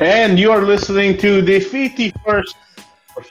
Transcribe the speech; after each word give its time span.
And 0.00 0.38
you 0.38 0.50
are 0.50 0.62
listening 0.62 1.18
to 1.18 1.42
the 1.42 1.60
51st 1.60 2.54
or 3.14 3.24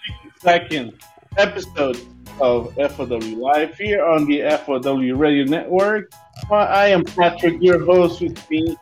52nd 0.44 1.02
episode 1.36 2.00
of 2.40 2.76
FOW 2.76 3.18
Live 3.18 3.76
here 3.76 4.06
on 4.06 4.28
the 4.28 4.42
FOW 4.64 5.16
Radio 5.16 5.46
Network. 5.46 6.12
Well, 6.48 6.68
I 6.68 6.90
am 6.90 7.04
Patrick, 7.04 7.58
your 7.60 7.84
host 7.84 8.22
with 8.22 8.48
me, 8.52 8.78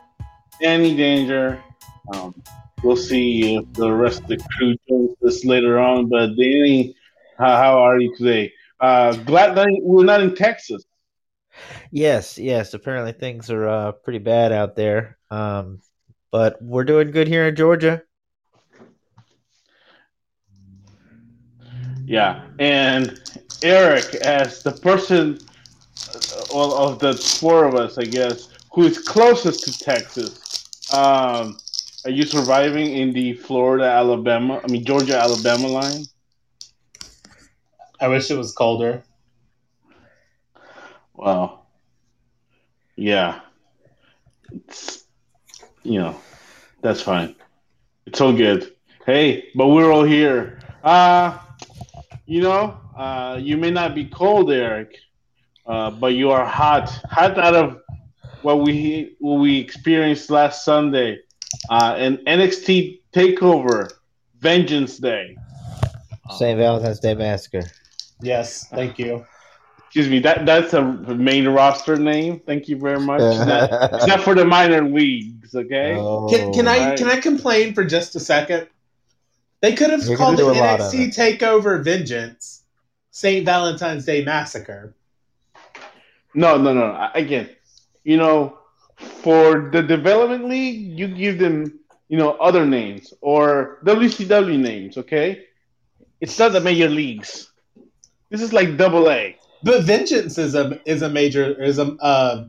Danny 0.60 0.94
Danger. 0.94 1.62
Um, 2.12 2.34
we'll 2.82 2.94
see 2.94 3.56
if 3.56 3.72
the 3.72 3.90
rest 3.90 4.20
of 4.20 4.28
the 4.28 4.46
crew 4.58 4.76
joins 4.86 5.16
us 5.26 5.46
later 5.46 5.78
on. 5.78 6.10
But 6.10 6.36
Danny, 6.36 6.94
how, 7.38 7.56
how 7.56 7.78
are 7.78 7.98
you 7.98 8.14
today? 8.18 8.52
Uh, 8.78 9.16
glad 9.16 9.54
that 9.56 9.66
we're 9.80 10.04
not 10.04 10.20
in 10.20 10.34
Texas. 10.34 10.84
Yes, 11.90 12.36
yes. 12.36 12.74
Apparently 12.74 13.12
things 13.12 13.50
are 13.50 13.66
uh, 13.66 13.92
pretty 13.92 14.18
bad 14.18 14.52
out 14.52 14.76
there. 14.76 15.16
Um, 15.30 15.80
but 16.30 16.60
we're 16.62 16.84
doing 16.84 17.10
good 17.10 17.28
here 17.28 17.48
in 17.48 17.56
Georgia. 17.56 18.02
Yeah, 22.06 22.46
and 22.58 23.20
Eric, 23.62 24.14
as 24.16 24.62
the 24.62 24.72
person 24.72 25.38
uh, 26.14 26.44
well, 26.54 26.72
of 26.74 26.98
the 27.00 27.14
four 27.14 27.66
of 27.66 27.74
us, 27.74 27.98
I 27.98 28.04
guess, 28.04 28.48
who 28.72 28.84
is 28.84 28.98
closest 28.98 29.64
to 29.64 29.78
Texas, 29.78 30.90
um, 30.92 31.58
are 32.04 32.10
you 32.10 32.24
surviving 32.24 32.96
in 32.96 33.12
the 33.12 33.34
Florida, 33.34 33.84
Alabama, 33.84 34.60
I 34.64 34.68
mean 34.68 34.84
Georgia, 34.84 35.18
Alabama 35.18 35.68
line? 35.68 36.04
I 38.00 38.08
wish 38.08 38.30
it 38.30 38.38
was 38.38 38.52
colder. 38.52 39.02
Well, 41.14 41.66
yeah, 42.96 43.40
it's, 44.50 44.97
you 45.82 45.98
know, 45.98 46.20
that's 46.82 47.00
fine. 47.00 47.34
It's 48.06 48.20
all 48.20 48.32
good. 48.32 48.72
Hey, 49.06 49.48
but 49.54 49.68
we're 49.68 49.92
all 49.92 50.04
here. 50.04 50.60
Uh, 50.82 51.38
you 52.26 52.42
know, 52.42 52.78
uh, 52.96 53.38
you 53.40 53.56
may 53.56 53.70
not 53.70 53.94
be 53.94 54.04
cold, 54.06 54.50
Eric, 54.50 54.96
uh, 55.66 55.90
but 55.90 56.14
you 56.14 56.30
are 56.30 56.44
hot. 56.44 56.88
Hot 57.10 57.38
out 57.38 57.54
of 57.54 57.80
what 58.42 58.60
we 58.60 59.16
what 59.20 59.40
we 59.40 59.58
experienced 59.58 60.30
last 60.30 60.64
Sunday, 60.64 61.18
uh, 61.70 61.94
an 61.96 62.18
NXT 62.18 63.00
Takeover 63.12 63.90
Vengeance 64.38 64.98
Day. 64.98 65.36
St. 66.36 66.58
Valentine's 66.58 67.00
Day 67.00 67.14
Massacre. 67.14 67.64
Yes, 68.20 68.66
thank 68.68 68.98
you. 68.98 69.24
Excuse 69.88 70.10
me, 70.10 70.18
that 70.18 70.44
that's 70.44 70.74
a 70.74 70.82
main 70.82 71.48
roster 71.48 71.96
name. 71.96 72.40
Thank 72.40 72.68
you 72.68 72.76
very 72.76 73.00
much. 73.00 73.22
It's 73.22 73.38
not, 73.46 73.94
it's 73.94 74.06
not 74.06 74.20
for 74.20 74.34
the 74.34 74.44
minor 74.44 74.82
leagues, 74.82 75.54
okay? 75.54 75.94
Oh, 75.96 76.28
Can, 76.28 76.52
can 76.52 76.68
I 76.68 76.90
right. 76.90 76.98
can 76.98 77.08
I 77.08 77.18
complain 77.18 77.72
for 77.72 77.84
just 77.84 78.14
a 78.14 78.20
second? 78.20 78.68
They 79.62 79.74
could 79.74 79.88
have 79.88 80.04
You're 80.04 80.18
called 80.18 80.34
it 80.34 80.42
gonna 80.42 80.52
do 80.52 80.60
a 80.60 80.62
lot 80.62 80.80
of 80.80 80.92
NXT 80.92 81.16
Takeover 81.16 81.82
Vengeance, 81.82 82.64
St. 83.12 83.46
Valentine's 83.46 84.04
Day 84.04 84.22
Massacre. 84.22 84.94
No, 86.34 86.58
no, 86.58 86.74
no. 86.74 86.92
I- 86.92 87.12
Again, 87.14 87.48
you 88.04 88.18
know, 88.18 88.58
for 88.96 89.70
the 89.72 89.80
development 89.82 90.50
league, 90.50 90.98
you 90.98 91.08
give 91.08 91.38
them, 91.38 91.80
you 92.08 92.18
know, 92.18 92.32
other 92.32 92.66
names 92.66 93.14
or 93.22 93.78
WCW 93.86 94.58
names. 94.58 94.98
Okay, 94.98 95.46
it's 96.20 96.38
not 96.38 96.52
the 96.52 96.60
major 96.60 96.90
leagues. 96.90 97.50
This 98.28 98.42
is 98.42 98.52
like 98.52 98.76
double 98.76 99.08
A. 99.10 99.37
But 99.62 99.82
Vengeance 99.84 100.38
is 100.38 100.54
a 100.54 100.80
is 100.88 101.02
a 101.02 101.08
major 101.08 101.60
is 101.62 101.78
a 101.78 101.92
uh, 102.00 102.46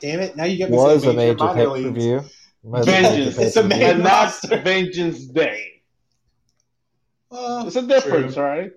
damn 0.00 0.20
it! 0.20 0.36
Now 0.36 0.44
you 0.44 0.56
get 0.56 0.70
me 0.70 0.76
was 0.76 1.02
a 1.02 1.06
saying 1.06 1.16
major 1.16 1.44
minor 1.44 1.70
pay 1.74 1.82
per 1.84 1.90
view. 1.90 2.22
Was 2.62 2.86
a 2.86 2.90
major 2.90 3.08
Vengeance. 3.08 3.38
It's 3.38 3.56
a 3.56 3.62
pay-per-view. 3.62 3.86
and 3.86 4.02
not. 4.02 4.42
Vengeance 4.64 5.24
Day. 5.26 5.82
Well, 7.30 7.66
It's 7.66 7.76
a 7.76 7.82
difference, 7.82 8.34
true. 8.34 8.42
all 8.42 8.48
right? 8.48 8.72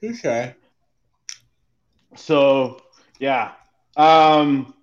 Touche. 0.00 0.54
So 2.16 2.80
yeah, 3.18 3.52
um, 3.96 4.74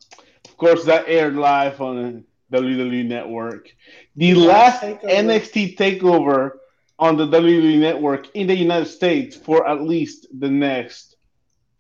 of 0.46 0.58
course 0.58 0.86
that 0.86 1.06
aired 1.08 1.36
live 1.36 1.80
on 1.82 2.26
the 2.50 2.58
WWE 2.58 3.06
Network. 3.06 3.70
The 4.16 4.34
last 4.36 4.82
Takeover. 4.82 5.04
NXT 5.04 5.78
takeover 5.78 6.52
on 7.00 7.18
the 7.18 7.28
WWE 7.28 7.78
Network 7.78 8.36
in 8.36 8.48
the 8.48 8.56
United 8.56 8.88
States 8.88 9.36
for 9.36 9.68
at 9.68 9.82
least 9.82 10.28
the 10.38 10.50
next 10.50 11.16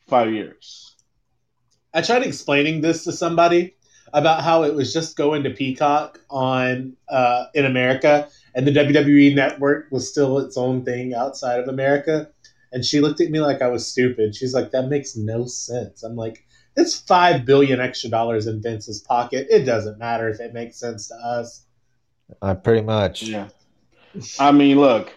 five 0.07 0.31
years. 0.31 0.95
I 1.93 2.01
tried 2.01 2.23
explaining 2.23 2.81
this 2.81 3.03
to 3.05 3.11
somebody 3.11 3.75
about 4.13 4.43
how 4.43 4.63
it 4.63 4.73
was 4.73 4.93
just 4.93 5.17
going 5.17 5.43
to 5.43 5.49
Peacock 5.49 6.19
on 6.29 6.95
uh, 7.09 7.45
in 7.53 7.65
America, 7.65 8.29
and 8.53 8.65
the 8.65 8.71
WWE 8.71 9.35
network 9.35 9.87
was 9.91 10.09
still 10.09 10.39
its 10.39 10.57
own 10.57 10.85
thing 10.85 11.13
outside 11.13 11.59
of 11.59 11.67
America. 11.67 12.29
And 12.71 12.83
she 12.83 12.99
looked 12.99 13.21
at 13.21 13.31
me 13.31 13.39
like 13.39 13.61
I 13.61 13.67
was 13.67 13.87
stupid. 13.87 14.35
She's 14.35 14.53
like, 14.53 14.71
"That 14.71 14.89
makes 14.89 15.15
no 15.15 15.45
sense." 15.45 16.03
I'm 16.03 16.15
like, 16.15 16.45
"It's 16.75 16.99
five 16.99 17.45
billion 17.45 17.79
extra 17.79 18.09
dollars 18.09 18.45
in 18.47 18.61
Vince's 18.61 19.01
pocket. 19.01 19.47
It 19.49 19.63
doesn't 19.63 19.97
matter 19.97 20.29
if 20.29 20.39
it 20.39 20.53
makes 20.53 20.77
sense 20.77 21.07
to 21.07 21.15
us." 21.15 21.65
Uh, 22.41 22.55
pretty 22.55 22.81
much. 22.81 23.23
Yeah, 23.23 23.47
I 24.39 24.51
mean, 24.51 24.79
look, 24.79 25.13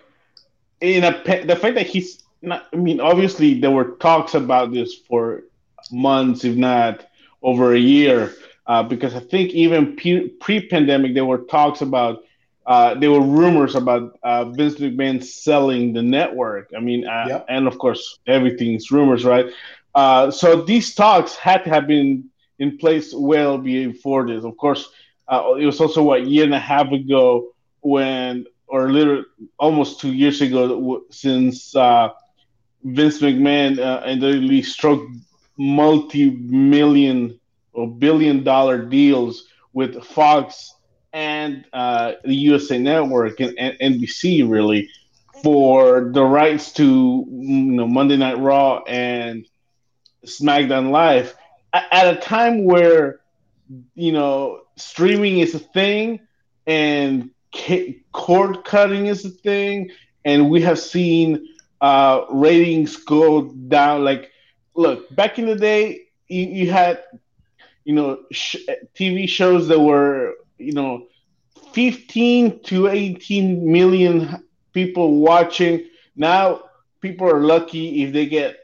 in 0.80 1.04
a 1.04 1.44
the 1.44 1.56
fact 1.56 1.74
that 1.74 1.86
he's 1.86 2.22
not. 2.42 2.66
I 2.72 2.76
mean, 2.76 3.00
obviously 3.00 3.60
there 3.60 3.70
were 3.70 3.96
talks 3.96 4.34
about 4.34 4.72
this 4.72 4.94
for 5.08 5.42
months, 5.90 6.44
if 6.44 6.56
not 6.56 7.04
over 7.42 7.72
a 7.74 7.78
year, 7.78 8.34
uh, 8.66 8.82
because 8.82 9.14
I 9.14 9.20
think 9.20 9.50
even 9.52 9.96
pre- 9.96 10.28
pre-pandemic 10.28 11.14
there 11.14 11.24
were 11.24 11.38
talks 11.38 11.80
about. 11.80 12.24
Uh, 12.66 12.94
there 12.94 13.10
were 13.10 13.22
rumors 13.22 13.74
about 13.74 14.16
uh, 14.22 14.44
Vince 14.44 14.76
McMahon 14.76 15.24
selling 15.24 15.92
the 15.92 16.02
network. 16.02 16.70
I 16.76 16.80
mean, 16.80 17.06
uh, 17.06 17.24
Yep. 17.28 17.46
and 17.48 17.66
of 17.66 17.78
course, 17.78 18.18
everything's 18.28 18.92
rumors, 18.92 19.24
right? 19.24 19.46
Uh, 19.94 20.30
so 20.30 20.62
these 20.62 20.94
talks 20.94 21.34
had 21.34 21.64
to 21.64 21.70
have 21.70 21.88
been 21.88 22.30
in 22.60 22.78
place 22.78 23.12
well 23.12 23.58
before 23.58 24.26
this. 24.26 24.44
Of 24.44 24.56
course, 24.56 24.88
uh, 25.26 25.54
it 25.58 25.66
was 25.66 25.80
also 25.80 26.02
what 26.02 26.20
a 26.20 26.24
year 26.24 26.44
and 26.44 26.54
a 26.54 26.60
half 26.60 26.92
ago 26.92 27.48
when, 27.80 28.46
or 28.70 28.90
literally 28.90 29.24
almost 29.58 30.00
two 30.00 30.12
years 30.12 30.40
ago, 30.40 31.02
since 31.10 31.74
uh, 31.76 32.10
Vince 32.84 33.20
McMahon 33.20 33.78
uh, 33.78 34.02
and 34.04 34.22
WWE 34.22 34.64
struck 34.64 35.00
multi-million 35.58 37.38
or 37.72 37.88
billion-dollar 37.88 38.86
deals 38.86 39.46
with 39.72 40.02
Fox 40.04 40.74
and 41.12 41.64
uh, 41.72 42.12
the 42.24 42.34
USA 42.34 42.78
Network 42.78 43.40
and, 43.40 43.58
and 43.58 43.76
NBC 43.80 44.48
really 44.48 44.88
for 45.42 46.10
the 46.12 46.22
rights 46.22 46.72
to 46.74 46.84
you 47.28 47.72
know 47.72 47.86
Monday 47.86 48.16
Night 48.16 48.38
Raw 48.38 48.82
and 48.86 49.46
SmackDown 50.26 50.90
Live. 50.90 51.34
At 51.72 52.16
a 52.16 52.20
time 52.20 52.64
where 52.64 53.20
you 53.94 54.12
know 54.12 54.62
streaming 54.76 55.38
is 55.38 55.54
a 55.54 55.58
thing 55.58 56.20
and 56.66 57.30
cord 58.12 58.64
cutting 58.64 59.06
is 59.06 59.24
a 59.24 59.30
thing 59.30 59.90
and 60.24 60.50
we 60.50 60.60
have 60.62 60.78
seen 60.78 61.46
uh, 61.80 62.24
ratings 62.30 62.96
go 62.96 63.52
down 63.68 64.04
like 64.04 64.30
look 64.74 65.14
back 65.14 65.38
in 65.38 65.46
the 65.46 65.56
day 65.56 66.02
you, 66.28 66.44
you 66.44 66.70
had 66.70 67.02
you 67.84 67.94
know 67.94 68.18
sh- 68.30 68.56
tv 68.94 69.28
shows 69.28 69.68
that 69.68 69.78
were 69.78 70.34
you 70.58 70.72
know 70.72 71.06
15 71.72 72.62
to 72.64 72.88
18 72.88 73.70
million 73.70 74.44
people 74.72 75.16
watching. 75.20 75.86
Now 76.16 76.62
people 77.00 77.28
are 77.28 77.40
lucky 77.40 78.02
if 78.02 78.12
they 78.12 78.26
get 78.26 78.56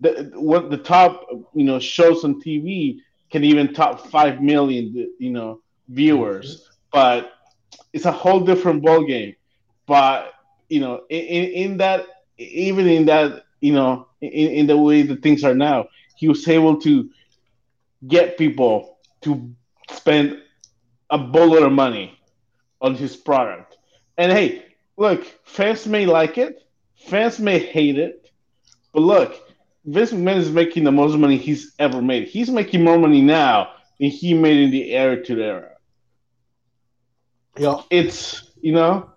the 0.00 0.30
what 0.34 0.70
the 0.70 0.78
top 0.78 1.26
you 1.54 1.64
know 1.64 1.78
shows 1.78 2.24
on 2.24 2.40
tv 2.40 2.98
can 3.30 3.44
even 3.44 3.72
top 3.72 4.08
5 4.10 4.40
million 4.42 5.12
you 5.18 5.30
know 5.30 5.60
viewers. 5.88 6.68
But 6.92 7.32
it's 7.94 8.04
a 8.04 8.12
whole 8.12 8.40
different 8.40 8.82
ball 8.82 9.04
game 9.04 9.34
but 9.86 10.34
you 10.68 10.80
know 10.80 11.02
in, 11.08 11.44
in, 11.62 11.76
that 11.78 12.04
even 12.36 12.86
in 12.86 13.06
that 13.06 13.44
you 13.60 13.72
know 13.72 14.06
in, 14.20 14.50
in 14.50 14.66
the 14.66 14.76
way 14.76 15.02
that 15.02 15.22
things 15.22 15.44
are 15.44 15.54
now 15.54 15.86
he 16.16 16.28
was 16.28 16.46
able 16.48 16.78
to 16.80 17.08
get 18.06 18.36
people 18.36 18.98
to 19.22 19.54
spend 19.90 20.38
a 21.10 21.18
boatload 21.18 21.62
of 21.62 21.72
money 21.72 22.18
on 22.80 22.94
his 22.94 23.16
product 23.16 23.76
and 24.18 24.32
hey 24.32 24.64
look 24.96 25.24
fans 25.44 25.86
may 25.86 26.04
like 26.04 26.36
it 26.36 26.66
fans 26.96 27.38
may 27.38 27.58
hate 27.58 27.98
it 27.98 28.30
but 28.92 29.00
look 29.00 29.44
Vince 29.86 30.12
McMahon 30.12 30.36
is 30.36 30.50
making 30.50 30.84
the 30.84 30.92
most 30.92 31.16
money 31.18 31.36
he's 31.36 31.74
ever 31.78 32.00
made. 32.00 32.28
He's 32.28 32.48
making 32.48 32.82
more 32.82 32.98
money 32.98 33.20
now 33.20 33.70
than 34.00 34.08
he 34.08 34.32
made 34.32 34.56
in 34.56 34.70
the 34.70 34.92
era 34.94 35.22
to 35.24 35.42
era. 35.42 35.73
Yeah. 37.58 37.82
It's 37.90 38.50
you 38.60 38.72
know, 38.72 39.10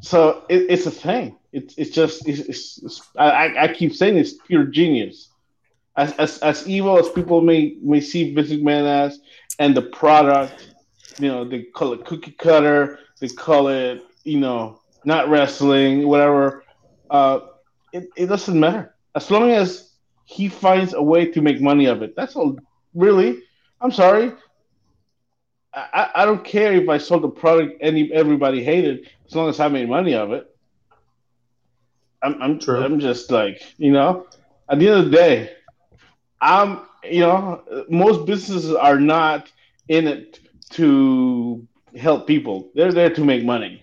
so 0.00 0.44
it, 0.48 0.66
it's 0.68 0.86
a 0.86 0.90
thing. 0.90 1.36
It's 1.52 1.76
it's 1.78 1.90
just 1.90 2.26
it's, 2.28 2.40
it's, 2.40 2.82
it's 2.82 3.02
I, 3.16 3.30
I- 3.30 3.62
I 3.64 3.72
keep 3.74 3.94
saying 3.94 4.16
it's 4.16 4.34
pure 4.34 4.64
genius. 4.64 5.28
As, 5.96 6.12
as 6.12 6.38
as 6.38 6.68
evil 6.68 6.98
as 6.98 7.08
people 7.08 7.40
may 7.40 7.76
may 7.82 8.00
see 8.00 8.32
Vince 8.34 8.52
Man 8.52 8.84
as, 8.86 9.18
and 9.58 9.76
the 9.76 9.82
product, 9.82 10.68
you 11.18 11.28
know, 11.28 11.44
they 11.44 11.62
call 11.64 11.92
it 11.92 12.04
cookie 12.04 12.32
cutter, 12.32 13.00
they 13.20 13.28
call 13.28 13.68
it, 13.68 14.04
you 14.24 14.38
know, 14.38 14.80
not 15.04 15.28
wrestling, 15.28 16.06
whatever. 16.06 16.64
Uh, 17.10 17.40
it, 17.92 18.08
it 18.16 18.26
doesn't 18.26 18.58
matter 18.58 18.94
as 19.16 19.30
long 19.30 19.50
as 19.50 19.90
he 20.24 20.48
finds 20.48 20.92
a 20.94 21.02
way 21.02 21.26
to 21.32 21.40
make 21.40 21.60
money 21.60 21.86
of 21.86 22.02
it. 22.02 22.14
That's 22.14 22.36
all. 22.36 22.56
Really, 22.94 23.40
I'm 23.80 23.90
sorry. 23.90 24.32
I, 25.74 26.10
I 26.16 26.24
don't 26.24 26.44
care 26.44 26.72
if 26.72 26.88
I 26.88 26.98
sold 26.98 27.22
the 27.22 27.28
product 27.28 27.78
any 27.80 28.12
everybody 28.12 28.64
hated 28.64 29.10
as 29.26 29.34
long 29.34 29.48
as 29.48 29.60
I 29.60 29.68
made 29.68 29.88
money 29.88 30.14
of 30.14 30.32
it. 30.32 30.48
I'm 32.22 32.40
I'm 32.42 32.58
True. 32.58 32.82
I'm 32.82 32.98
just 33.00 33.30
like 33.30 33.62
you 33.78 33.92
know, 33.92 34.26
at 34.68 34.78
the 34.78 34.88
end 34.88 34.98
of 34.98 35.04
the 35.06 35.10
day, 35.10 35.52
I'm 36.40 36.80
you 37.04 37.20
know 37.20 37.62
most 37.88 38.26
businesses 38.26 38.72
are 38.74 38.98
not 38.98 39.50
in 39.88 40.06
it 40.08 40.40
to 40.70 41.66
help 41.96 42.26
people. 42.26 42.70
They're 42.74 42.92
there 42.92 43.10
to 43.10 43.24
make 43.24 43.44
money. 43.44 43.82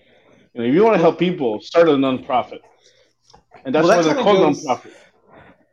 You 0.54 0.60
know, 0.62 0.66
if 0.68 0.74
you 0.74 0.84
want 0.84 0.96
to 0.96 1.00
help 1.02 1.18
people, 1.18 1.60
start 1.60 1.88
a 1.88 1.92
nonprofit, 1.92 2.60
and 3.64 3.74
that's 3.74 3.86
Well, 3.86 3.96
why 3.96 4.02
that 4.02 4.14
they're 4.14 4.22
called 4.22 4.38
goes- 4.38 4.64
nonprofit. 4.66 4.92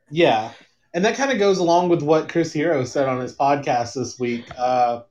Yeah. 0.09 0.51
And 0.95 1.03
that 1.05 1.15
kind 1.15 1.31
of 1.31 1.39
goes 1.39 1.57
along 1.57 1.89
with 1.89 2.03
what 2.03 2.29
Chris 2.29 2.53
Hero 2.53 2.83
said 2.85 3.07
on 3.09 3.19
his 3.19 3.35
podcast 3.35 3.95
this 3.95 4.19
week. 4.19 4.45
Uh, 4.55 5.01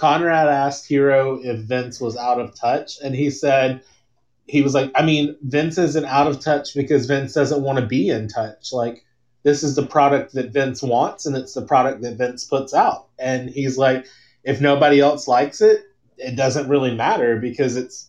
Conrad 0.00 0.48
asked 0.48 0.86
Hero 0.86 1.38
if 1.42 1.58
Vince 1.60 2.00
was 2.00 2.16
out 2.16 2.40
of 2.40 2.54
touch, 2.54 2.94
and 3.04 3.14
he 3.14 3.28
said, 3.28 3.82
he 4.46 4.62
was 4.62 4.72
like, 4.72 4.90
I 4.94 5.04
mean, 5.04 5.36
Vince 5.42 5.76
isn't 5.76 6.06
out 6.06 6.26
of 6.26 6.40
touch 6.40 6.74
because 6.74 7.04
Vince 7.04 7.34
doesn't 7.34 7.62
want 7.62 7.78
to 7.78 7.86
be 7.86 8.08
in 8.08 8.26
touch. 8.26 8.72
Like, 8.72 9.04
this 9.42 9.62
is 9.62 9.74
the 9.76 9.84
product 9.84 10.32
that 10.32 10.52
Vince 10.52 10.82
wants, 10.82 11.26
and 11.26 11.36
it's 11.36 11.52
the 11.52 11.60
product 11.60 12.00
that 12.00 12.16
Vince 12.16 12.46
puts 12.46 12.72
out. 12.72 13.08
And 13.18 13.50
he's 13.50 13.76
like, 13.76 14.06
if 14.42 14.58
nobody 14.58 15.00
else 15.00 15.28
likes 15.28 15.60
it, 15.60 15.82
it 16.16 16.34
doesn't 16.34 16.70
really 16.70 16.94
matter 16.94 17.36
because 17.36 17.76
it's 17.76 18.08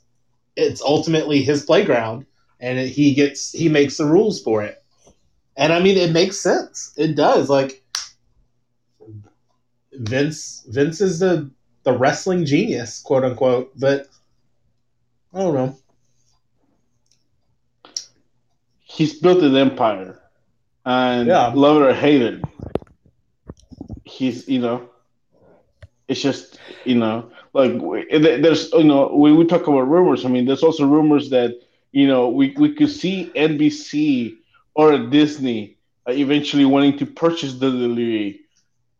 it's 0.55 0.81
ultimately 0.81 1.41
his 1.41 1.65
playground, 1.65 2.25
and 2.61 2.79
it, 2.79 2.87
he 2.87 3.13
gets 3.13 3.51
he 3.51 3.67
makes 3.67 3.97
the 3.97 4.05
rules 4.05 4.41
for 4.41 4.63
it. 4.63 4.81
And 5.57 5.73
I 5.73 5.81
mean, 5.81 5.97
it 5.97 6.13
makes 6.13 6.39
sense. 6.39 6.93
It 6.95 7.17
does. 7.17 7.49
Like 7.49 7.83
Vince, 9.91 10.65
Vince 10.69 11.01
is 11.01 11.19
the 11.19 11.51
the 11.83 11.93
wrestling 11.97 12.45
genius, 12.45 13.01
quote 13.01 13.23
unquote. 13.23 13.71
But 13.79 14.07
I 15.33 15.39
don't 15.39 15.53
know. 15.55 15.75
he's 18.83 19.19
built 19.19 19.41
an 19.43 19.55
empire, 19.55 20.19
and 20.85 21.39
Yeah. 21.39 21.53
love 21.53 21.77
it 21.81 21.85
or 21.85 21.93
hate 21.93 22.21
it, 22.21 22.41
he's 24.05 24.47
you 24.47 24.59
know, 24.59 24.89
it's 26.07 26.21
just 26.21 26.59
you 26.83 26.95
know 26.95 27.29
like 27.53 27.71
there's 28.11 28.71
you 28.73 28.83
know 28.83 29.15
when 29.15 29.35
we 29.37 29.45
talk 29.45 29.67
about 29.67 29.81
rumors. 29.89 30.25
I 30.25 30.29
mean, 30.29 30.45
there's 30.45 30.63
also 30.63 30.85
rumors 30.85 31.29
that 31.29 31.53
you 31.91 32.07
know 32.07 32.29
we 32.29 32.53
we 32.57 32.73
could 32.73 32.89
see 32.89 33.31
NBC 33.35 34.37
or 34.75 34.97
Disney 35.09 35.77
uh, 36.07 36.11
eventually 36.11 36.65
wanting 36.65 36.97
to 36.97 37.05
purchase 37.05 37.53
the 37.53 37.67
WWE 37.67 38.39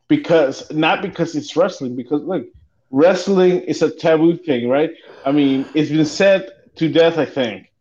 because 0.07 0.71
not 0.71 1.01
because 1.01 1.35
it's 1.35 1.55
wrestling 1.55 1.95
because 1.95 2.21
look 2.23 2.45
wrestling 2.91 3.61
is 3.61 3.81
a 3.81 3.89
taboo 3.89 4.37
thing 4.37 4.69
right? 4.69 4.91
I 5.25 5.31
mean 5.31 5.65
it's 5.73 5.89
been 5.89 6.05
said 6.05 6.49
to 6.75 6.87
death 6.87 7.17
i 7.17 7.25
think 7.25 7.71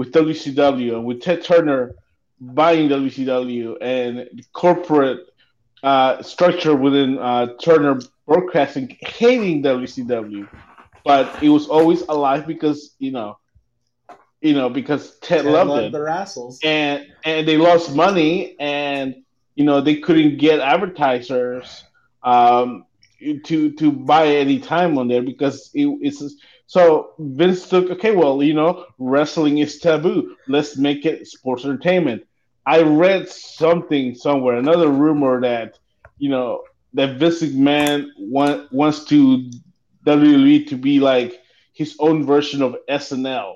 with 0.00 0.12
WCW 0.12 0.94
and 0.94 1.04
with 1.04 1.20
Ted 1.20 1.44
Turner 1.44 1.94
buying 2.40 2.88
WCW 2.88 3.76
and 3.82 4.28
the 4.32 4.44
corporate 4.54 5.26
uh, 5.82 6.22
structure 6.22 6.74
within 6.74 7.18
uh, 7.18 7.48
Turner 7.62 8.00
Broadcasting 8.26 8.96
hating 9.00 9.62
WCW, 9.62 10.48
but 11.04 11.42
it 11.42 11.48
was 11.48 11.66
always 11.68 12.02
alive 12.02 12.46
because 12.46 12.94
you 12.98 13.10
know, 13.10 13.38
you 14.40 14.54
know 14.54 14.70
because 14.70 15.18
Ted, 15.18 15.42
Ted 15.42 15.52
loved 15.52 15.70
loved 15.70 15.84
it 15.86 15.92
the 15.92 15.98
Rassles. 15.98 16.64
and 16.64 17.06
and 17.24 17.46
they 17.46 17.56
lost 17.56 17.94
money 17.94 18.56
and 18.58 19.16
you 19.54 19.64
know 19.64 19.80
they 19.80 19.96
couldn't 19.96 20.38
get 20.38 20.60
advertisers 20.60 21.84
um, 22.22 22.86
to 23.44 23.72
to 23.72 23.92
buy 23.92 24.26
any 24.26 24.58
time 24.58 24.98
on 24.98 25.08
there 25.08 25.22
because 25.22 25.70
it, 25.74 25.86
it's 26.00 26.22
so 26.66 27.12
Vince 27.18 27.68
took 27.68 27.90
okay 27.90 28.14
well 28.14 28.42
you 28.42 28.54
know 28.54 28.86
wrestling 28.98 29.58
is 29.58 29.78
taboo. 29.78 30.36
Let's 30.48 30.76
make 30.76 31.04
it 31.04 31.26
sports 31.26 31.64
entertainment. 31.64 32.26
I 32.66 32.82
read 32.82 33.28
something 33.28 34.14
somewhere 34.14 34.56
another 34.56 34.88
rumor 34.88 35.40
that 35.40 35.78
you 36.18 36.30
know 36.30 36.62
that 36.94 37.18
Vince 37.18 37.42
McMahon 37.42 38.08
want, 38.18 38.72
wants 38.72 39.04
to 39.04 39.50
WWE 40.06 40.68
to 40.68 40.76
be 40.76 40.98
like 41.00 41.40
his 41.72 41.96
own 42.00 42.26
version 42.26 42.62
of 42.62 42.76
SNL 42.88 43.54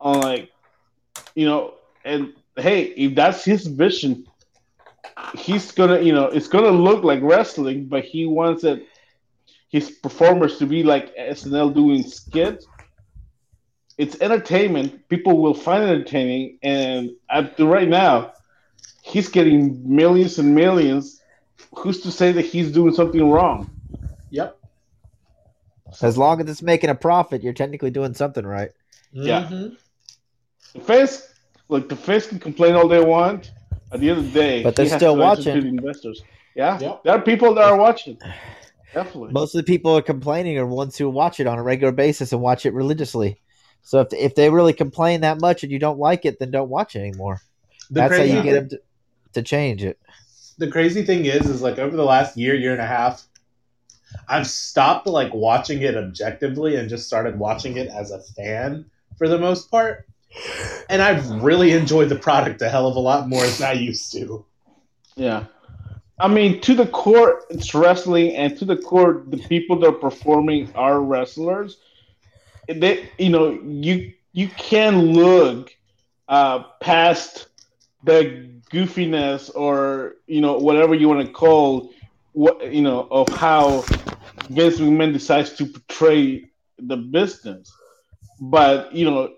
on 0.00 0.20
like 0.20 0.50
you 1.34 1.46
know 1.46 1.74
and 2.04 2.32
hey, 2.56 2.84
if 2.84 3.14
that's 3.14 3.44
his 3.44 3.66
vision, 3.66 4.26
he's 5.36 5.72
gonna, 5.72 6.00
you 6.00 6.12
know, 6.12 6.26
it's 6.26 6.48
gonna 6.48 6.70
look 6.70 7.04
like 7.04 7.20
wrestling, 7.22 7.86
but 7.86 8.04
he 8.04 8.26
wants 8.26 8.64
it 8.64 8.86
his 9.70 9.90
performers 9.90 10.58
to 10.58 10.66
be 10.66 10.82
like 10.82 11.14
SNL 11.16 11.72
doing 11.72 12.02
skits. 12.02 12.66
It's 13.96 14.20
entertainment. 14.20 15.08
People 15.08 15.38
will 15.38 15.54
find 15.54 15.84
it 15.84 15.90
entertaining, 15.90 16.58
and 16.62 17.10
up 17.28 17.56
to 17.56 17.66
right 17.66 17.88
now, 17.88 18.32
he's 19.02 19.28
getting 19.28 19.94
millions 19.96 20.38
and 20.38 20.54
millions. 20.54 21.22
Who's 21.76 22.00
to 22.00 22.10
say 22.10 22.32
that 22.32 22.44
he's 22.44 22.72
doing 22.72 22.94
something 22.94 23.30
wrong? 23.30 23.70
Yep. 24.30 24.58
As 26.02 26.18
long 26.18 26.40
as 26.40 26.48
it's 26.48 26.62
making 26.62 26.90
a 26.90 26.94
profit, 26.94 27.42
you're 27.42 27.52
technically 27.52 27.90
doing 27.90 28.14
something 28.14 28.44
right. 28.44 28.72
Yeah. 29.12 29.44
Mhm. 29.44 29.76
The 30.72 30.80
fans, 30.80 31.28
like 31.68 31.88
the 31.88 31.96
fans, 31.96 32.26
can 32.26 32.38
complain 32.38 32.74
all 32.74 32.88
they 32.88 33.04
want. 33.04 33.52
At 33.92 34.00
the 34.00 34.10
end 34.10 34.18
of 34.18 34.32
the 34.32 34.38
day, 34.38 34.62
But 34.62 34.76
they're 34.76 34.86
still 34.88 35.16
watching. 35.16 35.60
The 35.60 35.66
investors, 35.68 36.22
yeah, 36.54 36.78
Yep. 36.78 37.02
there 37.04 37.14
are 37.14 37.20
people 37.20 37.54
that 37.54 37.64
are 37.64 37.76
watching. 37.76 38.18
Definitely. 38.94 39.32
Most 39.32 39.54
of 39.54 39.58
the 39.64 39.70
people 39.72 39.96
are 39.96 40.02
complaining 40.02 40.58
are 40.58 40.66
ones 40.66 40.96
who 40.96 41.08
watch 41.08 41.38
it 41.40 41.46
on 41.46 41.58
a 41.58 41.62
regular 41.62 41.92
basis 41.92 42.32
and 42.32 42.40
watch 42.40 42.66
it 42.66 42.72
religiously. 42.74 43.40
So 43.82 44.00
if 44.00 44.08
if 44.12 44.34
they 44.34 44.50
really 44.50 44.72
complain 44.72 45.20
that 45.22 45.40
much 45.40 45.62
and 45.62 45.72
you 45.72 45.78
don't 45.78 45.98
like 45.98 46.24
it, 46.24 46.38
then 46.38 46.50
don't 46.50 46.68
watch 46.68 46.96
it 46.96 47.00
anymore. 47.00 47.40
The 47.90 48.00
That's 48.00 48.16
how 48.16 48.22
you 48.22 48.42
get 48.42 48.52
them 48.52 48.68
to, 48.70 48.80
to 49.34 49.42
change 49.42 49.82
it. 49.84 49.98
the 50.58 50.70
crazy 50.70 51.04
thing 51.04 51.24
is 51.24 51.48
is 51.48 51.62
like 51.62 51.78
over 51.78 51.96
the 51.96 52.04
last 52.04 52.36
year 52.36 52.54
year 52.54 52.72
and 52.72 52.80
a 52.82 52.86
half 52.86 53.24
i've 54.28 54.46
stopped 54.46 55.06
like 55.06 55.32
watching 55.32 55.80
it 55.82 55.96
objectively 55.96 56.76
and 56.76 56.88
just 56.88 57.06
started 57.06 57.38
watching 57.38 57.76
it 57.78 57.88
as 57.88 58.10
a 58.10 58.20
fan 58.36 58.84
for 59.16 59.26
the 59.28 59.38
most 59.38 59.70
part 59.70 60.06
and 60.88 61.02
i've 61.02 61.28
really 61.42 61.72
enjoyed 61.72 62.08
the 62.08 62.16
product 62.16 62.62
a 62.62 62.68
hell 62.68 62.86
of 62.86 62.96
a 62.96 63.00
lot 63.00 63.28
more 63.28 63.44
than 63.46 63.68
i 63.68 63.72
used 63.72 64.12
to 64.12 64.44
Yeah. 65.16 65.44
I 66.18 66.28
mean, 66.28 66.60
to 66.62 66.74
the 66.74 66.86
core, 66.86 67.42
it's 67.48 67.74
wrestling, 67.74 68.36
and 68.36 68.56
to 68.58 68.64
the 68.66 68.76
core, 68.76 69.24
the 69.26 69.38
people 69.38 69.78
that 69.80 69.88
are 69.88 69.92
performing 69.92 70.70
are 70.74 71.00
wrestlers. 71.00 71.78
They, 72.68 73.08
you 73.18 73.30
know, 73.30 73.58
you 73.62 74.12
you 74.32 74.48
can 74.48 75.12
look 75.12 75.74
uh, 76.28 76.64
past 76.80 77.48
the 78.04 78.48
goofiness 78.70 79.50
or 79.54 80.16
you 80.26 80.40
know 80.40 80.58
whatever 80.58 80.94
you 80.94 81.08
want 81.08 81.26
to 81.26 81.32
call 81.32 81.90
what 82.32 82.72
you 82.72 82.82
know 82.82 83.08
of 83.10 83.28
how 83.30 83.80
Vince 84.50 84.78
McMahon 84.78 85.12
decides 85.12 85.54
to 85.54 85.66
portray 85.66 86.50
the 86.78 86.96
business, 86.96 87.72
but 88.40 88.94
you 88.94 89.10
know 89.10 89.32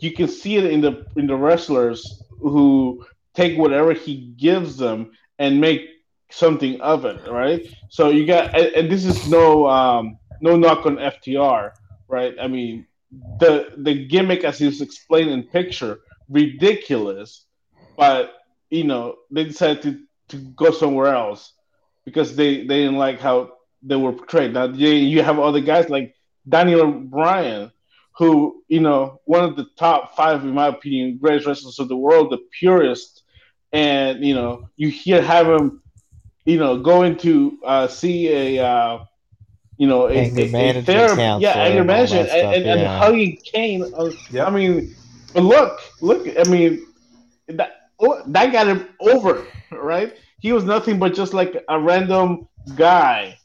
you 0.00 0.12
can 0.12 0.28
see 0.28 0.56
it 0.56 0.64
in 0.64 0.80
the 0.80 1.06
in 1.16 1.26
the 1.26 1.36
wrestlers 1.36 2.22
who 2.40 3.04
take 3.34 3.58
whatever 3.58 3.92
he 3.92 4.32
gives 4.36 4.76
them 4.76 5.12
and 5.38 5.60
make 5.60 5.88
something 6.30 6.80
of 6.80 7.04
it, 7.04 7.28
right? 7.30 7.66
So 7.88 8.10
you 8.10 8.26
got, 8.26 8.54
and, 8.54 8.66
and 8.74 8.90
this 8.90 9.04
is 9.04 9.28
no 9.28 9.66
um, 9.68 10.18
no 10.40 10.56
knock 10.56 10.86
on 10.86 10.96
FTR, 10.96 11.72
right? 12.08 12.34
I 12.40 12.48
mean, 12.48 12.86
the 13.38 13.72
the 13.76 14.06
gimmick 14.06 14.44
as 14.44 14.58
he 14.58 14.66
was 14.66 14.80
explained 14.80 15.30
in 15.30 15.44
picture, 15.44 16.00
ridiculous, 16.28 17.46
but 17.96 18.34
you 18.70 18.84
know 18.84 19.16
they 19.30 19.44
decided 19.44 19.82
to, 19.82 20.00
to 20.28 20.36
go 20.52 20.70
somewhere 20.70 21.14
else 21.14 21.52
because 22.04 22.34
they 22.36 22.66
they 22.66 22.82
didn't 22.82 22.96
like 22.96 23.20
how 23.20 23.52
they 23.82 23.96
were 23.96 24.12
portrayed. 24.12 24.52
Now 24.52 24.66
you, 24.66 24.88
you 24.88 25.22
have 25.22 25.38
other 25.38 25.60
guys 25.60 25.88
like 25.88 26.14
Daniel 26.48 26.90
Bryan, 26.90 27.70
who 28.16 28.62
you 28.68 28.80
know 28.80 29.20
one 29.24 29.44
of 29.44 29.56
the 29.56 29.66
top 29.76 30.16
five 30.16 30.42
in 30.44 30.50
my 30.50 30.68
opinion 30.68 31.18
greatest 31.18 31.46
wrestlers 31.46 31.78
of 31.78 31.88
the 31.88 31.96
world, 31.96 32.30
the 32.30 32.38
purest, 32.58 33.22
and 33.72 34.24
you 34.24 34.34
know 34.34 34.68
you 34.76 34.88
hear 34.88 35.20
have 35.22 35.46
him, 35.48 35.82
you 36.44 36.58
know, 36.58 36.78
going 36.78 37.16
to 37.18 37.58
uh, 37.64 37.88
see 37.88 38.28
a. 38.28 38.64
Uh, 38.64 38.98
you 39.76 39.86
know, 39.88 40.06
a, 40.08 40.12
Anger 40.12 40.42
a- 40.42 40.46
a 40.46 40.48
management 40.48 40.86
therapy- 40.86 41.32
yeah, 41.36 41.50
anger 41.56 41.82
and 41.82 41.90
all 41.90 41.96
management, 41.96 42.28
that 42.28 42.32
and, 42.32 42.40
stuff, 42.40 42.54
and, 42.54 42.64
and 42.66 42.80
yeah. 42.80 42.98
hugging 42.98 43.38
Kane. 43.52 43.84
Uh, 43.96 44.10
Yep. 44.30 44.46
I 44.46 44.50
mean, 44.50 44.94
but 45.34 45.42
look, 45.42 45.80
look. 46.00 46.26
I 46.38 46.44
mean, 46.48 46.86
that 47.48 47.72
oh, 47.98 48.22
that 48.26 48.52
got 48.52 48.66
him 48.68 48.88
over, 49.00 49.46
right? 49.72 50.14
He 50.40 50.52
was 50.52 50.64
nothing 50.64 50.98
but 50.98 51.14
just 51.14 51.34
like 51.34 51.56
a 51.68 51.78
random 51.80 52.48
guy. 52.76 53.38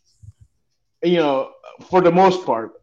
you 1.03 1.17
know, 1.17 1.51
for 1.89 2.01
the 2.01 2.11
most 2.11 2.45
part. 2.45 2.73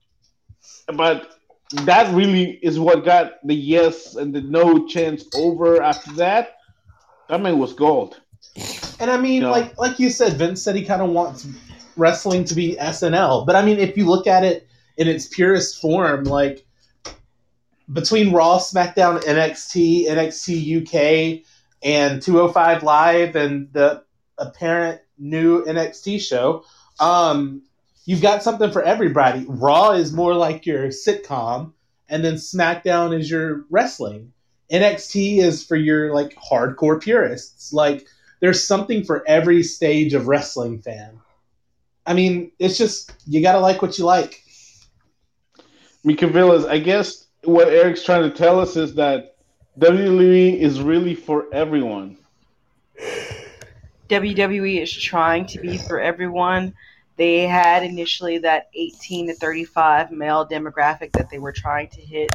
But 0.93 1.36
that 1.71 2.15
really 2.15 2.59
is 2.63 2.79
what 2.79 3.05
got 3.05 3.35
the 3.45 3.55
yes 3.55 4.15
and 4.15 4.35
the 4.35 4.41
no 4.41 4.87
chance 4.87 5.25
over 5.35 5.83
after 5.83 6.13
that. 6.13 6.59
That 7.29 7.41
man 7.41 7.59
was 7.59 7.73
gold. 7.73 8.21
And 9.01 9.11
I 9.11 9.17
mean, 9.19 9.43
like 9.43 9.77
like 9.79 9.99
you 9.99 10.11
said, 10.11 10.35
Vince 10.35 10.63
said 10.63 10.77
he 10.77 10.85
kind 10.85 11.03
of 11.03 11.11
wants 11.11 11.47
wrestling 11.97 12.45
to 12.45 12.55
be 12.55 12.77
SNL. 12.77 13.47
But 13.47 13.57
I 13.57 13.65
mean, 13.65 13.79
if 13.79 13.97
you 13.97 14.07
look 14.07 14.27
at 14.27 14.45
it 14.45 14.69
in 14.97 15.09
its 15.09 15.27
purest 15.27 15.81
form, 15.81 16.25
like 16.25 16.65
between 17.93 18.33
Raw, 18.33 18.59
SmackDown, 18.59 19.23
NXT, 19.23 20.07
NXT 20.09 20.83
UK, 20.83 21.45
and 21.83 22.23
205 22.23 22.83
Live, 22.83 23.37
and 23.37 23.73
the 23.73 24.03
apparent 24.39 25.01
new 25.19 25.65
NXT 25.65 26.21
show, 26.21 26.65
um, 27.01 27.63
you've 28.07 28.23
got 28.23 28.43
something 28.43 28.71
for 28.71 28.83
everybody. 28.83 29.45
Raw 29.47 29.91
is 29.91 30.13
more 30.13 30.35
like 30.35 30.65
your 30.65 30.89
sitcom, 30.89 31.73
and 32.09 32.25
then 32.25 32.35
SmackDown 32.35 33.19
is 33.19 33.31
your 33.31 33.67
wrestling. 33.69 34.33
NXT 34.73 35.39
is 35.39 35.65
for 35.65 35.77
your 35.77 36.15
like 36.15 36.35
hardcore 36.37 37.01
purists. 37.01 37.73
Like 37.73 38.07
there's 38.41 38.67
something 38.67 39.05
for 39.05 39.23
every 39.29 39.63
stage 39.63 40.15
of 40.15 40.29
wrestling 40.29 40.81
fan. 40.81 41.21
I 42.07 42.15
mean, 42.15 42.53
it's 42.59 42.79
just 42.79 43.13
you 43.27 43.43
gotta 43.43 43.61
like 43.61 43.83
what 43.83 43.99
you 43.99 44.05
like. 44.05 44.43
Mika 46.05 46.29
Villas, 46.29 46.65
I 46.65 46.79
guess 46.79 47.27
what 47.43 47.69
Eric's 47.69 48.05
trying 48.05 48.23
to 48.23 48.37
tell 48.37 48.61
us 48.61 48.77
is 48.77 48.95
that 48.95 49.37
WWE 49.79 50.59
is 50.59 50.81
really 50.81 51.15
for 51.15 51.47
everyone. 51.53 52.17
WWE 54.09 54.81
is 54.81 54.93
trying 54.93 55.47
to 55.47 55.61
be 55.61 55.77
for 55.77 56.01
everyone. 56.01 56.75
They 57.17 57.47
had 57.47 57.83
initially 57.83 58.39
that 58.39 58.69
18 58.75 59.29
to 59.29 59.35
35 59.35 60.11
male 60.11 60.47
demographic 60.47 61.13
that 61.13 61.31
they 61.31 61.39
were 61.39 61.53
trying 61.53 61.89
to 61.89 62.01
hit 62.01 62.31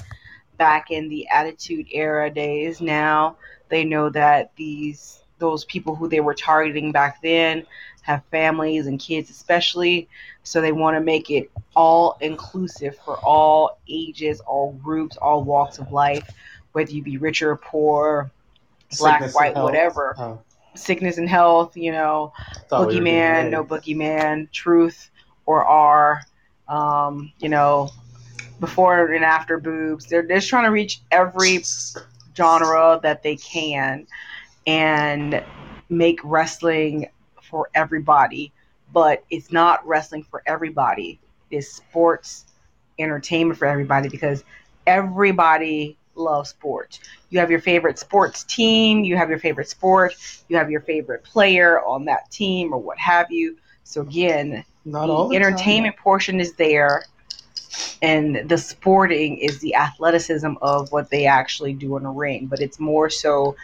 back 0.58 0.92
in 0.92 1.08
the 1.10 1.28
Attitude 1.30 1.88
Era 1.92 2.30
days. 2.30 2.82
Now 2.82 3.38
they 3.70 3.84
know 3.84 4.10
that 4.10 4.52
these 4.56 5.20
those 5.38 5.66
people 5.66 5.96
who 5.96 6.08
they 6.08 6.20
were 6.20 6.36
targeting 6.36 6.92
back 6.92 7.22
then 7.22 7.66
have 8.04 8.24
families 8.32 8.88
and 8.88 9.00
kids 9.00 9.30
especially, 9.30 10.08
so 10.44 10.62
they 10.62 10.72
want 10.72 10.96
to 10.96 11.02
make 11.02 11.30
it 11.30 11.52
all 11.76 12.18
inclusive 12.22 12.98
for 13.04 13.18
all 13.18 13.80
ages, 13.88 14.40
all 14.42 14.74
groups, 14.74 15.18
all 15.18 15.44
walks 15.44 15.80
of 15.80 15.92
life, 15.92 16.30
whether 16.72 16.92
you 16.92 17.04
be 17.04 17.18
rich 17.18 17.42
or 17.42 17.56
poor, 17.56 18.32
black, 19.00 19.20
Sickness 19.20 19.36
white, 19.36 19.56
whatever. 19.56 20.16
Oh, 20.18 20.42
Sickness 20.76 21.18
and 21.18 21.30
health, 21.30 21.76
you 21.76 21.92
know, 21.92 22.34
thought 22.70 22.88
we 22.88 22.96
were 22.96 23.04
doing 23.04 23.06
boogeyman, 23.06 23.36
that. 23.36 23.52
no 23.52 23.64
boogeyman, 23.64 24.52
truth 24.52 25.10
or 25.46 25.66
R, 25.66 26.22
um, 26.68 27.32
you 27.40 27.50
know, 27.50 27.90
before 28.60 29.14
and 29.14 29.26
after 29.26 29.60
boobs. 29.60 30.06
They're 30.06 30.26
just 30.26 30.48
trying 30.50 30.66
to 30.66 30.72
reach 30.72 31.02
every 31.12 31.64
genre 32.36 33.00
that 33.04 33.24
they 33.24 33.36
can 33.36 34.08
and 34.66 35.44
make 35.90 36.20
wrestling 36.24 37.10
for 37.42 37.70
everybody. 37.74 38.54
But 38.94 39.24
it's 39.30 39.52
not 39.52 39.86
wrestling 39.88 40.24
for 40.24 40.44
everybody. 40.46 41.20
It's 41.50 41.70
sports 41.70 42.46
entertainment 43.00 43.58
for 43.58 43.66
everybody 43.66 44.10
because 44.10 44.44
everybody 44.88 45.98
loves 46.22 46.50
sports. 46.50 47.00
You 47.30 47.40
have 47.40 47.52
your 47.52 47.62
favorite 47.62 48.00
sports 48.00 48.44
team, 48.44 49.04
you 49.04 49.18
have 49.18 49.30
your 49.30 49.40
favorite 49.40 49.70
sport, 49.70 50.14
you 50.50 50.58
have 50.58 50.72
your 50.72 50.82
favorite 50.82 51.24
player 51.24 51.80
on 51.82 52.06
that 52.06 52.30
team 52.32 52.74
or 52.74 52.80
what 52.82 53.00
have 53.00 53.32
you. 53.32 53.58
So 53.84 54.02
again, 54.02 54.64
Not 54.86 55.10
all 55.10 55.30
the 55.30 55.36
the 55.36 55.40
time. 55.40 55.40
entertainment 55.40 55.98
portion 55.98 56.40
is 56.40 56.54
there 56.56 57.06
and 58.02 58.50
the 58.50 58.58
sporting 58.58 59.38
is 59.38 59.60
the 59.60 59.76
athleticism 59.76 60.54
of 60.62 60.92
what 60.92 61.10
they 61.10 61.26
actually 61.26 61.74
do 61.74 61.98
in 61.98 62.04
the 62.04 62.10
ring 62.10 62.48
but 62.48 62.62
it's 62.62 62.80
more 62.80 63.10
so 63.10 63.56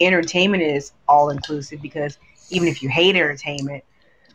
entertainment 0.00 0.62
is 0.62 0.92
all 1.08 1.30
inclusive 1.30 1.80
because 1.80 2.18
even 2.50 2.68
if 2.68 2.82
you 2.82 2.88
hate 2.88 3.16
entertainment 3.16 3.84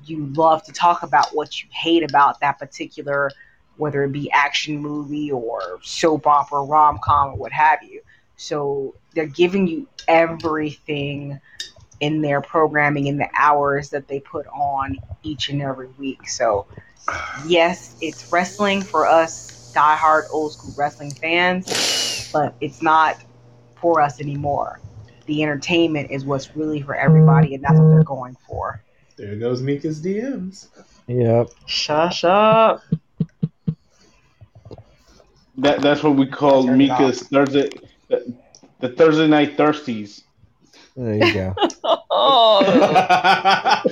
you 0.05 0.25
love 0.35 0.63
to 0.63 0.71
talk 0.71 1.03
about 1.03 1.27
what 1.33 1.61
you 1.61 1.69
hate 1.71 2.03
about 2.03 2.39
that 2.39 2.57
particular 2.59 3.29
whether 3.79 4.03
it 4.03 4.11
be 4.11 4.31
action 4.31 4.77
movie 4.77 5.31
or 5.31 5.79
soap 5.81 6.27
opera 6.27 6.61
rom-com 6.63 7.29
or 7.29 7.35
what 7.35 7.51
have 7.51 7.81
you 7.83 8.01
so 8.35 8.95
they're 9.15 9.25
giving 9.25 9.67
you 9.67 9.87
everything 10.07 11.39
in 11.99 12.21
their 12.21 12.41
programming 12.41 13.07
in 13.07 13.17
the 13.17 13.29
hours 13.37 13.89
that 13.89 14.07
they 14.07 14.19
put 14.19 14.47
on 14.47 14.97
each 15.23 15.49
and 15.49 15.61
every 15.61 15.89
week 15.97 16.29
so 16.29 16.65
yes, 17.45 17.95
it's 18.01 18.31
wrestling 18.31 18.81
for 18.81 19.07
us 19.07 19.71
diehard 19.73 20.23
old 20.31 20.53
school 20.53 20.73
wrestling 20.75 21.11
fans, 21.11 22.29
but 22.33 22.55
it's 22.59 22.81
not 22.81 23.17
for 23.75 24.01
us 24.01 24.19
anymore. 24.19 24.79
The 25.25 25.43
entertainment 25.43 26.11
is 26.11 26.25
what's 26.25 26.55
really 26.55 26.81
for 26.81 26.95
everybody, 26.95 27.53
and 27.53 27.63
that's 27.63 27.77
what 27.79 27.89
they're 27.89 28.03
going 28.03 28.35
for. 28.47 28.83
There 29.15 29.35
goes 29.35 29.61
Mika's 29.61 30.01
DMs. 30.01 30.67
Yep. 31.07 31.49
Shush 31.65 32.23
up. 32.23 32.83
That 35.61 35.81
that's 35.81 36.03
what 36.03 36.15
we 36.15 36.25
call 36.27 36.65
Turn 36.65 36.81
it 36.81 36.87
Mika's 36.87 37.23
Thursday, 37.23 37.69
the, 38.07 38.33
the 38.79 38.89
Thursday 38.89 39.27
night 39.27 39.57
thirsties. 39.57 40.23
There 40.95 41.15
you 41.15 41.33
go. 41.33 41.55
Oh, 42.11 42.61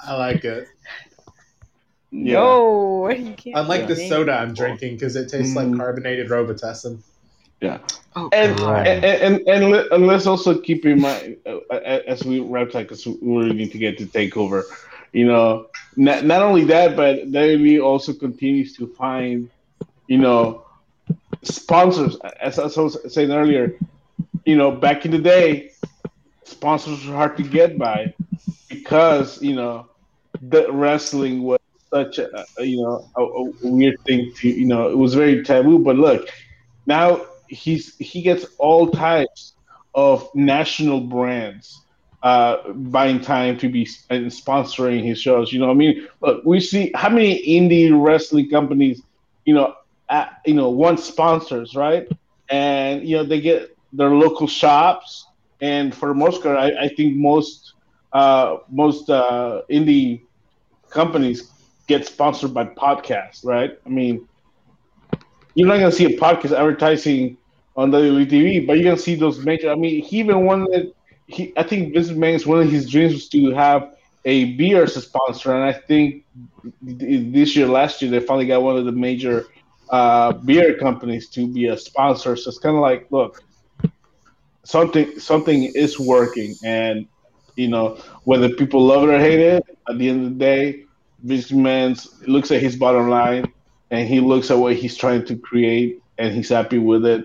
I 0.00 0.14
like 0.16 0.44
it. 0.44 0.68
Yeah. 2.10 2.34
No, 2.34 3.08
you 3.10 3.32
can't. 3.34 3.56
Unlike 3.56 3.88
the 3.88 3.94
do 3.94 4.08
soda. 4.08 4.32
I'm 4.34 4.52
drinking 4.54 4.94
because 4.94 5.16
it 5.16 5.28
tastes 5.28 5.54
Mm. 5.54 5.70
like 5.70 5.76
carbonated 5.78 6.28
Robitussin. 6.28 6.98
Oh, 8.14 8.28
And, 8.32 8.60
and 8.60 9.04
and 9.04 9.48
and, 9.48 9.70
let, 9.70 9.90
and 9.92 10.06
let's 10.06 10.26
also 10.26 10.58
keep 10.60 10.84
in 10.84 11.00
mind 11.00 11.36
uh, 11.46 11.74
as 11.74 12.24
we 12.24 12.40
wrap 12.40 12.74
up 12.74 12.82
because 12.82 13.06
we 13.06 13.16
really 13.22 13.54
need 13.54 13.72
to 13.72 13.78
get 13.78 13.96
to 13.98 14.06
takeover. 14.06 14.64
You 15.12 15.26
know, 15.26 15.66
not, 15.96 16.24
not 16.24 16.42
only 16.42 16.64
that, 16.64 16.96
but 16.96 17.30
WWE 17.30 17.82
also 17.82 18.12
continues 18.12 18.74
to 18.76 18.86
find, 18.86 19.50
you 20.06 20.18
know, 20.18 20.64
sponsors. 21.42 22.16
As, 22.40 22.58
I 22.58 22.80
was 22.80 23.12
saying 23.12 23.30
earlier, 23.30 23.78
you 24.44 24.56
know, 24.56 24.70
back 24.70 25.04
in 25.04 25.10
the 25.10 25.18
day, 25.18 25.72
sponsors 26.44 27.06
were 27.06 27.14
hard 27.14 27.36
to 27.36 27.42
get 27.42 27.78
by 27.78 28.14
because 28.68 29.42
you 29.42 29.54
know 29.54 29.88
the 30.40 30.70
wrestling 30.72 31.42
was 31.42 31.60
such 31.90 32.18
a, 32.18 32.44
a 32.58 32.64
you 32.64 32.82
know 32.82 33.08
a, 33.16 33.22
a 33.22 33.72
weird 33.72 34.00
thing 34.04 34.32
to 34.36 34.48
you 34.48 34.66
know 34.66 34.90
it 34.90 34.96
was 34.96 35.14
very 35.14 35.42
taboo. 35.42 35.78
But 35.78 35.96
look, 35.96 36.28
now 36.86 37.26
he's 37.48 37.96
he 37.98 38.22
gets 38.22 38.46
all 38.58 38.90
types 38.90 39.54
of 39.94 40.28
national 40.34 41.00
brands 41.00 41.82
uh, 42.22 42.72
buying 42.72 43.20
time 43.20 43.58
to 43.58 43.68
be 43.68 43.88
and 44.10 44.26
sponsoring 44.26 45.04
his 45.04 45.18
shows. 45.20 45.52
You 45.52 45.60
know, 45.60 45.70
I 45.70 45.74
mean, 45.74 46.06
look, 46.20 46.42
we 46.44 46.60
see 46.60 46.90
how 46.94 47.08
many 47.08 47.42
indie 47.46 47.90
wrestling 47.92 48.48
companies, 48.50 49.02
you 49.44 49.54
know, 49.54 49.74
at, 50.08 50.40
you 50.46 50.54
know, 50.54 50.70
want 50.70 51.00
sponsors, 51.00 51.74
right? 51.74 52.06
And 52.50 53.06
you 53.06 53.16
know, 53.16 53.24
they 53.24 53.40
get 53.40 53.76
their 53.92 54.10
local 54.10 54.46
shops, 54.46 55.26
and 55.60 55.94
for 55.94 56.08
the 56.08 56.14
most 56.14 56.42
part, 56.42 56.56
I, 56.58 56.84
I 56.84 56.88
think 56.88 57.16
most 57.16 57.74
uh, 58.12 58.58
most 58.70 59.08
uh, 59.10 59.62
indie 59.70 60.22
companies 60.90 61.50
get 61.86 62.06
sponsored 62.06 62.52
by 62.54 62.64
podcasts, 62.64 63.44
right? 63.44 63.72
I 63.84 63.88
mean, 63.88 64.26
you're 65.54 65.68
not 65.68 65.78
gonna 65.78 65.92
see 65.92 66.04
a 66.06 66.18
podcast 66.18 66.56
advertising 66.56 67.36
on 67.76 67.90
WWE 67.90 68.26
TV, 68.26 68.66
but 68.66 68.76
you're 68.76 68.84
gonna 68.84 68.96
see 68.96 69.14
those 69.14 69.44
major. 69.44 69.70
I 69.70 69.74
mean, 69.74 70.02
he 70.02 70.18
even 70.20 70.44
wanted. 70.44 70.92
He, 71.26 71.52
I 71.56 71.62
think 71.62 71.94
Vince 71.94 72.10
McMahon's 72.10 72.46
one 72.46 72.60
of 72.60 72.70
his 72.70 72.90
dreams 72.90 73.14
was 73.14 73.28
to 73.30 73.50
have 73.52 73.90
a 74.24 74.54
beer 74.56 74.82
as 74.84 74.96
a 74.96 75.00
sponsor, 75.02 75.54
and 75.54 75.64
I 75.64 75.72
think 75.72 76.24
this 76.82 77.56
year, 77.56 77.66
last 77.66 78.02
year, 78.02 78.10
they 78.10 78.20
finally 78.20 78.46
got 78.46 78.62
one 78.62 78.76
of 78.76 78.84
the 78.84 78.92
major 78.92 79.46
uh, 79.90 80.32
beer 80.32 80.76
companies 80.78 81.28
to 81.30 81.52
be 81.52 81.66
a 81.66 81.76
sponsor. 81.76 82.36
So 82.36 82.48
it's 82.48 82.58
kind 82.58 82.76
of 82.76 82.82
like, 82.82 83.06
look, 83.10 83.42
something 84.64 85.18
something 85.18 85.64
is 85.74 85.98
working, 85.98 86.54
and 86.62 87.06
you 87.56 87.68
know 87.68 87.98
whether 88.24 88.48
people 88.50 88.84
love 88.84 89.04
it 89.04 89.12
or 89.12 89.18
hate 89.18 89.40
it, 89.40 89.62
at 89.88 89.98
the 89.98 90.08
end 90.08 90.24
of 90.26 90.32
the 90.32 90.38
day, 90.38 90.84
Vince 91.22 91.50
McMahon 91.50 92.26
looks 92.26 92.50
at 92.50 92.60
his 92.60 92.76
bottom 92.76 93.08
line 93.08 93.52
and 93.90 94.08
he 94.08 94.20
looks 94.20 94.50
at 94.50 94.58
what 94.58 94.74
he's 94.76 94.96
trying 94.96 95.24
to 95.26 95.36
create 95.36 96.02
and 96.18 96.34
he's 96.34 96.48
happy 96.48 96.78
with 96.78 97.04
it. 97.04 97.24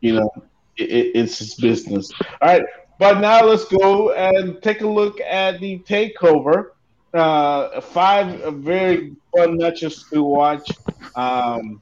You 0.00 0.14
know, 0.14 0.30
it, 0.76 0.90
it- 0.90 1.10
it's 1.16 1.38
his 1.38 1.54
business. 1.54 2.10
All 2.40 2.48
right, 2.48 2.64
but 2.98 3.20
now 3.20 3.44
let's 3.44 3.64
go 3.64 4.12
and 4.12 4.62
take 4.62 4.80
a 4.80 4.86
look 4.86 5.20
at 5.20 5.60
the 5.60 5.78
takeover. 5.80 6.70
Uh, 7.12 7.80
five 7.80 8.54
very 8.56 9.14
fun 9.34 9.56
matches 9.56 10.04
to 10.12 10.22
watch. 10.22 10.70
Um, 11.14 11.80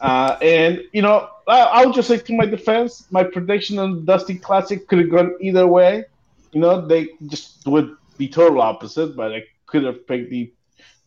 uh, 0.00 0.36
and 0.42 0.82
you 0.92 1.02
know, 1.02 1.28
I, 1.46 1.60
I'll 1.60 1.92
just 1.92 2.08
say 2.08 2.18
to 2.18 2.36
my 2.36 2.46
defense, 2.46 3.06
my 3.10 3.24
prediction 3.24 3.78
on 3.78 4.04
Dusty 4.04 4.36
Classic 4.36 4.86
could 4.86 4.98
have 4.98 5.10
gone 5.10 5.36
either 5.40 5.66
way. 5.66 6.04
You 6.52 6.60
know, 6.60 6.86
they 6.86 7.08
just 7.26 7.66
would 7.66 7.96
be 8.16 8.28
total 8.28 8.60
opposite, 8.60 9.16
but 9.16 9.32
I 9.34 9.44
could 9.66 9.84
have 9.84 10.06
picked 10.06 10.30
the 10.30 10.52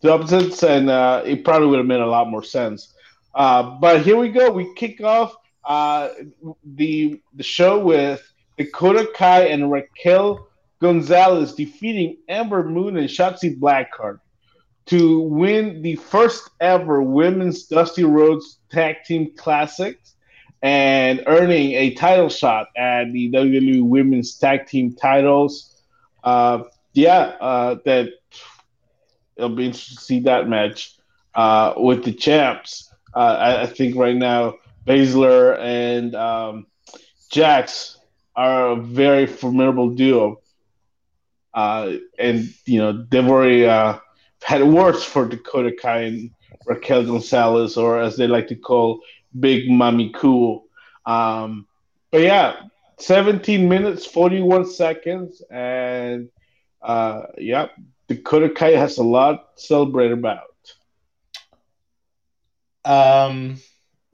the 0.02 0.12
opposites, 0.12 0.64
and 0.64 0.90
uh, 0.90 1.22
it 1.26 1.44
probably 1.44 1.68
would 1.68 1.78
have 1.78 1.86
made 1.88 2.00
a 2.02 2.06
lot 2.06 2.30
more 2.30 2.44
sense. 2.44 2.94
Uh, 3.36 3.78
but 3.80 4.02
here 4.02 4.18
we 4.18 4.30
go. 4.30 4.52
We 4.52 4.74
kick 4.74 5.02
off 5.02 5.36
uh, 5.64 6.10
the 6.64 7.22
the 7.36 7.44
show 7.44 7.80
with 7.80 8.31
Dakota 8.64 9.10
Kai 9.16 9.46
and 9.46 9.72
Raquel 9.72 10.48
Gonzalez 10.80 11.54
defeating 11.56 12.18
Ember 12.28 12.64
Moon 12.64 12.98
and 12.98 13.10
Shotzi 13.10 13.58
Blackheart 13.60 14.20
to 14.88 15.20
win 15.20 15.82
the 15.82 15.96
first 15.96 16.50
ever 16.60 17.02
women's 17.02 17.64
Dusty 17.64 18.04
Rhodes 18.04 18.60
Tag 18.70 18.98
Team 19.06 19.32
Classics 19.36 20.16
and 20.62 21.24
earning 21.26 21.72
a 21.72 21.94
title 21.96 22.30
shot 22.30 22.68
at 22.76 23.12
the 23.12 23.32
WWE 23.32 23.84
Women's 23.84 24.38
Tag 24.38 24.68
Team 24.68 24.94
titles. 24.94 25.82
Uh, 26.24 26.64
yeah, 26.94 27.36
uh, 27.40 27.76
that 27.86 28.10
it'll 29.38 29.50
be 29.56 29.66
interesting 29.66 29.98
to 29.98 30.04
see 30.04 30.20
that 30.22 30.48
match 30.48 30.98
uh, 31.34 31.74
with 31.78 32.04
the 32.04 32.14
champs. 32.14 32.94
Uh, 33.14 33.38
I, 33.40 33.62
I, 33.64 33.66
think 33.66 33.96
right 33.96 34.16
now 34.16 34.56
Baszler 34.86 35.58
and 35.60 36.16
um, 36.16 36.68
Jax 37.30 37.98
are 38.42 38.72
a 38.72 38.76
very 38.76 39.28
formidable 39.28 39.92
duo. 39.92 40.42
Uh, 41.54 41.98
and 42.18 42.50
you 42.66 42.80
know 42.80 43.06
they've 43.10 43.28
already 43.28 43.66
uh, 43.66 44.00
had 44.42 44.64
worse 44.64 45.04
for 45.04 45.28
Dakota 45.28 45.72
Kai 45.80 46.00
and 46.02 46.32
Raquel 46.66 47.06
Gonzalez, 47.06 47.78
or 47.78 48.00
as 48.00 48.18
they 48.18 48.28
like 48.28 48.48
to 48.48 48.56
call 48.56 49.02
Big 49.38 49.70
Mommy 49.70 50.12
Cool. 50.16 50.66
Um, 51.06 51.68
but 52.10 52.22
yeah, 52.22 52.62
17 53.00 53.68
minutes, 53.68 54.06
41 54.06 54.66
seconds, 54.66 55.42
and 55.52 56.30
uh, 56.82 57.24
yeah, 57.38 57.68
Dakota 58.08 58.50
Kai 58.50 58.72
has 58.72 58.98
a 58.98 59.04
lot 59.04 59.56
to 59.58 59.64
celebrate 59.64 60.12
about. 60.12 60.48
Um, 62.86 63.58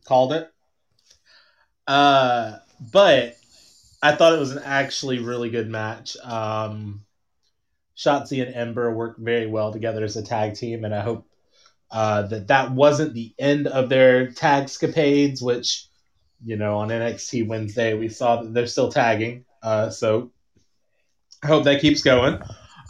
called 0.05 0.33
it. 0.33 0.51
Uh, 1.87 2.57
but 2.91 3.36
I 4.01 4.15
thought 4.15 4.33
it 4.33 4.39
was 4.39 4.51
an 4.51 4.61
actually 4.63 5.19
really 5.19 5.49
good 5.49 5.69
match. 5.69 6.15
Um, 6.23 7.03
Shotzi 7.97 8.45
and 8.45 8.53
Ember 8.53 8.93
worked 8.93 9.19
very 9.19 9.47
well 9.47 9.73
together 9.73 10.03
as 10.03 10.15
a 10.15 10.23
tag 10.23 10.53
team, 10.53 10.85
and 10.85 10.93
I 10.93 11.01
hope 11.01 11.27
uh, 11.89 12.23
that 12.23 12.47
that 12.47 12.71
wasn't 12.71 13.13
the 13.13 13.33
end 13.39 13.67
of 13.67 13.89
their 13.89 14.31
tag 14.31 14.69
scapades, 14.69 15.41
which, 15.41 15.87
you 16.43 16.57
know, 16.57 16.77
on 16.77 16.89
NXT 16.89 17.47
Wednesday, 17.47 17.95
we 17.95 18.09
saw 18.09 18.43
that 18.43 18.53
they're 18.53 18.67
still 18.67 18.91
tagging. 18.91 19.45
Uh, 19.63 19.89
so 19.89 20.31
I 21.43 21.47
hope 21.47 21.63
that 21.63 21.81
keeps 21.81 22.03
going. 22.03 22.39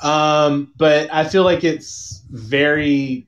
Um, 0.03 0.73
but 0.75 1.11
I 1.13 1.23
feel 1.23 1.43
like 1.43 1.63
it's 1.63 2.23
very 2.29 3.27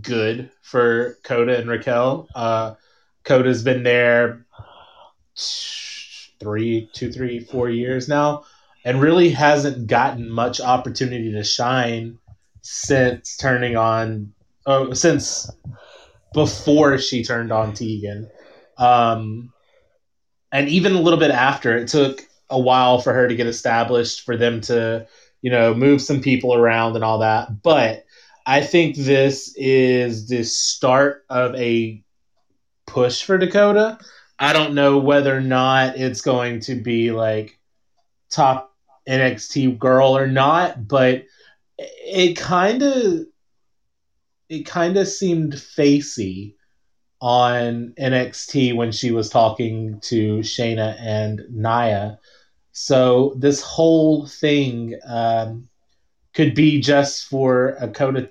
good 0.00 0.50
for 0.62 1.18
Kota 1.22 1.58
and 1.58 1.68
Raquel. 1.68 2.28
Uh, 2.34 2.74
Kota's 3.22 3.62
been 3.62 3.82
there 3.82 4.46
three, 6.40 6.90
two, 6.92 7.12
three, 7.12 7.40
four 7.40 7.70
years 7.70 8.08
now, 8.08 8.44
and 8.84 9.00
really 9.00 9.30
hasn't 9.30 9.86
gotten 9.86 10.30
much 10.30 10.60
opportunity 10.60 11.32
to 11.32 11.44
shine 11.44 12.18
since 12.62 13.36
turning 13.36 13.76
on. 13.76 14.32
Oh, 14.66 14.92
since 14.94 15.50
before 16.32 16.98
she 16.98 17.22
turned 17.22 17.52
on 17.52 17.74
Tegan, 17.74 18.30
um, 18.78 19.52
and 20.52 20.68
even 20.68 20.94
a 20.94 21.00
little 21.00 21.18
bit 21.18 21.30
after. 21.30 21.76
It 21.76 21.88
took 21.88 22.22
a 22.50 22.58
while 22.58 23.00
for 23.00 23.12
her 23.12 23.28
to 23.28 23.34
get 23.34 23.46
established, 23.46 24.24
for 24.24 24.36
them 24.36 24.60
to, 24.62 25.06
you 25.42 25.50
know, 25.50 25.74
move 25.74 26.00
some 26.00 26.20
people 26.20 26.54
around 26.54 26.94
and 26.94 27.04
all 27.04 27.18
that. 27.18 27.62
But 27.62 28.04
I 28.46 28.60
think 28.62 28.96
this 28.96 29.54
is 29.56 30.28
the 30.28 30.44
start 30.44 31.24
of 31.28 31.54
a 31.54 32.02
push 32.86 33.22
for 33.22 33.38
Dakota. 33.38 33.98
I 34.38 34.52
don't 34.52 34.74
know 34.74 34.98
whether 34.98 35.36
or 35.36 35.40
not 35.40 35.96
it's 35.96 36.20
going 36.20 36.60
to 36.60 36.74
be 36.74 37.10
like 37.12 37.58
top 38.30 38.74
NXT 39.08 39.78
girl 39.78 40.16
or 40.16 40.26
not, 40.26 40.88
but 40.88 41.24
it 41.78 42.36
kind 42.36 42.82
of 42.82 43.26
it 44.48 44.66
kind 44.66 44.96
of 44.96 45.08
seemed 45.08 45.58
facey 45.58 46.56
on 47.20 47.94
NXT 47.98 48.76
when 48.76 48.92
she 48.92 49.10
was 49.10 49.30
talking 49.30 49.98
to 50.00 50.40
Shayna 50.40 50.96
and 51.00 51.42
Nia. 51.50 52.18
So 52.72 53.34
this 53.38 53.62
whole 53.62 54.26
thing 54.26 54.98
um, 55.06 55.68
could 56.34 56.54
be 56.54 56.80
just 56.80 57.26
for 57.26 57.76
a 57.80 57.88
Kota 57.88 58.30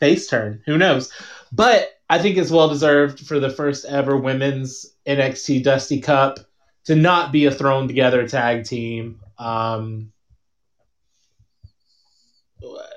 face 0.00 0.26
turn. 0.26 0.62
Who 0.66 0.78
knows? 0.78 1.12
But 1.52 1.90
I 2.10 2.18
think 2.18 2.36
it's 2.36 2.50
well 2.50 2.68
deserved 2.68 3.20
for 3.20 3.38
the 3.38 3.50
first 3.50 3.84
ever 3.84 4.16
women's 4.16 4.84
NXT 5.06 5.62
Dusty 5.62 6.00
Cup 6.00 6.40
to 6.86 6.96
not 6.96 7.30
be 7.30 7.44
a 7.44 7.52
thrown 7.52 7.86
together 7.86 8.26
tag 8.26 8.64
team. 8.64 9.20
Um, 9.38 10.12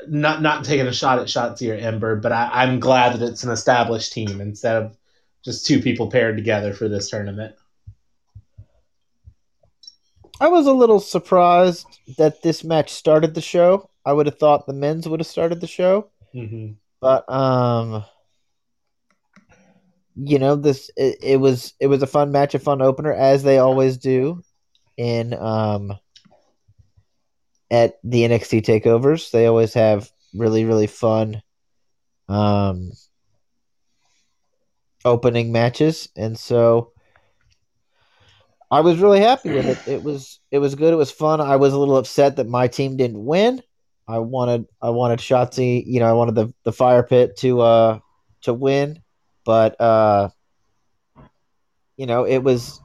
not 0.08 0.42
not 0.42 0.66
taking 0.66 0.88
a 0.88 0.92
shot 0.92 1.20
at 1.20 1.28
Shotzi 1.28 1.72
or 1.72 1.78
Ember, 1.78 2.16
but 2.16 2.32
I, 2.32 2.50
I'm 2.52 2.80
glad 2.80 3.14
that 3.14 3.22
it's 3.30 3.44
an 3.44 3.52
established 3.52 4.14
team 4.14 4.42
instead 4.42 4.82
of 4.82 4.98
just 5.46 5.68
two 5.68 5.80
people 5.80 6.10
paired 6.10 6.36
together 6.36 6.74
for 6.74 6.90
this 6.90 7.12
tournament. 7.12 7.56
I 10.42 10.48
was 10.48 10.66
a 10.66 10.74
little 10.74 11.00
surprised 11.00 11.86
that 12.18 12.42
this 12.42 12.64
match 12.64 12.90
started 12.92 13.36
the 13.36 13.42
show. 13.42 13.92
I 14.04 14.12
would 14.12 14.26
have 14.26 14.40
thought 14.40 14.66
the 14.66 14.74
men's 14.74 15.08
would 15.08 15.20
have 15.20 15.28
started 15.28 15.62
the 15.62 15.68
show, 15.68 16.10
mm-hmm. 16.34 16.72
but 17.00 17.32
um, 17.32 18.04
you 20.16 20.40
know 20.40 20.56
this 20.56 20.90
it, 20.96 21.18
it, 21.22 21.38
was 21.38 21.74
it 21.80 21.88
was 21.88 22.02
a 22.02 22.08
fun 22.08 22.32
match, 22.32 22.56
a 22.56 22.60
fun 22.60 22.82
opener, 22.82 23.14
as 23.14 23.44
they 23.44 23.58
always 23.58 23.98
do 23.98 24.42
in 24.98 25.34
um 25.34 25.94
at 27.72 27.96
the 28.04 28.24
NXT 28.24 28.64
takeovers. 28.64 29.32
They 29.32 29.46
always 29.46 29.74
have 29.74 30.10
really 30.34 30.66
really 30.66 30.88
fun 30.88 31.42
um 32.30 32.92
opening 35.06 35.52
matches, 35.52 36.10
and 36.16 36.38
so 36.38 36.94
I 38.74 38.82
was 38.82 38.98
really 38.98 39.20
happy 39.20 39.54
with 39.54 39.68
it. 39.68 39.92
It 39.92 40.02
was 40.02 40.40
it 40.50 40.58
was 40.58 40.74
good. 40.74 40.94
It 40.94 40.98
was 40.98 41.12
fun. 41.12 41.40
I 41.40 41.58
was 41.58 41.74
a 41.74 41.78
little 41.78 41.98
upset 41.98 42.38
that 42.38 42.48
my 42.48 42.68
team 42.68 42.98
didn't 42.98 43.24
win. 43.24 43.62
I 44.08 44.18
wanted 44.18 44.66
I 44.82 44.90
wanted 44.90 45.20
Shotzi, 45.20 45.84
you 45.86 46.00
know, 46.00 46.08
I 46.08 46.14
wanted 46.14 46.34
the, 46.34 46.52
the 46.64 46.72
fire 46.72 47.04
pit 47.04 47.38
to 47.38 47.62
uh 47.62 48.00
to 48.42 48.54
win, 48.56 49.03
but 49.46 49.80
uh 49.80 50.30
you 51.96 52.08
know, 52.08 52.24
it 52.26 52.40
was 52.40 52.82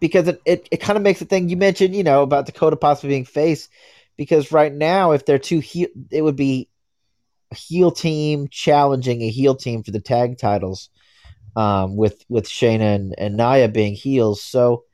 because 0.00 0.26
it, 0.26 0.42
it, 0.44 0.68
it 0.72 0.78
kind 0.78 0.96
of 0.96 1.02
makes 1.02 1.20
the 1.20 1.24
thing 1.24 1.48
you 1.48 1.56
mentioned, 1.56 1.94
you 1.94 2.02
know, 2.02 2.22
about 2.22 2.46
Dakota 2.46 2.76
possibly 2.76 3.10
being 3.10 3.24
face 3.24 3.68
because 4.16 4.50
right 4.50 4.72
now 4.72 5.12
if 5.12 5.24
they're 5.24 5.38
two 5.38 5.60
heel 5.60 5.88
it 6.10 6.22
would 6.22 6.36
be 6.36 6.68
a 7.50 7.54
heel 7.54 7.90
team 7.90 8.48
challenging 8.50 9.22
a 9.22 9.28
heel 9.28 9.54
team 9.54 9.82
for 9.82 9.90
the 9.90 10.00
tag 10.00 10.38
titles 10.38 10.90
um 11.54 11.96
with 11.96 12.24
with 12.28 12.46
Shayna 12.46 12.94
and, 12.94 13.14
and 13.18 13.36
Nia 13.36 13.68
being 13.68 13.94
heels. 13.94 14.42
So 14.42 14.84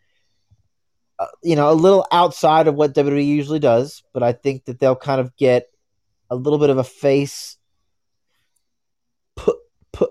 uh, 1.19 1.27
you 1.43 1.57
know, 1.57 1.71
a 1.71 1.75
little 1.75 2.07
outside 2.13 2.69
of 2.69 2.77
what 2.77 2.95
WWE 2.95 3.27
usually 3.27 3.59
does, 3.59 4.05
but 4.13 4.23
I 4.23 4.33
think 4.33 4.67
that 4.67 4.79
they'll 4.79 4.95
kind 4.95 5.21
of 5.21 5.35
get 5.37 5.67
a 6.31 6.37
little 6.37 6.59
bit 6.59 6.71
of 6.71 6.79
a 6.79 6.85
face 6.85 7.57
put 9.35 9.57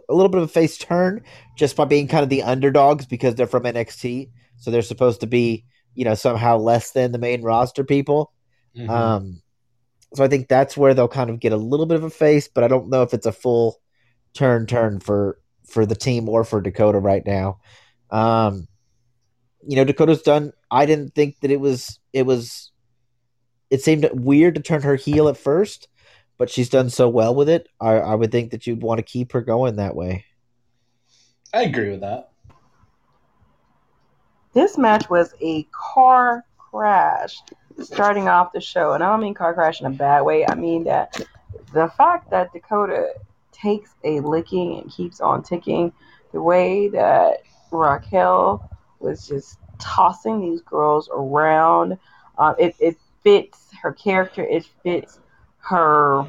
a 0.10 0.14
little 0.14 0.30
bit 0.30 0.42
of 0.42 0.50
a 0.50 0.52
face 0.52 0.78
turn 0.78 1.24
just 1.58 1.76
by 1.76 1.86
being 1.86 2.08
kind 2.08 2.24
of 2.24 2.30
the 2.30 2.44
underdogs 2.44 3.06
because 3.06 3.36
they're 3.36 3.48
from 3.48 3.64
NXT, 3.64 4.30
so 4.58 4.72
they're 4.72 4.82
supposed 4.82 5.22
to 5.22 5.28
be, 5.28 5.66
you 5.96 6.06
know, 6.06 6.16
somehow 6.16 6.58
less 6.58 6.92
than 6.92 7.12
the 7.12 7.18
main 7.18 7.42
roster 7.42 7.84
people. 7.84 8.32
Mm-hmm. 8.76 8.90
Um, 8.90 9.42
so 10.14 10.24
I 10.24 10.28
think 10.28 10.48
that's 10.48 10.78
where 10.78 10.94
they'll 10.94 11.08
kind 11.08 11.30
of 11.30 11.40
get 11.40 11.52
a 11.52 11.58
little 11.58 11.86
bit 11.86 11.98
of 11.98 12.04
a 12.04 12.10
face, 12.10 12.48
but 12.48 12.64
I 12.64 12.68
don't 12.68 12.90
know 12.90 13.04
if 13.04 13.14
it's 13.14 13.26
a 13.26 13.32
full 13.32 13.78
turn 14.34 14.66
turn 14.66 15.00
for 15.00 15.40
for 15.68 15.86
the 15.86 15.96
team 15.96 16.30
or 16.30 16.44
for 16.44 16.62
Dakota 16.62 17.00
right 17.00 17.26
now. 17.26 17.60
Um, 18.10 18.68
you 19.68 19.76
know, 19.76 19.84
Dakota's 19.84 20.22
done. 20.22 20.54
I 20.72 20.86
didn't 20.86 21.14
think 21.14 21.40
that 21.42 21.52
it 21.52 21.60
was. 21.60 22.00
It 22.14 22.26
was. 22.26 22.72
It 23.70 23.82
seemed 23.82 24.10
weird 24.14 24.56
to 24.56 24.62
turn 24.62 24.82
her 24.84 24.96
heel 24.96 25.28
at 25.28 25.36
first, 25.36 25.90
but 26.38 26.50
she's 26.50 26.70
done 26.70 26.90
so 26.90 27.10
well 27.10 27.34
with 27.34 27.50
it. 27.50 27.68
I, 27.80 27.94
I 27.94 28.16
would 28.16 28.32
think 28.32 28.52
that 28.52 28.68
you'd 28.68 28.82
want 28.82 29.00
to 29.00 29.04
keep 29.04 29.32
her 29.32 29.42
going 29.42 29.78
that 29.78 29.96
way. 29.96 30.26
I 31.54 31.64
agree 31.64 31.90
with 31.90 32.02
that. 32.02 32.32
This 34.54 34.78
match 34.78 35.10
was 35.10 35.34
a 35.42 35.64
car 35.72 36.44
crash 36.58 37.42
starting 37.80 38.28
off 38.28 38.54
the 38.54 38.62
show, 38.62 38.94
and 38.94 39.04
I 39.04 39.10
don't 39.10 39.22
mean 39.22 39.34
car 39.34 39.54
crash 39.54 39.82
in 39.82 39.88
a 39.88 39.92
bad 39.92 40.22
way. 40.22 40.46
I 40.48 40.56
mean 40.56 40.84
that 40.86 41.22
the 41.74 41.88
fact 41.90 42.30
that 42.32 42.52
Dakota 42.54 43.14
takes 43.52 43.96
a 44.04 44.20
licking 44.22 44.80
and 44.80 44.92
keeps 44.92 45.22
on 45.22 45.44
ticking, 45.44 45.92
the 46.32 46.42
way 46.42 46.88
that 46.90 47.44
Raquel 47.72 48.70
was 49.00 49.28
just 49.28 49.58
tossing 49.80 50.42
these 50.42 50.62
girls 50.62 51.10
around. 51.14 51.98
Um, 52.38 52.56
it, 52.60 52.76
it 52.80 52.98
fits 53.24 53.70
her 53.82 53.92
character. 53.92 54.44
It 54.44 54.66
fits 54.84 55.20
her 55.70 56.26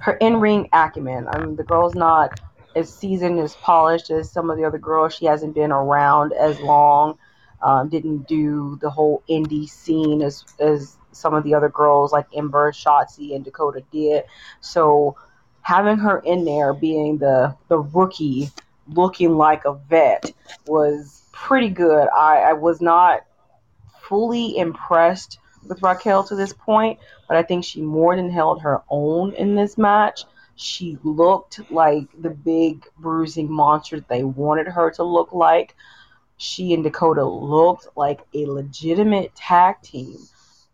her 0.00 0.12
in 0.14 0.40
ring 0.40 0.68
acumen. 0.72 1.28
I 1.28 1.38
mean, 1.38 1.56
the 1.56 1.64
girl's 1.64 1.94
not 1.94 2.32
as 2.74 2.92
seasoned 2.92 3.38
as 3.38 3.54
polished 3.56 4.10
as 4.10 4.30
some 4.30 4.50
of 4.50 4.56
the 4.56 4.64
other 4.64 4.78
girls. 4.78 5.14
She 5.14 5.26
hasn't 5.26 5.54
been 5.54 5.72
around 5.72 6.32
as 6.32 6.60
long. 6.60 7.18
Um, 7.62 7.88
didn't 7.88 8.26
do 8.26 8.76
the 8.80 8.90
whole 8.90 9.22
indie 9.30 9.68
scene 9.68 10.20
as 10.22 10.44
as 10.58 10.96
some 11.12 11.34
of 11.34 11.44
the 11.44 11.54
other 11.54 11.68
girls 11.68 12.12
like 12.12 12.26
Ember, 12.34 12.72
Shotzi, 12.72 13.36
and 13.36 13.44
Dakota 13.44 13.84
did. 13.92 14.24
So 14.60 15.16
having 15.60 15.98
her 15.98 16.18
in 16.18 16.44
there, 16.44 16.72
being 16.72 17.18
the 17.18 17.56
the 17.68 17.78
rookie, 17.78 18.50
looking 18.88 19.36
like 19.36 19.64
a 19.64 19.74
vet, 19.74 20.32
was 20.66 21.22
pretty 21.30 21.70
good. 21.70 22.08
I, 22.08 22.38
I 22.38 22.52
was 22.54 22.80
not 22.80 23.20
fully 24.00 24.56
impressed 24.56 25.38
with 25.66 25.82
Raquel 25.82 26.24
to 26.24 26.34
this 26.34 26.52
point, 26.52 26.98
but 27.28 27.36
I 27.36 27.42
think 27.42 27.64
she 27.64 27.80
more 27.80 28.16
than 28.16 28.30
held 28.30 28.62
her 28.62 28.82
own 28.88 29.32
in 29.34 29.54
this 29.54 29.78
match. 29.78 30.24
She 30.56 30.98
looked 31.02 31.60
like 31.70 32.08
the 32.20 32.30
big 32.30 32.86
bruising 32.98 33.50
monster 33.50 33.96
that 33.96 34.08
they 34.08 34.24
wanted 34.24 34.68
her 34.68 34.90
to 34.92 35.02
look 35.02 35.32
like. 35.32 35.74
She 36.36 36.74
and 36.74 36.82
Dakota 36.82 37.24
looked 37.24 37.88
like 37.96 38.20
a 38.34 38.46
legitimate 38.46 39.34
tag 39.34 39.80
team 39.82 40.18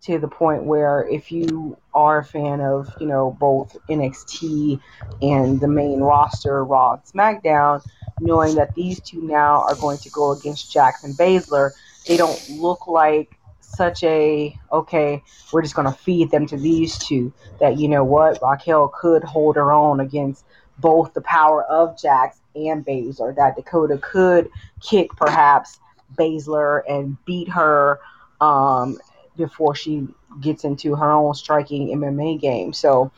to 0.02 0.18
the 0.18 0.28
point 0.28 0.64
where 0.64 1.06
if 1.08 1.30
you 1.30 1.76
are 1.92 2.18
a 2.18 2.24
fan 2.24 2.60
of, 2.60 2.92
you 3.00 3.06
know, 3.06 3.36
both 3.38 3.76
NXT 3.88 4.80
and 5.20 5.60
the 5.60 5.68
main 5.68 6.00
roster, 6.00 6.64
Raw 6.64 6.94
and 6.94 7.02
SmackDown, 7.02 7.84
knowing 8.20 8.54
that 8.54 8.74
these 8.74 9.00
two 9.00 9.22
now 9.22 9.62
are 9.62 9.74
going 9.74 9.98
to 9.98 10.10
go 10.10 10.32
against 10.32 10.72
Jackson 10.72 11.12
Baszler, 11.14 11.72
they 12.06 12.16
don't 12.16 12.48
look 12.50 12.86
like 12.86 13.38
such 13.68 14.02
a 14.02 14.58
okay, 14.72 15.22
we're 15.52 15.62
just 15.62 15.74
gonna 15.74 15.92
feed 15.92 16.30
them 16.30 16.46
to 16.46 16.56
these 16.56 16.98
two. 16.98 17.32
That 17.60 17.78
you 17.78 17.88
know 17.88 18.04
what, 18.04 18.38
Raquel 18.42 18.88
could 18.88 19.24
hold 19.24 19.56
her 19.56 19.72
own 19.72 20.00
against 20.00 20.44
both 20.78 21.12
the 21.14 21.20
power 21.20 21.64
of 21.64 22.00
Jax 22.00 22.40
and 22.54 22.84
Baszler. 22.84 23.34
That 23.36 23.56
Dakota 23.56 23.98
could 23.98 24.50
kick 24.80 25.10
perhaps 25.16 25.78
Baszler 26.16 26.82
and 26.88 27.22
beat 27.24 27.48
her 27.48 28.00
um, 28.40 28.98
before 29.36 29.74
she 29.74 30.08
gets 30.40 30.64
into 30.64 30.94
her 30.94 31.10
own 31.10 31.34
striking 31.34 31.88
MMA 31.88 32.40
game. 32.40 32.72
So 32.72 33.10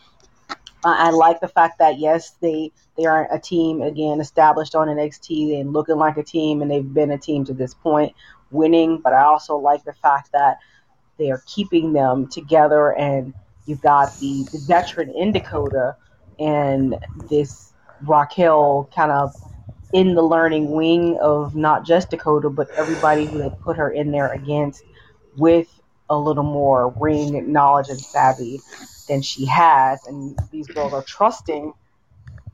I 0.83 1.11
like 1.11 1.41
the 1.41 1.49
fact 1.49 1.79
that 1.79 1.99
yes, 1.99 2.33
they 2.41 2.73
they 2.97 3.05
are 3.05 3.29
a 3.31 3.39
team 3.39 3.83
again 3.83 4.21
established 4.21 4.75
on 4.75 4.89
NXT 4.89 5.61
and 5.61 5.73
looking 5.73 5.97
like 5.97 6.17
a 6.17 6.23
team, 6.23 6.63
and 6.63 6.71
they've 6.71 6.95
been 6.95 7.11
a 7.11 7.19
team 7.19 7.45
to 7.47 7.55
this 7.55 7.75
point, 7.75 8.15
winning. 8.51 9.01
But 9.03 9.13
I 9.13 9.23
also 9.23 9.57
like 9.57 9.85
the 9.85 9.93
fact 9.95 10.33
that 10.33 10.59
they 11.19 11.31
are 11.31 11.43
keeping 11.47 11.93
them 11.93 12.29
together, 12.29 12.93
and 12.97 13.35
you've 13.67 13.83
got 13.83 14.19
the, 14.19 14.45
the 14.53 14.59
veteran 14.59 15.11
in 15.11 15.33
Dakota 15.33 15.97
and 16.39 16.97
this 17.29 17.73
Raquel 18.07 18.91
kind 18.95 19.13
of 19.13 19.35
in 19.93 20.15
the 20.15 20.23
learning 20.23 20.71
wing 20.71 21.19
of 21.21 21.55
not 21.55 21.85
just 21.85 22.11
Dakota, 22.11 22.49
but 22.49 22.69
everybody 22.77 23.27
who 23.27 23.39
they 23.39 23.51
put 23.63 23.77
her 23.77 23.91
in 23.91 24.11
there 24.13 24.33
against 24.33 24.83
with 25.37 25.69
a 26.09 26.19
little 26.19 26.45
more 26.45 26.95
ring 26.99 27.53
knowledge 27.53 27.89
and 27.89 28.01
savvy 28.01 28.61
than 29.09 29.21
she 29.23 29.45
has. 29.47 30.07
And 30.07 30.39
these 30.51 30.67
girls 30.69 30.93
are 30.93 31.03
trusting, 31.03 31.73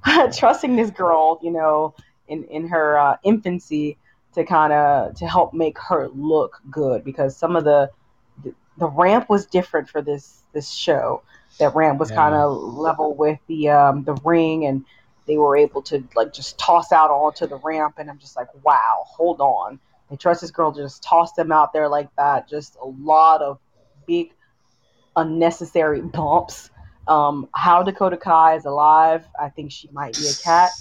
trusting 0.32 0.76
this 0.76 0.90
girl, 0.90 1.38
you 1.42 1.50
know, 1.50 1.94
in, 2.28 2.44
in 2.44 2.68
her 2.68 2.98
uh, 2.98 3.16
infancy 3.22 3.98
to 4.37 4.44
kind 4.44 4.70
of 4.70 5.14
to 5.14 5.27
help 5.27 5.55
make 5.55 5.79
her 5.79 6.09
look 6.09 6.61
good 6.70 7.03
because 7.03 7.35
some 7.35 7.57
of 7.57 7.64
the, 7.64 7.90
the 8.77 8.87
ramp 8.87 9.31
was 9.31 9.46
different 9.46 9.88
for 9.88 10.03
this 10.03 10.42
this 10.53 10.70
show. 10.70 11.22
That 11.59 11.75
ramp 11.75 11.99
was 11.99 12.11
yeah. 12.11 12.16
kind 12.16 12.35
of 12.35 12.55
level 12.75 13.14
with 13.14 13.38
the 13.46 13.70
um, 13.70 14.05
the 14.05 14.14
ring, 14.25 14.66
and 14.66 14.85
they 15.27 15.38
were 15.38 15.57
able 15.57 15.81
to 15.83 16.07
like 16.14 16.35
just 16.35 16.59
toss 16.59 16.92
out 16.92 17.11
onto 17.11 17.46
the 17.46 17.57
ramp. 17.57 17.94
And 17.96 18.11
I'm 18.11 18.18
just 18.18 18.37
like, 18.37 18.49
wow, 18.62 19.05
hold 19.07 19.40
on. 19.40 19.81
They 20.11 20.16
trust 20.16 20.42
this 20.42 20.51
girl 20.51 20.70
to 20.70 20.83
just 20.83 21.03
toss 21.03 21.33
them 21.33 21.51
out 21.51 21.72
there 21.72 21.88
like 21.88 22.14
that. 22.16 22.46
Just 22.46 22.77
a 22.81 22.87
lot 22.87 23.40
of 23.40 23.59
big 24.07 24.35
unnecessary 25.16 26.03
bumps. 26.03 26.68
Um, 27.09 27.49
how 27.55 27.83
Dakota 27.83 28.18
Kai 28.18 28.57
is 28.57 28.66
alive, 28.66 29.25
I 29.40 29.49
think 29.49 29.72
she 29.72 29.88
might 29.92 30.14
be 30.14 30.27
a 30.27 30.35
cat. 30.44 30.72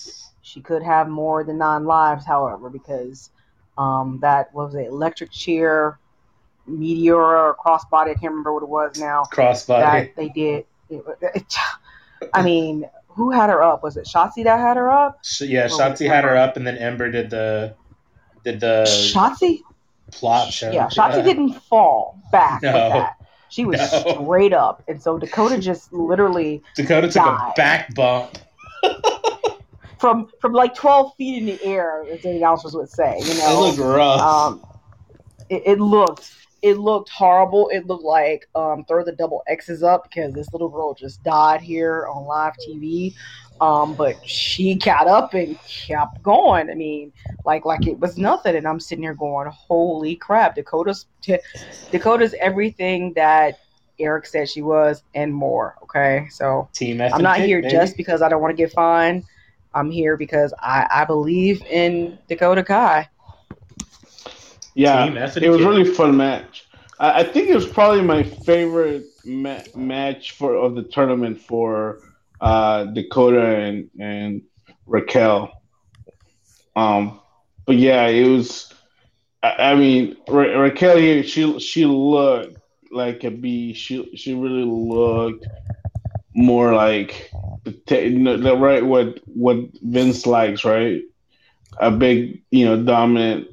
She 0.41 0.59
could 0.59 0.83
have 0.83 1.07
more 1.07 1.43
than 1.43 1.57
nine 1.57 1.85
lives, 1.85 2.25
however, 2.25 2.69
because 2.69 3.29
um, 3.77 4.19
that 4.21 4.53
was 4.53 4.75
it, 4.75 4.87
electric 4.87 5.31
chair, 5.31 5.99
meteor 6.67 7.17
or 7.17 7.55
crossbody. 7.55 8.09
I 8.09 8.13
can't 8.13 8.31
remember 8.31 8.53
what 8.53 8.63
it 8.63 8.69
was 8.69 8.99
now. 8.99 9.23
Crossbody. 9.31 9.79
That 9.79 10.15
they 10.15 10.29
did. 10.29 10.65
It, 10.89 11.03
it, 11.21 11.55
I 12.33 12.41
mean, 12.41 12.87
who 13.07 13.31
had 13.31 13.49
her 13.49 13.61
up? 13.61 13.83
Was 13.83 13.97
it 13.97 14.05
Shotzi 14.05 14.43
that 14.43 14.59
had 14.59 14.77
her 14.77 14.89
up? 14.91 15.19
Yeah, 15.39 15.67
Shotzi 15.67 16.07
had 16.07 16.23
her 16.23 16.35
up, 16.35 16.57
and 16.57 16.65
then 16.65 16.77
Ember 16.77 17.11
did 17.11 17.29
the 17.29 17.75
did 18.43 18.59
the 18.59 18.83
Shotzi 18.87 19.61
plot 20.11 20.51
show. 20.51 20.71
Yeah, 20.71 20.87
Shotzi 20.87 21.17
yeah. 21.17 21.23
didn't 21.23 21.53
fall 21.53 22.19
back 22.31 22.61
no. 22.61 23.07
She 23.49 23.63
was 23.63 23.79
no. 23.79 24.23
straight 24.23 24.53
up, 24.53 24.83
and 24.87 25.01
so 25.01 25.17
Dakota 25.17 25.57
just 25.57 25.93
literally 25.93 26.61
Dakota 26.75 27.07
took 27.07 27.25
a 27.25 27.53
back 27.55 27.93
bump. 27.95 28.37
from 29.99 30.29
from 30.41 30.53
like 30.53 30.75
twelve 30.75 31.13
feet 31.17 31.39
in 31.39 31.45
the 31.45 31.63
air, 31.63 32.05
as 32.11 32.21
the 32.21 32.29
announcers 32.29 32.73
would 32.73 32.89
say. 32.89 33.17
You 33.19 33.37
know, 33.37 33.49
it 33.49 33.59
looked 33.59 33.79
rough. 33.79 34.21
Um, 34.21 34.65
it, 35.49 35.63
it 35.65 35.79
looked 35.79 36.31
it 36.61 36.79
looked 36.79 37.09
horrible. 37.09 37.69
It 37.69 37.85
looked 37.85 38.03
like 38.03 38.47
um, 38.55 38.85
throw 38.85 39.03
the 39.03 39.11
double 39.11 39.43
X's 39.47 39.83
up 39.83 40.03
because 40.03 40.33
this 40.33 40.51
little 40.51 40.69
girl 40.69 40.95
just 40.95 41.23
died 41.23 41.61
here 41.61 42.07
on 42.07 42.25
live 42.25 42.53
TV. 42.67 43.13
Um, 43.61 43.93
but 43.93 44.17
she 44.27 44.73
got 44.73 45.07
up 45.07 45.35
and 45.35 45.57
kept 45.87 46.23
going. 46.23 46.69
I 46.69 46.73
mean, 46.73 47.13
like 47.45 47.65
like 47.65 47.85
it 47.85 47.99
was 47.99 48.17
nothing. 48.17 48.55
And 48.55 48.67
I'm 48.67 48.79
sitting 48.79 49.03
here 49.03 49.13
going, 49.13 49.47
"Holy 49.51 50.15
crap!" 50.15 50.55
Dakota's 50.55 51.05
t- 51.21 51.37
Dakota's 51.91 52.33
everything 52.41 53.13
that 53.13 53.59
Eric 53.99 54.25
said 54.25 54.49
she 54.49 54.61
was 54.61 55.03
and 55.13 55.33
more. 55.33 55.75
Okay, 55.83 56.27
so 56.31 56.67
team. 56.73 56.99
I'm 56.99 57.21
not 57.21 57.39
here 57.41 57.61
baby. 57.61 57.71
just 57.71 57.95
because 57.95 58.21
I 58.21 58.29
don't 58.29 58.41
want 58.41 58.57
to 58.57 58.61
get 58.61 58.71
fined. 58.73 59.23
I'm 59.75 59.91
here 59.91 60.17
because 60.17 60.53
I 60.59 60.87
I 60.89 61.05
believe 61.05 61.61
in 61.63 62.17
Dakota 62.27 62.63
Kai. 62.63 63.09
Yeah, 64.73 65.05
it 65.35 65.49
was 65.49 65.61
really 65.61 65.85
fun 65.85 66.17
match. 66.17 66.67
I, 66.99 67.21
I, 67.21 67.23
think 67.23 67.49
it 67.49 67.55
was 67.55 67.65
probably 67.65 68.01
my 68.01 68.23
favorite 68.23 69.05
ma- 69.23 69.63
match 69.73 70.33
for 70.33 70.55
of 70.55 70.75
the 70.75 70.83
tournament 70.83 71.41
for 71.41 72.01
uh, 72.41 72.85
Dakota 72.85 73.45
and 73.45 73.89
and 73.99 74.41
Raquel. 74.85 75.51
Um, 76.75 77.21
but 77.65 77.77
yeah, 77.77 78.07
it 78.07 78.27
was. 78.27 78.73
I, 79.41 79.71
I 79.71 79.75
mean, 79.75 80.17
Ra- 80.27 80.59
Raquel 80.59 80.97
here, 80.97 81.23
she 81.23 81.59
she 81.59 81.85
looked 81.85 82.57
like 82.91 83.23
a 83.23 83.31
bee. 83.31 83.73
She 83.73 84.15
she 84.15 84.33
really 84.33 84.65
looked 84.65 85.47
more 86.35 86.73
like 86.73 87.31
the, 87.63 88.37
the 88.37 88.55
right 88.57 88.85
what 88.85 89.19
what 89.25 89.57
Vince 89.81 90.25
likes, 90.25 90.65
right? 90.65 91.01
A 91.79 91.89
big, 91.89 92.43
you 92.51 92.65
know, 92.65 92.83
dominant 92.83 93.47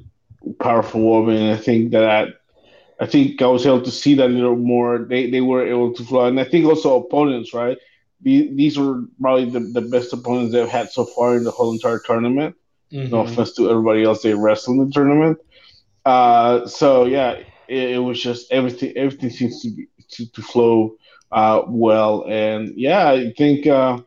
powerful 0.59 1.01
woman. 1.01 1.51
I 1.51 1.57
think 1.57 1.91
that 1.91 2.27
I, 2.99 3.05
think 3.05 3.41
I 3.41 3.47
was 3.47 3.65
able 3.65 3.81
to 3.81 3.91
see 3.91 4.15
that 4.15 4.29
a 4.29 4.33
little 4.33 4.57
more. 4.57 4.99
They 4.99 5.29
they 5.29 5.41
were 5.41 5.65
able 5.65 5.93
to 5.93 6.03
flow, 6.03 6.25
and 6.25 6.39
I 6.39 6.43
think 6.43 6.65
also 6.65 7.01
opponents, 7.01 7.53
right? 7.53 7.77
These 8.21 8.79
were 8.79 9.03
probably 9.19 9.49
the, 9.49 9.59
the 9.59 9.81
best 9.81 10.13
opponents 10.13 10.53
they've 10.53 10.67
had 10.67 10.89
so 10.89 11.03
far 11.05 11.35
in 11.35 11.43
the 11.43 11.51
whole 11.51 11.73
entire 11.73 11.99
tournament. 11.99 12.55
Mm-hmm. 12.91 13.11
No 13.11 13.21
offense 13.21 13.53
to 13.55 13.69
everybody 13.69 14.03
else 14.03 14.21
they 14.21 14.33
wrestled 14.33 14.79
in 14.79 14.85
the 14.85 14.93
tournament. 14.93 15.39
Uh, 16.05 16.65
so 16.65 17.05
yeah, 17.05 17.31
it, 17.67 17.89
it, 17.91 17.97
was 17.99 18.21
just 18.21 18.49
everything. 18.51 18.95
Everything 18.95 19.29
seems 19.29 19.61
to 19.61 19.71
be 19.71 19.87
to, 20.11 20.31
to 20.31 20.41
flow 20.41 20.95
uh, 21.33 21.63
well, 21.67 22.25
and 22.27 22.73
yeah, 22.77 23.09
I 23.09 23.33
think 23.33 23.65
uh, 23.65 23.99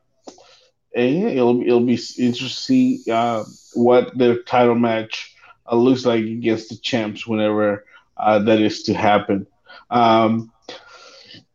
it'll 0.94 1.60
it'll 1.62 1.84
be 1.84 1.98
interesting 2.18 3.02
uh, 3.12 3.44
what 3.74 4.16
their 4.16 4.42
title 4.44 4.76
match 4.76 5.34
uh, 5.70 5.74
looks 5.74 6.06
like 6.06 6.24
against 6.24 6.70
the 6.70 6.76
champs 6.76 7.26
whenever 7.26 7.84
uh, 8.16 8.38
that 8.40 8.60
is 8.60 8.84
to 8.84 8.94
happen. 8.94 9.46
Um, 9.90 10.52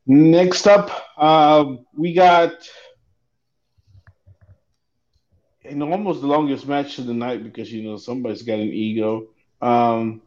next 0.05 0.67
up, 0.67 0.91
um, 1.17 1.85
we 1.95 2.13
got 2.13 2.51
in 5.63 5.81
almost 5.81 6.21
the 6.21 6.27
longest 6.27 6.67
match 6.67 6.99
of 6.99 7.05
the 7.05 7.13
night 7.13 7.43
because 7.43 7.71
you 7.71 7.83
know 7.83 7.95
somebody's 7.97 8.43
got 8.43 8.59
an 8.59 8.67
ego. 8.67 9.29
Um, 9.61 10.21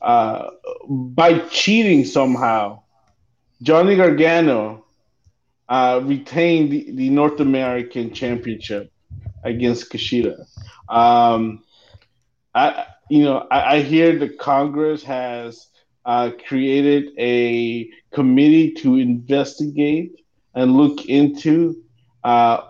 uh, 0.00 0.50
by 0.88 1.38
cheating 1.48 2.04
somehow, 2.04 2.82
Johnny 3.62 3.96
Gargano 3.96 4.84
uh, 5.68 6.00
retained 6.02 6.72
the, 6.72 6.90
the 6.92 7.10
North 7.10 7.40
American 7.40 8.12
Championship 8.12 8.90
against 9.44 9.90
Kushida. 9.92 10.46
Um, 10.88 11.62
I, 12.54 12.86
you 13.08 13.24
know, 13.24 13.46
I, 13.50 13.76
I 13.76 13.82
hear 13.82 14.18
the 14.18 14.28
Congress 14.28 15.02
has 15.04 15.68
uh, 16.04 16.30
created 16.48 17.12
a 17.18 17.90
committee 18.12 18.72
to 18.72 18.96
investigate 18.96 20.24
and 20.54 20.76
look 20.76 21.06
into 21.06 21.82
uh, 22.24 22.62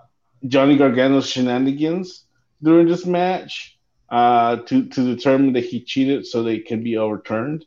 Johnny 0.47 0.77
Gargano's 0.77 1.29
shenanigans 1.29 2.25
during 2.63 2.87
this 2.89 3.07
match 3.07 3.79
uh, 4.11 4.57
to 4.57 4.87
to 4.89 5.15
determine 5.15 5.53
that 5.55 5.65
he 5.65 5.81
cheated, 5.83 6.27
so 6.27 6.43
they 6.43 6.59
can 6.59 6.83
be 6.83 6.97
overturned. 6.97 7.65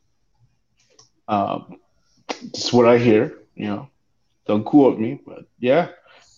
Um, 1.28 1.80
that's 2.52 2.74
what 2.74 2.88
I 2.88 2.98
hear. 2.98 3.38
You 3.56 3.68
know, 3.68 3.90
don't 4.46 4.64
quote 4.64 5.00
me, 5.00 5.20
but 5.26 5.46
yeah. 5.60 5.90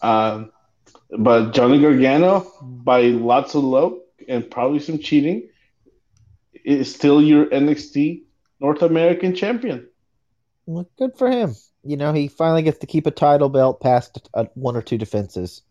Um, 0.02 0.52
but 1.18 1.52
Johnny 1.52 1.80
Gargano, 1.82 2.52
by 2.62 3.04
lots 3.04 3.56
of 3.56 3.64
luck 3.64 3.94
and 4.28 4.50
probably 4.50 4.80
some 4.80 5.00
cheating, 5.00 5.50
is 6.64 6.94
still 6.94 7.22
your 7.22 7.46
NXT 7.48 8.24
North 8.60 8.82
American 8.82 9.36
champion. 9.36 9.88
Well, 10.66 10.90
good 10.98 11.18
for 11.18 11.30
him. 11.30 11.56
You 11.84 11.98
know, 11.98 12.14
he 12.14 12.28
finally 12.28 12.64
gets 12.64 12.80
to 12.80 12.88
keep 12.88 13.06
a 13.06 13.12
title 13.12 13.50
belt 13.50 13.80
past 13.82 14.30
uh, 14.34 14.46
one 14.56 14.76
or 14.76 14.82
two 14.82 14.98
defenses. 14.98 15.62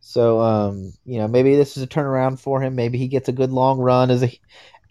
So, 0.00 0.40
um, 0.40 0.92
you 1.04 1.18
know, 1.18 1.26
maybe 1.26 1.56
this 1.56 1.76
is 1.76 1.82
a 1.82 1.88
turnaround 1.88 2.38
for 2.38 2.60
him. 2.60 2.76
Maybe 2.76 2.98
he 2.98 3.08
gets 3.08 3.28
a 3.28 3.32
good 3.32 3.50
long 3.50 3.78
run 3.78 4.10
as 4.10 4.22
a 4.22 4.40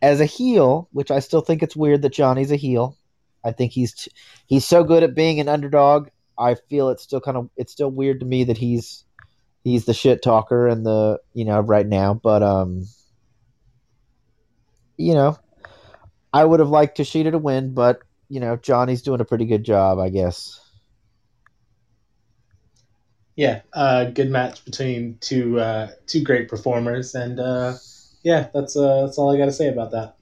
as 0.01 0.19
a 0.19 0.25
heel, 0.25 0.89
which 0.91 1.10
I 1.10 1.19
still 1.19 1.41
think 1.41 1.63
it's 1.63 1.75
weird 1.75 2.01
that 2.01 2.13
Johnny's 2.13 2.51
a 2.51 2.58
heel. 2.58 2.97
I 3.45 3.51
think 3.51 3.71
he's 3.71 4.10
he's 4.47 4.65
so 4.65 4.84
good 4.84 5.03
at 5.03 5.15
being 5.15 5.39
an 5.39 5.47
underdog. 5.47 6.10
I 6.38 6.55
feel 6.55 6.89
it's 6.89 7.03
still 7.03 7.21
kind 7.21 7.38
of 7.38 7.49
it's 7.55 7.71
still 7.71 7.91
weird 7.91 8.19
to 8.21 8.25
me 8.25 8.43
that 8.45 8.58
he's 8.58 9.05
he's 9.63 9.86
the 9.86 9.93
shit 9.93 10.21
talker 10.21 10.67
and 10.67 10.86
the 10.86 11.19
you 11.34 11.45
know 11.45 11.60
right 11.60 11.88
now. 11.88 12.15
But 12.15 12.41
um, 12.41 12.86
you 14.97 15.13
know, 15.13 15.38
I 16.34 16.43
would 16.43 16.60
have 16.60 16.69
liked 16.69 16.97
Kushida 16.97 17.31
to 17.31 17.38
win, 17.38 17.73
but 17.73 17.99
you 18.29 18.39
know 18.39 18.55
Johnny's 18.58 19.03
doing 19.03 19.21
a 19.21 19.25
pretty 19.25 19.45
good 19.45 19.63
job, 19.63 19.99
I 19.99 20.10
guess. 20.10 20.60
Yeah, 23.36 23.62
uh, 23.73 24.05
good 24.05 24.31
match 24.31 24.63
between 24.65 25.17
two 25.19 25.60
uh, 25.60 25.89
two 26.08 26.23
great 26.23 26.47
performers, 26.47 27.13
and 27.13 27.39
uh, 27.39 27.75
yeah, 28.23 28.47
that's 28.53 28.75
uh, 28.75 29.05
that's 29.05 29.17
all 29.17 29.34
I 29.34 29.38
got 29.38 29.45
to 29.45 29.51
say 29.51 29.67
about 29.67 29.91
that. 29.91 30.14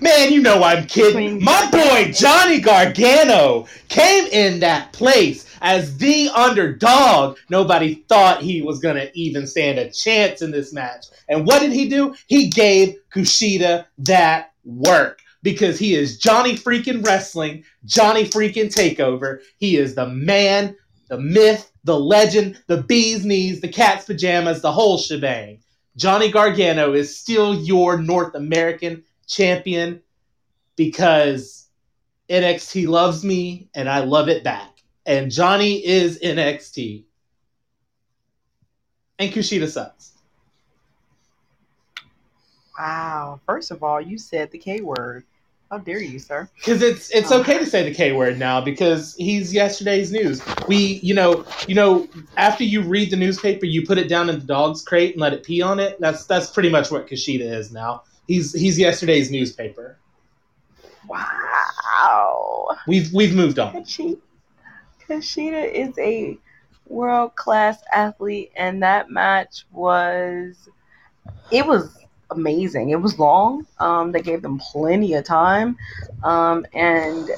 Man, 0.00 0.32
you 0.32 0.40
know 0.42 0.62
I'm 0.62 0.86
kidding. 0.86 1.42
My 1.42 1.70
boy 1.70 2.12
Johnny 2.12 2.60
Gargano 2.60 3.66
came 3.88 4.26
in 4.26 4.60
that 4.60 4.92
place 4.92 5.46
as 5.60 5.96
the 5.98 6.28
underdog. 6.30 7.38
Nobody 7.48 8.04
thought 8.08 8.42
he 8.42 8.62
was 8.62 8.78
going 8.78 8.96
to 8.96 9.10
even 9.18 9.46
stand 9.46 9.78
a 9.78 9.90
chance 9.90 10.42
in 10.42 10.50
this 10.50 10.72
match. 10.72 11.06
And 11.28 11.46
what 11.46 11.60
did 11.60 11.72
he 11.72 11.88
do? 11.88 12.14
He 12.26 12.48
gave 12.48 12.96
Kushida 13.12 13.86
that 13.98 14.52
work 14.64 15.20
because 15.42 15.78
he 15.78 15.94
is 15.94 16.18
Johnny 16.18 16.56
freaking 16.56 17.04
wrestling, 17.04 17.64
Johnny 17.84 18.24
freaking 18.24 18.72
takeover. 18.72 19.40
He 19.58 19.76
is 19.76 19.94
the 19.94 20.06
man, 20.06 20.76
the 21.08 21.18
myth, 21.18 21.70
the 21.84 21.98
legend, 21.98 22.62
the 22.66 22.82
bee's 22.82 23.24
knees, 23.24 23.60
the 23.60 23.68
cat's 23.68 24.04
pajamas, 24.04 24.60
the 24.60 24.72
whole 24.72 24.98
shebang. 24.98 25.60
Johnny 25.96 26.30
Gargano 26.30 26.92
is 26.92 27.18
still 27.18 27.54
your 27.54 27.98
North 28.00 28.34
American 28.34 29.02
champion 29.30 30.02
because 30.76 31.68
NXT 32.28 32.88
loves 32.88 33.24
me 33.24 33.68
and 33.74 33.88
I 33.88 34.00
love 34.00 34.28
it 34.28 34.44
back. 34.44 34.82
And 35.06 35.30
Johnny 35.30 35.84
is 35.84 36.18
NXT. 36.20 37.04
And 39.18 39.32
Kushida 39.32 39.68
sucks. 39.68 40.12
Wow. 42.78 43.40
First 43.46 43.70
of 43.70 43.82
all, 43.82 44.00
you 44.00 44.16
said 44.18 44.50
the 44.50 44.58
K 44.58 44.80
word. 44.80 45.24
How 45.70 45.78
dare 45.78 46.00
you, 46.00 46.18
sir? 46.18 46.48
Because 46.56 46.82
it's 46.82 47.10
it's 47.10 47.30
oh. 47.30 47.40
okay 47.40 47.58
to 47.58 47.66
say 47.66 47.84
the 47.84 47.94
K 47.94 48.12
word 48.12 48.38
now 48.38 48.60
because 48.60 49.14
he's 49.16 49.54
yesterday's 49.54 50.10
news. 50.10 50.42
We 50.66 50.98
you 51.02 51.14
know 51.14 51.44
you 51.68 51.74
know 51.76 52.08
after 52.36 52.64
you 52.64 52.82
read 52.82 53.10
the 53.10 53.16
newspaper, 53.16 53.66
you 53.66 53.86
put 53.86 53.98
it 53.98 54.08
down 54.08 54.30
in 54.30 54.40
the 54.40 54.46
dog's 54.46 54.82
crate 54.82 55.12
and 55.12 55.20
let 55.20 55.32
it 55.32 55.44
pee 55.44 55.62
on 55.62 55.78
it. 55.78 56.00
That's 56.00 56.24
that's 56.24 56.50
pretty 56.50 56.70
much 56.70 56.90
what 56.90 57.06
Kushida 57.06 57.42
is 57.42 57.70
now. 57.70 58.02
He's 58.30 58.52
he's 58.52 58.78
yesterday's 58.78 59.28
newspaper. 59.32 59.98
Wow. 61.08 62.68
We've 62.86 63.12
we've 63.12 63.34
moved 63.34 63.58
on. 63.58 63.72
Kushida, 63.72 64.18
Kushida 65.08 65.68
is 65.68 65.98
a 65.98 66.38
world 66.86 67.34
class 67.34 67.82
athlete, 67.92 68.52
and 68.54 68.84
that 68.84 69.10
match 69.10 69.64
was 69.72 70.68
it 71.50 71.66
was 71.66 71.98
amazing. 72.30 72.90
It 72.90 73.02
was 73.02 73.18
long. 73.18 73.66
Um, 73.80 74.12
they 74.12 74.22
gave 74.22 74.42
them 74.42 74.60
plenty 74.60 75.14
of 75.14 75.24
time, 75.24 75.76
um, 76.22 76.64
and 76.72 77.28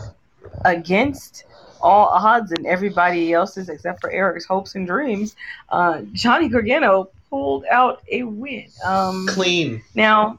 against 0.67 1.45
all 1.81 2.09
odds 2.09 2.53
and 2.53 2.67
everybody 2.67 3.33
else's 3.33 3.71
except 3.71 4.03
for 4.03 4.11
Eric's 4.11 4.45
hopes 4.45 4.75
and 4.75 4.87
dreams, 4.87 5.37
uh, 5.71 6.03
Johnny 6.13 6.51
Gargano 6.51 7.09
pulled 7.31 7.65
out 7.71 8.03
a 8.11 8.25
win. 8.25 8.67
Um, 8.85 9.27
Clean. 9.27 9.83
now, 9.95 10.39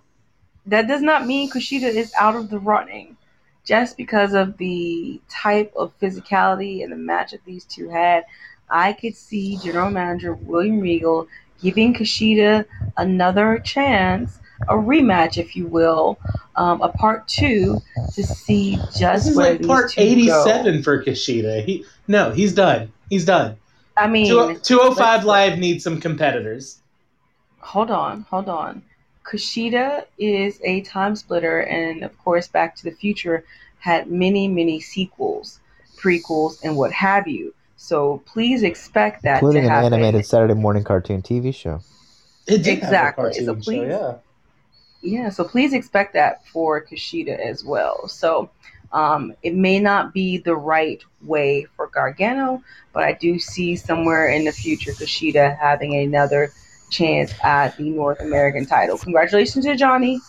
that 0.66 0.88
does 0.88 1.02
not 1.02 1.26
mean 1.26 1.50
Kushida 1.50 1.84
is 1.84 2.14
out 2.20 2.36
of 2.36 2.50
the 2.50 2.60
running. 2.60 3.18
Just 3.66 3.96
because 3.96 4.34
of 4.34 4.58
the 4.58 5.22
type 5.30 5.72
of 5.76 5.98
physicality 6.00 6.84
and 6.84 6.92
the 6.92 6.98
match 6.98 7.32
that 7.32 7.46
these 7.46 7.64
two 7.64 7.90
had, 7.90 8.26
I 8.70 8.92
could 8.92 9.16
see 9.16 9.58
General 9.58 9.90
Manager 9.90 10.34
William 10.34 10.82
Regal 10.82 11.28
giving 11.62 11.94
Kushida 11.94 12.66
another 12.98 13.60
chance, 13.60 14.40
a 14.68 14.74
rematch, 14.74 15.38
if 15.38 15.56
you 15.56 15.68
will, 15.68 16.20
um, 16.58 16.82
a 16.82 16.90
part 16.90 17.26
two 17.28 17.82
to 18.14 18.24
see 18.24 18.76
just 18.76 19.00
This 19.00 19.28
is 19.28 19.38
like 19.38 19.60
these 19.60 19.68
part 19.68 19.92
two 19.92 20.02
eighty-seven 20.02 20.78
go. 20.78 20.84
for 20.84 21.04
Kushida. 21.04 21.64
He 21.64 21.86
no, 22.08 22.32
he's 22.32 22.54
done. 22.54 22.92
He's 23.10 23.26
done. 23.26 23.58
I 23.96 24.08
mean, 24.08 24.60
two 24.60 24.78
hundred 24.80 24.96
five 24.96 25.24
live 25.24 25.58
needs 25.58 25.84
some 25.84 26.02
competitors. 26.02 26.80
hold 27.60 27.92
on, 27.92 28.26
hold 28.30 28.50
on. 28.50 28.84
Kushida 29.24 30.06
is 30.18 30.60
a 30.64 30.82
time 30.82 31.16
splitter, 31.16 31.62
and 31.62 32.04
of 32.04 32.18
course, 32.24 32.48
Back 32.48 32.76
to 32.78 32.84
the 32.84 32.92
Future 32.92 33.44
had 33.80 34.10
many, 34.10 34.48
many 34.48 34.80
sequels, 34.80 35.60
prequels, 35.98 36.60
and 36.64 36.78
what 36.78 36.92
have 36.92 37.28
you. 37.28 37.54
So 37.78 38.22
please 38.26 38.64
expect 38.64 39.24
that 39.24 39.36
including 39.36 39.64
to 39.64 39.68
an 39.68 39.74
happen. 39.74 39.94
animated 39.94 40.26
Saturday 40.26 40.54
morning 40.54 40.84
cartoon 40.84 41.22
TV 41.22 41.54
show. 41.54 41.82
It 42.48 42.60
did 42.60 42.66
have 42.66 42.72
a 42.72 42.72
Exactly. 42.72 43.24
cartoon 43.24 43.46
So 43.46 43.54
show, 43.56 43.62
please- 43.62 43.90
yeah. 43.90 44.14
Yeah, 45.02 45.30
so 45.30 45.44
please 45.44 45.74
expect 45.74 46.14
that 46.14 46.48
for 46.48 46.82
Kushida 46.82 47.38
as 47.38 47.66
well. 47.66 48.08
So 48.08 48.50
um, 48.94 49.34
it 49.44 49.54
may 49.54 49.80
not 49.80 50.14
be 50.14 50.38
the 50.38 50.56
right 50.56 51.04
way 51.22 51.66
for 51.76 51.88
Gargano, 51.88 52.64
but 52.94 53.04
I 53.04 53.12
do 53.12 53.38
see 53.38 53.76
somewhere 53.76 54.28
in 54.30 54.46
the 54.46 54.54
future 54.54 54.92
Kushida 54.94 55.58
having 55.58 55.94
another 55.94 56.54
chance 56.94 57.34
at 57.44 57.76
the 57.78 57.90
North 57.90 58.20
American 58.22 58.66
title. 58.66 58.98
Congratulations 58.98 59.66
to 59.66 59.76
Johnny 59.76 60.20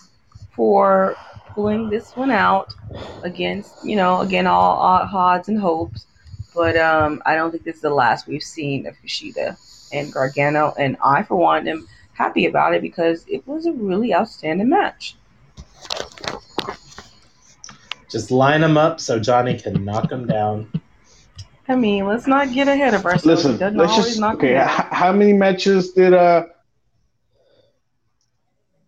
for 0.53 1.15
pulling 1.55 1.89
this 1.91 2.17
one 2.17 2.31
out 2.31 2.75
against, 3.23 3.85
you 3.85 3.97
know, 3.97 4.21
again, 4.21 4.47
all 4.47 4.77
odds 4.77 5.49
and 5.49 5.59
hopes. 5.59 6.07
But 6.55 6.77
um, 6.77 7.23
I 7.27 7.35
don't 7.35 7.51
think 7.51 7.65
this 7.65 7.77
is 7.77 7.83
the 7.83 7.91
last 7.91 8.27
we've 8.27 8.43
seen 8.43 8.87
of 8.87 8.95
Kushida 9.05 9.57
and 9.93 10.13
Gargano. 10.13 10.75
And 10.79 10.97
I, 11.03 11.23
for 11.23 11.37
one, 11.37 11.67
am 11.69 11.89
happy 12.13 12.47
about 12.47 12.75
it 12.75 12.83
because 12.83 13.25
it 13.29 13.47
was 13.47 13.67
a 13.67 13.73
really 13.73 14.15
outstanding 14.15 14.69
match. 14.69 15.17
Just 18.09 18.31
line 18.31 18.61
them 18.61 18.77
up 18.77 19.01
so 19.01 19.19
Johnny 19.19 19.59
can 19.59 19.85
knock 19.85 20.09
them 20.09 20.27
down. 20.27 20.71
I 21.67 21.75
mean, 21.75 22.07
let's 22.07 22.27
not 22.27 22.53
get 22.53 22.69
ahead 22.69 22.95
of 22.95 23.05
ourselves. 23.05 23.45
Listen, 23.45 23.77
let's 23.77 23.97
just 23.97 24.21
knock 24.21 24.37
okay. 24.37 24.55
them 24.55 24.69
H- 24.69 24.87
how 24.91 25.13
many 25.13 25.33
matches 25.33 25.93
did 25.93 26.13
uh? 26.13 26.47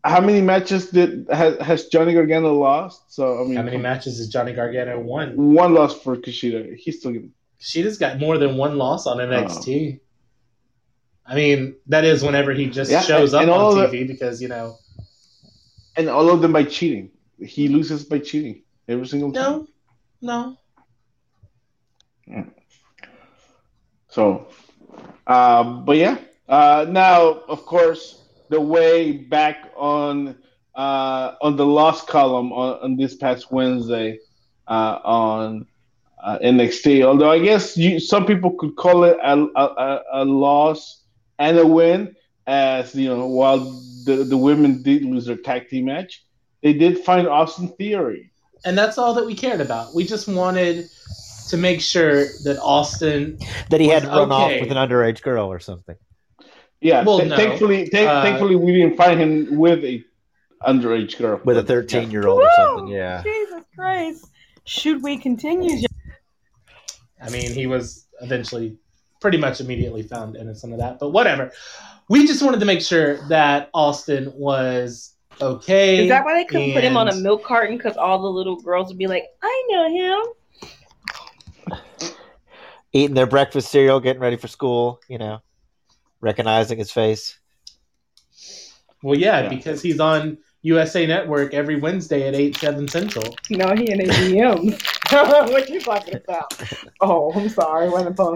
How 0.06 0.20
many 0.20 0.40
matches 0.40 0.90
did 0.90 1.26
has, 1.32 1.58
has 1.60 1.86
Johnny 1.86 2.14
Gargano 2.14 2.54
lost? 2.54 3.12
So 3.12 3.40
I 3.40 3.44
mean, 3.44 3.56
How 3.56 3.62
many 3.62 3.76
matches 3.78 4.18
has 4.18 4.28
Johnny 4.28 4.52
Gargano 4.52 5.00
won? 5.00 5.52
One 5.54 5.74
loss 5.74 6.00
for 6.00 6.16
Kushida. 6.16 6.76
He's 6.76 7.00
still 7.00 7.12
getting. 7.12 7.32
Sheeta's 7.60 7.98
got 7.98 8.18
more 8.20 8.38
than 8.38 8.56
one 8.56 8.78
loss 8.78 9.06
Oh. 9.06 9.12
on 9.12 9.18
NXT. 9.18 9.98
I 11.26 11.34
mean, 11.34 11.74
that 11.88 12.04
is 12.04 12.22
whenever 12.22 12.52
he 12.52 12.66
just 12.70 12.90
Yeah, 12.90 13.00
shows 13.00 13.32
and- 13.32 13.38
up 13.38 13.42
and 13.42 13.50
on 13.50 13.60
all 13.60 13.74
the- 13.74 13.86
TV 13.88 14.06
because 14.06 14.40
you 14.40 14.48
know. 14.48 14.76
and 15.96 16.08
all 16.08 16.30
of 16.30 16.40
them 16.42 16.52
by 16.52 16.62
cheating. 16.62 17.10
He 17.40 17.68
loses 17.68 18.04
by 18.04 18.18
cheating 18.20 18.62
every 18.88 19.06
single 19.06 19.32
time. 19.32 19.66
No, 20.22 20.56
no. 22.30 22.42
So, 24.08 24.48
uh, 25.26 25.62
but 25.64 25.96
yeah. 25.96 26.18
Uh, 26.48 26.86
now, 26.88 27.22
of 27.48 27.66
course, 27.66 28.22
the 28.48 28.60
way 28.60 29.12
back 29.12 29.70
on 29.76 30.36
uh, 30.74 31.34
on 31.40 31.56
the 31.56 31.66
loss 31.66 32.04
column 32.04 32.52
on, 32.52 32.78
on 32.82 32.96
this 32.96 33.14
past 33.16 33.50
Wednesday 33.50 34.18
uh, 34.68 34.98
on 35.04 35.66
uh, 36.22 36.38
NXT. 36.42 37.04
Although 37.04 37.30
I 37.30 37.38
guess 37.38 37.76
you, 37.76 37.98
some 37.98 38.26
people 38.26 38.50
could 38.52 38.76
call 38.76 39.04
it 39.04 39.16
a, 39.22 39.32
a, 39.56 39.64
a- 39.64 40.02
a 40.12 40.24
loss 40.24 41.02
and 41.38 41.58
a 41.58 41.66
win, 41.66 42.14
as 42.46 42.94
you 42.94 43.08
know, 43.08 43.26
while 43.26 43.58
the, 44.04 44.24
the 44.28 44.36
women 44.36 44.82
did 44.82 45.04
lose 45.04 45.26
their 45.26 45.36
tag 45.36 45.68
team 45.68 45.86
match, 45.86 46.24
they 46.62 46.72
did 46.72 46.98
find 46.98 47.26
Austin 47.26 47.68
Theory. 47.68 48.32
And 48.64 48.76
that's 48.76 48.98
all 48.98 49.14
that 49.14 49.24
we 49.26 49.34
cared 49.34 49.60
about. 49.60 49.94
We 49.94 50.04
just 50.04 50.28
wanted 50.28 50.88
to 51.48 51.56
make 51.56 51.80
sure 51.80 52.24
that 52.44 52.58
Austin. 52.60 53.38
That 53.70 53.80
he 53.80 53.88
had 53.88 54.04
Was 54.04 54.12
run 54.12 54.32
off 54.32 54.60
with 54.60 54.70
an 54.70 54.76
underage 54.76 55.22
girl 55.22 55.46
or 55.46 55.60
something. 55.60 55.96
Yeah, 56.80 57.04
Well, 57.04 57.18
th- 57.18 57.30
no. 57.30 57.36
thankfully, 57.36 57.88
th- 57.88 58.06
Uh, 58.06 58.22
thankfully, 58.22 58.56
we 58.56 58.72
didn't 58.72 58.96
find 58.96 59.20
him 59.20 59.56
with 59.56 59.82
a 59.84 60.04
underage 60.66 61.16
girl. 61.18 61.40
With 61.44 61.58
a 61.58 61.62
13 61.62 62.10
year 62.10 62.26
old 62.26 62.42
or 62.42 62.50
something, 62.56 62.88
yeah. 62.88 63.22
Jesus 63.22 63.64
Christ. 63.74 64.30
Should 64.64 65.02
we 65.02 65.16
continue? 65.16 65.86
I 67.22 67.30
mean, 67.30 67.52
he 67.52 67.66
was 67.66 68.06
eventually 68.20 68.76
pretty 69.20 69.38
much 69.38 69.60
immediately 69.60 70.02
found 70.02 70.36
innocent 70.36 70.72
of 70.72 70.78
that, 70.80 70.98
but 70.98 71.10
whatever. 71.10 71.50
We 72.08 72.26
just 72.26 72.42
wanted 72.42 72.60
to 72.60 72.66
make 72.66 72.80
sure 72.82 73.16
that 73.28 73.70
Austin 73.74 74.32
was 74.36 75.14
okay. 75.40 76.02
Is 76.04 76.08
that 76.08 76.24
why 76.24 76.34
they 76.34 76.44
couldn't 76.44 76.72
put 76.74 76.84
him 76.84 76.96
on 76.96 77.08
a 77.08 77.14
milk 77.16 77.42
carton? 77.44 77.76
Because 77.76 77.96
all 77.96 78.20
the 78.20 78.28
little 78.28 78.56
girls 78.60 78.88
would 78.88 78.98
be 78.98 79.06
like, 79.06 79.24
I 79.42 79.66
know 79.70 80.24
him. 81.72 81.80
Eating 82.92 83.14
their 83.14 83.26
breakfast 83.26 83.70
cereal, 83.70 84.00
getting 84.00 84.22
ready 84.22 84.36
for 84.36 84.48
school, 84.48 85.00
you 85.08 85.18
know, 85.18 85.40
recognizing 86.26 86.78
his 86.78 86.90
face. 86.90 87.38
Well, 89.02 89.16
yeah, 89.18 89.42
Yeah. 89.44 89.48
because 89.48 89.80
he's 89.80 90.00
on 90.00 90.38
USA 90.62 91.06
Network 91.06 91.54
every 91.54 91.76
Wednesday 91.76 92.26
at 92.28 92.34
eight 92.34 92.56
seven 92.56 92.88
central. 92.88 93.24
No, 93.50 93.74
he 93.74 93.90
in 93.90 94.00
a 94.00 94.04
DM. 94.04 94.72
what 95.12 95.68
are 95.68 95.72
you 95.72 95.80
talking 95.80 96.16
about? 96.16 96.52
Oh, 97.00 97.32
I'm 97.32 97.48
sorry. 97.48 97.88
Wasn't 97.88 98.16
phone. 98.16 98.34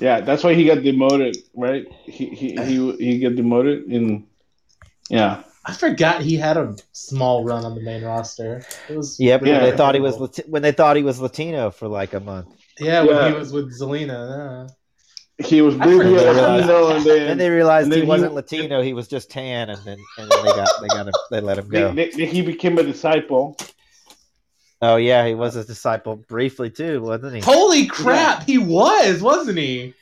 Yeah, 0.00 0.20
that's 0.20 0.44
why 0.44 0.54
he 0.54 0.64
got 0.64 0.82
demoted, 0.82 1.36
right? 1.54 1.86
He 2.04 2.26
he 2.28 2.56
he, 2.56 2.92
he 2.96 3.18
got 3.20 3.34
demoted 3.34 3.84
in. 3.92 4.26
Yeah, 5.10 5.42
I 5.64 5.72
forgot 5.72 6.22
he 6.22 6.36
had 6.36 6.56
a 6.56 6.76
small 6.92 7.44
run 7.44 7.64
on 7.64 7.74
the 7.74 7.80
main 7.80 8.04
roster. 8.04 8.62
It 8.88 8.96
was 8.96 9.18
Yep, 9.18 9.42
Yeah. 9.44 9.60
when 9.62 9.70
they 9.70 9.76
thought 9.76 9.94
he 9.96 10.00
was 10.00 10.16
Lati- 10.16 10.48
when 10.48 10.62
they 10.62 10.72
thought 10.72 10.96
he 10.96 11.02
was 11.02 11.20
Latino 11.20 11.70
for 11.70 11.88
like 11.88 12.12
a 12.14 12.20
month. 12.20 12.48
Yeah 12.80 13.00
when 13.02 13.16
Yeah. 13.16 13.28
he 13.32 13.34
was 13.38 13.52
with 13.52 13.78
Zelina. 13.80 14.68
he 15.38 15.62
was 15.62 15.74
I 15.76 15.84
briefly. 15.84 16.10
Latino, 16.14 16.88
and 16.88 17.04
Then 17.04 17.26
then 17.28 17.38
they 17.38 17.50
realized 17.50 17.84
and 17.86 17.92
he 17.94 18.00
then 18.00 18.06
he- 18.06 18.08
wasn't 18.08 18.34
Latino; 18.34 18.82
he 18.82 18.92
was 18.92 19.06
just 19.08 19.30
tan, 19.30 19.70
and 19.70 19.80
then 19.84 19.98
and 20.18 20.30
then 20.30 20.44
they 20.44 20.50
got 20.52 20.68
they 20.80 20.88
got 20.88 21.06
him, 21.06 21.14
they 21.30 21.40
let 21.40 21.58
him 21.58 21.68
go. 21.68 21.92
they, 21.92 22.08
he 22.10 22.42
became 22.42 22.76
a 22.78 22.82
disciple. 22.82 23.56
Oh 24.80 24.96
yeah, 24.96 25.26
he 25.26 25.34
was 25.34 25.56
a 25.56 25.64
disciple 25.64 26.16
briefly 26.16 26.70
too, 26.70 27.00
wasn't 27.02 27.34
he? 27.36 27.40
Holy 27.40 27.86
crap, 27.86 28.44
he 28.44 28.58
was, 28.58 29.20
wasn't 29.22 29.58
he? 29.58 29.94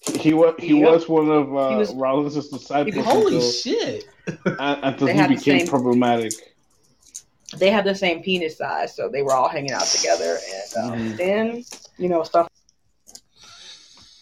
He, 0.00 0.18
he 0.18 0.34
was 0.34 0.54
he 0.58 0.78
Yep. 0.78 0.90
was 0.90 1.08
one 1.08 1.30
of 1.30 1.48
uh, 1.48 1.78
was- 1.78 1.94
Rollins' 1.94 2.48
disciples 2.48 3.04
Holy 3.04 3.36
until, 3.36 3.50
shit! 3.50 4.04
until 4.46 5.06
They 5.06 5.12
he 5.12 5.18
had 5.18 5.30
the 5.30 5.36
became 5.36 5.58
same- 5.60 5.68
problematic. 5.68 6.32
They 7.58 7.70
had 7.70 7.84
the 7.84 7.94
same 7.94 8.22
penis 8.22 8.58
size, 8.58 8.94
so 8.94 9.08
they 9.08 9.22
were 9.22 9.32
all 9.32 9.48
hanging 9.48 9.72
out 9.72 9.86
together. 9.86 10.38
And 10.76 10.84
um, 10.92 10.98
Mhm. 10.98 11.16
then, 11.16 11.64
you 11.98 12.08
know, 12.08 12.22
stuff. 12.22 12.48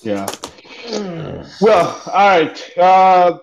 Yeah. 0.02 0.26
Well, 1.60 2.00
all 2.06 2.12
right. 2.40 2.78
Uh, 2.78 3.38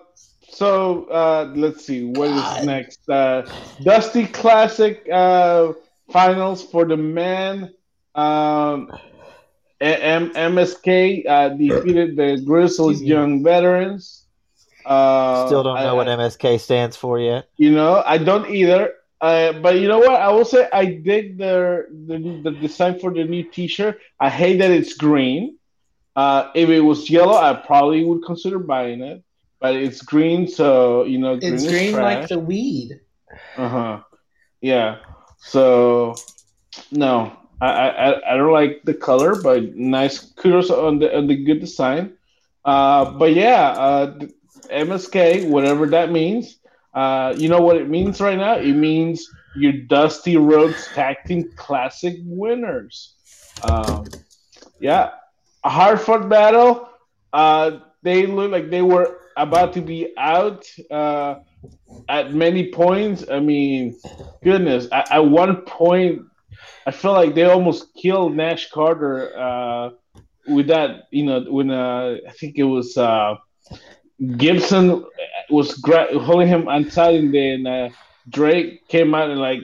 so 0.48 1.04
uh, 1.04 1.52
let's 1.54 1.84
see 1.86 2.04
what 2.04 2.28
is 2.28 2.34
God. 2.42 2.64
next. 2.66 3.08
Uh, 3.08 3.42
Dusty 3.82 4.26
Classic 4.26 5.06
uh, 5.10 5.72
finals 6.10 6.62
for 6.62 6.84
the 6.84 6.96
men. 6.96 7.72
Um, 8.14 8.90
A- 9.80 10.02
M- 10.04 10.32
MSK 10.34 11.24
uh, 11.26 11.48
defeated 11.50 12.16
the 12.16 12.42
Grizzled 12.44 12.92
Excuse 12.92 13.00
me. 13.02 13.14
Young 13.14 13.42
Veterans. 13.42 14.26
Uh, 14.84 15.46
Still 15.46 15.62
don't 15.62 15.76
know 15.80 15.90
I- 15.90 15.92
what 15.92 16.06
MSK 16.08 16.58
stands 16.60 16.96
for 16.96 17.18
yet. 17.18 17.48
you 17.56 17.70
know, 17.70 18.02
I 18.04 18.18
don't 18.18 18.50
either. 18.50 18.92
Uh, 19.20 19.52
but 19.52 19.76
you 19.76 19.88
know 19.88 19.98
what? 19.98 20.20
I 20.20 20.30
will 20.30 20.44
say 20.44 20.68
I 20.72 20.86
dig 20.86 21.38
their 21.38 21.86
the, 21.90 22.40
the 22.42 22.50
design 22.52 22.98
for 22.98 23.12
the 23.12 23.24
new 23.24 23.44
T-shirt. 23.44 23.98
I 24.18 24.30
hate 24.30 24.58
that 24.58 24.70
it's 24.70 24.94
green. 24.94 25.58
Uh, 26.16 26.50
if 26.54 26.68
it 26.68 26.80
was 26.80 27.08
yellow, 27.10 27.34
I 27.36 27.54
probably 27.54 28.04
would 28.04 28.24
consider 28.24 28.58
buying 28.58 29.02
it. 29.02 29.22
But 29.60 29.76
it's 29.76 30.02
green, 30.02 30.48
so 30.48 31.04
you 31.04 31.18
know, 31.18 31.36
green 31.38 31.54
It's 31.54 31.68
green 31.68 31.92
trash. 31.92 32.18
like 32.20 32.28
the 32.28 32.38
weed. 32.38 33.00
Uh 33.56 33.68
huh. 33.68 34.00
Yeah. 34.60 34.98
So 35.38 36.14
no, 36.90 37.36
I, 37.60 37.68
I 37.68 38.32
I 38.32 38.36
don't 38.36 38.52
like 38.52 38.82
the 38.84 38.94
color, 38.94 39.36
but 39.42 39.74
nice 39.76 40.18
kudos 40.18 40.70
on 40.70 40.98
the 40.98 41.16
on 41.16 41.26
the 41.26 41.36
good 41.36 41.60
design. 41.60 42.14
Uh, 42.64 43.12
but 43.18 43.34
yeah, 43.34 43.70
uh, 43.70 44.18
MSK, 44.70 45.48
whatever 45.48 45.86
that 45.88 46.10
means. 46.10 46.59
Uh, 46.92 47.34
you 47.36 47.48
know 47.48 47.60
what 47.60 47.76
it 47.76 47.88
means 47.88 48.20
right 48.20 48.38
now? 48.38 48.56
It 48.56 48.74
means 48.74 49.28
your 49.56 49.72
Dusty 49.72 50.36
Rhodes 50.36 50.88
Tag 50.88 51.16
Team 51.26 51.50
Classic 51.56 52.16
winners. 52.24 53.14
Um, 53.62 54.06
yeah, 54.80 55.10
a 55.64 55.70
hard 55.70 56.00
fought 56.00 56.28
battle. 56.28 56.88
Uh, 57.32 57.80
they 58.02 58.26
look 58.26 58.50
like 58.50 58.70
they 58.70 58.82
were 58.82 59.18
about 59.36 59.72
to 59.74 59.80
be 59.80 60.12
out. 60.16 60.66
Uh, 60.90 61.36
at 62.08 62.32
many 62.32 62.70
points. 62.70 63.24
I 63.30 63.40
mean, 63.40 63.98
goodness, 64.42 64.88
at, 64.92 65.10
at 65.12 65.26
one 65.26 65.56
point, 65.62 66.22
I 66.86 66.90
feel 66.90 67.12
like 67.12 67.34
they 67.34 67.44
almost 67.44 67.94
killed 67.94 68.36
Nash 68.36 68.70
Carter 68.70 69.36
uh, 69.38 69.90
with 70.46 70.68
that. 70.68 71.04
You 71.10 71.24
know, 71.24 71.40
when 71.48 71.70
uh, 71.70 72.16
I 72.26 72.32
think 72.32 72.56
it 72.56 72.64
was 72.64 72.96
uh, 72.96 73.36
Gibson 74.36 75.04
was 75.50 75.74
gra- 75.74 76.18
holding 76.18 76.48
him 76.48 76.68
and 76.68 76.90
then 77.34 77.66
uh, 77.66 77.88
Drake 78.28 78.86
came 78.88 79.14
out 79.14 79.30
and 79.30 79.40
like 79.40 79.60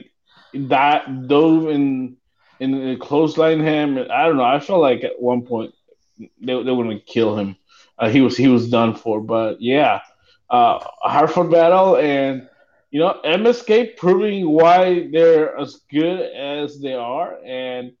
that 0.53 1.27
dove 1.27 1.67
and 1.67 2.15
and 2.59 2.99
clothesline 2.99 3.59
him. 3.61 3.97
I 4.11 4.25
don't 4.27 4.37
know. 4.37 4.43
I 4.43 4.59
felt 4.59 4.81
like 4.81 5.03
at 5.03 5.19
one 5.21 5.43
point 5.43 5.73
they 6.19 6.53
they 6.63 6.71
were 6.71 6.83
gonna 6.83 6.99
kill 6.99 7.37
him. 7.37 7.55
Uh, 7.97 8.09
he 8.09 8.21
was 8.21 8.37
he 8.37 8.47
was 8.47 8.69
done 8.69 8.95
for. 8.95 9.21
But 9.21 9.61
yeah, 9.61 10.01
uh, 10.49 10.79
a 11.03 11.09
Hartford 11.09 11.51
battle, 11.51 11.97
and 11.97 12.47
you 12.91 12.99
know 12.99 13.19
MSK 13.23 13.95
proving 13.97 14.49
why 14.49 15.07
they're 15.11 15.57
as 15.57 15.81
good 15.91 16.21
as 16.35 16.79
they 16.79 16.93
are, 16.93 17.37
and 17.45 17.91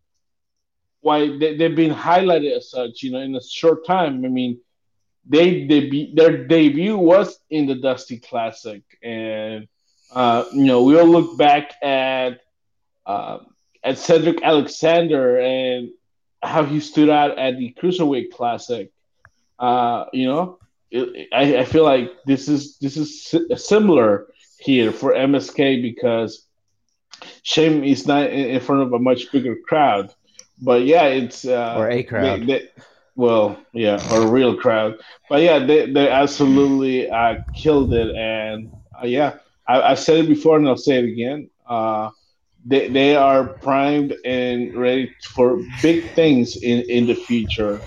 why 1.01 1.37
they, 1.37 1.55
they've 1.57 1.75
been 1.75 1.93
highlighted 1.93 2.55
as 2.55 2.69
such. 2.69 3.03
You 3.03 3.11
know, 3.11 3.19
in 3.19 3.35
a 3.35 3.41
short 3.43 3.85
time. 3.85 4.23
I 4.25 4.29
mean, 4.29 4.59
they 5.29 5.67
their 6.15 6.45
debut 6.47 6.97
was 6.97 7.39
in 7.49 7.65
the 7.67 7.75
Dusty 7.75 8.17
Classic, 8.19 8.81
and 9.03 9.67
uh, 10.13 10.45
you 10.53 10.65
know 10.65 10.83
we'll 10.83 11.05
look 11.07 11.37
back 11.37 11.73
at 11.83 12.41
uh, 13.05 13.39
at 13.83 13.97
Cedric 13.97 14.41
Alexander 14.41 15.39
and 15.39 15.89
how 16.41 16.63
he 16.63 16.79
stood 16.79 17.09
out 17.09 17.37
at 17.37 17.57
the 17.57 17.73
Cruiserweight 17.81 18.31
Classic. 18.31 18.91
Uh, 19.59 20.05
you 20.13 20.27
know, 20.27 20.59
it, 20.91 21.27
I, 21.33 21.57
I 21.59 21.65
feel 21.65 21.83
like 21.83 22.11
this 22.25 22.47
is 22.47 22.77
this 22.77 22.95
is 22.95 23.23
si- 23.25 23.47
similar 23.55 24.27
here 24.59 24.91
for 24.91 25.13
MSK 25.13 25.81
because 25.81 26.43
Shame 27.43 27.83
is 27.83 28.05
not 28.07 28.29
in, 28.29 28.45
in 28.51 28.59
front 28.59 28.83
of 28.83 28.93
a 28.93 28.99
much 28.99 29.31
bigger 29.31 29.55
crowd, 29.67 30.13
but 30.61 30.83
yeah, 30.85 31.05
it's 31.05 31.45
uh, 31.45 31.75
Or 31.77 31.89
a 31.89 32.03
crowd. 32.03 32.41
they- 32.41 32.45
they- 32.59 32.69
well, 33.17 33.59
yeah, 33.73 34.01
or 34.13 34.21
a 34.21 34.27
real 34.27 34.55
crowd, 34.55 34.97
but 35.29 35.41
yeah, 35.41 35.59
they 35.59 35.91
they 35.91 36.09
absolutely 36.09 37.09
uh, 37.09 37.39
killed 37.53 37.93
it, 37.93 38.15
and 38.15 38.71
uh, 39.01 39.05
yeah, 39.05 39.39
I, 39.67 39.95
said 39.95 40.19
it 40.19 40.27
before 40.27 40.57
and 40.57 40.67
I'll 40.67 40.77
say 40.77 40.99
it 40.99 41.05
again. 41.05 41.49
Uh, 41.67 42.09
they, 42.65 42.87
they 42.89 43.15
are 43.15 43.43
primed 43.43 44.15
and 44.25 44.75
ready 44.75 45.13
for 45.23 45.61
big 45.81 46.09
things 46.11 46.55
in, 46.57 46.81
in 46.89 47.05
the 47.05 47.13
future 47.13 47.81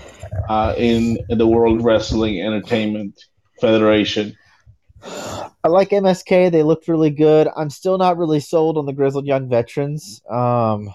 uh, 0.49 0.73
in, 0.77 1.17
in 1.29 1.37
the 1.37 1.47
World 1.47 1.83
Wrestling 1.83 2.41
Entertainment 2.41 3.25
Federation. 3.59 4.37
I 5.03 5.67
like 5.67 5.89
MSK. 5.89 6.51
They 6.51 6.63
looked 6.63 6.87
really 6.87 7.09
good. 7.09 7.47
I'm 7.55 7.69
still 7.69 7.97
not 7.97 8.17
really 8.17 8.39
sold 8.39 8.77
on 8.77 8.85
the 8.85 8.93
grizzled 8.93 9.25
young 9.25 9.49
veterans. 9.49 10.21
Um, 10.29 10.93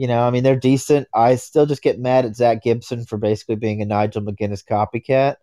you 0.00 0.06
know, 0.06 0.22
I 0.22 0.30
mean, 0.30 0.42
they're 0.44 0.56
decent. 0.56 1.08
I 1.12 1.36
still 1.36 1.66
just 1.66 1.82
get 1.82 2.00
mad 2.00 2.24
at 2.24 2.34
Zach 2.34 2.62
Gibson 2.62 3.04
for 3.04 3.18
basically 3.18 3.56
being 3.56 3.82
a 3.82 3.84
Nigel 3.84 4.22
McGuinness 4.22 4.64
copycat, 4.64 5.36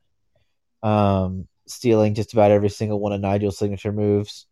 um, 0.82 1.48
stealing 1.68 2.16
just 2.16 2.34
about 2.34 2.50
every 2.50 2.70
single 2.70 3.00
one 3.00 3.12
of 3.12 3.22
Nigel's 3.22 3.60
signature 3.60 3.92
moves. 3.92 4.48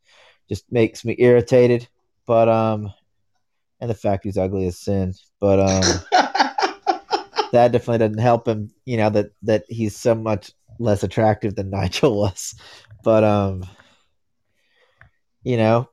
Just 0.47 0.72
makes 0.72 1.06
me 1.06 1.16
irritated. 1.18 1.88
But 2.28 2.47
um, 2.49 2.93
and 3.80 3.89
the 3.89 3.95
fact 3.95 4.26
he's 4.26 4.38
ugly 4.38 4.68
as 4.68 4.78
sin. 4.78 5.16
But 5.39 5.60
um, 5.60 6.01
that 7.51 7.72
definitely 7.72 7.97
doesn't 7.97 8.20
help 8.20 8.47
him. 8.47 8.70
You 8.86 8.97
know 8.97 9.10
that 9.10 9.32
that 9.41 9.64
he's 9.70 9.95
so 9.95 10.14
much 10.14 10.51
less 10.78 11.01
attractive 11.01 11.56
than 11.56 11.70
Nigel 11.72 12.16
was. 12.16 12.53
But 13.03 13.24
um, 13.24 13.64
you 15.41 15.58
know, 15.58 15.89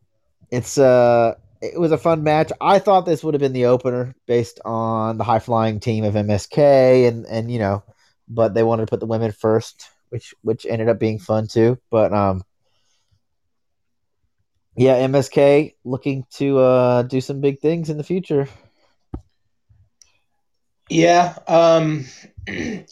it's 0.50 0.76
uh, 0.76 1.36
it 1.62 1.80
was 1.80 1.92
a 1.92 1.98
fun 1.98 2.22
match. 2.22 2.52
I 2.60 2.78
thought 2.78 3.06
this 3.06 3.24
would 3.24 3.34
have 3.34 3.40
been 3.40 3.52
the 3.52 3.66
opener 3.66 4.14
based 4.26 4.60
on 4.64 5.18
the 5.18 5.24
high 5.24 5.38
flying 5.38 5.80
team 5.80 6.04
of 6.04 6.14
MSK 6.14 7.08
and 7.08 7.26
and 7.26 7.50
you 7.50 7.58
know, 7.58 7.84
but 8.28 8.54
they 8.54 8.62
wanted 8.62 8.86
to 8.86 8.90
put 8.90 9.00
the 9.00 9.06
women 9.06 9.32
first, 9.32 9.88
which 10.10 10.34
which 10.42 10.66
ended 10.66 10.88
up 10.88 10.98
being 10.98 11.18
fun 11.18 11.46
too. 11.46 11.78
But 11.90 12.12
um. 12.12 12.42
yeah, 14.76 15.06
MSK 15.06 15.74
looking 15.84 16.24
to 16.32 16.58
uh, 16.58 17.02
do 17.02 17.20
some 17.20 17.40
big 17.40 17.60
things 17.60 17.90
in 17.90 17.98
the 17.98 18.04
future. 18.04 18.48
Yeah, 20.88 21.38
um, 21.48 22.06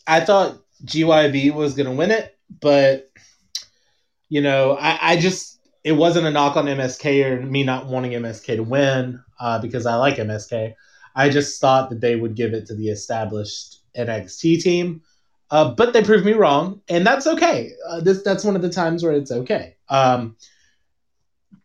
I 0.06 0.20
thought 0.20 0.58
GYV 0.84 1.54
was 1.54 1.74
to 1.74 1.90
win 1.90 2.10
it, 2.10 2.36
but 2.60 3.10
you 4.28 4.40
know, 4.40 4.76
I, 4.78 5.12
I 5.12 5.16
just 5.16 5.59
it 5.82 5.92
wasn't 5.92 6.26
a 6.26 6.30
knock 6.30 6.56
on 6.56 6.66
MSK 6.66 7.24
or 7.24 7.42
me 7.42 7.62
not 7.62 7.86
wanting 7.86 8.12
MSK 8.12 8.56
to 8.56 8.62
win 8.62 9.22
uh, 9.38 9.58
because 9.60 9.86
I 9.86 9.94
like 9.94 10.16
MSK. 10.16 10.74
I 11.14 11.28
just 11.28 11.60
thought 11.60 11.90
that 11.90 12.00
they 12.00 12.16
would 12.16 12.34
give 12.34 12.52
it 12.52 12.66
to 12.66 12.74
the 12.74 12.88
established 12.88 13.78
NXT 13.96 14.62
team, 14.62 15.02
uh, 15.50 15.74
but 15.74 15.92
they 15.92 16.02
proved 16.02 16.24
me 16.24 16.32
wrong, 16.32 16.80
and 16.88 17.04
that's 17.06 17.26
okay. 17.26 17.72
Uh, 17.88 18.00
this 18.00 18.22
that's 18.22 18.44
one 18.44 18.56
of 18.56 18.62
the 18.62 18.70
times 18.70 19.02
where 19.02 19.12
it's 19.12 19.32
okay. 19.32 19.76
Um, 19.88 20.36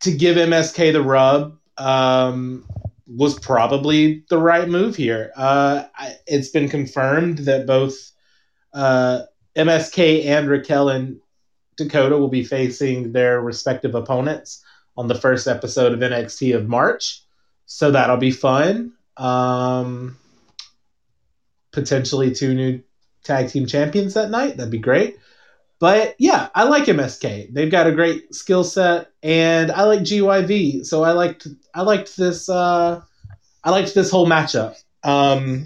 to 0.02 0.12
give 0.12 0.38
MSK 0.38 0.94
the 0.94 1.04
rub 1.04 1.58
um, 1.78 2.68
was 3.08 3.38
probably 3.40 4.24
the 4.30 4.38
right 4.38 4.68
move 4.68 4.96
here. 4.96 5.32
Uh, 5.36 5.84
I, 5.96 6.16
it's 6.26 6.50
been 6.50 6.70
confirmed 6.70 7.40
that 7.40 7.68
both 7.68 8.12
uh, 8.74 9.22
MSK 9.56 10.26
and 10.26 10.50
Raquel 10.50 10.90
and 10.90 11.20
Dakota 11.78 12.18
will 12.18 12.30
be 12.30 12.44
facing 12.44 13.12
their 13.12 13.42
respective 13.42 13.96
opponents 13.96 14.64
on 14.98 15.08
the 15.08 15.16
first 15.16 15.48
episode 15.48 15.94
of 15.94 16.00
NXT 16.00 16.56
of 16.56 16.68
March. 16.68 17.22
So 17.66 17.92
that'll 17.92 18.18
be 18.18 18.32
fun. 18.32 18.94
Um, 19.18 20.18
potentially 21.72 22.34
two 22.34 22.54
new 22.54 22.82
tag 23.24 23.50
team 23.50 23.66
champions 23.66 24.14
that 24.14 24.30
night. 24.30 24.58
That'd 24.58 24.72
be 24.72 24.78
great. 24.78 25.18
But 25.80 26.16
yeah, 26.18 26.50
I 26.56 26.64
like 26.64 26.86
MSK. 26.86 27.54
They've 27.54 27.72
got 27.72 27.88
a 27.88 27.92
great 27.92 28.34
skill 28.34 28.64
set, 28.64 29.12
and 29.22 29.72
I 29.72 29.84
like 29.84 30.00
GYV. 30.02 30.86
So 30.86 31.04
I 31.04 31.12
liked 31.12 31.48
I 31.74 31.82
liked 31.82 32.16
this 32.16 32.48
uh, 32.48 33.02
I 33.64 33.70
liked 33.72 33.94
this 33.94 34.10
whole 34.10 34.26
matchup. 34.26 34.82
Um, 35.04 35.66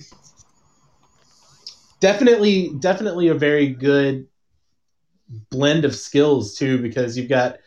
definitely, 2.00 2.72
definitely 2.80 3.28
a 3.28 3.36
very 3.36 3.68
good 3.68 4.29
blend 5.50 5.86
of 5.86 5.96
skills 5.96 6.56
too, 6.56 6.82
because 6.82 7.18
you've 7.18 7.30
got 7.30 7.58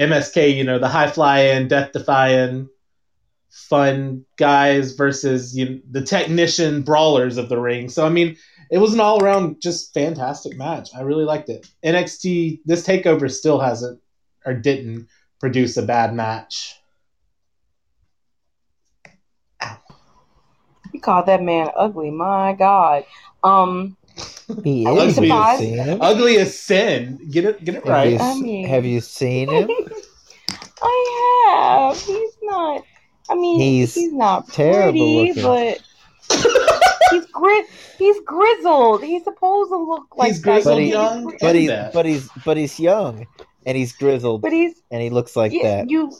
MSK, 0.00 0.54
you 0.54 0.64
know, 0.64 0.78
the 0.78 0.88
high 0.88 1.08
flying, 1.08 1.68
death 1.68 1.92
defying, 1.92 2.68
fun 3.50 4.24
guys 4.36 4.92
versus 4.92 5.56
you 5.56 5.68
know, 5.68 5.80
the 5.90 6.02
technician 6.02 6.82
brawlers 6.82 7.36
of 7.36 7.48
the 7.48 7.60
ring. 7.60 7.88
So 7.88 8.06
I 8.06 8.08
mean, 8.08 8.36
it 8.70 8.78
was 8.78 8.94
an 8.94 9.00
all 9.00 9.22
around 9.22 9.60
just 9.60 9.92
fantastic 9.92 10.56
match. 10.56 10.88
I 10.96 11.02
really 11.02 11.24
liked 11.24 11.50
it. 11.50 11.66
NXT 11.84 12.60
this 12.64 12.86
takeover 12.86 13.30
still 13.30 13.60
hasn't 13.60 14.00
or 14.46 14.54
didn't 14.54 15.08
produce 15.40 15.76
a 15.76 15.82
bad 15.82 16.14
match. 16.14 16.76
You 20.92 21.00
called 21.00 21.26
that 21.26 21.42
man 21.42 21.68
ugly. 21.76 22.10
My 22.10 22.54
God. 22.54 23.04
Um, 23.42 23.96
He 24.64 24.84
Ugly 24.86 25.06
is. 25.06 25.18
as 25.18 25.24
Have 25.24 25.24
you 25.24 25.58
seen 25.58 25.78
him? 25.78 25.98
Ugly 26.02 26.36
as 26.38 26.58
sin. 26.58 27.18
Get 27.30 27.44
it 27.44 27.64
get 27.64 27.76
it 27.76 27.84
Have 27.84 27.92
right. 27.92 28.10
you, 28.12 28.18
I 28.18 28.30
s- 28.30 28.40
mean- 28.40 28.66
have 28.68 28.84
you 28.84 29.00
seen 29.00 29.48
him? 29.50 29.70
I 30.82 31.88
have. 31.90 32.00
He's 32.00 32.32
not. 32.42 32.84
I 33.30 33.34
mean, 33.34 33.58
He's 33.60 33.94
he's, 33.94 34.12
not 34.12 34.48
terrible 34.48 34.92
pretty, 35.24 35.40
looking. 35.40 35.42
but 35.42 35.80
he's 37.12 37.26
gri- 37.26 37.64
He's 37.98 38.16
grizzled. 38.26 39.02
He's 39.04 39.22
supposed 39.24 39.70
to 39.70 39.76
look 39.76 40.16
like 40.16 40.28
He's 40.28 40.42
that. 40.42 40.50
grizzled 40.64 40.76
But 40.76 40.82
he- 40.82 40.90
young. 40.90 41.36
But 41.40 41.54
he's 41.54 41.70
but 41.94 42.06
he's 42.06 42.28
but 42.44 42.56
he's 42.56 42.80
young 42.80 43.26
and 43.64 43.76
he's 43.76 43.92
grizzled 43.92 44.42
But 44.42 44.52
he's 44.52 44.74
and 44.90 45.00
he 45.00 45.08
looks 45.10 45.36
like 45.36 45.52
you, 45.52 45.62
that. 45.62 45.88
you 45.88 46.12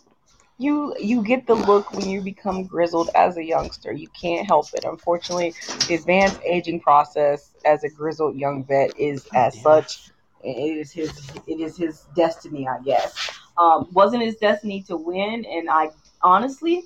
you 0.63 0.95
you 1.01 1.23
get 1.23 1.47
the 1.47 1.55
look 1.55 1.93
when 1.93 2.09
you 2.09 2.23
become 2.23 2.67
grizzled 2.67 3.11
as 3.15 3.37
a 3.37 3.45
youngster. 3.45 3.93
You 3.93 4.09
can't 4.21 4.47
help 4.47 4.71
it. 4.75 4.85
Unfortunately, 4.85 5.57
the 5.89 5.95
advanced 5.95 6.41
aging 6.49 6.81
process 6.81 7.55
as 7.65 7.85
a 7.85 7.91
grizzled 7.91 8.37
young 8.37 8.65
vet 8.65 8.93
is 8.97 9.27
as 9.35 9.61
Yeah. 9.63 9.63
such. 9.63 10.11
It 10.43 10.79
is 10.79 10.93
his 10.93 11.33
it 11.47 11.61
is 11.61 11.77
his 11.77 12.07
destiny, 12.17 12.69
I 12.69 12.79
guess. 12.83 13.19
Um, 13.59 13.89
wasn't 13.93 14.23
his 14.23 14.37
destiny 14.37 14.83
to 14.89 14.97
win, 14.97 15.45
and 15.47 15.69
I 15.71 15.91
honestly, 16.23 16.85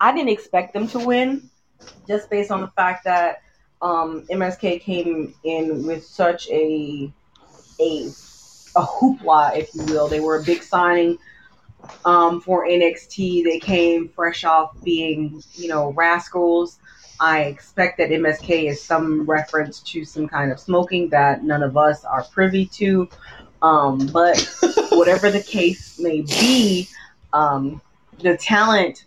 I 0.00 0.12
didn't 0.12 0.30
expect 0.30 0.72
them 0.74 0.88
to 0.88 1.00
win, 1.00 1.50
just 2.06 2.30
based 2.30 2.50
on 2.50 2.60
the 2.60 2.68
fact 2.68 3.04
that 3.04 3.42
um, 3.82 4.24
MSK 4.30 4.78
came 4.78 5.34
in 5.44 5.86
with 5.86 6.04
such 6.04 6.48
a 6.50 7.12
a 7.80 8.08
a 8.76 8.82
hoopla, 8.82 9.56
if 9.56 9.74
you 9.74 9.86
will. 9.86 10.08
They 10.08 10.20
were 10.20 10.38
a 10.38 10.42
big 10.44 10.62
signing 10.62 11.18
um, 12.04 12.40
for 12.40 12.66
NXT. 12.66 13.44
They 13.44 13.58
came 13.58 14.08
fresh 14.08 14.44
off 14.44 14.76
being, 14.82 15.42
you 15.54 15.68
know, 15.68 15.92
rascals. 15.92 16.78
I 17.18 17.44
expect 17.44 17.98
that 17.98 18.10
MSK 18.10 18.68
is 18.70 18.82
some 18.82 19.24
reference 19.24 19.80
to 19.80 20.04
some 20.04 20.28
kind 20.28 20.52
of 20.52 20.60
smoking 20.60 21.08
that 21.10 21.44
none 21.44 21.62
of 21.62 21.76
us 21.76 22.04
are 22.04 22.24
privy 22.24 22.66
to. 22.66 23.08
Um, 23.62 24.06
but 24.08 24.38
whatever 24.90 25.30
the 25.30 25.42
case 25.42 25.98
may 25.98 26.20
be, 26.20 26.88
um, 27.32 27.80
the 28.20 28.36
talent 28.36 29.06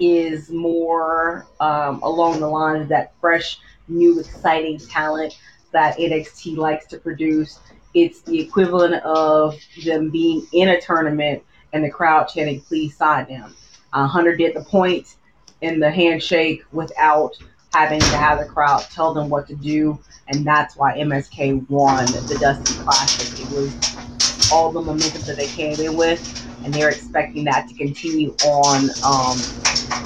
is 0.00 0.50
more 0.50 1.46
um, 1.60 2.02
along 2.02 2.40
the 2.40 2.48
lines 2.48 2.82
of 2.82 2.88
that 2.88 3.12
fresh, 3.20 3.58
new, 3.88 4.18
exciting 4.18 4.78
talent 4.78 5.38
that 5.72 5.98
NXT 5.98 6.56
likes 6.56 6.86
to 6.86 6.98
produce. 6.98 7.60
It's 7.94 8.22
the 8.22 8.40
equivalent 8.40 9.02
of 9.04 9.58
them 9.84 10.10
being 10.10 10.46
in 10.52 10.68
a 10.68 10.80
tournament 10.80 11.42
and 11.72 11.84
the 11.84 11.90
crowd 11.90 12.24
chanting, 12.24 12.60
please 12.60 12.96
sign 12.96 13.26
them. 13.26 13.54
Uh, 13.92 14.06
Hunter 14.06 14.36
did 14.36 14.54
the 14.54 14.62
point 14.62 15.16
in 15.60 15.80
the 15.80 15.90
handshake 15.90 16.62
without 16.72 17.36
having 17.72 18.00
to 18.00 18.16
have 18.16 18.38
the 18.38 18.44
crowd 18.44 18.80
tell 18.90 19.14
them 19.14 19.28
what 19.28 19.46
to 19.46 19.54
do, 19.54 19.98
and 20.28 20.44
that's 20.44 20.76
why 20.76 20.96
MSK 20.98 21.68
won 21.68 22.04
the 22.06 22.36
Dusty 22.40 22.74
Classic. 22.82 23.40
It 23.40 23.50
was 23.50 24.50
all 24.52 24.72
the 24.72 24.80
momentum 24.80 25.22
that 25.22 25.36
they 25.36 25.46
came 25.46 25.78
in 25.80 25.96
with, 25.96 26.20
and 26.64 26.74
they're 26.74 26.90
expecting 26.90 27.44
that 27.44 27.68
to 27.68 27.74
continue 27.74 28.34
on, 28.46 28.90
um, 29.04 29.38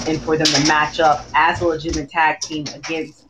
and 0.06 0.20
for 0.22 0.36
them 0.36 0.46
to 0.46 0.66
match 0.68 1.00
up 1.00 1.26
as 1.34 1.60
a 1.60 1.66
legitimate 1.66 2.10
tag 2.10 2.40
team 2.40 2.66
against. 2.74 3.24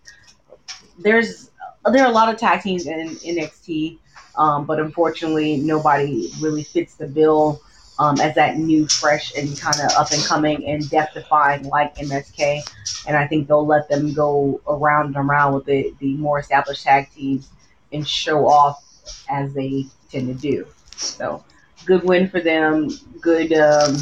There's 0.99 1.51
there 1.93 2.05
are 2.05 2.11
a 2.11 2.15
lot 2.15 2.33
of 2.33 2.41
tag 2.41 2.63
teams 2.63 2.87
in 2.87 3.09
NXT, 3.11 3.99
um, 4.37 4.65
but 4.65 4.81
unfortunately, 4.81 5.59
nobody 5.59 6.31
really 6.41 6.63
fits 6.63 6.95
the 6.95 7.07
bill 7.07 7.61
um, 7.99 8.21
as 8.21 8.35
that 8.35 8.59
new, 8.59 8.87
fresh, 8.89 9.35
and 9.37 9.59
kind 9.59 9.77
of 9.81 9.91
up 9.97 10.11
and 10.13 10.23
coming 10.25 10.67
and 10.67 10.89
death 10.91 11.11
defying 11.15 11.65
like 11.69 11.95
MSK. 11.97 12.61
And 13.07 13.17
I 13.17 13.27
think 13.27 13.49
they'll 13.49 13.67
let 13.67 13.89
them 13.89 14.13
go 14.13 14.61
around 14.67 15.17
and 15.17 15.29
around 15.29 15.55
with 15.55 15.67
the, 15.67 15.95
the 16.01 16.15
more 16.17 16.39
established 16.39 16.83
tag 16.83 17.11
teams 17.15 17.51
and 17.93 18.07
show 18.07 18.49
off 18.49 18.83
as 19.31 19.53
they 19.55 19.87
tend 20.11 20.29
to 20.29 20.35
do. 20.35 20.67
So, 20.97 21.45
good 21.85 22.03
win 22.05 22.29
for 22.29 22.41
them. 22.41 22.89
Good, 23.21 23.53
um, 23.53 23.97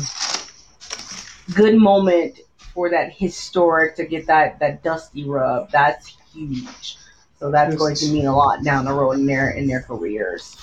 good 1.55 1.77
moment 1.77 2.41
for 2.73 2.91
that 2.91 3.13
historic 3.13 3.97
to 3.97 4.07
get 4.07 4.27
that 4.27 4.59
that 4.61 4.83
dusty 4.83 5.25
rub. 5.25 5.71
That's 5.71 6.17
huge. 6.33 6.97
So 7.39 7.51
that's 7.51 7.75
going 7.75 7.97
to 7.97 8.13
mean 8.13 8.27
a 8.27 8.37
lot 8.37 8.63
down 8.63 8.85
the 8.85 8.93
road 8.93 9.13
in 9.13 9.27
their 9.27 9.51
in 9.51 9.67
their 9.67 9.83
careers. 9.83 10.57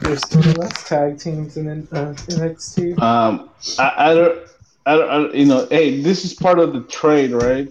There's 0.00 0.24
three 0.26 0.52
less 0.52 0.88
tag 0.88 1.18
teams 1.18 1.56
in 1.56 1.68
uh, 1.68 2.14
NXT. 2.28 2.98
Um, 3.00 3.50
I, 3.78 4.10
I 4.10 4.14
don't, 4.14 4.48
I 4.86 4.96
don't, 4.96 5.10
I 5.10 5.34
you 5.34 5.46
know, 5.46 5.66
hey, 5.70 6.00
this 6.00 6.24
is 6.24 6.34
part 6.34 6.58
of 6.58 6.72
the 6.72 6.82
trade, 6.82 7.32
right? 7.32 7.70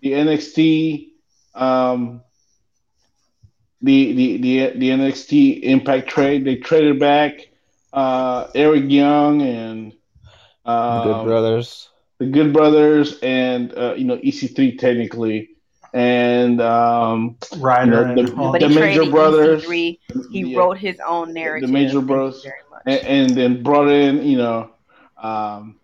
The 0.00 0.12
NXT, 0.12 1.08
um, 1.54 2.22
the 3.82 4.12
the 4.12 4.36
the 4.38 4.78
the 4.78 4.90
NXT 4.90 5.62
Impact 5.62 6.08
trade. 6.08 6.44
They 6.44 6.56
traded 6.56 7.00
back 7.00 7.48
uh, 7.92 8.48
Eric 8.54 8.84
Young 8.90 9.42
and 9.42 9.92
um, 10.64 11.02
Good 11.02 11.24
brothers. 11.24 11.88
the 12.18 12.26
Good 12.26 12.52
Brothers, 12.52 13.18
and 13.20 13.76
uh, 13.76 13.94
you 13.96 14.04
know 14.04 14.18
EC3 14.18 14.78
technically, 14.78 15.50
and 15.94 16.60
um, 16.60 17.36
Ryder 17.58 18.08
You 18.08 18.14
know, 18.16 18.22
the- 18.26 18.36
Hawk. 18.36 18.58
The 18.60 18.68
Major 18.68 19.10
Brothers, 19.10 19.64
He 19.64 19.98
yeah, 20.32 20.58
wrote 20.58 20.76
his 20.76 20.98
own 21.06 21.32
narrative. 21.32 21.68
The 21.68 21.72
Major 21.72 21.92
Thank 22.00 22.02
you 22.02 22.14
Bros. 22.14 22.42
very 22.42 22.54
much. 22.70 22.82
and, 22.86 23.06
and 23.06 23.30
then 23.38 23.62
brought 23.62 23.88
in 23.88 24.22
you 24.24 24.36
know, 24.36 24.70
um, 25.22 25.76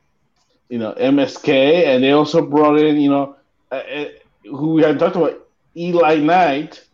you 0.69 0.79
know 0.79 0.93
MSK, 0.95 1.49
and 1.87 2.03
they 2.05 2.11
also 2.11 2.45
brought 2.45 2.79
in 2.81 3.01
you 3.01 3.09
know, 3.11 3.37
uh, 3.71 3.75
uh, 3.77 4.05
who 4.45 4.75
we 4.75 4.83
had 4.83 4.99
talked 4.99 5.17
about 5.17 5.47
Eli 5.77 6.17
Knight. 6.17 6.85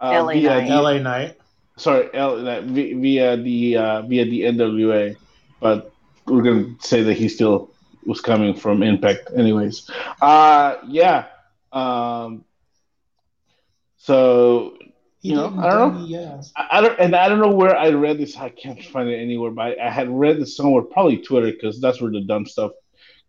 Uh, 0.00 0.22
LA 0.24 0.32
via 0.34 0.48
Knight. 0.50 0.68
the- 0.68 0.74
LA 0.82 0.98
Knight. 0.98 1.38
sorry, 1.76 2.08
L, 2.14 2.42
that 2.44 2.64
via 2.64 3.36
the 3.38 3.76
uh, 3.76 4.02
via 4.02 4.24
the 4.26 4.42
NWA, 4.42 5.16
but 5.60 5.92
we're 6.26 6.42
gonna 6.42 6.74
say 6.80 7.02
that 7.02 7.14
he 7.14 7.28
still 7.28 7.70
was 8.04 8.20
coming 8.20 8.54
from 8.54 8.82
Impact, 8.82 9.30
anyways. 9.34 9.90
Uh, 10.20 10.76
yeah. 10.86 11.26
Um, 11.72 12.44
so 13.96 14.76
You 15.22 15.34
know, 15.34 15.54
I 15.58 15.70
don't 15.70 15.94
know. 15.94 16.04
Yeah. 16.06 16.42
I, 16.56 16.78
I 16.78 16.80
don't, 16.80 16.98
and 16.98 17.14
I 17.14 17.28
don't 17.28 17.40
know 17.40 17.52
where 17.54 17.76
I 17.76 17.90
read 17.90 18.18
this. 18.18 18.36
I 18.36 18.48
can't 18.48 18.82
find 18.82 19.08
it 19.08 19.18
anywhere, 19.18 19.50
but 19.50 19.78
I, 19.78 19.86
I 19.88 19.90
had 19.90 20.08
read 20.10 20.40
this 20.40 20.56
somewhere, 20.56 20.82
probably 20.82 21.18
Twitter, 21.18 21.50
because 21.52 21.80
that's 21.80 22.00
where 22.00 22.10
the 22.10 22.22
dumb 22.22 22.46
stuff 22.46 22.72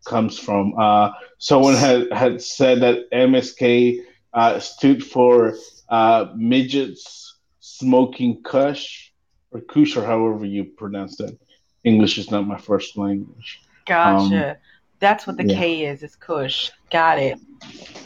comes 0.05 0.39
from. 0.39 0.73
Uh, 0.79 1.11
someone 1.37 1.75
had 1.75 2.11
had 2.13 2.41
said 2.41 2.81
that 2.81 3.09
MSK 3.11 3.99
uh, 4.33 4.59
stood 4.59 5.03
for 5.03 5.55
uh, 5.89 6.27
midgets 6.35 7.37
smoking 7.59 8.41
Kush 8.43 9.11
or 9.51 9.59
Kush, 9.61 9.97
or 9.97 10.05
however 10.05 10.45
you 10.45 10.63
pronounce 10.65 11.17
that. 11.17 11.37
English 11.83 12.17
is 12.17 12.31
not 12.31 12.47
my 12.47 12.57
first 12.59 12.97
language. 12.97 13.59
Gotcha. 13.85 14.51
Um, 14.51 14.57
That's 15.01 15.25
what 15.25 15.35
the 15.35 15.45
yeah. 15.45 15.57
K 15.57 15.85
is. 15.85 16.03
It's 16.03 16.15
Kush. 16.15 16.69
Got 16.91 17.17
it. 17.17 17.39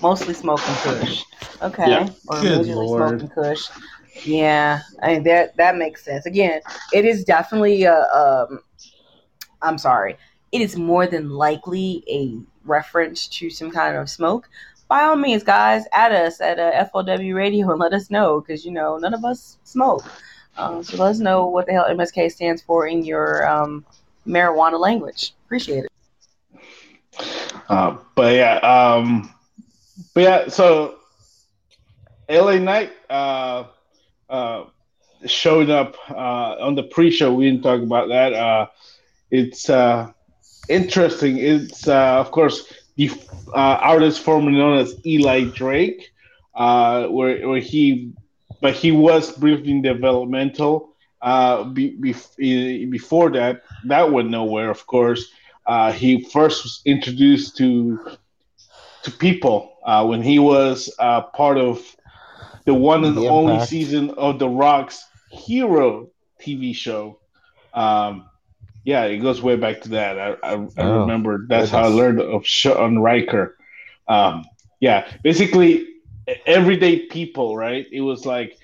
Mostly 0.02 0.34
smoking 0.34 0.74
Kush. 0.76 1.24
Okay. 1.62 1.90
Yeah. 1.90 2.10
Or 2.28 2.42
Good 2.42 2.54
immediately 2.54 2.88
Lord. 2.88 3.20
smoking 3.20 3.30
Kush. 3.30 3.70
Yeah, 4.24 4.80
I 5.04 5.14
mean 5.16 5.24
that 5.24 5.58
that 5.58 5.76
makes 5.76 6.04
sense. 6.04 6.26
Again, 6.26 6.62
it 6.94 7.06
is 7.06 7.26
definitely 7.26 7.84
a. 7.84 8.00
Um, 8.00 8.62
I'm 9.62 9.78
sorry. 9.78 10.18
It 10.54 10.62
is 10.62 10.78
more 10.78 11.06
than 11.06 11.32
likely 11.32 12.04
a 12.10 12.40
reference 12.64 13.28
to 13.28 13.50
some 13.50 13.72
kind 13.72 13.98
of 13.98 14.10
smoke. 14.10 14.50
By 14.88 15.04
all 15.04 15.18
means, 15.18 15.44
guys, 15.44 15.84
add 15.92 16.14
us 16.14 16.40
at 16.40 16.60
uh, 16.60 16.86
FLW 16.94 17.36
Radio 17.36 17.72
and 17.72 17.80
let 17.80 17.94
us 17.94 18.10
know 18.10 18.40
because 18.40 18.64
you 18.64 18.72
know 18.72 18.98
none 18.98 19.14
of 19.14 19.26
us 19.26 19.58
smoke. 19.66 20.06
Um, 20.58 20.82
so 20.82 20.96
let 20.96 21.10
us 21.10 21.20
know 21.20 21.48
what 21.48 21.66
the 21.66 21.74
hell 21.74 21.88
MSK 21.90 22.32
stands 22.32 22.62
for 22.62 22.88
in 22.88 23.04
your 23.04 23.46
um, 23.46 23.84
marijuana 24.26 24.80
language. 24.80 25.34
Appreciate 25.46 25.84
it. 25.84 25.92
Uh, 27.68 27.98
but 28.16 28.36
yeah, 28.36 28.56
um, 28.58 29.34
but 30.14 30.22
yeah, 30.22 30.48
so 30.50 30.96
LA 32.30 32.58
Knight 32.58 32.92
uh, 33.10 33.66
uh, 34.30 34.66
showed 35.26 35.70
up 35.70 35.96
uh, 36.10 36.56
on 36.60 36.76
the 36.76 36.84
pre-show. 36.84 37.34
We 37.34 37.50
didn't 37.50 37.64
talk 37.64 37.82
about 37.82 38.10
that. 38.10 38.34
Uh, 38.34 38.68
it's 39.32 39.70
interesting. 40.70 41.38
It's 41.38 41.88
of 41.88 42.32
course 42.32 42.72
the 42.96 43.12
artist 43.54 44.22
formerly 44.22 44.58
known 44.58 44.78
as 44.78 44.96
Eli 45.06 45.46
Drake, 45.46 46.12
where 46.54 47.10
where 47.48 47.60
he, 47.60 48.12
but 48.62 48.76
he 48.76 48.92
was 48.92 49.32
briefly 49.38 49.82
developmental. 49.82 50.92
Be, 51.74 51.90
be, 51.90 52.86
before 52.86 53.32
that, 53.32 53.64
that 53.86 54.12
went 54.12 54.30
nowhere. 54.30 54.70
Of 54.70 54.86
course, 54.86 55.32
uh, 55.68 55.92
he 55.92 56.24
first 56.24 56.64
was 56.64 56.82
introduced 56.86 57.58
to 57.58 58.00
to 59.04 59.12
people 59.12 59.78
uh, 59.86 60.06
when 60.06 60.22
he 60.22 60.40
was 60.40 60.94
uh, 61.00 61.22
part 61.22 61.58
of 61.58 61.80
the 62.66 62.74
one 62.74 63.04
and 63.06 63.16
The 63.16 63.28
only 63.28 63.60
season 63.60 64.12
of 64.12 64.40
The 64.40 64.50
Rock's 64.50 65.04
Hero 65.30 66.10
TV 66.42 66.74
show. 66.74 67.20
Um, 67.74 68.30
yeah, 68.84 69.06
it 69.06 69.18
goes 69.20 69.42
way 69.42 69.56
back 69.56 69.82
to 69.82 69.90
that. 69.90 70.20
I, 70.20 70.36
I, 70.44 70.68
I 70.78 70.82
Oh, 70.82 70.84
remember 70.84 71.46
that's 71.48 71.70
how 71.70 71.84
I 71.84 71.88
learned 71.88 72.22
of 72.22 72.46
Shaun 72.46 73.00
Ricker. 73.00 73.56
Um, 74.08 74.46
yeah, 74.80 75.08
basically 75.24 75.88
everyday 76.46 77.06
people, 77.08 77.56
right? 77.56 77.86
It 77.92 78.02
was 78.02 78.26
like 78.26 78.58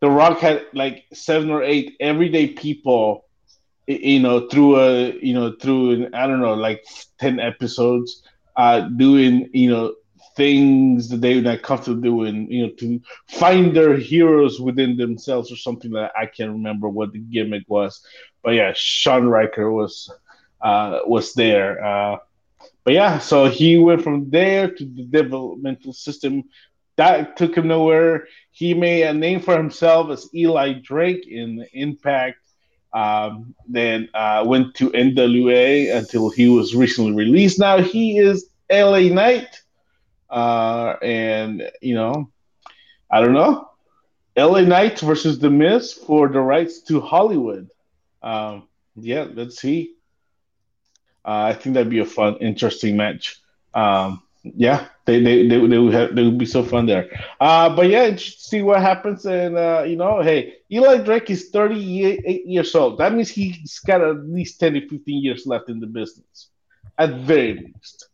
The 0.00 0.10
Rock 0.10 0.38
had 0.40 0.66
like 0.74 1.04
seven 1.12 1.50
or 1.50 1.62
eight 1.62 1.96
everyday 2.00 2.48
people 2.48 3.24
you 3.86 4.20
know 4.20 4.48
through 4.48 4.76
a 4.78 5.12
you 5.20 5.34
know 5.34 5.52
through 5.60 5.90
an, 5.92 6.14
i 6.14 6.26
don't 6.26 6.40
know 6.40 6.54
like 6.54 6.82
10 7.18 7.40
episodes 7.40 8.22
uh 8.56 8.80
doing 8.80 9.48
you 9.52 9.70
know 9.70 9.94
things 10.36 11.08
that 11.08 11.20
they're 11.20 11.42
not 11.42 11.62
comfortable 11.62 12.00
doing 12.00 12.50
you 12.50 12.66
know 12.66 12.72
to 12.78 13.00
find 13.28 13.74
their 13.76 13.96
heroes 13.96 14.60
within 14.60 14.96
themselves 14.96 15.50
or 15.52 15.56
something 15.56 15.90
that. 15.92 16.12
I 16.16 16.26
can't 16.26 16.52
remember 16.52 16.88
what 16.88 17.12
the 17.12 17.18
gimmick 17.18 17.64
was 17.68 18.04
but 18.42 18.50
yeah 18.50 18.72
Shaun 18.74 19.26
Ricker 19.26 19.70
was 19.70 20.10
uh 20.60 21.00
was 21.06 21.34
there 21.34 21.84
uh 21.84 22.16
but 22.84 22.94
yeah 22.94 23.18
so 23.18 23.48
he 23.48 23.78
went 23.78 24.02
from 24.02 24.30
there 24.30 24.70
to 24.70 24.84
the 24.84 25.04
developmental 25.04 25.92
system. 25.92 26.44
That 26.96 27.36
took 27.36 27.56
him 27.56 27.68
nowhere. 27.68 28.26
He 28.50 28.74
made 28.74 29.04
a 29.04 29.14
name 29.14 29.40
for 29.40 29.56
himself 29.56 30.10
as 30.10 30.28
eli 30.34 30.74
drake 30.74 31.26
in 31.26 31.64
impact 31.72 32.38
um, 32.92 33.54
then 33.68 34.08
uh, 34.14 34.44
went 34.46 34.74
to 34.76 34.90
NWA 34.90 35.94
until 35.94 36.30
he 36.30 36.48
was 36.48 36.74
recently 36.74 37.12
released. 37.12 37.58
Now 37.58 37.78
he 37.78 38.18
is 38.18 38.48
LA 38.70 39.08
Knight, 39.08 39.62
uh, 40.28 40.96
and 41.02 41.70
you 41.80 41.94
know, 41.94 42.30
I 43.10 43.20
don't 43.20 43.34
know, 43.34 43.70
LA 44.36 44.62
Knight 44.62 44.98
versus 45.00 45.38
The 45.38 45.50
Miz 45.50 45.92
for 45.92 46.28
the 46.28 46.40
rights 46.40 46.80
to 46.82 47.00
Hollywood. 47.00 47.70
Um, 48.22 48.68
yeah, 48.96 49.26
let's 49.32 49.60
see. 49.60 49.94
Uh, 51.24 51.50
I 51.50 51.52
think 51.52 51.74
that'd 51.74 51.90
be 51.90 51.98
a 52.00 52.06
fun, 52.06 52.36
interesting 52.36 52.96
match. 52.96 53.40
Um, 53.74 54.22
yeah, 54.42 54.88
they 55.04 55.22
they 55.22 55.46
they, 55.46 55.66
they 55.66 55.78
would 55.78 55.92
have, 55.92 56.14
they 56.14 56.22
would 56.24 56.38
be 56.38 56.46
so 56.46 56.62
fun 56.62 56.86
there. 56.86 57.10
Uh, 57.40 57.74
but 57.74 57.88
yeah, 57.88 58.14
see 58.16 58.62
what 58.62 58.80
happens. 58.80 59.26
And 59.26 59.56
uh, 59.56 59.84
you 59.86 59.96
know, 59.96 60.22
hey, 60.22 60.54
Eli 60.72 60.98
Drake 60.98 61.30
is 61.30 61.50
38 61.50 62.46
years 62.46 62.74
old. 62.74 62.98
That 62.98 63.12
means 63.12 63.28
he's 63.28 63.78
got 63.80 64.00
at 64.00 64.24
least 64.26 64.58
10 64.60 64.74
to 64.74 64.88
15 64.88 65.22
years 65.22 65.46
left 65.46 65.68
in 65.68 65.78
the 65.78 65.86
business, 65.86 66.48
at 66.98 67.10
very 67.20 67.54
least. 67.54 68.08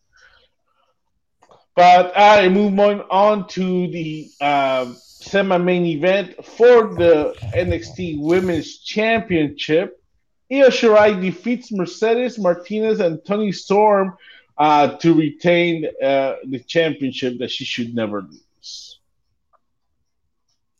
But 1.76 2.12
I 2.16 2.48
move 2.48 2.78
on 2.80 3.02
on 3.02 3.46
to 3.48 3.86
the 3.88 4.30
um, 4.40 4.96
semi-main 4.96 5.84
event 5.84 6.44
for 6.44 6.94
the 6.94 7.34
NXT 7.54 8.20
Women's 8.20 8.78
Championship. 8.78 10.02
Io 10.50 10.68
Shirai 10.68 11.20
defeats 11.20 11.72
Mercedes 11.72 12.38
Martinez 12.38 13.00
and 13.00 13.22
Toni 13.24 13.52
Storm 13.52 14.16
uh, 14.58 14.96
to 14.96 15.14
retain 15.14 15.86
uh, 16.02 16.36
the 16.44 16.58
championship 16.66 17.38
that 17.38 17.50
she 17.50 17.64
should 17.64 17.94
never 17.94 18.22
lose. 18.22 19.00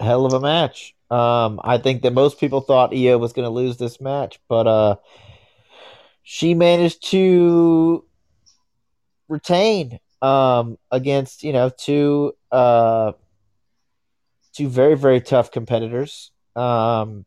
hell 0.00 0.26
of 0.26 0.32
a 0.32 0.40
match. 0.40 0.94
Um, 1.10 1.60
I 1.62 1.78
think 1.78 2.02
that 2.02 2.12
most 2.12 2.40
people 2.40 2.60
thought 2.60 2.94
Io 2.94 3.18
was 3.18 3.32
going 3.32 3.46
to 3.46 3.50
lose 3.50 3.76
this 3.76 4.00
match, 4.00 4.40
but 4.48 4.66
uh, 4.66 4.96
she 6.22 6.54
managed 6.54 7.08
to 7.10 8.04
retain 9.28 10.00
um, 10.22 10.78
against 10.90 11.44
you 11.44 11.52
know 11.52 11.70
two 11.70 12.34
uh, 12.50 13.12
two 14.52 14.68
very 14.68 14.96
very 14.96 15.20
tough 15.20 15.50
competitors. 15.50 16.32
Um, 16.56 17.24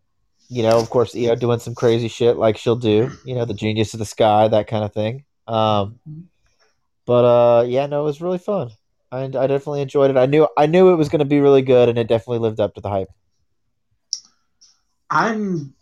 you 0.50 0.64
know, 0.64 0.80
of 0.80 0.90
course, 0.90 1.16
Io 1.16 1.36
doing 1.36 1.60
some 1.60 1.76
crazy 1.76 2.08
shit 2.08 2.36
like 2.36 2.58
she'll 2.58 2.76
do. 2.76 3.12
You 3.24 3.36
know, 3.36 3.46
the 3.46 3.54
genius 3.54 3.94
of 3.94 4.00
the 4.00 4.06
sky, 4.06 4.48
that 4.48 4.68
kind 4.68 4.84
of 4.84 4.94
thing. 4.94 5.24
Um, 5.48 6.00
but 7.10 7.26
uh, 7.26 7.64
yeah, 7.64 7.88
no, 7.88 8.02
it 8.02 8.04
was 8.04 8.22
really 8.22 8.38
fun. 8.38 8.70
I, 9.12 9.24
I 9.24 9.48
definitely 9.48 9.82
enjoyed 9.82 10.12
it. 10.12 10.18
I 10.18 10.28
knew 10.28 10.48
I 10.56 10.68
knew 10.68 10.94
it 10.94 10.96
was 10.96 11.10
going 11.10 11.20
to 11.20 11.26
be 11.26 11.40
really 11.40 11.64
good, 11.64 11.90
and 11.90 11.98
it 11.98 12.08
definitely 12.08 12.38
lived 12.38 12.60
up 12.60 12.76
to 12.76 12.82
the 12.82 12.90
hype. 12.90 13.08
I'm 15.10 15.74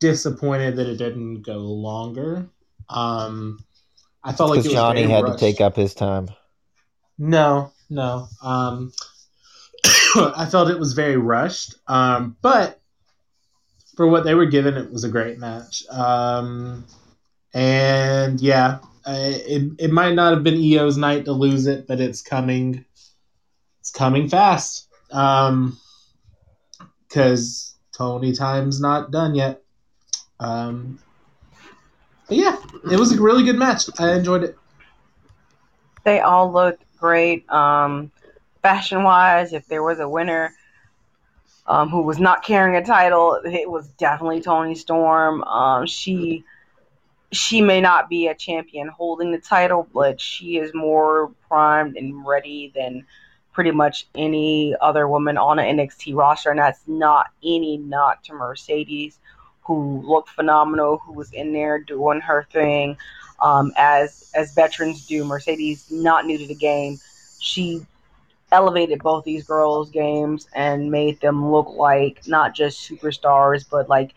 disappointed 0.00 0.76
that 0.76 0.86
it 0.86 0.96
didn't 0.96 1.42
go 1.42 1.58
longer. 1.58 2.48
Um, 2.88 3.58
I 4.24 4.32
felt 4.32 4.48
like 4.48 4.60
it 4.60 4.68
was 4.68 4.72
Johnny 4.72 5.02
had 5.02 5.24
rushed. 5.24 5.38
to 5.38 5.44
take 5.44 5.60
up 5.60 5.76
his 5.76 5.92
time. 5.92 6.30
No, 7.18 7.72
no. 7.90 8.26
Um, 8.42 8.92
I 9.84 10.48
felt 10.50 10.70
it 10.70 10.78
was 10.78 10.94
very 10.94 11.18
rushed. 11.18 11.74
Um, 11.88 12.38
but 12.40 12.80
for 13.96 14.06
what 14.06 14.24
they 14.24 14.34
were 14.34 14.46
given, 14.46 14.78
it 14.78 14.90
was 14.90 15.04
a 15.04 15.10
great 15.10 15.38
match. 15.38 15.86
Um, 15.90 16.86
and 17.52 18.40
yeah, 18.40 18.78
it 19.06 19.72
it 19.78 19.92
might 19.92 20.14
not 20.14 20.34
have 20.34 20.42
been 20.42 20.60
Io's 20.60 20.96
night 20.96 21.24
to 21.26 21.32
lose 21.32 21.66
it, 21.66 21.86
but 21.86 22.00
it's 22.00 22.22
coming. 22.22 22.84
It's 23.80 23.90
coming 23.90 24.28
fast. 24.28 24.88
Um, 25.12 25.78
because 27.08 27.74
Toni 27.96 28.32
Time's 28.32 28.80
not 28.80 29.10
done 29.10 29.34
yet. 29.34 29.62
Um, 30.40 30.98
but 32.28 32.36
yeah, 32.36 32.56
it 32.90 32.98
was 32.98 33.12
a 33.12 33.20
really 33.20 33.44
good 33.44 33.56
match. 33.56 33.84
I 33.98 34.12
enjoyed 34.12 34.42
it. 34.44 34.58
They 36.04 36.20
all 36.20 36.52
looked 36.52 36.84
great. 36.98 37.48
Um, 37.50 38.10
fashion 38.62 39.02
wise, 39.02 39.52
if 39.52 39.66
there 39.66 39.82
was 39.82 40.00
a 40.00 40.08
winner 40.08 40.52
um, 41.66 41.88
who 41.88 42.02
was 42.02 42.18
not 42.18 42.44
carrying 42.44 42.76
a 42.76 42.84
title, 42.84 43.40
it 43.44 43.70
was 43.70 43.88
definitely 43.88 44.40
Toni 44.40 44.74
Storm. 44.74 45.42
Um, 45.44 45.86
she 45.86 46.44
she 47.32 47.60
may 47.60 47.80
not 47.80 48.08
be 48.08 48.28
a 48.28 48.34
champion 48.34 48.88
holding 48.88 49.32
the 49.32 49.38
title, 49.38 49.86
but 49.92 50.20
she 50.20 50.58
is 50.58 50.72
more 50.74 51.32
primed 51.48 51.96
and 51.96 52.26
ready 52.26 52.72
than 52.74 53.04
pretty 53.52 53.70
much 53.70 54.06
any 54.14 54.76
other 54.80 55.08
woman 55.08 55.38
on 55.38 55.58
an 55.58 55.78
NXT 55.78 56.14
roster, 56.14 56.50
and 56.50 56.58
that's 56.58 56.86
not 56.86 57.28
any 57.42 57.78
not 57.78 58.22
to 58.24 58.34
Mercedes, 58.34 59.18
who 59.62 60.02
looked 60.06 60.28
phenomenal, 60.28 60.98
who 60.98 61.12
was 61.12 61.32
in 61.32 61.52
there 61.52 61.80
doing 61.80 62.20
her 62.20 62.46
thing, 62.52 62.96
um, 63.40 63.72
as 63.76 64.30
as 64.34 64.54
veterans 64.54 65.06
do. 65.06 65.24
Mercedes 65.24 65.90
not 65.90 66.26
new 66.26 66.38
to 66.38 66.46
the 66.46 66.54
game, 66.54 67.00
she 67.38 67.84
elevated 68.52 69.02
both 69.02 69.24
these 69.24 69.44
girls' 69.44 69.90
games 69.90 70.48
and 70.54 70.90
made 70.90 71.20
them 71.20 71.50
look 71.50 71.68
like 71.70 72.26
not 72.28 72.54
just 72.54 72.88
superstars, 72.88 73.64
but 73.68 73.88
like 73.88 74.12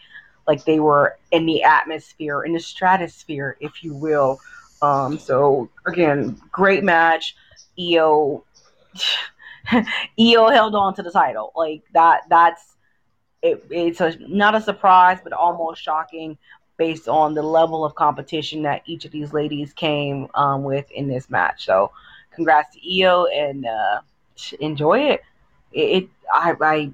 like 0.50 0.66
they 0.66 0.80
were 0.80 1.16
in 1.30 1.46
the 1.46 1.62
atmosphere, 1.62 2.42
in 2.42 2.54
the 2.54 2.60
stratosphere, 2.60 3.56
if 3.60 3.84
you 3.84 3.94
will. 3.94 4.40
Um, 4.82 5.20
so 5.20 5.70
again, 5.86 6.42
great 6.52 6.84
match. 6.84 7.36
Io 7.80 8.44
Io 9.72 10.50
held 10.50 10.74
on 10.74 10.96
to 10.96 11.04
the 11.04 11.12
title. 11.12 11.52
Like 11.56 11.84
that 11.94 12.22
that's 12.30 12.64
it, 13.44 13.64
it's 13.70 14.02
a, 14.02 14.18
not 14.28 14.56
a 14.56 14.62
surprise, 14.62 15.20
but 15.24 15.34
almost 15.34 15.84
shocking 15.84 16.36
based 16.78 17.08
on 17.08 17.36
the 17.36 17.44
level 17.44 17.86
of 17.86 17.94
competition 17.94 18.64
that 18.64 18.82
each 18.88 19.06
of 19.06 19.12
these 19.12 19.32
ladies 19.34 19.72
came 19.72 20.30
um, 20.34 20.64
with 20.64 20.90
in 20.90 21.08
this 21.08 21.30
match. 21.30 21.64
So, 21.66 21.92
congrats 22.34 22.74
to 22.74 23.04
Io 23.04 23.28
and 23.28 23.68
uh, 23.68 24.02
enjoy 24.60 25.12
it. 25.12 25.22
It, 25.74 26.04
it 26.04 26.10
I, 26.34 26.56
I 26.60 26.92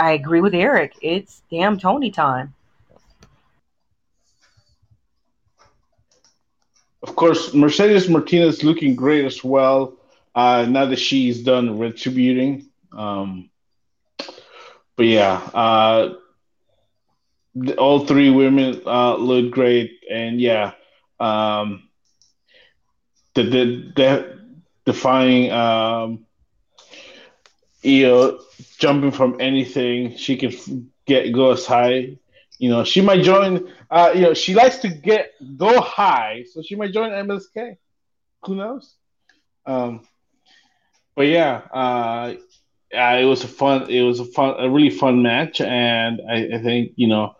I 0.00 0.12
agree 0.12 0.40
with 0.40 0.54
Eric. 0.54 0.94
It's 1.02 1.42
damn 1.50 1.78
Toni 1.78 2.10
time. 2.10 2.54
Of 7.04 7.16
course, 7.16 7.52
Mercedes 7.52 8.08
Martinez 8.08 8.64
looking 8.64 8.96
great 8.96 9.26
as 9.26 9.44
well. 9.44 9.98
Uh, 10.34 10.64
now 10.66 10.86
that 10.86 10.98
she's 10.98 11.42
done 11.42 11.78
retributing. 11.78 12.70
Um, 12.96 13.50
but 14.96 15.04
yeah, 15.04 15.34
uh, 15.52 16.14
all 17.76 18.06
three 18.06 18.30
women 18.30 18.80
uh, 18.86 19.16
look 19.16 19.52
great, 19.52 20.00
and 20.10 20.40
yeah, 20.40 20.72
um, 21.20 21.90
the 23.34 23.42
the, 23.42 23.92
the 23.94 24.40
defying 24.86 25.52
um, 25.52 26.24
Io 27.84 28.40
jumping 28.78 29.10
from 29.12 29.36
anything, 29.40 30.16
she 30.16 30.38
can 30.38 30.90
get 31.04 31.32
go 31.32 31.50
as 31.52 31.66
high. 31.66 32.16
You 32.64 32.70
know, 32.70 32.82
she 32.82 33.02
might 33.02 33.22
join. 33.22 33.70
Uh, 33.90 34.12
you 34.14 34.22
know, 34.22 34.32
she 34.32 34.54
likes 34.54 34.78
to 34.78 34.88
get 34.88 35.32
go 35.58 35.82
high, 35.82 36.46
so 36.50 36.62
she 36.62 36.76
might 36.76 36.94
join 36.94 37.10
MSK. 37.10 37.76
Who 38.46 38.54
knows? 38.54 38.94
Um, 39.66 40.08
but 41.14 41.26
yeah, 41.26 41.60
uh, 41.70 42.36
uh, 42.96 43.18
it 43.20 43.26
was 43.26 43.44
a 43.44 43.48
fun. 43.48 43.90
It 43.90 44.00
was 44.00 44.20
a 44.20 44.24
fun, 44.24 44.54
a 44.58 44.70
really 44.70 44.88
fun 44.88 45.22
match, 45.22 45.60
and 45.60 46.22
I, 46.26 46.48
I 46.54 46.62
think 46.62 46.92
you 46.96 47.08
know, 47.08 47.36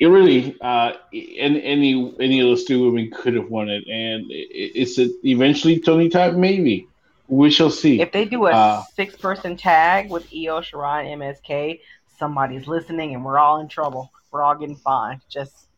it 0.00 0.06
really 0.06 0.56
uh, 0.62 0.94
any 1.12 1.62
any 1.62 2.16
any 2.18 2.40
of 2.40 2.46
those 2.46 2.64
two 2.64 2.86
women 2.86 3.10
could 3.14 3.34
have 3.34 3.50
won 3.50 3.68
it, 3.68 3.86
and 3.86 4.30
it, 4.30 4.48
it's 4.80 4.98
a, 4.98 5.10
eventually 5.26 5.78
Toni 5.78 6.08
time 6.08 6.40
maybe. 6.40 6.88
We 7.28 7.50
shall 7.50 7.70
see. 7.70 8.00
If 8.00 8.12
they 8.12 8.24
do 8.24 8.46
a 8.46 8.52
uh, 8.52 8.82
six 8.94 9.14
person 9.14 9.58
tag 9.58 10.10
with 10.10 10.24
Io 10.32 10.62
Shirai 10.62 11.08
MSK, 11.18 11.80
somebody's 12.18 12.66
listening, 12.66 13.14
and 13.14 13.24
we're 13.24 13.38
all 13.38 13.60
in 13.60 13.68
trouble. 13.68 14.10
We're 14.30 14.42
all 14.42 14.56
getting 14.56 14.76
fined. 14.76 15.20
Just 15.28 15.68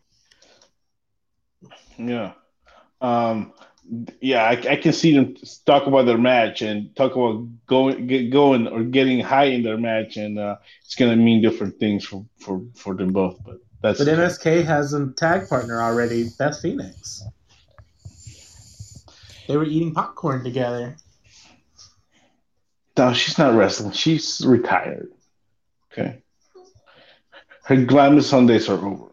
yeah. 1.98 2.32
Um, 3.00 3.52
yeah, 4.20 4.42
I, 4.42 4.72
I, 4.72 4.76
can 4.76 4.92
see 4.92 5.14
them 5.14 5.34
talk 5.64 5.86
about 5.86 6.04
their 6.04 6.18
match 6.18 6.62
and 6.62 6.94
talk 6.94 7.14
about 7.16 7.46
going, 7.66 8.06
get 8.06 8.30
going 8.30 8.66
or 8.66 8.82
getting 8.82 9.20
high 9.20 9.44
in 9.44 9.62
their 9.62 9.78
match, 9.78 10.16
and 10.16 10.38
uh, 10.38 10.56
it's 10.84 10.94
going 10.94 11.16
to 11.16 11.16
mean 11.16 11.40
different 11.40 11.78
things 11.78 12.04
for, 12.04 12.26
for, 12.38 12.62
for 12.74 12.94
them 12.94 13.12
both. 13.12 13.38
But 13.44 13.58
that's 13.80 13.98
but 13.98 14.08
MSK 14.08 14.64
has 14.64 14.92
a 14.92 15.10
tag 15.12 15.48
partner 15.48 15.80
already, 15.80 16.28
Beth 16.38 16.60
Phoenix. 16.60 17.24
They 19.46 19.56
were 19.56 19.64
eating 19.64 19.94
popcorn 19.94 20.44
together. 20.44 20.96
No, 22.98 23.12
she's 23.14 23.38
not 23.38 23.54
wrestling. 23.54 23.92
She's 23.92 24.44
retired. 24.44 25.12
Okay, 25.92 26.22
her 27.68 27.76
glamour 27.84 28.22
Sundays 28.22 28.66
are 28.70 28.82
over. 28.82 29.12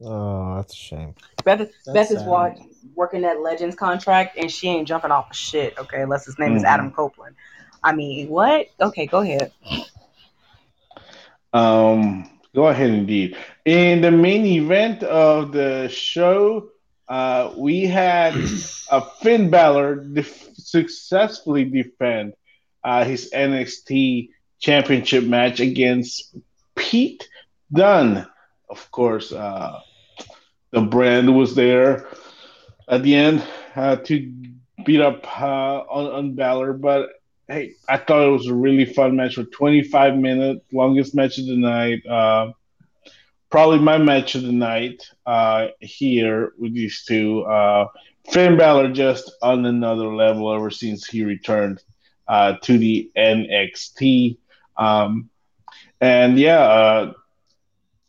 Oh, 0.00 0.56
that's 0.56 0.72
a 0.72 0.76
shame. 0.76 1.14
Beth, 1.44 1.58
that's 1.58 1.92
Beth 1.92 2.10
is 2.10 2.22
what 2.22 2.58
working 2.94 3.20
that 3.22 3.42
Legends 3.42 3.76
contract, 3.76 4.38
and 4.38 4.50
she 4.50 4.68
ain't 4.68 4.88
jumping 4.88 5.10
off 5.10 5.28
of 5.30 5.36
shit. 5.36 5.78
Okay, 5.78 6.00
unless 6.00 6.24
his 6.24 6.38
name 6.38 6.50
mm-hmm. 6.50 6.56
is 6.56 6.64
Adam 6.64 6.90
Copeland. 6.90 7.36
I 7.84 7.94
mean, 7.94 8.28
what? 8.28 8.68
Okay, 8.80 9.04
go 9.04 9.18
ahead. 9.18 9.52
Um, 11.52 12.40
go 12.54 12.68
ahead, 12.68 12.88
indeed. 12.88 13.36
In 13.66 14.00
the 14.00 14.10
main 14.10 14.46
event 14.46 15.02
of 15.02 15.52
the 15.52 15.90
show, 15.90 16.70
uh, 17.06 17.52
we 17.54 17.82
had 17.82 18.34
a 18.90 19.02
Finn 19.20 19.50
Balor 19.50 19.96
def- 19.96 20.54
successfully 20.54 21.66
defend 21.66 22.32
uh, 22.82 23.04
his 23.04 23.30
NXT 23.30 24.30
Championship 24.58 25.24
match 25.24 25.60
against 25.60 26.34
Pete 26.76 27.28
Dunne. 27.72 28.26
Of 28.68 28.90
course, 28.90 29.32
uh, 29.32 29.80
the 30.70 30.80
brand 30.80 31.34
was 31.36 31.54
there 31.54 32.08
at 32.88 33.02
the 33.02 33.14
end 33.14 33.44
uh, 33.76 33.96
to 33.96 34.32
beat 34.84 35.00
up 35.00 35.26
uh, 35.40 35.80
on, 35.80 36.12
on 36.12 36.34
Balor. 36.34 36.74
But 36.74 37.10
hey, 37.48 37.74
I 37.88 37.98
thought 37.98 38.26
it 38.26 38.30
was 38.30 38.46
a 38.46 38.54
really 38.54 38.86
fun 38.86 39.16
match 39.16 39.34
for 39.34 39.44
25 39.44 40.16
minutes, 40.16 40.64
longest 40.72 41.14
match 41.14 41.38
of 41.38 41.46
the 41.46 41.56
night. 41.56 42.04
Uh, 42.06 42.52
probably 43.50 43.78
my 43.78 43.98
match 43.98 44.34
of 44.34 44.42
the 44.42 44.52
night 44.52 45.02
uh, 45.26 45.68
here 45.80 46.52
with 46.58 46.74
these 46.74 47.04
two. 47.06 47.42
Uh, 47.42 47.86
Finn 48.30 48.56
Balor 48.56 48.92
just 48.92 49.30
on 49.42 49.66
another 49.66 50.06
level 50.14 50.52
ever 50.52 50.70
since 50.70 51.06
he 51.06 51.24
returned 51.24 51.82
uh, 52.28 52.54
to 52.62 52.78
the 52.78 53.10
NXT. 53.16 54.38
Um, 54.76 55.28
and 56.00 56.38
yeah, 56.38 56.60
uh, 56.60 57.12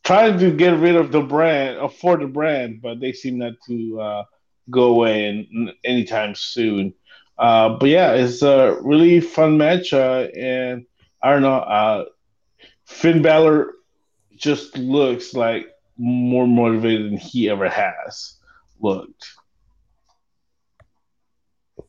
trying 0.04 0.38
to 0.40 0.52
get 0.52 0.80
rid 0.80 0.96
of 0.96 1.12
the 1.12 1.22
brand, 1.22 1.80
uh, 1.80 1.88
for 1.88 2.18
the 2.18 2.28
brand, 2.28 2.82
but 2.82 3.00
they 3.00 3.14
seem 3.14 3.38
not 3.38 3.54
to 3.68 4.00
uh, 4.00 4.24
go 4.70 4.86
away 4.86 5.28
in, 5.28 5.72
anytime 5.84 6.36
soon. 6.36 6.94
Uh, 7.38 7.70
but 7.78 7.90
yeah, 7.90 8.14
it's 8.14 8.42
a 8.42 8.78
really 8.82 9.20
fun 9.20 9.58
match, 9.58 9.94
uh, 9.94 10.28
and 10.38 10.86
I 11.22 11.32
don't 11.32 11.42
know. 11.42 11.56
Uh, 11.56 12.06
Finn 12.86 13.22
Balor 13.22 13.74
just 14.36 14.78
looks 14.78 15.34
like 15.34 15.68
more 15.98 16.48
motivated 16.48 17.12
than 17.12 17.18
he 17.18 17.50
ever 17.50 17.70
has 17.70 18.36
looked. 18.80 19.26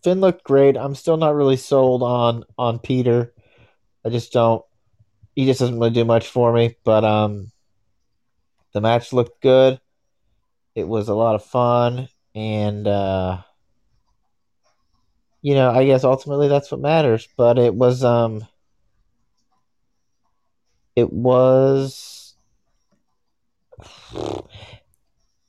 Finn 0.03 0.21
looked 0.21 0.45
great. 0.45 0.77
I'm 0.77 0.95
still 0.95 1.17
not 1.17 1.35
really 1.35 1.57
sold 1.57 2.03
on 2.03 2.45
on 2.59 2.79
Peter. 2.79 3.33
I 4.05 4.11
just 4.11 4.33
don't. 4.33 4.65
He 5.35 5.47
just 5.47 5.61
doesn't 5.61 5.79
really 5.79 5.91
do 5.91 6.05
much 6.05 6.29
for 6.29 6.53
me. 6.53 6.77
But 6.85 7.05
um, 7.05 7.51
the 8.75 8.83
match 8.83 9.13
looked 9.13 9.41
good. 9.41 9.81
It 10.75 10.87
was 10.87 11.09
a 11.09 11.15
lot 11.15 11.37
of 11.37 11.45
fun 11.45 12.09
and 12.35 12.87
uh, 12.87 13.39
you 15.45 15.55
know, 15.55 15.71
I 15.71 15.85
guess 15.85 16.05
ultimately 16.05 16.49
that's 16.49 16.71
what 16.71 16.81
matters. 16.81 17.29
But 17.37 17.59
it 17.59 17.75
was, 17.75 18.03
um, 18.03 18.47
it 20.97 21.13
was. 21.13 22.35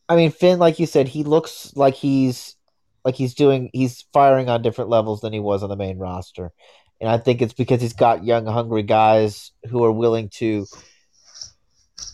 I 0.07 0.15
mean, 0.15 0.31
Finn, 0.31 0.59
like 0.59 0.79
you 0.79 0.85
said, 0.85 1.07
he 1.07 1.23
looks 1.23 1.71
like 1.75 1.95
he's 1.95 2.57
like 3.05 3.15
he's 3.15 3.33
doing 3.33 3.69
he's 3.71 4.03
firing 4.11 4.49
on 4.49 4.61
different 4.61 4.89
levels 4.89 5.21
than 5.21 5.31
he 5.31 5.39
was 5.39 5.63
on 5.63 5.69
the 5.69 5.77
main 5.77 5.97
roster. 5.97 6.51
And 6.99 7.09
I 7.09 7.17
think 7.17 7.41
it's 7.41 7.53
because 7.53 7.81
he's 7.81 7.93
got 7.93 8.25
young, 8.25 8.45
hungry 8.45 8.83
guys 8.83 9.51
who 9.69 9.83
are 9.85 9.91
willing 9.91 10.29
to 10.35 10.65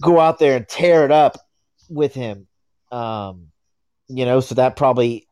go 0.02 0.20
out 0.20 0.40
there 0.40 0.56
and 0.56 0.68
tear 0.68 1.06
it 1.06 1.12
up 1.12 1.38
with 1.90 2.14
him. 2.14 2.48
Um, 2.92 3.48
you 4.08 4.26
know, 4.26 4.40
so 4.40 4.56
that 4.56 4.76
probably 4.76 5.28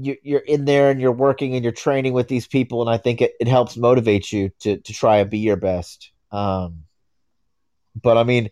you're 0.00 0.16
you're 0.22 0.40
in 0.40 0.64
there 0.64 0.90
and 0.90 1.00
you're 1.00 1.12
working 1.12 1.54
and 1.54 1.62
you're 1.62 1.72
training 1.72 2.12
with 2.12 2.28
these 2.28 2.46
people, 2.46 2.80
and 2.80 2.90
I 2.90 2.96
think 2.96 3.20
it, 3.20 3.34
it 3.40 3.48
helps 3.48 3.76
motivate 3.76 4.32
you 4.32 4.50
to 4.60 4.78
to 4.78 4.92
try 4.92 5.18
and 5.18 5.30
be 5.30 5.38
your 5.38 5.56
best. 5.56 6.10
Um, 6.32 6.84
but 8.00 8.16
I 8.16 8.24
mean, 8.24 8.50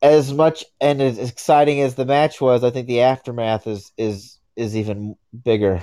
as 0.00 0.32
much 0.32 0.64
and 0.80 1.00
as 1.02 1.18
exciting 1.18 1.80
as 1.80 1.94
the 1.94 2.04
match 2.04 2.40
was, 2.40 2.64
I 2.64 2.70
think 2.70 2.86
the 2.86 3.02
aftermath 3.02 3.66
is 3.66 3.92
is 3.96 4.38
is 4.56 4.76
even 4.76 5.16
bigger. 5.44 5.82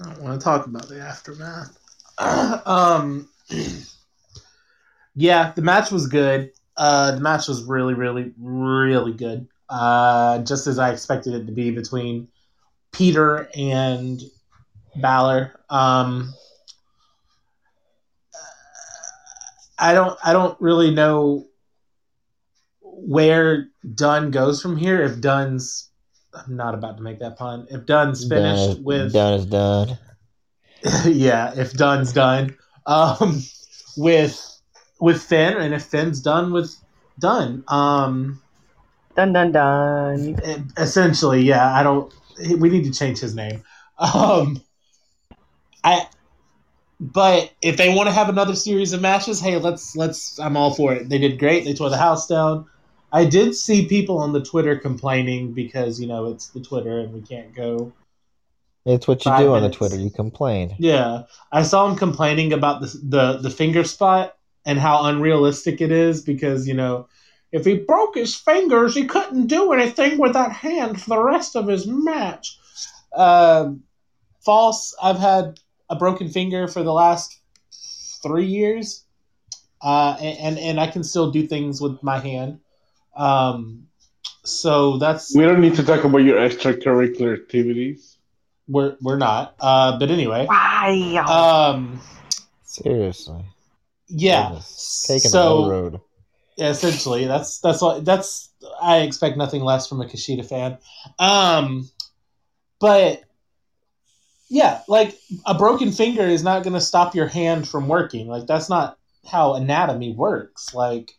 I 0.00 0.12
don't 0.12 0.22
want 0.22 0.40
to 0.40 0.44
talk 0.44 0.66
about 0.66 0.88
the 0.88 1.00
aftermath. 1.00 1.76
um, 2.66 3.28
yeah, 5.18 5.52
the 5.56 5.62
match 5.62 5.90
was 5.90 6.06
good. 6.06 6.52
Uh, 6.76 7.10
the 7.12 7.20
match 7.20 7.48
was 7.48 7.64
really, 7.64 7.94
really, 7.94 8.32
really 8.38 9.12
good. 9.12 9.48
Uh, 9.68 10.38
just 10.38 10.68
as 10.68 10.78
I 10.78 10.92
expected 10.92 11.34
it 11.34 11.46
to 11.46 11.52
be 11.52 11.72
between 11.72 12.28
Peter 12.92 13.48
and 13.56 14.22
Balor. 14.96 15.58
Um, 15.68 16.32
I 19.78 19.92
don't, 19.92 20.16
I 20.24 20.32
don't 20.32 20.58
really 20.60 20.92
know 20.92 21.46
where 22.80 23.68
Dunne 23.94 24.30
goes 24.30 24.62
from 24.62 24.76
here. 24.76 25.02
If 25.02 25.20
Dunne's, 25.20 25.90
I'm 26.32 26.56
not 26.56 26.74
about 26.74 26.96
to 26.98 27.02
make 27.02 27.18
that 27.18 27.36
pun. 27.36 27.66
If 27.70 27.86
Dunne's 27.86 28.26
finished 28.28 28.78
is- 28.78 28.84
with 28.84 29.12
Dunn 29.12 29.34
is 29.34 29.46
done. 29.46 29.98
yeah, 31.06 31.52
if 31.56 31.72
Dunn's 31.72 32.12
done, 32.12 32.56
um, 32.86 33.42
with 33.96 34.57
with 35.00 35.22
Finn, 35.22 35.56
and 35.56 35.74
if 35.74 35.84
Finn's 35.84 36.20
done 36.20 36.52
with 36.52 36.74
done. 37.18 37.64
um, 37.68 38.40
Dun 39.16 39.32
dun 39.32 39.52
dun. 39.52 40.40
e- 40.46 40.62
essentially, 40.76 41.42
yeah. 41.42 41.74
I 41.74 41.82
don't. 41.82 42.12
We 42.58 42.68
need 42.68 42.84
to 42.84 42.92
change 42.92 43.18
his 43.18 43.34
name. 43.34 43.62
Um, 43.98 44.60
I. 45.82 46.06
But 47.00 47.52
if 47.62 47.76
they 47.76 47.94
want 47.94 48.08
to 48.08 48.12
have 48.12 48.28
another 48.28 48.54
series 48.54 48.92
of 48.92 49.00
matches, 49.00 49.40
hey, 49.40 49.56
let's 49.58 49.96
let's. 49.96 50.38
I'm 50.38 50.56
all 50.56 50.72
for 50.74 50.92
it. 50.92 51.08
They 51.08 51.18
did 51.18 51.38
great. 51.38 51.64
They 51.64 51.74
tore 51.74 51.90
the 51.90 51.96
house 51.96 52.26
down. 52.26 52.66
I 53.12 53.24
did 53.24 53.54
see 53.54 53.86
people 53.86 54.18
on 54.18 54.32
the 54.32 54.42
Twitter 54.42 54.76
complaining 54.76 55.52
because 55.52 56.00
you 56.00 56.06
know 56.06 56.26
it's 56.26 56.48
the 56.48 56.60
Twitter 56.60 57.00
and 57.00 57.12
we 57.12 57.22
can't 57.22 57.54
go 57.54 57.92
It's 58.84 59.08
what 59.08 59.24
you 59.24 59.30
Five 59.30 59.40
do 59.40 59.54
on 59.54 59.62
the. 59.62 59.70
Twitter. 59.70 59.96
You 59.96 60.10
complain. 60.10 60.74
Yeah, 60.78 61.24
I 61.52 61.62
saw 61.62 61.88
him 61.88 61.96
complaining 61.96 62.52
about 62.52 62.80
the 62.82 62.86
the 63.02 63.38
the 63.38 63.50
finger 63.50 63.84
spot 63.84 64.36
and 64.68 64.78
how 64.78 65.04
unrealistic 65.06 65.80
it 65.80 65.90
is 65.90 66.20
because 66.22 66.68
you 66.68 66.74
know 66.74 67.08
if 67.50 67.64
he 67.64 67.74
broke 67.78 68.14
his 68.14 68.34
fingers, 68.34 68.94
he 68.94 69.06
couldn't 69.06 69.46
do 69.46 69.72
anything 69.72 70.18
with 70.18 70.34
that 70.34 70.52
hand 70.52 71.00
for 71.00 71.08
the 71.10 71.22
rest 71.22 71.56
of 71.56 71.66
his 71.66 71.86
match. 71.86 72.58
Um 73.14 73.82
false. 74.44 74.94
I've 75.02 75.18
had 75.18 75.58
a 75.90 75.96
broken 75.96 76.28
finger 76.28 76.68
for 76.68 76.82
the 76.82 76.92
last 76.92 77.40
three 78.22 78.46
years, 78.46 79.04
uh, 79.82 80.16
and, 80.20 80.38
and 80.38 80.58
and 80.58 80.80
I 80.80 80.86
can 80.88 81.02
still 81.04 81.30
do 81.30 81.46
things 81.46 81.80
with 81.80 82.02
my 82.02 82.18
hand. 82.18 82.60
Um, 83.16 83.86
so 84.44 84.98
that's 84.98 85.34
We 85.34 85.44
don't 85.44 85.60
need 85.60 85.76
to 85.76 85.82
talk 85.84 86.04
about 86.04 86.18
your 86.18 86.36
extracurricular 86.38 87.32
activities. 87.34 88.18
we're 88.68 88.96
we're 89.00 89.16
not. 89.18 89.54
Uh, 89.60 89.98
but 89.98 90.10
anyway, 90.10 90.46
Wow. 90.48 91.72
um, 91.72 92.00
Seriously. 92.64 93.44
Yeah. 94.08 94.48
Goodness. 94.48 95.04
Taking 95.06 95.30
so, 95.30 95.62
the 95.62 95.70
road. 95.70 96.00
Yeah, 96.56 96.70
essentially, 96.70 97.26
that's 97.26 97.60
that's 97.60 97.80
what 97.80 98.04
that's. 98.04 98.50
I 98.82 98.98
expect 98.98 99.36
nothing 99.36 99.62
less 99.62 99.86
from 99.86 100.00
a 100.00 100.06
Kushida 100.06 100.44
fan. 100.44 100.78
Um, 101.18 101.88
but 102.80 103.22
yeah, 104.48 104.80
like 104.88 105.16
a 105.46 105.54
broken 105.54 105.92
finger 105.92 106.22
is 106.22 106.42
not 106.42 106.64
going 106.64 106.74
to 106.74 106.80
stop 106.80 107.14
your 107.14 107.26
hand 107.26 107.68
from 107.68 107.86
working. 107.86 108.26
Like 108.28 108.46
that's 108.46 108.68
not 108.68 108.98
how 109.26 109.54
anatomy 109.54 110.12
works. 110.12 110.74
Like, 110.74 111.12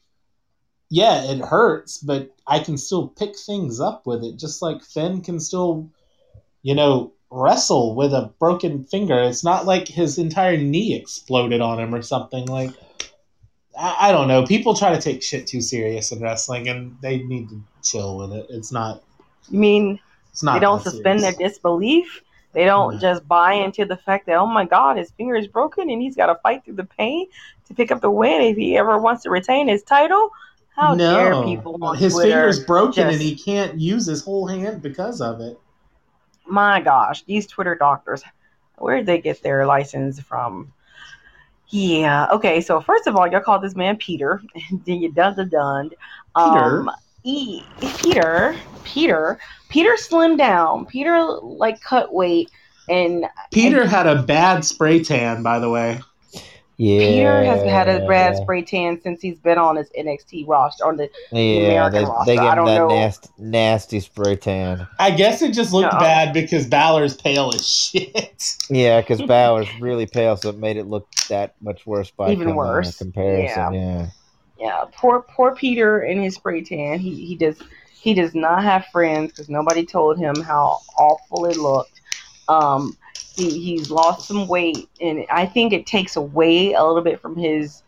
yeah, 0.90 1.32
it 1.32 1.40
hurts, 1.40 2.00
but 2.00 2.36
I 2.48 2.60
can 2.60 2.78
still 2.78 3.08
pick 3.08 3.38
things 3.38 3.80
up 3.80 4.06
with 4.08 4.24
it. 4.24 4.38
Just 4.38 4.62
like 4.62 4.84
Finn 4.84 5.22
can 5.22 5.40
still, 5.40 5.90
you 6.64 6.76
know, 6.76 7.14
wrestle 7.32 7.96
with 7.96 8.14
a 8.14 8.32
broken 8.40 8.84
finger. 8.86 9.20
It's 9.20 9.44
not 9.44 9.66
like 9.66 9.88
his 9.88 10.18
entire 10.18 10.58
knee 10.58 10.96
exploded 10.96 11.62
on 11.62 11.80
him 11.80 11.94
or 11.94 12.02
something. 12.02 12.46
Like, 12.48 12.72
I, 13.80 14.10
I 14.10 14.12
don't 14.12 14.28
know. 14.28 14.46
People 14.46 14.74
try 14.76 14.94
to 14.96 15.02
take 15.02 15.22
shit 15.24 15.48
too 15.48 15.62
serious 15.62 16.12
in 16.12 16.22
wrestling, 16.22 16.68
and 16.68 16.98
they 17.02 17.20
need 17.20 17.50
to 17.50 17.62
chill 17.84 18.18
with 18.18 18.34
it. 18.34 18.48
It's 18.50 18.72
not. 18.72 19.04
you 19.50 19.60
mean 19.60 20.00
It's 20.32 20.44
not. 20.44 20.56
they 20.56 20.60
don't 20.60 20.82
suspend 20.82 21.20
their 21.22 21.34
disbelief? 21.34 22.24
They 22.54 22.66
don't 22.66 22.96
No. 22.96 23.00
just 23.00 23.28
buy 23.28 23.54
into 23.54 23.86
the 23.86 23.98
fact 23.98 24.26
that 24.26 24.36
oh 24.36 24.48
my 24.48 24.66
god, 24.66 24.98
his 24.98 25.12
finger 25.12 25.36
is 25.36 25.48
broken 25.48 25.90
and 25.92 26.02
he's 26.02 26.16
got 26.16 26.28
to 26.28 26.36
fight 26.42 26.66
through 26.66 26.76
the 26.76 26.84
pain 26.84 27.28
to 27.68 27.76
pick 27.76 27.92
up 27.92 28.02
the 28.02 28.10
win 28.10 28.42
if 28.42 28.58
he 28.58 28.76
ever 28.76 28.98
wants 28.98 29.22
to 29.24 29.30
retain 29.30 29.68
his 29.68 29.84
title. 29.84 30.32
How 30.76 30.96
dare 30.96 31.44
people 31.44 31.94
His 31.94 32.14
Twitter? 32.14 32.30
finger's 32.32 32.60
broken, 32.64 33.08
and 33.08 33.22
he 33.22 33.36
can't 33.36 33.78
use 33.80 34.06
his 34.08 34.24
whole 34.24 34.48
hand 34.48 34.82
because 34.82 35.20
of 35.22 35.42
it. 35.42 35.60
My 36.50 36.82
gosh, 36.82 37.24
these 37.24 37.47
Twitter 37.47 37.76
doctors, 37.76 38.24
where 38.78 38.97
did 38.97 39.06
they 39.06 39.20
get 39.20 39.41
their 39.43 39.66
license 39.66 40.20
from? 40.20 40.74
Yeah. 41.70 42.28
Okay. 42.32 42.62
So 42.62 42.82
first 42.82 43.08
of 43.08 43.16
all, 43.16 43.28
y'all 43.28 43.41
call 43.41 43.60
this 43.60 43.76
man 43.76 43.97
Peter, 43.97 44.41
and 44.70 44.84
then 44.86 45.02
you 45.02 45.12
dun 45.12 45.36
the 45.36 45.45
dun 45.45 45.89
dun. 46.36 46.52
Peter? 46.52 46.80
Um, 46.80 46.91
e- 47.24 47.64
Peter. 47.80 48.56
Peter. 48.84 49.39
Peter 49.70 49.95
slimmed 49.95 50.38
down. 50.38 50.86
Peter 50.86 51.22
like 51.22 51.80
cut 51.82 52.14
weight, 52.14 52.50
and 52.88 53.26
Peter 53.52 53.86
had 53.86 54.08
a 54.08 54.24
bad 54.24 54.66
spray 54.66 55.04
tan, 55.04 55.43
by 55.43 55.60
the 55.60 55.70
way. 55.70 56.00
Yeah. 56.82 57.00
Peter 57.00 57.44
has 57.44 57.62
had 57.64 57.90
a 57.90 58.08
bad 58.08 58.38
spray 58.38 58.62
tan 58.62 59.02
since 59.02 59.22
he's 59.22 59.38
been 59.38 59.58
on 59.58 59.76
his 59.76 59.90
NXT 60.00 60.48
roster 60.48 60.86
on 60.86 60.96
the 60.96 61.10
Yeah, 61.30 61.40
American 61.92 61.92
they, 61.92 62.06
roster. 62.10 62.26
they 62.32 62.38
I 62.38 62.42
give 62.44 62.50
him 62.52 62.56
don't 62.56 62.66
that 62.68 62.78
know. 62.78 62.88
nasty, 62.88 63.30
nasty 63.38 64.00
spray 64.00 64.38
tan. 64.38 64.88
I 64.98 65.12
guess 65.12 65.42
it 65.42 65.52
just 65.52 65.74
looked 65.74 65.92
No. 65.94 66.00
bad 66.00 66.32
because 66.32 66.66
Balor's 66.68 67.18
pale 67.18 67.52
as 67.54 67.68
shit. 67.68 68.56
Yeah, 68.70 69.02
because 69.02 69.22
Balor's 69.28 69.68
really 69.82 70.06
pale, 70.06 70.38
so 70.38 70.48
it 70.52 70.58
made 70.58 70.78
it 70.78 70.86
look 70.86 71.12
that 71.28 71.56
much 71.60 71.86
worse 71.86 72.12
by 72.12 72.32
Even 72.32 72.56
worse. 72.56 72.98
comparison. 72.98 73.74
Yeah. 73.74 74.08
yeah, 74.58 74.86
poor 74.96 75.22
poor 75.24 75.54
Peter 75.54 76.02
in 76.04 76.22
his 76.22 76.36
spray 76.36 76.62
tan. 76.64 76.98
He 77.00 77.26
he 77.26 77.36
does 77.36 77.62
he 77.92 78.14
does 78.14 78.34
not 78.34 78.64
have 78.64 78.86
friends 78.86 79.32
because 79.34 79.50
nobody 79.50 79.86
told 79.86 80.18
him 80.18 80.34
how 80.44 80.78
awful 80.98 81.46
it 81.46 81.58
looked. 81.58 82.00
Um, 82.48 82.96
he 83.36 83.60
he's 83.60 83.90
lost 83.92 84.28
some 84.28 84.48
weight, 84.48 84.90
and 85.00 85.26
I 85.30 85.46
think 85.46 85.74
it 85.74 85.86
takes 85.86 86.16
away 86.16 86.74
a 86.74 86.84
little 86.84 87.02
bit 87.02 87.22
from 87.22 87.36
his 87.36 87.84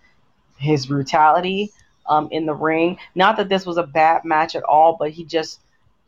his 0.57 0.85
brutality 0.85 1.71
um, 2.07 2.29
in 2.31 2.45
the 2.45 2.53
ring. 2.53 2.97
Not 3.15 3.37
that 3.37 3.49
this 3.49 3.65
was 3.65 3.77
a 3.77 3.83
bad 3.83 4.25
match 4.25 4.55
at 4.55 4.63
all, 4.63 4.95
but 4.97 5.11
he 5.11 5.25
just 5.25 5.59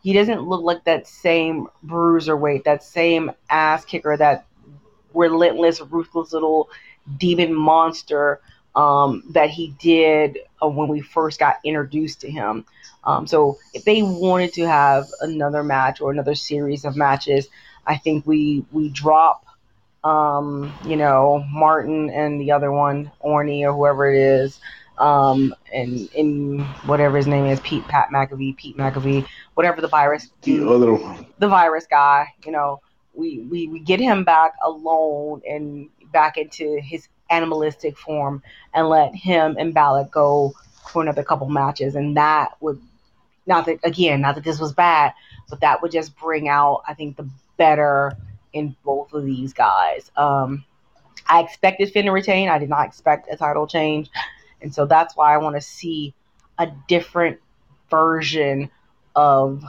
he 0.03 0.13
doesn't 0.13 0.41
look 0.41 0.61
like 0.61 0.83
that 0.83 1.07
same 1.07 1.67
bruiser 1.81 2.35
weight, 2.35 2.65
that 2.65 2.83
same 2.83 3.31
ass 3.49 3.85
kicker, 3.85 4.15
that 4.17 4.45
relentless, 5.13 5.81
ruthless 5.81 6.33
little 6.33 6.69
demon 7.17 7.53
monster 7.53 8.41
um, 8.75 9.23
that 9.29 9.49
he 9.49 9.75
did 9.79 10.39
uh, 10.61 10.67
when 10.67 10.87
we 10.87 11.01
first 11.01 11.39
got 11.39 11.57
introduced 11.63 12.21
to 12.21 12.29
him. 12.29 12.65
Um, 13.03 13.27
so 13.27 13.59
if 13.73 13.83
they 13.83 14.01
wanted 14.01 14.53
to 14.53 14.67
have 14.67 15.05
another 15.21 15.63
match 15.63 16.01
or 16.01 16.11
another 16.11 16.35
series 16.35 16.85
of 16.85 16.95
matches, 16.95 17.47
I 17.85 17.97
think 17.97 18.25
we 18.25 18.65
we 18.71 18.89
drop, 18.89 19.45
um, 20.03 20.73
you 20.85 20.95
know, 20.95 21.45
Martin 21.51 22.09
and 22.09 22.39
the 22.39 22.51
other 22.51 22.71
one, 22.71 23.11
Oney 23.21 23.65
or 23.65 23.73
whoever 23.73 24.09
it 24.13 24.19
is, 24.19 24.59
um, 24.97 25.53
and 25.73 26.09
in 26.13 26.59
whatever 26.85 27.17
his 27.17 27.27
name 27.27 27.45
is, 27.45 27.59
Pete 27.61 27.87
Pat 27.87 28.09
McAfee, 28.11 28.55
Pete 28.57 28.77
McAfee, 28.77 29.25
whatever 29.55 29.81
the 29.81 29.87
virus 29.87 30.29
The 30.43 30.67
other 30.67 30.93
one. 30.93 31.25
the 31.39 31.47
virus 31.47 31.87
guy, 31.89 32.33
you 32.45 32.51
know, 32.51 32.81
we, 33.13 33.39
we, 33.39 33.67
we 33.67 33.79
get 33.79 33.99
him 33.99 34.23
back 34.23 34.53
alone 34.63 35.41
and 35.47 35.89
back 36.11 36.37
into 36.37 36.79
his 36.81 37.07
animalistic 37.29 37.97
form 37.97 38.41
and 38.73 38.89
let 38.89 39.13
him 39.15 39.55
and 39.57 39.73
Balor 39.73 40.09
go 40.11 40.53
for 40.91 41.01
another 41.01 41.23
couple 41.23 41.49
matches. 41.49 41.95
And 41.95 42.17
that 42.17 42.53
would, 42.59 42.79
not 43.45 43.65
that, 43.65 43.79
again, 43.83 44.21
not 44.21 44.35
that 44.35 44.43
this 44.43 44.59
was 44.59 44.73
bad, 44.73 45.13
but 45.49 45.61
that 45.61 45.81
would 45.81 45.91
just 45.91 46.15
bring 46.17 46.47
out, 46.47 46.83
I 46.87 46.93
think, 46.93 47.17
the 47.17 47.27
better 47.63 48.11
in 48.51 48.75
both 48.83 49.13
of 49.13 49.23
these 49.23 49.53
guys. 49.53 50.11
Um, 50.17 50.65
I 51.27 51.41
expected 51.41 51.93
Finn 51.93 52.05
to 52.07 52.11
retain. 52.11 52.49
I 52.49 52.59
did 52.59 52.67
not 52.67 52.85
expect 52.85 53.29
a 53.31 53.37
title 53.37 53.67
change. 53.67 54.09
And 54.61 54.75
so 54.75 54.85
that's 54.85 55.15
why 55.15 55.33
I 55.33 55.37
want 55.37 55.55
to 55.55 55.61
see 55.61 56.13
a 56.59 56.67
different 56.89 57.39
version 57.89 58.69
of 59.15 59.63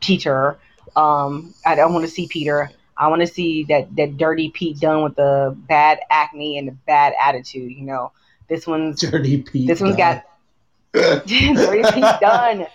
Peter. 0.00 0.58
Um, 0.94 1.54
I 1.66 1.74
don't 1.74 1.92
want 1.92 2.04
to 2.04 2.10
see 2.10 2.28
Peter. 2.28 2.70
I 2.96 3.08
want 3.08 3.20
to 3.22 3.26
see 3.26 3.64
that 3.64 3.96
that 3.96 4.16
dirty 4.16 4.50
Pete 4.50 4.78
done 4.78 5.02
with 5.02 5.16
the 5.16 5.56
bad 5.68 5.98
acne 6.08 6.56
and 6.56 6.68
the 6.68 6.76
bad 6.86 7.14
attitude. 7.20 7.72
You 7.72 7.84
know, 7.84 8.12
this 8.48 8.64
one's 8.64 9.00
Dirty 9.00 9.42
Pete. 9.42 9.66
this 9.66 9.80
one's 9.80 9.96
guy. 9.96 10.22
got 10.92 11.26
dirty 11.26 11.82
Pete 11.92 12.20
done. 12.20 12.66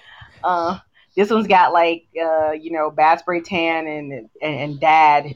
Uh, 0.44 0.80
this 1.16 1.30
one's 1.30 1.48
got 1.48 1.74
like 1.74 2.06
uh, 2.22 2.52
you 2.52 2.72
know 2.72 2.92
bad 2.92 3.20
spray 3.20 3.42
tan 3.42 3.88
and 3.88 4.12
and, 4.14 4.30
and 4.42 4.80
dad 4.80 5.36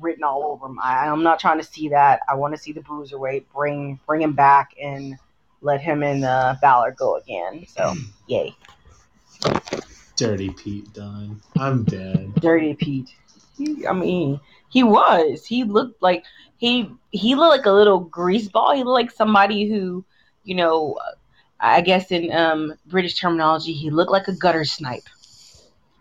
written 0.00 0.24
all 0.24 0.44
over 0.44 0.66
him. 0.66 0.78
I, 0.82 1.06
I'm 1.06 1.22
not 1.22 1.38
trying 1.38 1.58
to 1.58 1.64
see 1.64 1.90
that. 1.90 2.20
I 2.28 2.34
want 2.34 2.54
to 2.54 2.60
see 2.60 2.72
the 2.72 2.80
bruiserweight 2.80 3.44
bring 3.54 4.00
bring 4.06 4.22
him 4.22 4.32
back 4.32 4.72
and 4.82 5.16
let 5.60 5.80
him 5.80 6.02
and 6.02 6.24
uh, 6.24 6.56
Balor 6.60 6.92
go 6.92 7.16
again. 7.16 7.66
So 7.68 7.94
yay, 8.26 8.54
Dirty 10.16 10.50
Pete 10.50 10.92
done. 10.92 11.40
I'm 11.58 11.84
dead. 11.84 12.34
dirty 12.36 12.74
Pete. 12.74 13.14
He, 13.56 13.86
I 13.86 13.92
mean, 13.92 14.40
he 14.68 14.82
was. 14.82 15.44
He 15.44 15.64
looked 15.64 16.02
like 16.02 16.24
he 16.56 16.90
he 17.10 17.34
looked 17.34 17.56
like 17.58 17.66
a 17.66 17.72
little 17.72 18.00
grease 18.00 18.48
ball. 18.48 18.74
He 18.74 18.84
looked 18.84 19.02
like 19.02 19.10
somebody 19.10 19.68
who, 19.68 20.04
you 20.44 20.54
know, 20.54 20.98
I 21.60 21.82
guess 21.82 22.10
in 22.10 22.32
um, 22.32 22.74
British 22.86 23.16
terminology, 23.16 23.72
he 23.72 23.90
looked 23.90 24.10
like 24.10 24.28
a 24.28 24.32
gutter 24.32 24.64
snipe. 24.64 25.08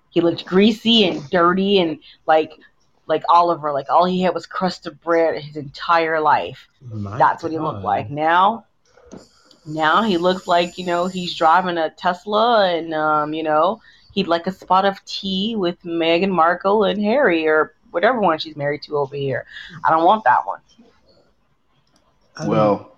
He 0.10 0.22
looked 0.22 0.46
greasy 0.46 1.06
and 1.06 1.30
dirty 1.30 1.80
and 1.80 2.00
like 2.26 2.54
like 3.06 3.24
Oliver. 3.30 3.72
Like 3.72 3.90
all 3.90 4.06
he 4.06 4.22
had 4.22 4.34
was 4.34 4.46
crust 4.46 4.88
of 4.88 5.02
bread 5.02 5.42
his 5.42 5.58
entire 5.58 6.20
life. 6.22 6.68
My 6.82 7.18
That's 7.18 7.44
what 7.44 7.52
he 7.52 7.60
looked 7.60 7.84
God. 7.84 7.86
like. 7.86 8.10
Now, 8.10 8.66
now 9.66 10.04
he 10.04 10.18
looks 10.18 10.48
like 10.48 10.78
you 10.78 10.86
know 10.86 11.08
he's 11.08 11.36
driving 11.36 11.78
a 11.78 11.90
Tesla 11.90 12.74
and 12.74 12.94
um, 12.94 13.34
you 13.34 13.44
know 13.44 13.82
he'd 14.14 14.28
like 14.28 14.48
a 14.48 14.52
spot 14.52 14.86
of 14.86 15.04
tea 15.06 15.56
with 15.56 15.82
Meghan 15.84 16.30
Markle 16.32 16.86
and 16.86 17.04
Harry 17.04 17.48
or 17.48 17.76
whatever 17.92 18.20
one 18.20 18.40
she's 18.40 18.56
married 18.56 18.84
to 18.84 18.98
over 18.98 19.16
here. 19.16 19.46
I 19.84 19.90
don't 19.90 20.06
want 20.06 20.24
that 20.24 20.46
one. 20.46 20.62
I 22.36 22.48
Well, 22.48 22.98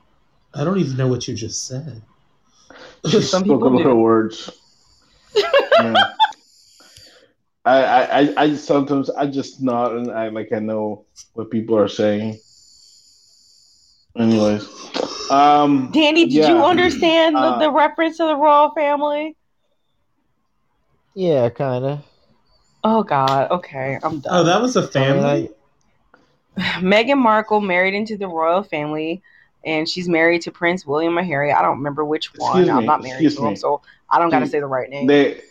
I 0.54 0.64
don't 0.64 0.78
even 0.78 0.98
know 0.98 1.08
what 1.08 1.28
you 1.28 1.34
just 1.34 1.68
said. 1.68 2.04
She 3.06 3.22
Some 3.22 3.44
spoke 3.44 3.44
people 3.44 3.68
of 3.68 3.78
do. 3.78 3.84
her 3.84 3.96
words. 3.96 4.50
Yeah. 5.78 5.94
I, 7.66 7.84
I, 7.84 8.20
I- 8.20 8.34
I 8.44 8.56
sometimes 8.56 9.10
I 9.10 9.28
just 9.28 9.62
nod 9.62 9.94
and 9.96 10.12
I 10.12 10.30
like 10.30 10.52
I 10.52 10.60
know 10.60 11.06
what 11.34 11.52
people 11.52 11.78
are 11.78 11.88
saying. 11.88 12.40
Anyways, 14.18 14.68
um, 15.32 15.90
Danny, 15.94 16.26
did 16.26 16.34
yeah. 16.34 16.48
you 16.48 16.64
understand 16.64 17.36
the, 17.38 17.40
Uh, 17.40 17.60
the 17.60 17.72
reference 17.72 18.18
to 18.18 18.26
the 18.26 18.36
royal 18.36 18.72
family? 18.72 19.36
Yeah, 21.14 21.50
kind 21.50 21.86
of. 21.86 22.00
Oh 22.84 23.04
God. 23.04 23.52
Okay, 23.52 24.00
I'm 24.02 24.20
done. 24.20 24.34
Oh, 24.34 24.44
that 24.44 24.62
was 24.62 24.76
a 24.76 24.82
I 24.82 24.88
family. 24.90 25.50
mean, 26.58 26.82
Meghan 26.82 27.18
Markle 27.18 27.62
married 27.62 27.94
into 27.94 28.18
the 28.18 28.28
royal 28.28 28.64
family, 28.64 29.22
and 29.66 29.88
she's 29.88 30.10
married 30.10 30.42
to 30.44 30.52
Prince 30.52 30.86
William 30.86 31.18
or 31.18 31.24
Harry. 31.24 31.52
I 31.52 31.62
don't 31.62 31.78
remember 31.78 32.04
which 32.06 32.34
one. 32.36 32.60
Excuse 32.60 32.70
I'm 32.70 32.82
me, 32.82 32.86
not 32.86 33.04
married 33.04 33.32
to 33.32 33.42
him, 33.42 33.50
me. 33.50 33.56
so 33.56 33.82
I 34.10 34.20
don't 34.20 34.30
got 34.30 34.40
to 34.40 34.48
say 34.48 34.60
the 34.60 34.68
right 34.68 34.90
name. 34.90 35.08
They, 35.08 35.42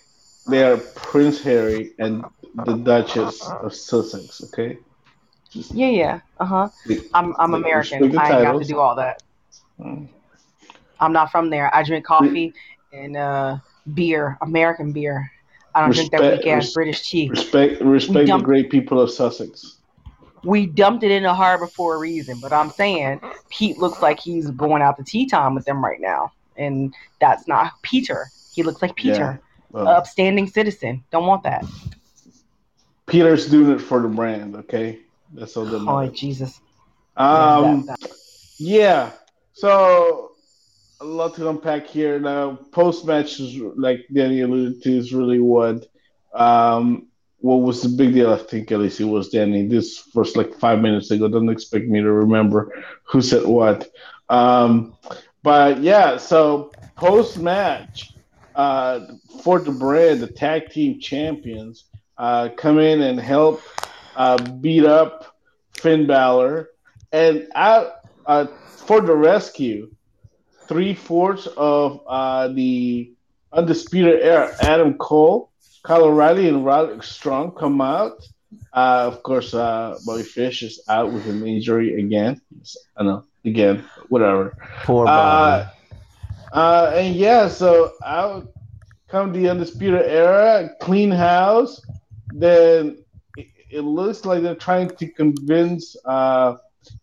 they 0.49 0.65
are 0.65 0.77
Prince 0.77 1.43
Harry 1.43 1.93
and 1.99 2.25
the 2.65 2.77
Duchess 2.77 3.47
of 3.49 3.75
Sussex. 3.75 4.43
Okay. 4.45 4.79
Yeah, 5.53 5.89
yeah. 5.89 6.21
Uh 6.39 6.45
huh. 6.45 6.69
I'm, 7.15 7.35
I'm 7.39 7.55
American. 7.55 8.03
respect 8.03 8.19
I 8.19 8.37
ain't 8.37 8.45
got 8.45 8.59
to 8.59 8.65
do 8.65 8.79
all 8.79 8.97
that. 8.97 9.23
Mm. 9.81 10.09
I'm 11.01 11.13
not 11.13 11.31
from 11.31 11.51
there. 11.51 11.75
I 11.75 11.83
drink 11.83 12.05
coffee 12.05 12.53
and 12.93 13.17
uh, 13.17 13.59
beer, 13.95 14.39
American 14.43 14.93
beer. 14.93 15.31
I 15.75 15.81
don't 15.83 15.95
drink 15.95 16.11
that 16.13 16.21
Respect- 16.21 16.45
weak 16.45 16.53
ass 16.53 16.73
British 16.73 17.09
tea. 17.09 17.29
respect 17.29 17.81
respect 17.81 18.27
the 18.27 18.39
great 18.39 18.71
people 18.71 19.01
of 19.01 19.11
Sussex. 19.11 19.79
We 20.43 20.67
dumped 20.67 21.05
it 21.05 21.11
in 21.11 21.23
the 21.23 21.35
harbor 21.35 21.67
for 21.67 21.95
a 21.95 21.99
reason, 21.99 22.39
but 22.41 22.53
I'm 22.53 22.71
saying 22.71 23.21
Pete 23.51 23.79
looks 23.79 24.01
like 24.01 24.19
he's 24.19 24.51
going 24.51 24.83
out 24.83 24.97
to 24.97 25.05
tea 25.05 25.27
time 25.27 25.55
with 25.55 25.65
them 25.65 25.85
right 25.85 26.01
now, 26.01 26.33
and 26.57 26.95
that's 27.21 27.47
not 27.47 27.73
Peter. 27.83 28.31
He 28.55 28.63
looks 28.63 28.83
like 28.83 28.95
Peter, 28.97 29.41
Well, 29.71 29.89
upstanding 29.89 30.47
citizen. 30.49 31.05
Don't 31.11 31.27
want 31.27 31.43
that. 31.45 31.65
Peter's 33.07 33.49
doing 33.49 33.71
it 33.73 33.81
for 33.81 34.01
the 34.01 34.09
brand. 34.09 34.57
Okay, 34.57 35.01
that's 35.35 35.57
all 35.57 35.65
that 35.67 35.81
Oh. 35.87 36.07
Jesus. 36.09 36.61
Um, 37.17 37.87
that- 37.87 38.01
that- 38.01 38.11
yeah. 38.59 39.11
So 39.53 40.33
a 41.01 41.05
lot 41.05 41.35
to 41.35 41.49
unpack 41.49 41.87
here. 41.87 42.19
Now, 42.21 42.59
post 42.73 43.05
match 43.05 43.41
is 43.41 43.57
like 43.77 44.07
Danny 44.13 44.41
alluded 44.41 44.83
to 44.83 44.97
is 44.97 45.13
really 45.13 45.41
what 45.41 45.87
um 46.33 47.09
what 47.41 47.57
was 47.57 47.83
the 47.83 47.89
big 47.89 48.15
deal? 48.15 48.33
I 48.33 48.39
think 48.39 48.71
at 48.71 48.81
least 48.81 49.01
it 49.01 49.05
was 49.05 49.31
Danny. 49.31 49.67
This 49.67 50.09
was 50.15 50.37
like 50.37 50.55
five 50.55 50.81
minutes 50.81 51.11
ago. 51.11 51.29
Don't 51.29 51.49
expect 51.49 51.87
me 51.87 52.01
to 52.01 52.13
remember 52.13 52.73
who 53.05 53.23
said 53.23 53.47
what. 53.47 53.91
Um, 54.29 54.97
but 55.43 55.83
yeah. 55.83 56.17
So 56.19 56.73
post 56.97 57.39
match, 57.39 58.13
uh, 58.55 59.07
for 59.43 59.59
the 59.59 59.73
brand, 59.73 60.21
the 60.21 60.27
tag 60.27 60.71
team 60.71 61.01
champions, 61.01 61.85
uh, 62.19 62.51
come 62.57 62.79
in 62.79 63.01
and 63.01 63.19
help 63.19 63.63
uh, 64.17 64.37
beat 64.57 64.85
up 64.85 65.35
Finn 65.73 66.07
Balor, 66.07 66.69
and 67.13 67.49
out 67.55 67.93
uh, 68.27 68.47
for 68.67 69.01
the 69.01 69.15
rescue, 69.15 69.91
three 70.69 70.95
fourths 70.95 71.47
of 71.57 72.03
uh, 72.07 72.49
the 72.49 73.13
undisputed 73.53 74.21
era, 74.21 74.55
Adam 74.61 74.95
Cole, 74.95 75.50
Kyle 75.83 76.05
O'Reilly, 76.05 76.49
and 76.49 76.65
Roderick 76.65 77.03
Strong 77.03 77.53
come 77.53 77.81
out. 77.81 78.27
Uh, 78.73 79.05
of 79.07 79.23
course, 79.23 79.55
uh, 79.55 79.99
Bobby 80.05 80.23
Fish 80.23 80.63
is 80.63 80.83
out 80.89 81.13
with 81.13 81.27
an 81.27 81.47
injury 81.47 82.01
again. 82.01 82.41
I 82.97 83.05
know, 83.05 83.25
again, 83.45 83.85
whatever. 84.09 84.57
poor 84.85 85.07
Uh, 85.07 85.11
Bobby. 85.11 85.71
uh, 86.53 86.93
and 86.97 87.15
yeah, 87.15 87.49
so 87.49 87.93
out 88.05 88.53
come 89.09 89.33
the 89.33 89.49
undisputed 89.49 90.03
era, 90.03 90.71
clean 90.81 91.11
house. 91.11 91.81
Then 92.33 93.03
it, 93.37 93.49
it 93.71 93.81
looks 93.81 94.25
like 94.25 94.43
they're 94.43 94.55
trying 94.55 94.91
to 94.91 95.09
convince 95.09 95.97
uh, 96.05 96.57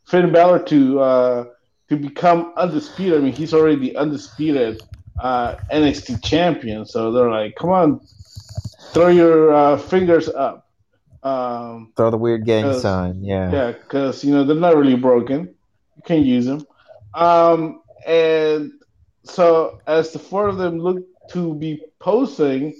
Finn 0.06 0.32
Balor 0.32 0.60
to 0.64 1.00
uh, 1.00 1.46
to 1.90 1.96
become 1.96 2.54
undisputed. 2.58 3.20
I 3.20 3.24
mean, 3.24 3.34
he's 3.34 3.54
already 3.54 3.78
the 3.78 3.98
undisputed 3.98 4.82
uh, 5.20 5.56
NXT 5.72 6.24
champion. 6.24 6.86
So 6.86 7.12
they're 7.12 7.30
like, 7.30 7.56
come 7.56 7.70
on, 7.72 8.02
throw 8.98 9.08
your 9.10 9.54
uh, 9.54 9.78
fingers 9.78 10.28
up. 10.30 10.68
Um, 11.24 11.94
Throw 11.96 12.10
the 12.10 12.18
weird 12.18 12.46
gang 12.46 12.80
sign. 12.80 13.24
Yeah. 13.24 13.52
yeah, 13.52 13.72
because 13.72 14.24
you 14.24 14.34
know 14.34 14.44
they're 14.44 14.56
not 14.56 14.76
really 14.76 14.96
broken. 14.96 15.54
You 15.96 16.02
can 16.04 16.24
use 16.24 16.46
them. 16.46 16.66
Um, 17.14 17.82
and 18.06 18.72
so 19.24 19.80
as 19.88 20.12
the 20.12 20.20
four 20.20 20.48
of 20.48 20.58
them 20.58 20.80
look 20.80 21.04
to 21.32 21.54
be 21.56 21.82
posing, 22.00 22.76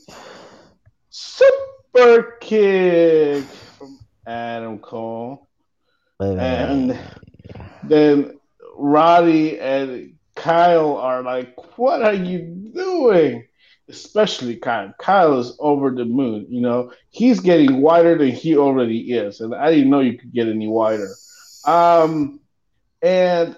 super 1.10 2.38
kick 2.40 3.44
from 3.78 4.00
Adam 4.26 4.80
Cole, 4.80 5.48
and 6.20 6.98
then 7.84 8.40
Roddy 8.76 9.60
and 9.60 10.16
Kyle 10.36 10.98
are 10.98 11.24
like, 11.24 11.78
"What 11.78 12.02
are 12.02 12.14
you 12.14 12.40
doing?" 12.74 13.47
Especially 13.90 14.58
Kyle. 14.58 14.94
Kyle 15.00 15.40
is 15.40 15.56
over 15.60 15.92
the 15.92 16.06
moon. 16.06 16.46
You 16.50 16.62
know, 16.62 16.92
he's 17.10 17.40
getting 17.40 17.82
wider 17.82 18.18
than 18.18 18.32
he 18.32 18.58
already 18.58 19.14
is, 19.14 19.40
and 19.40 19.56
I 19.56 19.72
didn't 19.72 19.90
know 19.90 20.02
you 20.02 20.18
could 20.18 20.34
get 20.34 20.48
any 20.48 20.68
wider. 20.68 21.10
Um, 21.66 22.42
and 23.02 23.56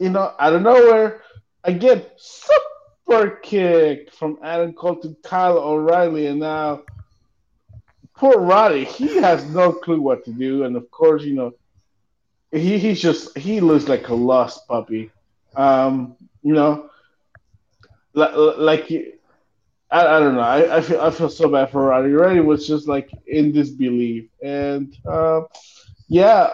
you 0.00 0.10
know, 0.10 0.34
out 0.38 0.54
of 0.54 0.62
nowhere, 0.62 1.22
again, 1.62 2.04
super 2.16 3.38
kick 3.42 4.12
from 4.12 4.38
Adam 4.42 4.72
Cole 4.72 4.96
to 5.02 5.16
Kyle 5.22 5.58
O'Reilly, 5.58 6.26
and 6.26 6.40
now 6.40 6.82
poor 8.20 8.38
Roddy, 8.38 8.84
he 8.84 9.16
has 9.16 9.44
no 9.46 9.72
clue 9.72 10.00
what 10.00 10.24
to 10.26 10.32
do, 10.32 10.64
and 10.64 10.76
of 10.76 10.90
course, 10.90 11.22
you 11.24 11.34
know, 11.34 11.52
he 12.52 12.78
he's 12.78 13.00
just 13.00 13.36
he 13.36 13.60
looks 13.60 13.88
like 13.88 14.08
a 14.08 14.14
lost 14.14 14.68
puppy. 14.68 15.10
Um, 15.56 16.16
you 16.42 16.52
know, 16.52 16.90
like, 18.12 18.32
like 18.58 19.19
I, 19.90 20.06
I 20.06 20.20
don't 20.20 20.34
know. 20.34 20.40
I, 20.40 20.76
I 20.76 20.80
feel 20.80 21.00
I 21.00 21.10
feel 21.10 21.28
so 21.28 21.48
bad 21.48 21.70
for 21.70 21.86
Roddy. 21.86 22.12
Roddy 22.12 22.40
was 22.40 22.66
just 22.66 22.86
like 22.86 23.10
in 23.26 23.52
disbelief, 23.52 24.28
and 24.42 24.94
uh, 25.10 25.42
yeah, 26.08 26.50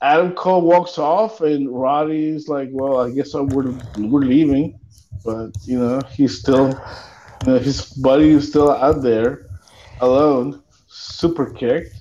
Adam 0.00 0.32
Cole 0.34 0.62
walks 0.62 0.98
off, 0.98 1.40
and 1.40 1.68
Roddy's 1.68 2.48
like, 2.48 2.68
"Well, 2.72 3.00
I 3.00 3.10
guess 3.10 3.34
we're 3.34 3.74
we're 3.96 4.20
leaving," 4.20 4.78
but 5.24 5.50
you 5.64 5.78
know, 5.78 6.02
he's 6.02 6.38
still, 6.38 6.84
you 7.40 7.52
know, 7.52 7.58
his 7.58 7.92
buddy 7.94 8.30
is 8.30 8.48
still 8.48 8.70
out 8.70 9.02
there, 9.02 9.46
alone, 9.98 10.62
super 10.86 11.50
kicked, 11.50 11.96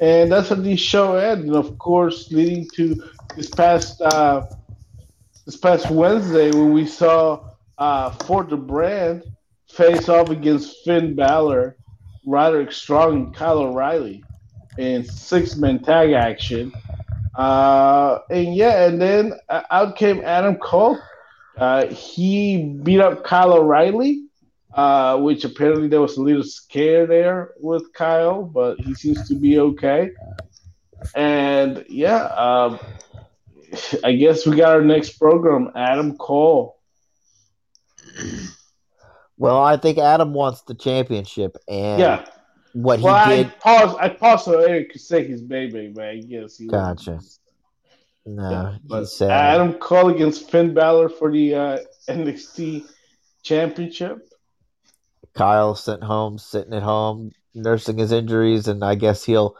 and 0.00 0.30
that's 0.30 0.50
how 0.50 0.56
the 0.56 0.76
show 0.76 1.16
ends. 1.16 1.46
And 1.46 1.56
of 1.56 1.78
course, 1.78 2.30
leading 2.30 2.68
to 2.76 3.02
this 3.34 3.50
past 3.50 4.02
uh, 4.02 4.42
this 5.46 5.56
past 5.56 5.90
Wednesday 5.90 6.50
when 6.52 6.72
we 6.74 6.86
saw 6.86 7.44
uh, 7.78 8.10
for 8.10 8.44
the 8.44 8.56
brand 8.58 9.22
face 9.70 10.08
off 10.08 10.30
against 10.30 10.84
Finn 10.84 11.14
Balor, 11.14 11.76
Roderick 12.24 12.72
Strong, 12.72 13.14
and 13.14 13.34
Kyle 13.34 13.58
O'Reilly 13.58 14.24
in 14.76 15.04
six 15.04 15.56
man 15.56 15.82
tag 15.82 16.12
action. 16.12 16.72
Uh, 17.34 18.18
and 18.30 18.54
yeah, 18.54 18.86
and 18.86 19.00
then 19.00 19.32
uh, 19.48 19.62
out 19.70 19.96
came 19.96 20.20
Adam 20.24 20.56
Cole. 20.56 20.98
Uh, 21.56 21.86
he 21.86 22.74
beat 22.82 23.00
up 23.00 23.24
Kyle 23.24 23.52
O'Reilly, 23.52 24.24
uh, 24.74 25.18
which 25.18 25.44
apparently 25.44 25.88
there 25.88 26.00
was 26.00 26.16
a 26.16 26.22
little 26.22 26.44
scare 26.44 27.06
there 27.06 27.52
with 27.58 27.92
Kyle, 27.92 28.42
but 28.42 28.78
he 28.80 28.94
seems 28.94 29.28
to 29.28 29.34
be 29.34 29.58
okay. 29.58 30.10
And 31.14 31.84
yeah, 31.88 32.24
um, 32.24 32.78
I 34.04 34.12
guess 34.12 34.46
we 34.46 34.56
got 34.56 34.74
our 34.74 34.82
next 34.82 35.12
program, 35.18 35.70
Adam 35.74 36.16
Cole. 36.16 36.76
Well, 39.38 39.62
I 39.62 39.76
think 39.76 39.98
Adam 39.98 40.34
wants 40.34 40.62
the 40.62 40.74
championship, 40.74 41.56
and 41.68 42.00
Yeah. 42.00 42.24
what 42.72 42.98
he 42.98 43.04
Well, 43.04 43.14
I 43.14 43.36
did. 43.44 43.58
paused. 43.60 43.96
I 43.98 44.08
paused 44.08 44.44
so 44.44 44.58
Eric 44.58 44.92
could 44.92 45.00
say 45.00 45.26
his 45.26 45.42
baby, 45.42 45.92
but 45.94 46.04
I 46.04 46.16
guess 46.16 46.58
he 46.58 46.66
Gotcha. 46.66 47.20
No, 48.26 48.50
Yeah, 48.50 48.98
he 49.00 49.04
said 49.06 49.30
Adam 49.30 49.74
Cole 49.74 50.10
against 50.10 50.50
Finn 50.50 50.74
Balor 50.74 51.08
for 51.08 51.32
the 51.32 51.54
uh, 51.54 51.78
NXT 52.08 52.84
Championship. 53.42 54.28
Kyle 55.34 55.74
sent 55.74 56.02
home, 56.02 56.36
sitting 56.36 56.74
at 56.74 56.82
home, 56.82 57.30
nursing 57.54 57.96
his 57.96 58.12
injuries, 58.12 58.68
and 58.68 58.84
I 58.84 58.96
guess 58.96 59.24
he'll 59.24 59.56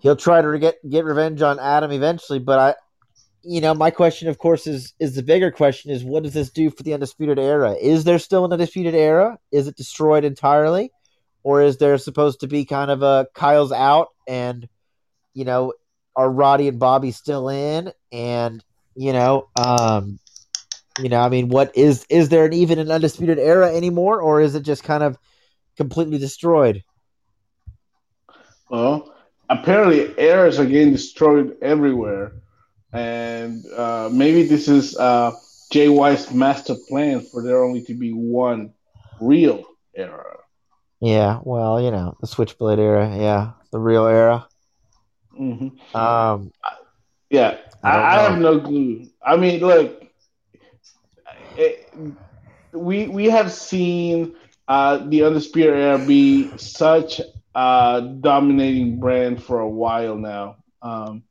he'll 0.00 0.14
try 0.14 0.42
to 0.42 0.58
get 0.58 0.76
get 0.88 1.04
revenge 1.04 1.42
on 1.42 1.58
Adam 1.58 1.90
eventually. 1.90 2.38
But 2.38 2.58
I, 2.58 2.74
you 3.44 3.60
know, 3.60 3.74
my 3.74 3.90
question, 3.90 4.28
of 4.28 4.38
course, 4.38 4.66
is 4.66 4.94
is 4.98 5.14
the 5.14 5.22
bigger 5.22 5.50
question 5.50 5.90
is 5.90 6.02
what 6.02 6.22
does 6.22 6.32
this 6.32 6.50
do 6.50 6.70
for 6.70 6.82
the 6.82 6.94
undisputed 6.94 7.38
era? 7.38 7.72
Is 7.80 8.04
there 8.04 8.18
still 8.18 8.44
an 8.44 8.52
undisputed 8.52 8.94
era? 8.94 9.38
Is 9.52 9.68
it 9.68 9.76
destroyed 9.76 10.24
entirely, 10.24 10.90
or 11.42 11.62
is 11.62 11.76
there 11.76 11.96
supposed 11.98 12.40
to 12.40 12.46
be 12.46 12.64
kind 12.64 12.90
of 12.90 13.02
a 13.02 13.26
Kyle's 13.34 13.72
out 13.72 14.08
and 14.26 14.68
you 15.34 15.44
know 15.44 15.74
are 16.16 16.30
Roddy 16.30 16.68
and 16.68 16.78
Bobby 16.78 17.10
still 17.10 17.48
in 17.48 17.92
and 18.12 18.64
you 18.94 19.12
know 19.12 19.48
um 19.56 20.18
you 21.00 21.08
know 21.08 21.20
I 21.20 21.28
mean 21.28 21.48
what 21.48 21.76
is 21.76 22.06
is 22.08 22.28
there 22.28 22.46
an 22.46 22.52
even 22.52 22.78
an 22.78 22.90
undisputed 22.90 23.38
era 23.38 23.74
anymore 23.74 24.20
or 24.20 24.40
is 24.40 24.54
it 24.54 24.62
just 24.62 24.84
kind 24.84 25.02
of 25.02 25.18
completely 25.76 26.18
destroyed? 26.18 26.82
Well, 28.70 29.14
apparently 29.50 30.14
eras 30.18 30.58
are 30.58 30.64
getting 30.64 30.92
destroyed 30.92 31.56
everywhere, 31.60 32.32
and 32.94 33.64
uh, 33.76 34.08
maybe 34.12 34.44
this 34.44 34.68
is 34.68 34.96
uh, 34.96 35.32
Jay 35.72 35.88
White's 35.88 36.32
master 36.32 36.76
plan 36.88 37.20
for 37.20 37.42
there 37.42 37.64
only 37.64 37.82
to 37.84 37.94
be 37.94 38.12
one 38.12 38.72
real 39.20 39.64
era. 39.94 40.38
Yeah, 41.00 41.40
well, 41.44 41.80
you 41.80 41.90
know 41.90 42.16
the 42.20 42.26
Switchblade 42.26 42.78
era, 42.78 43.16
yeah, 43.16 43.52
the 43.72 43.78
real 43.78 44.06
era. 44.06 44.48
hmm 45.36 45.68
Um, 45.94 46.52
Yeah, 47.30 47.58
I 47.82 47.90
I, 47.90 48.16
I 48.16 48.20
have 48.22 48.38
no 48.38 48.60
clue. 48.60 49.06
I 49.22 49.36
mean, 49.36 49.60
look, 49.60 50.04
it, 51.56 51.92
we 52.72 53.08
we 53.08 53.26
have 53.26 53.52
seen 53.52 54.34
uh, 54.68 54.98
the 55.08 55.24
Undisputed 55.24 55.74
Era 55.74 55.98
be 56.06 56.56
such 56.58 57.20
a 57.54 58.16
dominating 58.20 59.00
brand 59.00 59.42
for 59.42 59.60
a 59.60 59.68
while 59.68 60.16
now. 60.16 60.56
Um, 60.82 61.24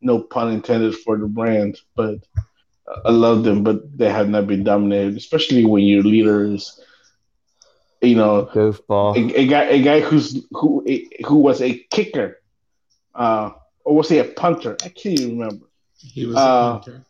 no 0.00 0.20
pun 0.20 0.52
intended 0.52 0.94
for 0.94 1.16
the 1.18 1.26
brand, 1.26 1.78
but 1.96 2.16
I 3.04 3.10
love 3.10 3.44
them, 3.44 3.62
but 3.62 3.96
they 3.96 4.10
have 4.10 4.28
not 4.28 4.46
been 4.46 4.64
dominated, 4.64 5.16
especially 5.16 5.64
when 5.64 5.84
your 5.84 6.02
leader 6.02 6.44
is, 6.44 6.80
you 8.00 8.16
know, 8.16 8.50
goofball. 8.54 9.14
a, 9.14 9.20
a 9.40 9.46
guy 9.46 9.64
a 9.64 9.82
guy 9.82 10.00
who's 10.00 10.46
who 10.52 10.84
who 11.26 11.38
was 11.38 11.60
a 11.62 11.74
kicker, 11.90 12.36
uh, 13.14 13.50
or 13.84 13.96
was 13.96 14.08
he 14.08 14.18
a 14.18 14.24
punter? 14.24 14.76
I 14.84 14.88
can't 14.88 15.18
even 15.20 15.38
remember. 15.38 15.66
He 15.98 16.26
was 16.26 16.36
Uh, 16.36 16.44
a 16.44 16.80
punter. 16.80 17.06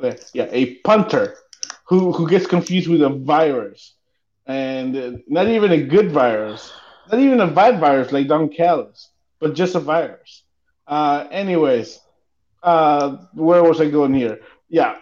Yeah, 0.00 0.14
yeah, 0.32 0.48
a 0.50 0.74
punter 0.84 1.34
who 1.88 2.12
who 2.12 2.28
gets 2.28 2.46
confused 2.46 2.88
with 2.88 3.02
a 3.02 3.08
virus, 3.10 3.94
and 4.46 4.96
uh, 4.96 5.12
not 5.28 5.48
even 5.48 5.72
a 5.72 5.82
good 5.82 6.10
virus, 6.12 6.72
not 7.10 7.20
even 7.20 7.40
a 7.40 7.46
bad 7.46 7.80
virus 7.80 8.12
like 8.12 8.28
Don 8.28 8.48
Callis, 8.48 9.10
but 9.40 9.54
just 9.54 9.74
a 9.74 9.80
virus. 9.80 10.44
Uh, 10.86 11.26
anyways, 11.30 12.00
uh, 12.62 13.16
where 13.34 13.62
was 13.62 13.80
I 13.80 13.90
going 13.90 14.14
here? 14.14 14.40
Yeah, 14.68 14.96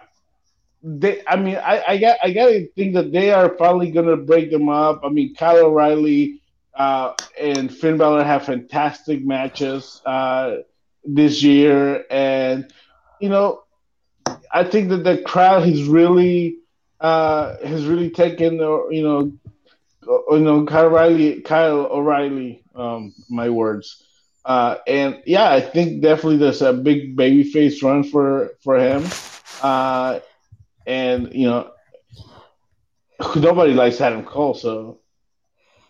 they. 0.83 1.21
I 1.27 1.35
mean, 1.37 1.57
I 1.57 1.83
I 1.87 1.97
got 1.97 2.17
I 2.23 2.31
gotta 2.31 2.67
think 2.75 2.93
that 2.95 3.11
they 3.11 3.31
are 3.31 3.49
probably 3.49 3.91
gonna 3.91 4.17
break 4.17 4.51
them 4.51 4.69
up. 4.69 5.01
I 5.03 5.09
mean, 5.09 5.35
Kyle 5.35 5.65
O'Reilly 5.65 6.41
uh, 6.73 7.13
and 7.39 7.73
Finn 7.73 7.97
Balor 7.97 8.23
have 8.23 8.45
fantastic 8.45 9.23
matches 9.25 10.01
uh, 10.05 10.57
this 11.03 11.43
year, 11.43 12.05
and 12.09 12.71
you 13.19 13.29
know 13.29 13.63
I 14.51 14.63
think 14.63 14.89
that 14.89 15.03
the 15.03 15.21
crowd 15.21 15.63
has 15.67 15.83
really 15.83 16.57
uh, 16.99 17.57
has 17.65 17.85
really 17.85 18.09
taken 18.09 18.59
uh, 18.61 18.87
you 18.89 19.03
know 19.03 19.31
uh, 20.07 20.35
you 20.35 20.41
know 20.43 20.65
Kyle 20.65 20.85
O'Reilly 20.85 21.41
Kyle 21.41 21.87
O'Reilly 21.91 22.63
um, 22.75 23.13
my 23.29 23.49
words 23.49 24.03
uh, 24.45 24.77
and 24.87 25.21
yeah 25.25 25.51
I 25.51 25.61
think 25.61 26.01
definitely 26.01 26.37
there's 26.37 26.61
a 26.61 26.73
big 26.73 27.15
babyface 27.15 27.83
run 27.83 28.03
for 28.03 28.51
for 28.63 28.79
him 28.79 29.05
uh, 29.61 30.19
and 30.85 31.33
you 31.33 31.47
know 31.47 31.71
nobody 33.35 33.73
likes 33.73 34.01
Adam 34.01 34.23
Cole 34.23 34.53
so 34.53 34.99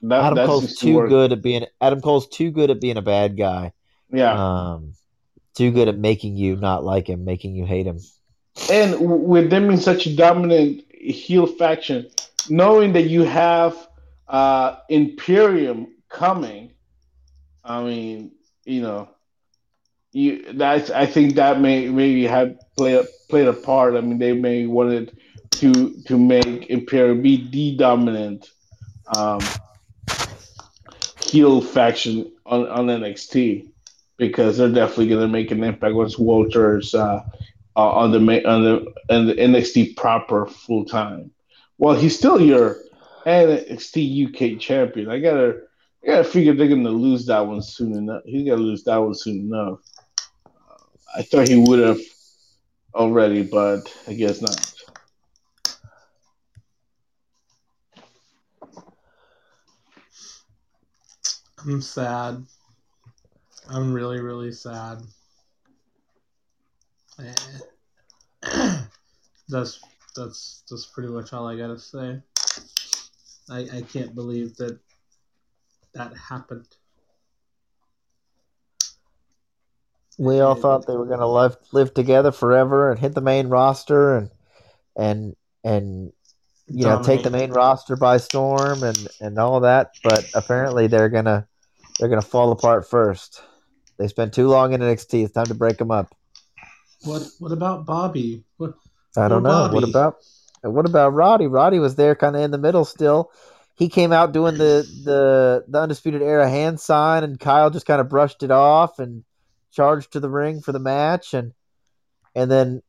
that, 0.02 0.24
Adam 0.24 0.46
Cole's 0.46 0.76
to 0.76 0.86
too 0.86 1.08
good 1.08 1.32
at 1.32 1.42
being 1.42 1.66
Adam 1.80 2.02
Cole's 2.02 2.28
too 2.28 2.52
good 2.52 2.70
at 2.72 2.82
being 2.82 2.98
a 2.98 3.02
bad 3.02 3.38
guy. 3.38 3.74
yeah 4.12 4.34
Um, 4.34 4.94
too 5.56 5.72
good 5.72 5.88
at 5.88 5.98
making 5.98 6.36
you 6.38 6.56
not 6.56 6.84
like 6.84 7.08
him, 7.08 7.24
making 7.26 7.56
you 7.56 7.66
hate 7.66 7.86
him. 7.86 8.00
and 8.72 9.00
with 9.00 9.50
them 9.50 9.68
being 9.68 9.80
such 9.80 10.08
a 10.08 10.16
dominant 10.16 10.84
heel 10.92 11.46
faction, 11.46 12.08
knowing 12.50 12.94
that 12.94 13.04
you 13.04 13.24
have 13.24 13.76
uh, 14.28 14.78
Imperium 14.90 15.88
coming, 16.10 16.72
I 17.64 17.84
mean, 17.84 18.32
you 18.66 18.82
know, 18.82 19.10
you 20.12 20.54
that's 20.54 20.90
I 20.90 21.06
think 21.06 21.36
that 21.36 21.60
may 21.60 21.90
maybe 21.90 22.26
had 22.26 22.60
played 22.78 23.06
played 23.30 23.48
a 23.48 23.54
part. 23.54 23.96
I 23.96 24.02
mean, 24.02 24.20
they 24.20 24.34
may 24.34 24.66
wanted 24.66 25.18
to 25.52 26.02
to 26.08 26.18
make 26.18 26.70
Imperium 26.70 27.22
be 27.22 27.50
the 27.50 27.78
dominant 27.78 28.50
um, 29.16 29.42
heel 31.22 31.62
faction 31.62 32.32
on, 32.46 32.68
on 32.68 32.88
NXT 32.88 33.68
because 34.18 34.58
they're 34.58 34.70
definitely 34.70 35.08
going 35.08 35.22
to 35.22 35.28
make 35.28 35.52
an 35.52 35.64
impact 35.64 35.96
once 35.96 36.18
Walter's 36.18 36.94
uh, 36.94 37.24
uh, 37.76 37.92
on 37.92 38.12
the 38.12 38.48
on 38.48 38.64
the 38.64 38.94
on 39.10 39.28
the 39.28 39.34
NXT 39.34 39.96
proper 39.96 40.46
full 40.46 40.86
time. 40.86 41.32
Well, 41.78 41.96
he's 41.96 42.18
still 42.18 42.40
your 42.40 42.78
NXT 43.26 44.56
UK 44.56 44.60
champion. 44.60 45.10
I 45.10 45.20
gotta 45.20 45.62
I 46.04 46.08
gotta 46.08 46.24
figure 46.24 46.54
they're 46.54 46.68
gonna 46.68 46.90
lose 46.90 47.26
that 47.28 47.46
one 47.46 47.62
soon 47.62 47.94
enough. 47.96 48.24
He's 48.26 48.48
gotta 48.48 48.62
lose 48.62 48.84
that 48.86 48.98
one 48.98 49.14
soon 49.14 49.42
enough. 49.42 49.80
I 51.16 51.22
thought 51.22 51.48
he 51.48 51.58
would 51.58 51.80
have 51.80 52.00
already, 52.96 53.44
but 53.44 53.94
I 54.08 54.14
guess 54.14 54.42
not. 54.42 54.74
I'm 61.64 61.82
sad. 61.82 62.44
I'm 63.70 63.94
really, 63.94 64.20
really 64.20 64.52
sad. 64.52 65.04
Eh. 67.20 67.34
that's 69.50 69.80
that's 70.16 70.64
that's 70.70 70.88
pretty 70.88 71.10
much 71.10 71.34
all 71.34 71.48
I 71.48 71.56
gotta 71.56 71.78
say. 71.78 72.20
I 73.50 73.78
I 73.78 73.82
can't 73.84 74.16
believe 74.16 74.56
that 74.58 74.80
that 75.94 76.16
happened. 76.16 76.68
We 80.18 80.40
all 80.40 80.56
thought 80.56 80.86
they 80.86 80.96
were 80.96 81.08
going 81.08 81.20
to 81.20 81.28
live 81.28 81.58
live 81.72 81.94
together 81.94 82.32
forever 82.32 82.92
and 82.92 83.00
hit 83.00 83.16
the 83.16 83.22
main 83.22 83.48
roster 83.48 84.18
and 84.18 84.30
and 84.96 85.36
and 85.64 86.12
you 86.68 86.86
know 86.86 87.02
take 87.02 87.24
the 87.24 87.32
main 87.32 87.52
roster 87.52 87.96
by 87.96 88.18
storm 88.18 88.84
and 88.84 89.08
and 89.20 89.40
all 89.40 89.62
that. 89.62 89.92
But 90.04 90.30
apparently 90.36 90.88
they're 90.88 91.10
gonna 91.10 91.48
they're 92.00 92.10
gonna 92.10 92.22
fall 92.22 92.52
apart 92.52 92.88
first. 92.88 93.42
They 93.98 94.08
spent 94.08 94.34
too 94.34 94.48
long 94.48 94.74
in 94.74 94.82
NXT. 94.82 95.24
It's 95.24 95.34
time 95.34 95.46
to 95.46 95.54
break 95.56 95.78
them 95.78 95.92
up. 95.92 96.16
What 97.04 97.24
what 97.40 97.52
about 97.52 97.86
Bobby? 97.86 98.44
What 98.58 98.76
I 99.18 99.28
don't 99.28 99.44
know. 99.44 99.70
What 99.72 99.84
about 99.84 100.18
what 100.62 100.86
about 100.86 101.14
Roddy? 101.14 101.48
Roddy 101.48 101.80
was 101.80 101.96
there 101.96 102.16
kind 102.16 102.36
of 102.36 102.42
in 102.44 102.52
the 102.52 102.58
middle 102.58 102.86
still. 102.86 103.32
He 103.82 103.90
came 103.90 104.14
out 104.14 104.32
doing 104.32 104.60
the 104.60 104.88
the 105.04 105.66
the 105.68 105.80
undisputed 105.80 106.22
era 106.22 106.48
hand 106.48 106.80
sign, 106.80 107.24
and 107.24 107.40
Kyle 107.40 107.72
just 107.72 107.88
kind 107.88 108.00
of 108.00 108.10
brushed 108.10 108.44
it 108.44 108.52
off 108.52 109.00
and 109.00 109.24
charged 109.72 110.14
to 110.14 110.20
the 110.20 110.30
ring 110.30 110.62
for 110.62 110.72
the 110.72 110.78
match, 110.78 111.34
and 111.34 111.54
and 112.36 112.52
then 112.52 112.84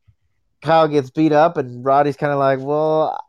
Kyle 0.61 0.87
gets 0.87 1.09
beat 1.09 1.31
up, 1.31 1.57
and 1.57 1.83
Roddy's 1.83 2.15
kind 2.15 2.31
of 2.31 2.37
like, 2.37 2.59
well, 2.59 3.19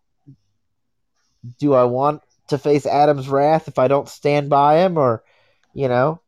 do 1.58 1.72
I 1.72 1.84
want 1.84 2.20
to 2.48 2.58
face 2.58 2.84
Adam's 2.84 3.30
wrath 3.30 3.66
if 3.66 3.78
I 3.78 3.88
don't 3.88 4.10
stand 4.10 4.50
by 4.50 4.84
him, 4.84 4.98
or 4.98 5.24
you 5.72 5.88
know, 5.88 6.20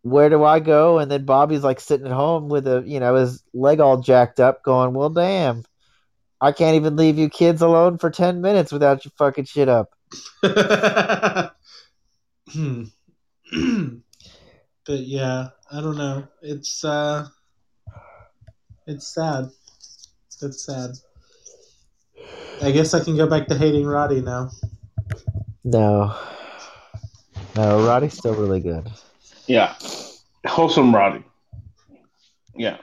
where 0.00 0.30
do 0.30 0.42
I 0.42 0.58
go? 0.58 1.00
And 1.00 1.10
then 1.10 1.26
Bobby's 1.26 1.64
like 1.64 1.80
sitting 1.80 2.06
at 2.06 2.12
home 2.12 2.48
with 2.48 2.66
a 2.66 2.82
you 2.86 2.98
know 2.98 3.16
his 3.16 3.42
leg 3.52 3.78
all 3.78 4.00
jacked 4.00 4.40
up, 4.40 4.62
going, 4.62 4.94
well, 4.94 5.10
damn. 5.10 5.64
I 6.40 6.52
can't 6.52 6.76
even 6.76 6.96
leave 6.96 7.18
you 7.18 7.30
kids 7.30 7.62
alone 7.62 7.96
for 7.96 8.10
10 8.10 8.42
minutes 8.42 8.70
without 8.72 9.04
you 9.04 9.10
fucking 9.16 9.44
shit 9.44 9.68
up. 9.68 9.94
Hmm. 12.52 12.84
but 14.86 14.98
yeah, 15.00 15.48
I 15.72 15.80
don't 15.80 15.96
know. 15.96 16.28
It's 16.42 16.84
uh 16.84 17.26
it's 18.86 19.14
sad. 19.14 19.48
It's 20.42 20.64
sad. 20.64 20.90
I 22.62 22.70
guess 22.70 22.94
I 22.94 23.02
can 23.02 23.16
go 23.16 23.26
back 23.26 23.48
to 23.48 23.56
hating 23.56 23.86
Roddy 23.86 24.20
now. 24.20 24.50
No. 25.64 26.14
No, 27.56 27.86
Roddy's 27.86 28.16
still 28.16 28.34
really 28.34 28.60
good. 28.60 28.90
Yeah, 29.46 29.74
wholesome 30.46 30.94
Roddy. 30.94 31.24
Yeah, 32.56 32.78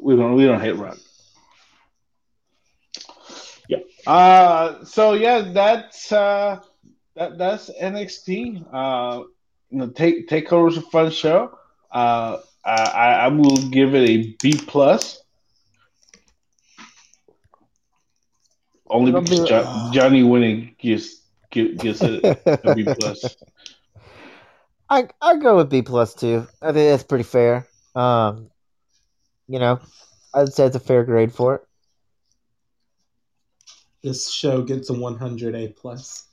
we 0.00 0.16
don't 0.16 0.34
we 0.34 0.44
don't 0.44 0.60
hate 0.60 0.76
Roddy. 0.76 1.00
Yeah. 4.06 4.12
Uh 4.12 4.84
so 4.84 5.14
yeah, 5.14 5.52
that's 5.52 6.12
uh 6.12 6.60
that 7.16 7.38
that's 7.38 7.70
NXT. 7.70 8.64
Uh 8.72 9.22
you 9.70 9.78
know, 9.78 9.88
take 9.88 10.28
takeover's 10.28 10.76
a 10.76 10.82
fun 10.82 11.10
show. 11.10 11.58
Uh 11.90 12.38
I 12.64 12.70
I 12.70 13.12
I 13.24 13.28
will 13.28 13.56
give 13.70 13.94
it 13.94 14.08
a 14.08 14.36
B 14.42 14.52
plus. 14.66 15.22
Only 18.90 19.10
It'll 19.10 19.22
because 19.22 19.40
be- 19.40 19.46
jo- 19.48 19.90
Johnny 19.90 20.22
winning 20.22 20.74
gives 20.78 21.22
gi- 21.50 21.76
gives 21.76 22.02
it 22.02 22.24
a 22.64 22.74
B 22.74 22.84
plus. 22.94 23.36
I 24.90 25.08
I 25.20 25.36
go 25.36 25.56
with 25.56 25.70
B 25.70 25.82
plus 25.82 26.14
too. 26.14 26.46
I 26.60 26.66
think 26.72 26.90
that's 26.90 27.02
pretty 27.04 27.24
fair. 27.24 27.66
Um, 27.94 28.50
you 29.48 29.58
know, 29.58 29.80
I'd 30.34 30.52
say 30.52 30.66
it's 30.66 30.76
a 30.76 30.80
fair 30.80 31.04
grade 31.04 31.32
for 31.32 31.54
it. 31.56 31.62
This 34.02 34.30
show 34.32 34.62
gets 34.62 34.90
a 34.90 34.94
100 34.94 35.54
A 35.54 35.68
plus. 35.68 36.26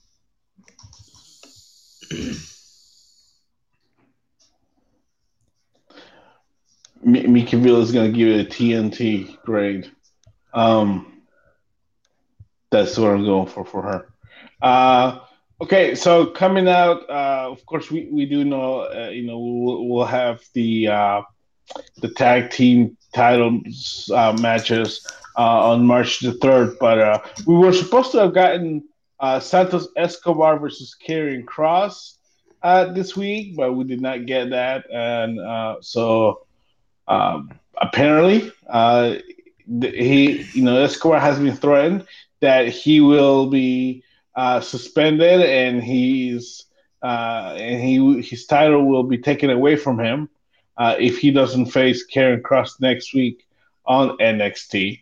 M- 7.05 7.33
Mika 7.33 7.57
Villa 7.57 7.79
is 7.79 7.91
going 7.91 8.11
to 8.11 8.17
give 8.17 8.27
it 8.27 8.47
a 8.47 8.49
TNT 8.49 9.39
grade. 9.43 9.91
Um, 10.53 11.21
that's 12.71 12.97
what 12.97 13.11
I'm 13.11 13.23
going 13.23 13.47
for 13.47 13.63
for 13.65 13.83
her. 13.83 14.13
Uh, 14.61 15.19
okay, 15.61 15.93
so 15.95 16.25
coming 16.25 16.67
out, 16.67 17.07
uh, 17.09 17.49
of 17.51 17.63
course, 17.65 17.91
we, 17.91 18.09
we 18.11 18.25
do 18.25 18.43
know, 18.43 18.81
uh, 18.81 19.09
you 19.09 19.25
know, 19.25 19.39
we'll, 19.39 19.87
we'll 19.87 20.05
have 20.05 20.41
the 20.53 20.87
uh, 20.87 21.21
the 21.97 22.09
tag 22.09 22.49
team 22.49 22.97
title 23.13 23.61
uh, 24.11 24.35
matches 24.41 25.05
on 25.41 25.85
March 25.85 26.19
the 26.19 26.33
third, 26.33 26.77
but 26.79 26.99
uh, 26.99 27.19
we 27.45 27.55
were 27.55 27.73
supposed 27.73 28.11
to 28.11 28.19
have 28.19 28.33
gotten 28.33 28.83
uh, 29.19 29.39
Santos 29.39 29.87
Escobar 29.97 30.59
versus 30.59 30.95
Karrion 31.05 31.45
Kross 31.45 32.15
uh, 32.61 32.91
this 32.91 33.15
week, 33.15 33.55
but 33.55 33.73
we 33.73 33.83
did 33.83 34.01
not 34.01 34.25
get 34.25 34.49
that, 34.49 34.85
and 34.91 35.39
uh, 35.39 35.75
so 35.81 36.45
um, 37.07 37.51
apparently 37.81 38.51
uh, 38.67 39.15
he, 39.81 40.43
you 40.53 40.63
know, 40.63 40.77
Escobar 40.81 41.19
has 41.19 41.39
been 41.39 41.55
threatened 41.55 42.05
that 42.41 42.67
he 42.67 43.01
will 43.01 43.47
be 43.47 44.03
uh, 44.35 44.61
suspended 44.61 45.41
and 45.41 45.83
he's 45.83 46.65
uh, 47.01 47.55
and 47.57 47.81
he 47.81 48.21
his 48.21 48.45
title 48.45 48.85
will 48.85 49.03
be 49.03 49.17
taken 49.17 49.49
away 49.49 49.75
from 49.75 49.99
him 49.99 50.29
uh, 50.77 50.95
if 50.99 51.17
he 51.17 51.31
doesn't 51.31 51.67
face 51.67 52.05
Karrion 52.05 52.41
Kross 52.41 52.79
next 52.79 53.13
week 53.13 53.45
on 53.85 54.17
NXT. 54.17 55.01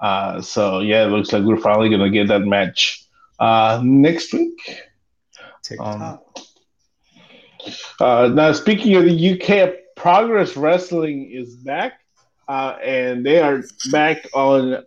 Uh, 0.00 0.40
so 0.40 0.80
yeah, 0.80 1.04
it 1.04 1.08
looks 1.08 1.32
like 1.32 1.42
we're 1.42 1.56
finally 1.56 1.88
gonna 1.88 2.10
get 2.10 2.28
that 2.28 2.42
match 2.42 3.04
uh, 3.38 3.80
next 3.82 4.32
week. 4.32 4.58
TikTok. 5.62 6.22
Uh, 8.00 8.30
now, 8.32 8.52
speaking 8.52 8.94
of 8.94 9.04
the 9.04 9.32
UK, 9.32 9.74
Progress 9.96 10.56
Wrestling 10.56 11.30
is 11.32 11.56
back, 11.56 12.00
uh, 12.48 12.76
and 12.82 13.24
they 13.26 13.40
are 13.40 13.62
back 13.90 14.28
on 14.34 14.84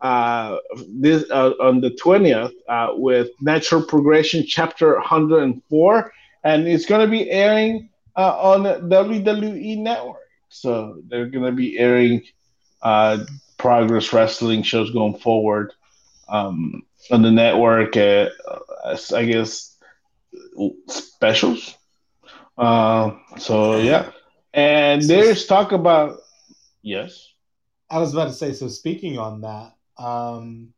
uh, 0.00 0.56
this 0.88 1.28
uh, 1.30 1.50
on 1.60 1.80
the 1.80 1.90
twentieth 1.90 2.52
uh, 2.68 2.90
with 2.92 3.30
Natural 3.40 3.82
Progression 3.82 4.44
Chapter 4.46 4.94
104, 4.96 6.12
and 6.44 6.68
it's 6.68 6.86
going 6.86 7.04
to 7.04 7.10
be 7.10 7.30
airing 7.30 7.88
uh, 8.16 8.36
on 8.38 8.62
WWE 8.62 9.78
Network. 9.78 10.18
So 10.48 11.00
they're 11.08 11.26
going 11.26 11.44
to 11.46 11.52
be 11.52 11.78
airing 11.78 12.22
uh, 12.82 13.24
Progress 13.62 14.12
Wrestling 14.12 14.64
shows 14.64 14.90
going 14.90 15.14
forward 15.14 15.72
um, 16.28 16.82
on 17.12 17.22
the 17.22 17.30
network. 17.30 17.96
Uh, 17.96 18.28
I 19.14 19.24
guess 19.24 19.78
specials. 20.88 21.76
Uh, 22.58 23.12
so 23.38 23.78
yeah, 23.78 24.10
and 24.52 25.00
there's 25.00 25.46
talk 25.46 25.70
about 25.70 26.18
yes. 26.82 27.28
I 27.88 27.98
was 27.98 28.12
about 28.12 28.26
to 28.26 28.32
say, 28.32 28.52
so 28.52 28.66
speaking 28.66 29.18
on 29.18 29.42
that, 29.42 29.74
um, 29.96 30.74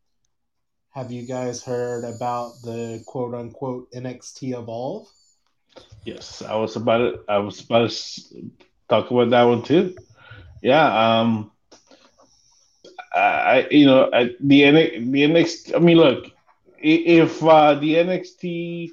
have 0.91 1.11
you 1.11 1.26
guys 1.26 1.64
heard 1.64 2.05
about 2.05 2.53
the 2.62 3.03
quote 3.07 3.35
unquote 3.35 3.91
NXT 3.93 4.59
Evolve? 4.59 5.09
Yes, 6.05 6.43
I 6.43 6.55
was 6.57 6.76
about 6.76 6.99
to. 6.99 7.20
I 7.28 7.39
was 7.39 7.61
about 7.61 7.91
to 7.91 8.51
talk 8.91 9.11
about 9.11 9.30
that 9.30 9.45
one 9.45 9.62
too. 9.62 9.97
Yeah. 10.62 11.20
Um. 11.20 11.51
I, 13.15 13.21
I 13.21 13.69
you 13.71 13.87
know, 13.87 14.11
I, 14.12 14.31
the 14.41 14.65
N 14.65 14.75
the 15.12 15.23
NXT. 15.23 15.75
I 15.75 15.79
mean, 15.79 15.97
look, 15.97 16.27
if 16.79 17.43
uh, 17.43 17.75
the 17.75 17.95
NXT 17.95 18.91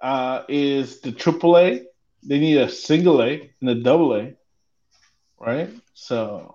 uh, 0.00 0.42
is 0.48 1.00
the 1.00 1.12
AAA, 1.12 1.84
they 2.22 2.38
need 2.38 2.58
a 2.58 2.68
single 2.68 3.22
A 3.22 3.50
and 3.60 3.70
a 3.70 3.74
double 3.74 4.14
A, 4.14 4.34
right? 5.38 5.70
So. 5.94 6.54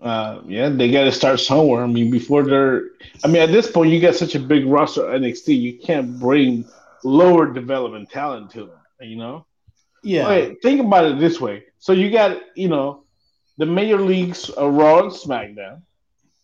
Uh, 0.00 0.42
yeah, 0.46 0.68
they 0.68 0.90
got 0.90 1.04
to 1.04 1.12
start 1.12 1.40
somewhere. 1.40 1.82
I 1.82 1.86
mean, 1.86 2.10
before 2.10 2.42
they're, 2.42 2.90
I 3.24 3.28
mean, 3.28 3.40
at 3.40 3.50
this 3.50 3.70
point, 3.70 3.90
you 3.90 4.00
got 4.02 4.14
such 4.14 4.34
a 4.34 4.38
big 4.38 4.66
roster 4.66 5.10
at 5.10 5.22
NXT, 5.22 5.58
you 5.58 5.78
can't 5.78 6.18
bring 6.20 6.66
lower 7.04 7.50
development 7.50 8.10
talent 8.10 8.50
to 8.50 8.66
them. 8.66 8.78
You 9.00 9.16
know, 9.16 9.46
Yeah. 10.02 10.28
Wait, 10.28 10.62
think 10.62 10.80
about 10.80 11.06
it 11.06 11.18
this 11.18 11.40
way. 11.40 11.64
So 11.78 11.92
you 11.92 12.10
got, 12.10 12.38
you 12.54 12.68
know, 12.68 13.03
the 13.56 13.66
major 13.66 14.00
leagues 14.00 14.50
are 14.50 14.70
Raw 14.70 15.00
and 15.04 15.12
SmackDown. 15.12 15.82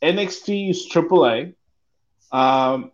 NXT 0.02 0.70
is 0.70 0.88
AAA. 0.88 1.54
Um, 2.32 2.92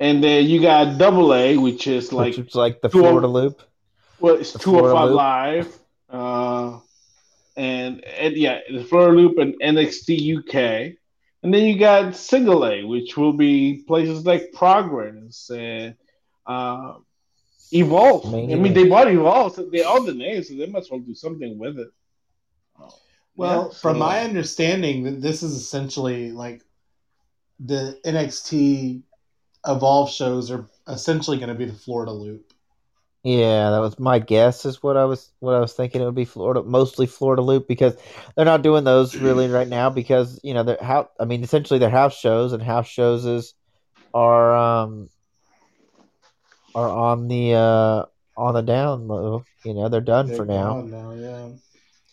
and 0.00 0.22
then 0.22 0.46
you 0.46 0.60
got 0.60 0.98
Double 0.98 1.32
A, 1.34 1.56
which 1.56 1.86
is 1.86 2.12
like, 2.12 2.36
which 2.36 2.48
is 2.48 2.54
like 2.54 2.80
the 2.80 2.88
two 2.88 2.98
of- 2.98 3.04
Florida 3.06 3.28
Loop. 3.28 3.62
well, 4.20 4.34
it's 4.34 4.52
the 4.52 4.58
205 4.58 4.90
Florida 4.90 5.06
Loop. 5.06 5.16
Live. 5.16 5.78
Uh, 6.10 6.80
and, 7.56 8.04
and 8.04 8.36
yeah, 8.36 8.60
the 8.70 8.84
Florida 8.84 9.16
Loop 9.16 9.38
and 9.38 9.54
NXT 9.60 10.38
UK. 10.38 10.96
And 11.42 11.52
then 11.52 11.64
you 11.64 11.78
got 11.78 12.16
Single 12.16 12.64
A, 12.66 12.84
which 12.84 13.16
will 13.16 13.34
be 13.34 13.84
places 13.86 14.24
like 14.24 14.52
Progress 14.52 15.50
and 15.50 15.94
uh, 16.46 16.94
Evolve. 17.70 18.32
Main 18.32 18.52
I 18.52 18.56
mean, 18.56 18.72
they 18.72 18.88
bought 18.88 19.10
Evolve, 19.10 19.54
so 19.54 19.68
they 19.70 19.84
own 19.84 20.06
the 20.06 20.14
name, 20.14 20.42
so 20.42 20.54
they 20.54 20.66
must 20.66 20.90
well 20.90 21.00
do 21.00 21.14
something 21.14 21.58
with 21.58 21.78
it. 21.78 21.88
Well, 23.36 23.70
yeah, 23.72 23.78
from 23.78 23.98
my 23.98 24.20
understanding, 24.20 25.20
this 25.20 25.42
is 25.42 25.54
essentially 25.54 26.30
like 26.30 26.62
the 27.58 27.98
NXT 28.04 29.02
Evolve 29.66 30.10
shows 30.10 30.50
are 30.50 30.66
essentially 30.86 31.38
going 31.38 31.48
to 31.48 31.54
be 31.54 31.64
the 31.64 31.72
Florida 31.72 32.12
Loop. 32.12 32.52
Yeah, 33.24 33.70
that 33.70 33.78
was 33.78 33.98
my 33.98 34.18
guess. 34.18 34.66
Is 34.66 34.82
what 34.82 34.98
I 34.98 35.04
was 35.04 35.32
what 35.40 35.54
I 35.54 35.58
was 35.58 35.72
thinking. 35.72 36.02
It 36.02 36.04
would 36.04 36.14
be 36.14 36.26
Florida, 36.26 36.62
mostly 36.62 37.06
Florida 37.06 37.40
Loop, 37.40 37.66
because 37.66 37.96
they're 38.36 38.44
not 38.44 38.62
doing 38.62 38.84
those 38.84 39.16
really 39.16 39.48
right 39.48 39.66
now. 39.66 39.88
Because 39.88 40.38
you 40.44 40.52
know 40.52 40.62
they're 40.62 40.78
how 40.80 41.08
I 41.18 41.24
mean, 41.24 41.42
essentially 41.42 41.78
they're 41.78 41.88
house 41.88 42.16
shows, 42.18 42.52
and 42.52 42.62
house 42.62 42.86
shows 42.86 43.24
is 43.24 43.54
are 44.12 44.54
um 44.54 45.08
are 46.74 46.90
on 46.90 47.28
the 47.28 47.54
uh 47.54 48.04
on 48.36 48.54
the 48.54 48.62
down 48.62 49.08
low. 49.08 49.44
You 49.64 49.72
know 49.72 49.88
they're 49.88 50.02
done 50.02 50.28
for 50.28 50.44
They're 50.44 50.56
now. 50.56 50.82
now, 50.82 51.12
yeah. 51.12 51.48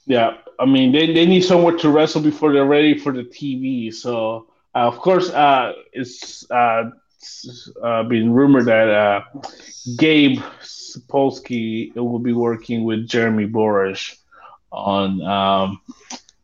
Yeah, 0.06 0.38
I 0.60 0.65
mean 0.65 0.91
they, 0.91 1.14
they 1.14 1.26
need 1.26 1.41
somewhere 1.41 1.78
to 1.78 1.90
wrestle 1.90 2.22
before 2.22 2.53
they're 2.53 2.65
ready 2.65 2.98
for 2.98 3.11
the 3.11 3.23
TV. 3.23 3.94
So 3.94 4.48
uh, 4.76 4.88
of 4.88 4.98
course, 4.99 5.30
uh, 5.30 5.73
it's 5.94 6.49
uh, 6.49 6.91
it's, 7.18 7.69
uh, 7.84 8.03
been 8.03 8.34
rumored 8.34 8.65
that 8.65 8.90
uh, 8.90 9.22
Gabe 9.98 10.40
Sapolsky 10.61 11.95
will 11.95 12.19
be 12.19 12.34
working 12.34 12.84
with 12.84 13.07
Jeremy 13.07 13.48
Borash 13.48 14.15
on 14.72 15.22
um, 15.22 15.82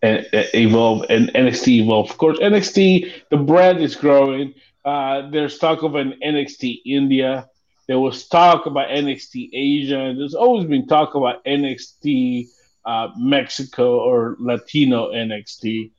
Evolve 0.03 1.05
and 1.09 1.29
NXT 1.29 1.81
Evolve. 1.81 2.09
Of 2.11 2.17
course, 2.17 2.39
NXT 2.39 3.11
the 3.29 3.37
brand 3.37 3.79
is 3.79 3.95
growing. 3.95 4.53
Uh, 4.85 5.29
there's 5.29 5.57
talk 5.57 5.83
of 5.83 5.95
an 5.95 6.13
NXT 6.23 6.81
India. 6.85 7.49
There 7.87 7.99
was 7.99 8.27
talk 8.27 8.65
about 8.65 8.89
NXT 8.89 9.49
Asia. 9.53 10.13
There's 10.17 10.35
always 10.35 10.67
been 10.67 10.87
talk 10.87 11.15
about 11.15 11.43
NXT 11.45 12.47
uh, 12.87 13.09
Mexico 13.17 13.99
or 13.99 14.37
Latino 14.39 15.11
NXT. 15.11 15.91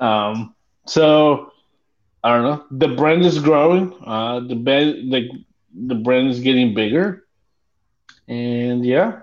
Um, 0.00 0.54
so 0.86 1.52
I 2.24 2.34
don't 2.34 2.44
know. 2.44 2.64
The 2.70 2.96
brand 2.96 3.24
is 3.26 3.38
growing. 3.38 3.94
Uh, 4.04 4.40
the 4.40 4.56
band, 4.56 5.12
the 5.12 5.28
the 5.74 5.94
brand 5.94 6.30
is 6.30 6.40
getting 6.40 6.74
bigger, 6.74 7.26
and 8.26 8.84
yeah, 8.84 9.22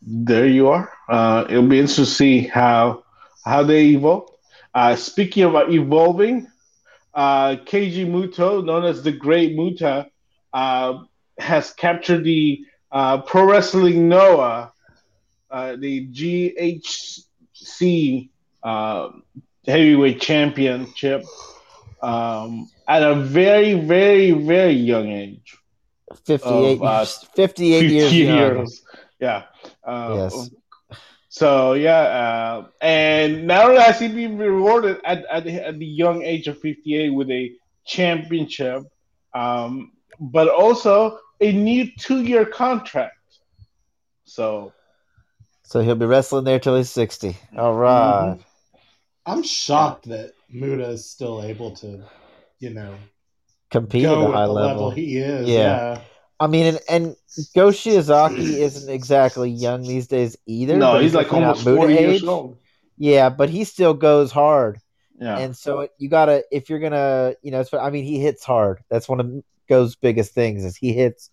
there 0.00 0.46
you 0.46 0.68
are. 0.68 0.92
Uh, 1.08 1.44
it'll 1.50 1.66
be 1.66 1.80
interesting 1.80 2.04
to 2.04 2.10
see 2.10 2.40
how 2.46 3.04
how 3.44 3.64
they 3.64 3.86
evolve. 3.86 4.30
Uh, 4.72 4.94
speaking 4.94 5.44
about 5.44 5.72
evolving, 5.72 6.46
uh, 7.14 7.56
Keiji 7.66 8.06
Muto, 8.06 8.64
known 8.64 8.84
as 8.84 9.02
the 9.02 9.12
Great 9.12 9.56
Muta, 9.56 10.06
uh, 10.52 11.02
has 11.38 11.72
captured 11.72 12.22
the 12.24 12.64
uh, 12.92 13.22
Pro 13.22 13.50
Wrestling 13.50 14.08
Noah 14.08 14.72
uh, 15.50 15.76
the 15.76 16.06
GHC 16.08 18.28
uh, 18.62 19.08
heavyweight 19.66 20.20
championship 20.20 21.24
um, 22.02 22.68
at 22.86 23.02
a 23.02 23.14
very, 23.14 23.72
very, 23.74 24.32
very 24.32 24.72
young 24.72 25.08
age. 25.08 25.56
58, 26.24 26.76
Of, 26.76 26.82
uh, 26.82 27.04
58 27.04 27.90
years 27.90 28.12
years. 28.12 28.82
Yeah. 29.18 29.44
Uh, 29.84 30.12
Yes. 30.16 30.50
So 31.28 31.74
yeah, 31.74 32.00
uh, 32.00 32.66
and 32.80 33.46
not 33.46 33.66
only 33.66 33.82
has 33.82 34.00
he 34.00 34.08
been 34.08 34.38
rewarded 34.38 35.02
at, 35.04 35.26
at, 35.26 35.44
the, 35.44 35.66
at 35.66 35.78
the 35.78 35.84
young 35.84 36.22
age 36.22 36.48
of 36.48 36.58
58 36.60 37.10
with 37.10 37.30
a 37.30 37.52
championship, 37.84 38.84
um, 39.34 39.92
but 40.18 40.48
also 40.48 41.18
a 41.42 41.52
new 41.52 41.90
two-year 41.98 42.46
contract. 42.46 43.18
So, 44.24 44.72
So 45.66 45.80
he'll 45.80 45.96
be 45.96 46.06
wrestling 46.06 46.44
there 46.44 46.60
till 46.60 46.76
he's 46.76 46.90
sixty. 46.90 47.36
All 47.56 47.74
right. 47.74 48.38
I'm 49.26 49.42
shocked 49.42 50.08
that 50.08 50.32
Muta 50.48 50.88
is 50.90 51.10
still 51.10 51.42
able 51.42 51.72
to, 51.76 52.04
you 52.60 52.70
know, 52.70 52.94
Compete 53.72 54.04
at 54.04 54.14
go 54.14 54.28
a 54.28 54.32
high 54.32 54.44
level. 54.44 54.54
level. 54.54 54.90
he 54.90 55.18
is. 55.18 55.48
Yeah. 55.48 55.56
Yeah. 55.56 56.00
I 56.38 56.46
mean, 56.46 56.66
and, 56.66 56.80
and 56.88 57.16
Go 57.56 57.68
Shiozaki 57.70 58.38
isn't 58.38 58.88
exactly 58.92 59.50
young 59.50 59.82
these 59.82 60.06
days 60.06 60.36
either. 60.46 60.76
no, 60.76 60.92
but 60.92 61.02
he's 61.02 61.14
like 61.14 61.26
definitely 61.26 61.44
almost 61.46 61.66
Muta 61.66 61.78
forty 61.78 61.94
years 61.94 62.24
old. 62.24 62.58
Yeah, 62.96 63.28
but 63.28 63.50
he 63.50 63.64
still 63.64 63.94
goes 63.94 64.30
hard. 64.30 64.78
Yeah, 65.18 65.38
And 65.38 65.56
so 65.56 65.88
you 65.98 66.08
gotta, 66.10 66.44
if 66.52 66.68
you're 66.70 66.78
gonna, 66.78 67.34
you 67.42 67.50
know, 67.50 67.64
I 67.72 67.90
mean, 67.90 68.04
he 68.04 68.20
hits 68.20 68.44
hard. 68.44 68.84
That's 68.90 69.08
one 69.08 69.18
of 69.18 69.42
Go's 69.68 69.96
biggest 69.96 70.32
things 70.32 70.64
is 70.64 70.76
he 70.76 70.92
hits 70.92 71.30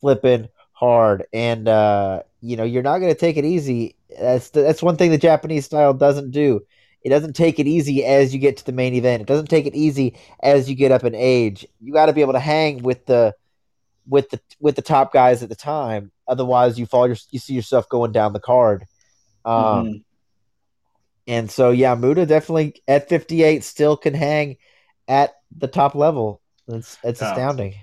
flipping 0.00 0.48
hard, 0.72 1.26
and 1.32 1.68
uh, 1.68 2.22
you 2.40 2.56
know, 2.56 2.64
you're 2.64 2.82
not 2.82 2.98
gonna 2.98 3.14
take 3.14 3.36
it 3.36 3.44
easy. 3.44 3.96
That's 4.18 4.50
the, 4.50 4.62
that's 4.62 4.82
one 4.82 4.96
thing 4.96 5.10
the 5.10 5.18
Japanese 5.18 5.66
style 5.66 5.94
doesn't 5.94 6.30
do. 6.30 6.60
It 7.02 7.08
doesn't 7.10 7.34
take 7.34 7.58
it 7.58 7.66
easy 7.66 8.04
as 8.04 8.34
you 8.34 8.40
get 8.40 8.58
to 8.58 8.64
the 8.66 8.72
main 8.72 8.94
event. 8.94 9.22
It 9.22 9.26
doesn't 9.28 9.48
take 9.48 9.66
it 9.66 9.74
easy 9.74 10.18
as 10.42 10.68
you 10.68 10.76
get 10.76 10.92
up 10.92 11.04
in 11.04 11.14
age. 11.14 11.66
You 11.80 11.92
got 11.92 12.06
to 12.06 12.12
be 12.12 12.20
able 12.20 12.34
to 12.34 12.40
hang 12.40 12.82
with 12.82 13.06
the 13.06 13.34
with 14.06 14.28
the 14.30 14.40
with 14.60 14.76
the 14.76 14.82
top 14.82 15.12
guys 15.12 15.42
at 15.42 15.48
the 15.48 15.54
time. 15.56 16.12
Otherwise, 16.28 16.78
you 16.78 16.86
fall 16.86 17.06
your, 17.06 17.16
you 17.30 17.38
see 17.38 17.54
yourself 17.54 17.88
going 17.88 18.12
down 18.12 18.32
the 18.32 18.40
card. 18.40 18.84
Um, 19.44 19.54
Mhm. 19.54 20.02
and 21.26 21.50
so, 21.50 21.70
yeah, 21.70 21.94
Muta 21.94 22.26
definitely 22.26 22.82
at 22.88 23.08
58 23.08 23.64
still 23.64 23.96
can 23.96 24.14
hang 24.14 24.56
at 25.08 25.34
the 25.56 25.68
top 25.68 25.94
level. 25.94 26.40
It's 26.68 26.98
it's 27.02 27.20
Yeah. 27.20 27.30
astounding. 27.30 27.74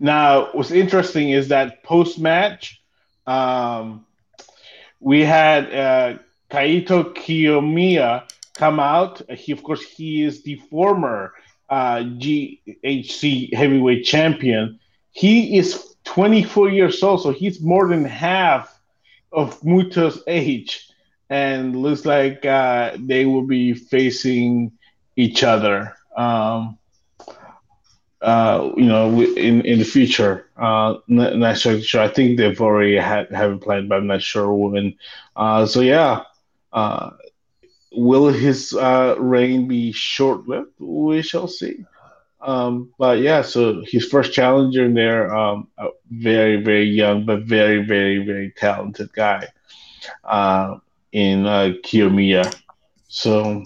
Now, 0.00 0.48
what's 0.52 0.70
interesting 0.70 1.30
is 1.30 1.48
that 1.48 1.82
post 1.84 2.18
match, 2.18 2.82
um, 3.26 4.06
we 5.00 5.22
had 5.22 5.72
uh, 5.74 6.18
Kaito 6.50 7.14
Kiyomiya 7.14 8.28
come 8.54 8.80
out. 8.80 9.22
He, 9.30 9.52
of 9.52 9.62
course, 9.62 9.82
he 9.82 10.22
is 10.22 10.42
the 10.42 10.56
former 10.70 11.34
uh, 11.68 11.98
GHC 11.98 13.52
heavyweight 13.54 14.04
champion. 14.04 14.78
He 15.12 15.58
is 15.58 15.94
24 16.04 16.70
years 16.70 17.02
old, 17.02 17.22
so 17.22 17.30
he's 17.30 17.60
more 17.60 17.88
than 17.88 18.04
half 18.04 18.80
of 19.32 19.60
Muta's 19.62 20.22
age, 20.26 20.88
and 21.28 21.76
looks 21.76 22.04
like 22.04 22.44
uh, 22.44 22.96
they 22.98 23.24
will 23.24 23.46
be 23.46 23.74
facing 23.74 24.72
each 25.16 25.42
other. 25.42 25.96
Um, 26.16 26.78
uh, 28.24 28.72
you 28.76 28.86
know, 28.86 29.20
in 29.22 29.60
in 29.62 29.78
the 29.78 29.84
future. 29.84 30.48
Uh, 30.56 30.96
not, 31.08 31.36
not 31.36 31.58
sure. 31.58 32.00
I 32.00 32.08
think 32.08 32.38
they've 32.38 32.60
already 32.60 32.96
had 32.96 33.30
have 33.30 33.52
it 33.52 33.60
planned, 33.60 33.88
but 33.90 33.96
I'm 33.98 34.06
not 34.06 34.22
sure 34.22 34.52
when. 34.52 34.96
Uh, 35.36 35.66
so 35.66 35.80
yeah, 35.82 36.22
uh, 36.72 37.10
will 37.92 38.28
his 38.28 38.72
uh, 38.72 39.16
reign 39.18 39.68
be 39.68 39.92
short 39.92 40.48
lived? 40.48 40.72
We 40.78 41.22
shall 41.22 41.48
see. 41.48 41.84
Um, 42.40 42.92
but 42.98 43.20
yeah, 43.20 43.42
so 43.42 43.82
his 43.86 44.06
first 44.06 44.32
challenger 44.32 44.84
in 44.86 44.94
there, 44.94 45.34
um, 45.34 45.68
a 45.78 45.88
very 46.10 46.62
very 46.62 46.86
young 46.86 47.26
but 47.26 47.42
very 47.42 47.84
very 47.84 48.24
very 48.24 48.52
talented 48.56 49.12
guy, 49.12 49.48
uh, 50.24 50.78
in 51.12 51.46
uh, 51.46 51.72
Kiyomiya. 51.84 52.54
So 53.08 53.64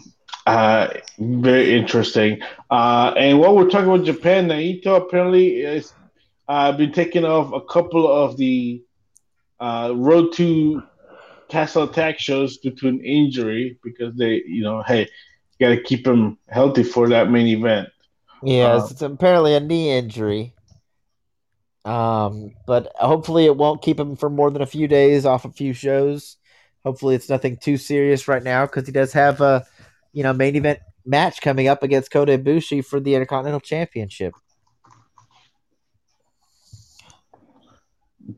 uh, 0.48 0.88
very 1.18 1.76
interesting. 1.76 2.40
Uh, 2.70 3.12
and 3.16 3.38
while 3.38 3.54
we're 3.54 3.68
talking 3.68 3.88
about 3.88 4.04
Japan, 4.06 4.48
Naito 4.48 4.96
apparently 4.96 5.62
has 5.62 5.92
uh, 6.48 6.72
been 6.72 6.92
taking 6.92 7.24
off 7.24 7.52
a 7.52 7.60
couple 7.60 8.10
of 8.10 8.36
the 8.36 8.82
uh, 9.60 9.92
Road 9.94 10.32
to 10.34 10.82
Castle 11.48 11.84
Attack 11.84 12.18
shows 12.18 12.58
due 12.58 12.70
to 12.72 12.88
an 12.88 13.04
injury 13.04 13.78
because 13.82 14.14
they, 14.16 14.42
you 14.46 14.62
know, 14.62 14.82
hey, 14.82 15.02
you 15.58 15.66
got 15.68 15.74
to 15.74 15.82
keep 15.82 16.06
him 16.06 16.38
healthy 16.48 16.82
for 16.82 17.08
that 17.10 17.30
main 17.30 17.46
event. 17.48 17.88
Yes, 18.42 18.84
Uh, 18.84 18.88
it's 18.90 19.02
apparently 19.02 19.54
a 19.54 19.60
knee 19.60 19.90
injury. 19.90 20.54
Um, 21.84 22.52
but 22.66 22.92
hopefully 22.96 23.46
it 23.46 23.56
won't 23.56 23.82
keep 23.82 23.98
him 23.98 24.16
for 24.16 24.28
more 24.28 24.50
than 24.50 24.62
a 24.62 24.66
few 24.66 24.88
days 24.88 25.24
off 25.26 25.44
a 25.44 25.52
few 25.52 25.72
shows. 25.72 26.36
Hopefully 26.84 27.14
it's 27.14 27.28
nothing 27.28 27.56
too 27.56 27.76
serious 27.76 28.28
right 28.28 28.42
now 28.42 28.66
because 28.66 28.86
he 28.86 28.92
does 28.92 29.12
have 29.12 29.40
a, 29.40 29.66
you 30.12 30.22
know, 30.22 30.32
main 30.32 30.56
event 30.56 30.80
match 31.04 31.40
coming 31.40 31.68
up 31.68 31.82
against 31.82 32.10
Kota 32.10 32.38
Ibushi 32.38 32.84
for 32.84 33.00
the 33.00 33.14
Intercontinental 33.14 33.60
Championship. 33.60 34.34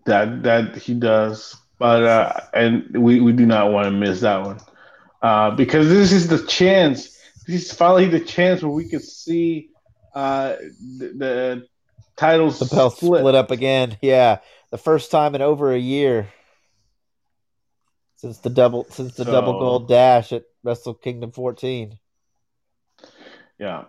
That 0.07 0.45
that 0.45 0.77
he 0.77 0.95
does, 0.95 1.57
but 1.79 2.05
uh, 2.05 2.41
and 2.55 2.97
we, 2.97 3.21
we 3.21 3.33
do 3.33 3.45
not 3.45 3.73
want 3.73 3.87
to 3.87 3.91
miss 3.91 4.21
that 4.21 4.45
one 4.45 4.61
uh, 5.23 5.51
because 5.51 5.89
this 5.89 6.13
is 6.13 6.29
the 6.29 6.45
chance. 6.47 7.19
This 7.47 7.67
is 7.67 7.73
finally 7.73 8.07
the 8.07 8.21
chance 8.21 8.63
where 8.63 8.71
we 8.71 8.89
could 8.89 9.03
see 9.03 9.71
uh, 10.15 10.55
the, 10.99 11.13
the 11.17 11.67
titles 12.17 12.61
The 12.61 12.67
belt 12.67 12.97
split. 12.97 13.35
up 13.35 13.51
again. 13.51 13.97
Yeah, 14.01 14.39
the 14.71 14.79
first 14.79 15.11
time 15.11 15.35
in 15.35 15.43
over 15.43 15.73
a 15.73 15.79
year 15.79 16.29
since 18.17 18.39
the 18.39 18.51
double 18.51 18.85
since 18.91 19.15
the 19.15 19.25
double 19.25 19.59
gold 19.59 19.89
dash 19.89 20.33
at 20.33 20.45
Wrestle 20.63 20.95
Kingdom 20.95 21.33
14. 21.33 21.99
Yeah. 23.59 23.85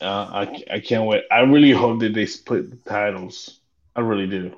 Uh, 0.00 0.46
I, 0.46 0.62
I 0.74 0.80
can't 0.80 1.06
wait. 1.06 1.22
I 1.30 1.40
really 1.40 1.70
hope 1.70 2.00
that 2.00 2.14
they 2.14 2.26
split 2.26 2.70
the 2.70 2.76
titles. 2.88 3.60
I 3.96 4.00
really 4.00 4.26
do. 4.26 4.56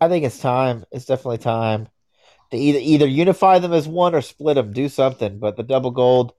I 0.00 0.08
think 0.08 0.24
it's 0.24 0.38
time. 0.38 0.84
It's 0.90 1.04
definitely 1.04 1.38
time 1.38 1.88
to 2.50 2.56
either 2.56 2.78
either 2.78 3.06
unify 3.06 3.58
them 3.58 3.72
as 3.72 3.86
one 3.86 4.14
or 4.14 4.22
split 4.22 4.54
them. 4.54 4.72
Do 4.72 4.88
something. 4.88 5.38
But 5.38 5.56
the 5.56 5.62
double 5.62 5.90
gold 5.90 6.32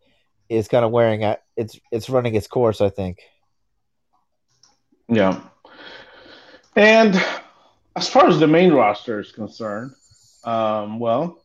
is 0.50 0.68
kind 0.68 0.84
of 0.84 0.92
wearing 0.92 1.24
at 1.24 1.44
it's 1.56 1.80
it's 1.92 2.10
running 2.10 2.36
its 2.36 2.48
course. 2.48 2.82
I 2.82 2.90
think. 2.90 3.20
Yeah. 5.08 5.42
And 6.76 7.22
as 7.96 8.08
far 8.08 8.28
as 8.28 8.40
the 8.40 8.48
main 8.48 8.72
roster 8.72 9.20
is 9.20 9.32
concerned, 9.32 9.92
um, 10.46 11.00
well, 11.00 11.44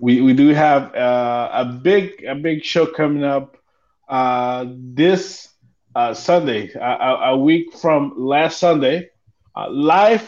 we, 0.00 0.22
we 0.22 0.32
do 0.32 0.48
have 0.48 0.94
uh, 0.94 1.50
a 1.52 1.64
big 1.64 2.24
a 2.24 2.34
big 2.34 2.64
show 2.64 2.86
coming 2.86 3.22
up 3.22 3.58
uh, 4.08 4.64
this 4.68 5.48
uh, 5.94 6.14
Sunday, 6.14 6.72
a, 6.72 7.30
a, 7.32 7.36
week 7.36 7.74
from 7.74 8.14
last 8.16 8.58
Sunday, 8.58 9.10
uh, 9.54 9.68
live 9.70 10.26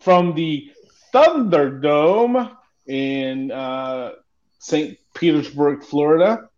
from 0.00 0.34
the 0.34 0.70
Thunderdome 1.12 2.54
in 2.86 3.50
uh, 3.50 4.12
St. 4.58 4.98
Petersburg, 5.14 5.82
Florida, 5.82 6.48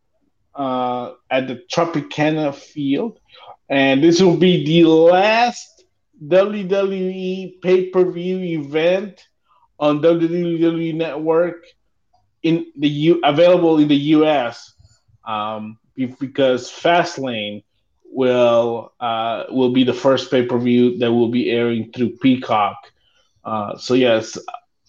uh, 0.54 1.12
at 1.30 1.48
the 1.48 1.62
Tropicana 1.72 2.54
Field, 2.54 3.20
and 3.68 4.02
this 4.02 4.20
will 4.20 4.36
be 4.36 4.64
the 4.64 4.84
last 4.88 5.84
WWE 6.26 7.60
pay 7.62 7.86
per 7.86 8.10
view 8.10 8.38
event 8.60 9.26
on 9.78 10.02
WWE 10.02 10.94
Network 10.94 11.64
in 12.42 12.66
the 12.76 12.88
U 12.88 13.20
available 13.24 13.78
in 13.78 13.88
the 13.88 13.96
US 14.16 14.74
um, 15.24 15.78
be- 15.94 16.06
because 16.06 16.70
Fastlane 16.70 17.62
will 18.10 18.92
uh, 19.00 19.44
will 19.50 19.72
be 19.72 19.84
the 19.84 19.92
first 19.92 20.30
pay 20.30 20.44
per 20.44 20.58
view 20.58 20.98
that 20.98 21.12
will 21.12 21.28
be 21.28 21.50
airing 21.50 21.92
through 21.92 22.16
Peacock. 22.16 22.76
Uh, 23.44 23.76
so 23.76 23.94
yes, 23.94 24.36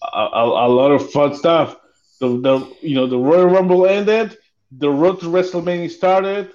a, 0.02 0.18
a, 0.18 0.44
a 0.66 0.68
lot 0.68 0.90
of 0.90 1.10
fun 1.10 1.34
stuff. 1.34 1.76
The, 2.20 2.28
the 2.28 2.76
you 2.82 2.94
know 2.94 3.06
the 3.06 3.18
Royal 3.18 3.46
Rumble 3.46 3.86
ended, 3.86 4.36
the 4.70 4.90
road 4.90 5.20
to 5.20 5.26
WrestleMania 5.26 5.90
started. 5.90 6.52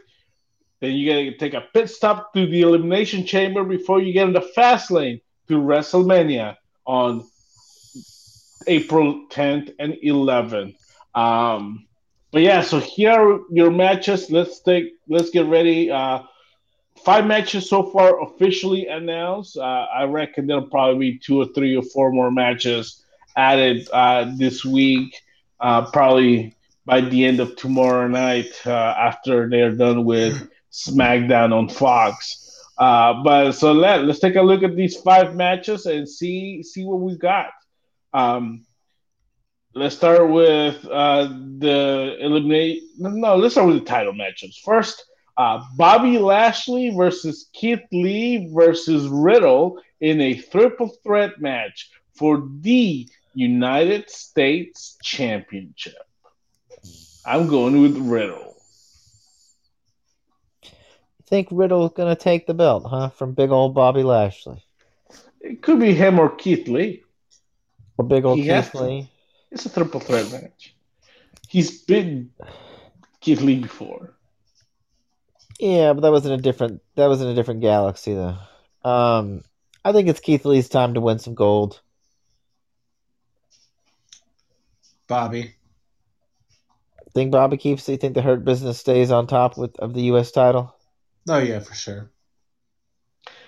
Then 0.81 0.93
you 0.93 1.09
gotta 1.09 1.37
take 1.37 1.53
a 1.53 1.65
pit 1.73 1.89
stop 1.89 2.33
to 2.33 2.45
the 2.45 2.61
Elimination 2.61 3.25
Chamber 3.25 3.63
before 3.63 4.01
you 4.01 4.13
get 4.13 4.27
in 4.27 4.33
the 4.33 4.41
fast 4.41 4.91
lane 4.91 5.21
to 5.47 5.57
WrestleMania 5.57 6.57
on 6.85 7.25
April 8.67 9.27
10th 9.29 9.73
and 9.79 9.93
11th. 10.03 10.75
Um, 11.15 11.87
but 12.31 12.41
yeah, 12.41 12.61
so 12.61 12.79
here 12.79 13.11
are 13.11 13.39
your 13.49 13.71
matches. 13.71 14.29
Let's 14.29 14.59
take 14.59 14.93
let's 15.07 15.29
get 15.29 15.45
ready. 15.45 15.89
Uh, 15.89 16.23
five 17.03 17.25
matches 17.25 17.69
so 17.69 17.83
far 17.91 18.21
officially 18.21 18.87
announced. 18.87 19.57
Uh, 19.57 19.85
I 19.93 20.03
reckon 20.03 20.47
there'll 20.47 20.67
probably 20.67 21.11
be 21.11 21.19
two 21.19 21.41
or 21.41 21.45
three 21.47 21.75
or 21.75 21.83
four 21.83 22.11
more 22.11 22.31
matches 22.31 23.03
added 23.37 23.87
uh, 23.91 24.31
this 24.37 24.65
week. 24.65 25.15
Uh, 25.59 25.89
probably 25.89 26.53
by 26.85 27.01
the 27.01 27.25
end 27.25 27.39
of 27.39 27.55
tomorrow 27.55 28.07
night 28.07 28.51
uh, 28.65 28.93
after 28.97 29.49
they're 29.49 29.71
done 29.71 30.03
with 30.03 30.49
SmackDown 30.71 31.53
on 31.53 31.69
Fox. 31.69 32.41
Uh, 32.77 33.23
but 33.23 33.53
so 33.53 33.71
let 33.71 34.03
let's 34.03 34.19
take 34.19 34.35
a 34.35 34.41
look 34.41 34.63
at 34.63 34.75
these 34.75 34.97
five 34.97 35.35
matches 35.35 35.85
and 35.85 36.07
see 36.07 36.61
see 36.61 36.83
what 36.83 36.99
we've 36.99 37.19
got. 37.19 37.47
Um, 38.13 38.65
let's 39.75 39.95
start 39.95 40.29
with 40.29 40.85
uh, 40.89 41.25
the 41.59 42.17
eliminate. 42.19 42.83
No, 42.97 43.35
let's 43.35 43.53
start 43.55 43.67
with 43.67 43.79
the 43.79 43.85
title 43.85 44.13
matchups 44.13 44.59
first. 44.63 45.05
uh, 45.37 45.61
Bobby 45.77 46.17
Lashley 46.17 46.91
versus 46.95 47.49
Keith 47.53 47.81
Lee 47.91 48.49
versus 48.53 49.07
Riddle 49.07 49.79
in 50.01 50.21
a 50.21 50.35
triple 50.35 50.89
threat 51.03 51.39
match 51.39 51.91
for 52.15 52.47
the 52.61 53.07
United 53.33 54.09
States 54.09 54.97
Championship. 55.03 55.93
I'm 57.25 57.47
going 57.47 57.81
with 57.81 57.97
Riddle. 57.97 58.55
Think 61.27 61.47
Riddle's 61.51 61.91
gonna 61.93 62.15
take 62.15 62.45
the 62.45 62.53
belt, 62.53 62.85
huh? 62.87 63.09
From 63.09 63.33
big 63.33 63.49
old 63.49 63.73
Bobby 63.73 64.03
Lashley 64.03 64.63
It 65.41 65.61
could 65.63 65.79
be 65.79 65.93
him 65.93 66.19
or 66.19 66.29
Keith 66.29 66.67
Lee. 66.67 67.03
or 67.97 68.05
big 68.05 68.25
old 68.25 68.37
He 68.39 68.45
Keith 68.45 68.71
to. 68.71 68.83
Lee. 68.83 69.09
It's 69.55 69.65
a 69.65 69.69
triple 69.69 70.01
threat 70.01 70.29
match. 70.33 70.75
He's 71.47 71.81
been 71.81 72.31
Keith 73.21 73.41
Lee 73.41 73.59
before. 73.59 74.13
Yeah, 75.57 75.93
but 75.93 76.01
that 76.01 76.11
was 76.11 76.25
in 76.25 76.33
a 76.33 76.37
different 76.37 76.81
that 76.95 77.07
was 77.07 77.21
in 77.21 77.29
a 77.29 77.33
different 77.33 77.61
galaxy 77.61 78.13
though. 78.13 78.37
Um, 78.83 79.43
I 79.85 79.93
think 79.93 80.09
it's 80.09 80.19
Keith 80.19 80.43
Lee's 80.43 80.67
time 80.67 80.95
to 80.95 81.01
win 81.01 81.19
some 81.19 81.35
gold. 81.35 81.79
Bobby. 85.07 85.55
Think 87.13 87.31
Bobby 87.31 87.55
keeps. 87.55 87.87
You 87.87 87.95
think 87.95 88.13
the 88.13 88.21
Hurt 88.21 88.43
Business 88.43 88.77
stays 88.77 89.09
on 89.09 89.25
top 89.25 89.57
with 89.57 89.79
of 89.79 89.93
the 89.93 90.01
U.S. 90.03 90.31
title? 90.31 90.75
Oh 91.29 91.37
yeah, 91.37 91.59
for 91.59 91.73
sure. 91.73 92.11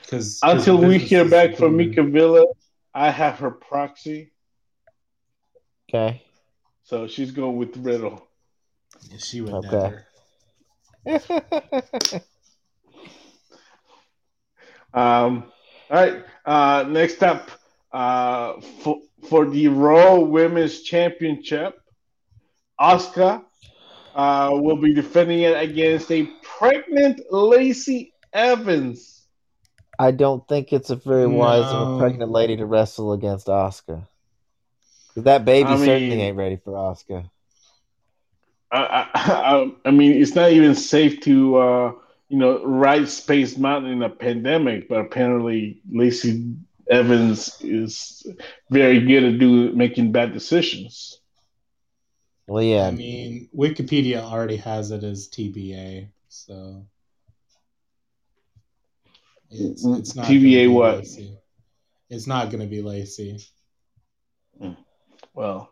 Because 0.04 0.40
Until 0.42 0.78
we 0.78 1.00
hear 1.00 1.28
back 1.28 1.58
from 1.58 1.76
Mika 1.76 2.02
Villa, 2.02 2.46
I 2.94 3.12
have 3.12 3.40
her 3.40 3.52
proxy, 3.52 4.32
Okay. 5.89 6.22
so 6.84 7.07
she's 7.07 7.31
going 7.31 7.57
with 7.57 7.77
Riddle. 7.77 8.27
she 9.18 9.41
would 9.41 9.53
Okay. 9.53 10.03
never. 11.05 12.23
Um, 14.93 15.51
all 15.91 15.97
right. 15.97 16.23
Uh, 16.45 16.85
next 16.88 17.22
up, 17.22 17.51
uh, 17.91 18.59
for, 18.81 18.99
for 19.30 19.45
the 19.47 19.68
Raw 19.68 20.19
Women's 20.19 20.81
Championship, 20.81 21.80
Asuka 22.80 23.43
uh, 24.15 24.49
will 24.53 24.77
be 24.81 24.93
defending 24.93 25.41
it 25.41 25.55
against 25.61 26.11
a 26.11 26.27
pregnant 26.41 27.22
Lacey 27.31 28.14
Evans. 28.34 29.27
I 29.99 30.11
don't 30.11 30.47
think 30.47 30.73
it's 30.73 30.89
a 30.89 30.95
very 30.95 31.27
wise 31.27 31.72
of 31.72 31.81
a 31.81 31.97
pregnant 31.99 32.31
lady 32.31 32.57
to 32.57 32.65
wrestle 32.65 33.14
against 33.14 33.47
Asuka. 33.47 34.07
That 35.23 35.45
baby 35.45 35.69
I 35.69 35.77
certainly 35.77 36.10
mean- 36.10 36.19
ain't 36.19 36.38
ready 36.38 36.57
for 36.57 36.73
Asuka. 36.73 37.30
I, 38.69 38.80
I, 38.80 39.10
I, 39.15 39.72
I 39.85 39.91
mean, 39.91 40.22
it's 40.22 40.35
not 40.35 40.52
even 40.52 40.76
safe 40.76 41.22
to, 41.22 41.56
uh, 41.56 41.91
you 42.27 42.38
know, 42.38 42.61
ride 42.65 43.07
Space 43.07 43.57
Mountain 43.57 43.91
in 43.94 44.03
a 44.03 44.10
pandemic, 44.10 44.89
but 44.89 44.99
apparently 44.99 45.81
Lacey 45.89 46.53
Evans 46.89 47.61
is 47.61 48.27
very 48.69 48.99
good 48.99 49.23
at 49.23 49.39
do 49.39 49.72
making 49.72 50.11
bad 50.11 50.34
decisions. 50.34 51.22
Well, 52.45 52.61
yeah, 52.61 52.88
I 52.88 52.91
mean, 52.91 53.48
Wikipedia 53.56 54.22
already 54.22 54.57
has 54.57 54.91
it 54.91 55.03
as 55.03 55.30
TBA, 55.30 56.10
so 56.27 56.85
it's 59.49 59.85
it's 59.85 60.15
not 60.15 60.26
TBA 60.26 60.30
gonna 60.30 60.39
be 60.39 60.68
what? 60.68 60.98
Lacey. 60.98 61.38
It's 62.10 62.27
not 62.27 62.52
going 62.52 62.61
to 62.61 62.68
be 62.68 62.81
Lacey. 62.81 63.39
Well, 65.38 65.72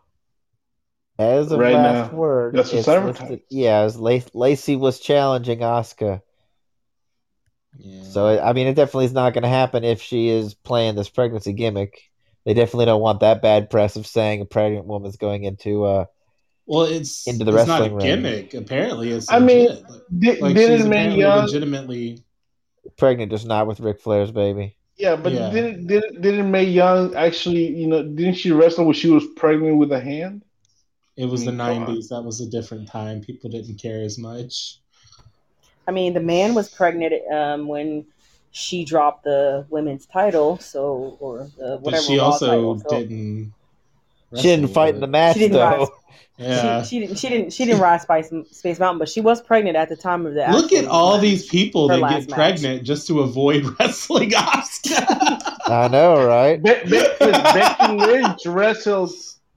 as 1.18 1.52
of 1.52 1.60
right 1.60 1.74
last 1.74 2.12
now, 2.12 2.18
word, 2.18 2.56
that's 2.56 2.72
what's 2.72 2.88
advertised. 2.88 3.42
yeah, 3.50 3.80
as 3.80 3.98
Lac- 4.00 4.36
Lacey 4.36 4.76
was 4.76 5.00
challenging 5.00 5.60
Asuka. 5.60 6.22
Yeah. 7.80 8.04
So 8.04 8.40
I 8.40 8.54
mean, 8.54 8.68
it 8.68 8.76
definitely 8.76 9.06
is 9.06 9.14
not 9.14 9.34
going 9.34 9.42
to 9.42 9.50
happen 9.50 9.84
if 9.84 10.04
she 10.04 10.30
is 10.30 10.54
playing 10.54 10.94
this 10.96 11.10
pregnancy 11.10 11.52
gimmick. 11.54 12.00
They 12.46 12.54
definitely 12.54 12.86
don't 12.86 13.02
want 13.02 13.22
that 13.22 13.42
bad 13.42 13.72
press 13.72 13.96
of 13.96 14.06
saying 14.06 14.42
a 14.42 14.46
pregnant 14.46 14.86
woman's 14.86 15.18
going 15.18 15.46
into. 15.46 15.84
Uh, 15.84 16.06
well, 16.68 16.84
it's 16.84 17.26
into 17.28 17.44
the 17.44 17.52
it's 17.56 17.66
not 17.66 17.82
a 17.82 17.92
wrestling 17.92 17.96
ring. 17.96 18.06
gimmick. 18.06 18.54
Apparently, 18.54 19.10
it's 19.12 19.32
I 19.32 19.40
mean, 19.40 19.68
legit. 19.70 19.84
Like, 19.90 20.02
did, 20.20 20.42
like 20.42 20.58
she's 20.58 20.68
didn't 20.68 20.90
Mae 20.90 21.16
apparently 21.16 21.20
Young? 21.20 21.46
legitimately. 21.46 22.24
pregnant, 22.98 23.32
just 23.32 23.48
not 23.48 23.66
with 23.66 23.80
Ric 23.80 24.00
Flair's 24.00 24.32
baby. 24.32 24.78
Yeah, 24.98 25.16
but 25.18 25.34
Yeah. 25.34 25.50
didn't 25.50 25.88
didn't 25.88 26.22
didn't 26.22 26.50
Mae 26.52 26.64
Young 26.64 27.14
actually, 27.16 27.68
you 27.76 27.88
know, 27.88 28.02
didn't 28.04 28.36
she 28.36 28.52
wrestle 28.52 28.86
when 28.86 28.94
she 28.96 29.10
was 29.10 29.26
pregnant 29.36 29.78
with 29.78 29.92
a 29.92 30.00
hand? 30.00 30.44
It 31.18 31.26
was 31.26 31.42
I 31.44 31.46
the 31.46 31.52
mean, 31.52 31.60
come 31.60 31.84
on. 31.84 31.96
'90s. 31.96 32.10
That 32.10 32.22
was 32.24 32.42
a 32.42 32.50
different 32.50 32.88
time. 32.88 33.22
People 33.22 33.50
didn't 33.50 33.76
care 33.76 34.02
as 34.02 34.18
much. 34.18 34.80
I 35.88 35.92
mean, 35.92 36.14
the 36.14 36.20
man 36.22 36.54
was 36.56 36.70
pregnant 36.74 37.14
um, 37.32 37.68
when 37.68 38.06
she 38.52 38.86
dropped 38.86 39.24
the 39.26 39.66
women's 39.70 40.06
title, 40.06 40.58
so 40.60 41.18
or 41.20 41.50
the 41.58 41.76
But 41.78 41.82
whatever. 41.82 42.04
she 42.04 42.20
also 42.20 42.48
title, 42.48 42.80
so- 42.80 42.90
didn't. 43.00 43.54
She 44.38 44.44
didn't 44.44 44.70
fight 44.70 44.96
in 44.96 45.02
the 45.02 45.08
match 45.08 45.34
She 45.34 45.40
didn't 45.42 45.54
though. 45.54 45.78
rise. 45.78 45.88
Yeah. 46.38 46.84
She, 46.84 46.90
she 46.90 47.00
didn't. 47.00 47.18
She 47.18 47.30
didn't. 47.30 47.54
She 47.54 47.64
didn't 47.64 47.80
rise 47.80 48.02
Spice 48.02 48.30
Space 48.52 48.78
Mountain, 48.78 49.00
but 49.00 49.08
she 49.08 49.22
was 49.22 49.42
pregnant 49.42 49.78
at 49.78 49.88
the 49.88 49.96
time 49.96 50.26
of 50.26 50.34
the. 50.34 50.46
Look 50.52 50.74
at 50.74 50.86
all 50.86 51.14
match. 51.14 51.22
these 51.22 51.46
people 51.48 51.88
that 51.88 52.02
get 52.02 52.10
match. 52.10 52.30
pregnant 52.30 52.84
just 52.84 53.08
to 53.08 53.22
avoid 53.22 53.64
wrestling 53.80 54.32
Asuka. 54.32 55.42
I 55.68 55.88
know, 55.90 56.26
right? 56.28 56.62
Be- 56.62 56.74
Be- 56.90 57.08
Becky 57.20 57.94
Lynch 57.94 58.46
wrestled 58.46 59.12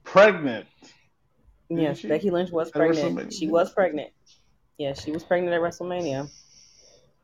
pregnant. 0.05 0.67
Yes, 1.67 1.99
she? 1.99 2.07
Becky 2.07 2.29
Lynch 2.31 2.49
was 2.49 2.71
pregnant. 2.71 3.33
She 3.33 3.47
was 3.47 3.73
pregnant. 3.73 4.11
Yeah, 4.77 4.93
she 4.93 5.11
was 5.11 5.25
pregnant 5.25 5.53
at 5.53 5.59
Wrestlemania. 5.59 6.29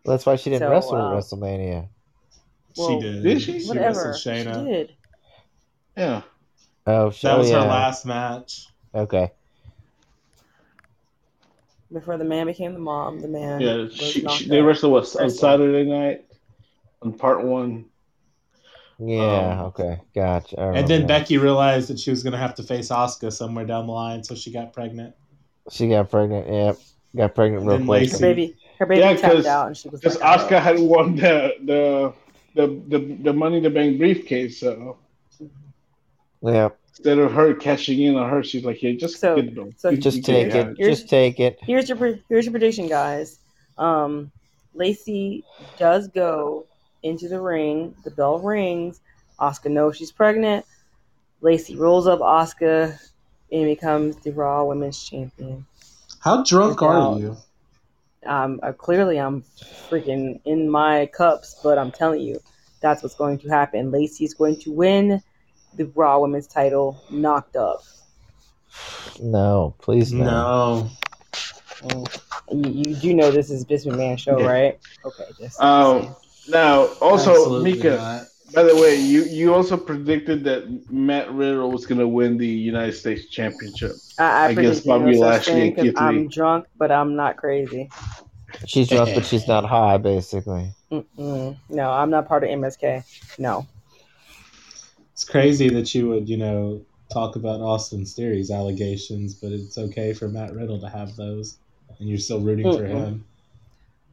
That's 0.04 0.26
why 0.26 0.36
she 0.36 0.50
didn't 0.50 0.64
So, 0.68 0.70
wrestle 0.72 0.96
uh, 0.96 1.12
at 1.14 1.24
WrestleMania. 1.24 1.88
Well, 2.76 2.90
she 2.90 3.00
did. 3.00 3.24
Did 3.24 3.42
she? 3.42 3.62
She 3.62 3.68
Whatever. 3.70 4.10
wrestled 4.12 4.18
She 4.18 4.44
did. 4.44 4.96
Yeah. 5.96 6.24
Oh, 6.88 7.10
sh- 7.12 7.22
That 7.22 7.36
oh, 7.36 7.38
was 7.40 7.50
yeah. 7.50 7.62
her 7.64 7.68
last 7.68 8.06
match. 8.06 8.68
Okay. 8.94 9.32
Before 11.92 12.18
the 12.18 12.26
man 12.26 12.48
became 12.48 12.74
the 12.74 12.80
mom, 12.80 13.20
the 13.22 13.28
man 13.28 13.62
Yeah. 13.62 13.76
was 13.78 13.96
She, 13.96 14.22
knocked 14.22 14.38
she, 14.40 14.48
they 14.50 14.60
out. 14.60 14.66
wrestled 14.66 14.92
what, 14.94 15.16
on 15.22 15.30
Saturday 15.30 15.90
night 15.90 16.26
on 17.02 17.14
part 17.14 17.44
one. 17.44 17.86
Yeah. 19.00 19.60
Um, 19.60 19.66
okay. 19.68 20.00
Gotcha. 20.14 20.60
I 20.60 20.78
And 20.78 20.88
then 20.88 21.02
now. 21.02 21.08
Becky 21.08 21.38
realized 21.38 21.90
that 21.90 22.00
she 22.00 22.10
was 22.12 22.24
going 22.24 22.34
to 22.34 22.40
have 22.40 22.56
to 22.56 22.64
face 22.64 22.90
Asuka 22.90 23.32
somewhere 23.32 23.66
down 23.66 23.88
the 23.88 23.94
line, 23.94 24.24
so 24.24 24.36
she 24.36 24.52
got 24.52 24.74
pregnant. 24.74 25.14
she 25.72 25.88
got 25.90 26.10
pregnant. 26.10 26.48
Yep. 26.48 26.78
Got 27.16 27.36
pregnant 27.36 27.62
And 27.62 27.68
real 27.70 27.78
then 27.78 27.86
quick. 27.88 28.12
Her 28.12 28.20
baby, 28.20 28.56
her 28.80 28.86
baby 28.86 29.00
Yeah, 29.02 29.14
tapped 29.16 29.34
'cause- 29.36 29.46
out, 29.46 29.68
and 29.68 29.78
she 29.78 29.90
was 29.90 30.00
Because 30.02 30.20
like, 30.20 30.40
Asuka 30.42 30.62
had 30.62 30.80
won 30.80 31.16
the 31.16 31.56
the 31.64 32.14
the 32.56 32.68
the, 32.88 33.16
the 33.24 33.34
Money 33.34 33.60
the 33.60 33.70
Bank 33.70 33.98
briefcase, 33.98 34.60
so 34.60 34.98
Yeah. 36.42 36.70
instead 36.90 37.18
of 37.20 37.32
her 37.34 37.54
cashing 37.54 38.00
in 38.02 38.16
on 38.16 38.30
her, 38.30 38.44
she's 38.44 38.64
like, 38.64 38.82
"Yeah, 38.82 38.94
just 38.94 39.18
So- 39.20 39.36
get 39.36 39.58
it 39.58 39.74
so 39.80 39.96
Just 39.96 40.24
take 40.24 40.52
can 40.52 40.72
it. 40.72 40.78
Just 40.78 41.10
take 41.10 41.40
it. 41.40 41.58
Here's 41.62 41.90
your 41.90 41.98
pre- 41.98 42.24
here's 42.30 42.46
your 42.46 42.52
prediction, 42.52 42.88
guys. 42.88 43.40
Um, 43.78 44.32
Lacey 44.74 45.44
does 45.78 46.08
go 46.10 46.66
into 47.04 47.28
the 47.28 47.40
ring. 47.42 47.96
The 48.04 48.12
bell 48.12 48.40
rings. 48.40 49.02
Asuka 49.40 49.70
knows 49.72 49.98
she's 49.98 50.12
pregnant. 50.12 50.66
Lacey 51.42 51.76
rolls 51.76 52.08
up 52.08 52.20
Asuka 52.20 52.98
and 53.52 53.66
becomes 53.66 54.16
the 54.18 54.32
Raw 54.32 54.64
Women's 54.66 55.04
Champion. 55.04 55.66
How 56.20 56.44
drunk 56.44 56.82
are 56.82 57.16
Without- 57.16 57.20
you? 57.20 57.38
Um, 58.26 58.60
uh, 58.64 58.72
clearly, 58.72 59.20
I'm 59.20 59.44
freaking 59.90 60.40
in 60.46 60.68
my 60.70 61.06
cups, 61.08 61.60
but 61.62 61.78
I'm 61.78 61.92
telling 61.92 62.22
you, 62.22 62.40
that's 62.82 63.04
what's 63.04 63.14
going 63.16 63.38
to 63.40 63.50
happen. 63.50 63.92
Lacey's 63.92 64.34
going 64.34 64.56
to 64.62 64.72
win 64.72 65.22
the 65.76 65.86
Raw 65.96 66.20
Women's 66.20 66.48
title, 66.48 67.02
knocked 67.10 67.56
up. 67.56 67.84
No, 69.22 69.76
please 69.80 70.12
no. 70.12 70.90
No. 71.90 72.06
And 72.50 72.66
you, 72.66 72.84
you 72.90 72.96
do 72.96 73.14
know 73.14 73.32
this 73.32 73.50
is 73.50 73.64
Vince 73.64 73.86
McMahon 73.86 74.18
show, 74.18 74.40
Yeah. 74.40 74.46
right? 74.52 74.80
Okay, 75.06 75.24
just 75.40 75.62
Um, 75.62 76.16
now, 76.50 76.86
also, 77.02 77.32
Absolutely 77.32 77.74
Mika, 77.74 77.96
not. 77.98 78.24
by 78.54 78.64
the 78.64 78.76
way, 78.76 78.96
you, 78.96 79.24
you 79.24 79.54
also 79.54 79.78
predicted 79.78 80.44
that 80.44 80.92
Matt 80.92 81.32
Riddle 81.34 81.72
was 81.72 81.86
going 81.86 82.00
to 82.00 82.08
win 82.08 82.38
the 82.38 82.48
United 82.48 82.94
States 82.94 83.28
Championship. 83.28 83.92
I, 84.20 84.24
I 84.24 84.50
Against 84.50 84.56
predicted 84.56 84.88
no 84.88 85.00
Bobby 85.00 85.14
such 85.14 85.22
Lashley 85.22 85.54
thing 85.54 85.62
and 85.68 85.76
'cause 85.76 85.84
Keith 85.86 85.94
I'm 85.98 86.28
drunk, 86.28 86.66
but 86.78 86.92
I'm 86.92 87.16
not 87.16 87.38
crazy. 87.38 87.90
She's 88.66 88.88
drunk, 88.90 89.12
but 89.14 89.26
she's 89.26 89.48
not 89.48 89.66
high, 89.66 89.98
basically. 89.98 90.72
Mm-mm. 90.92 91.58
No, 91.70 91.92
I'm 91.92 92.10
not 92.10 92.28
part 92.28 92.44
of 92.44 92.50
MSK. 92.50 93.04
No. 93.38 93.66
It's 95.16 95.24
crazy 95.24 95.70
that 95.70 95.96
you 95.96 96.10
would, 96.10 96.28
you 96.28 96.36
know, 96.36 96.82
talk 97.10 97.38
about 97.38 97.62
Austin 97.62 98.04
Theory's 98.04 98.52
allegations, 98.52 99.34
but 99.34 99.54
it's 99.54 99.78
okay 99.78 100.12
for 100.12 100.28
Matt 100.28 100.54
Riddle 100.54 100.78
to 100.82 100.90
have 100.90 101.16
those, 101.16 101.56
and 102.00 102.10
you're 102.10 102.18
still 102.18 102.42
rooting 102.42 102.70
for 102.70 102.84
Mm-mm. 102.84 102.90
him. 102.90 103.26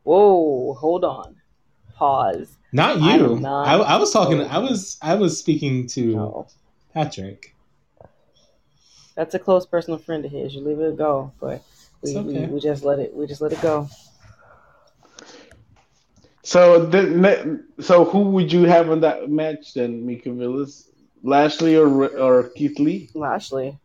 Whoa, 0.04 0.74
hold 0.74 1.04
on. 1.04 1.34
Pause. 1.96 2.56
Not 2.70 3.00
you. 3.00 3.34
am 3.34 3.42
not 3.42 3.66
I, 3.66 3.74
I 3.78 3.96
was 3.96 4.12
talking. 4.12 4.42
I 4.42 4.58
was. 4.58 4.96
I 5.02 5.16
was 5.16 5.36
speaking 5.36 5.88
to 5.88 6.06
No. 6.14 6.46
Patrick. 6.94 7.56
That's 9.16 9.34
a 9.34 9.40
close 9.40 9.66
personal 9.66 9.98
friend 9.98 10.24
of 10.24 10.30
his. 10.30 10.54
You 10.54 10.60
leave 10.60 10.78
it 10.78 10.96
go, 10.96 11.32
but 11.40 11.64
we, 12.02 12.16
okay. 12.16 12.46
we, 12.46 12.46
we 12.46 12.60
just 12.60 12.84
let 12.84 13.00
it 13.00 13.12
we 13.12 13.26
just 13.26 13.40
let 13.40 13.52
it 13.52 13.60
go. 13.60 13.88
So, 16.44 16.86
the, 16.86 17.64
so 17.80 18.04
who 18.04 18.20
would 18.30 18.52
you 18.52 18.64
have 18.64 18.90
in 18.90 19.00
that 19.00 19.30
match 19.30 19.74
then, 19.74 20.06
Mika 20.06 20.32
Villas? 20.32 20.91
Lashley 21.22 21.76
or 21.76 22.08
or 22.18 22.48
Keith 22.50 22.78
Lee? 22.78 23.10
Lashley. 23.14 23.78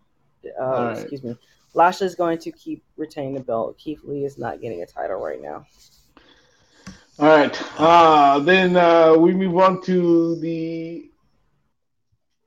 Uh, 0.60 0.66
right. 0.66 0.98
Excuse 0.98 1.24
me. 1.24 1.38
Lashley's 1.74 2.16
going 2.16 2.40
to 2.40 2.52
keep 2.52 2.84
retaining 2.96 3.36
the 3.36 3.40
belt. 3.40 3.78
Keith 3.78 4.02
Lee 4.04 4.26
is 4.26 4.38
not 4.38 4.62
getting 4.62 4.82
a 4.82 4.86
title 4.86 5.18
right 5.18 5.42
now. 5.42 5.66
All 7.20 7.28
right. 7.28 7.80
Uh, 7.80 8.40
then 8.40 8.76
uh, 8.76 9.16
we 9.16 9.34
move 9.34 9.58
on 9.58 9.82
to 9.84 10.36
the 10.40 11.10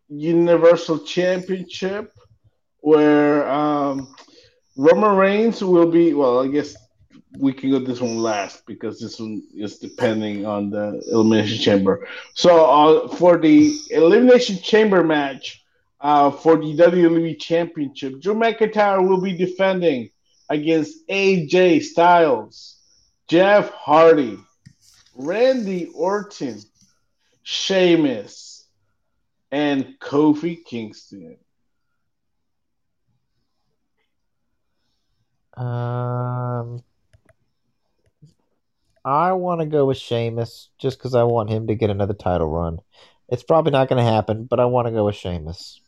Universal 0.08 1.00
Championship, 1.00 2.12
where 2.78 3.48
um, 3.48 4.14
Roman 4.76 5.16
Reigns 5.16 5.62
will 5.62 5.90
be. 5.90 6.14
Well, 6.14 6.40
I 6.40 6.48
guess 6.48 6.76
we 7.38 7.52
can 7.52 7.70
go 7.70 7.78
this 7.78 8.00
one 8.00 8.18
last 8.18 8.66
because 8.66 9.00
this 9.00 9.20
one 9.20 9.42
is 9.54 9.78
depending 9.78 10.46
on 10.46 10.70
the 10.70 11.02
Elimination 11.10 11.58
Chamber. 11.58 12.06
So 12.34 12.66
uh, 12.66 13.08
for 13.08 13.38
the 13.38 13.72
Elimination 13.90 14.58
Chamber 14.58 15.04
match 15.04 15.64
uh, 16.00 16.30
for 16.30 16.56
the 16.56 16.76
WWE 16.76 17.38
Championship, 17.38 18.20
Drew 18.20 18.34
McIntyre 18.34 19.06
will 19.06 19.20
be 19.20 19.36
defending 19.36 20.10
against 20.48 21.06
AJ 21.08 21.82
Styles, 21.82 22.76
Jeff 23.28 23.70
Hardy, 23.70 24.38
Randy 25.14 25.86
Orton, 25.94 26.60
Sheamus, 27.42 28.66
and 29.52 29.96
Kofi 30.00 30.64
Kingston. 30.64 31.36
Um, 35.56 36.82
I 39.10 39.32
want 39.32 39.60
to 39.60 39.66
go 39.66 39.86
with 39.86 39.96
Sheamus 39.96 40.68
just 40.78 40.98
because 40.98 41.14
I 41.14 41.24
want 41.24 41.50
him 41.50 41.66
to 41.66 41.74
get 41.74 41.90
another 41.90 42.14
title 42.14 42.48
run. 42.48 42.78
It's 43.28 43.42
probably 43.42 43.72
not 43.72 43.88
going 43.88 44.04
to 44.04 44.10
happen, 44.10 44.44
but 44.44 44.60
I 44.60 44.66
want 44.66 44.86
to 44.86 44.92
go 44.92 45.06
with 45.06 45.16
Sheamus. 45.16 45.80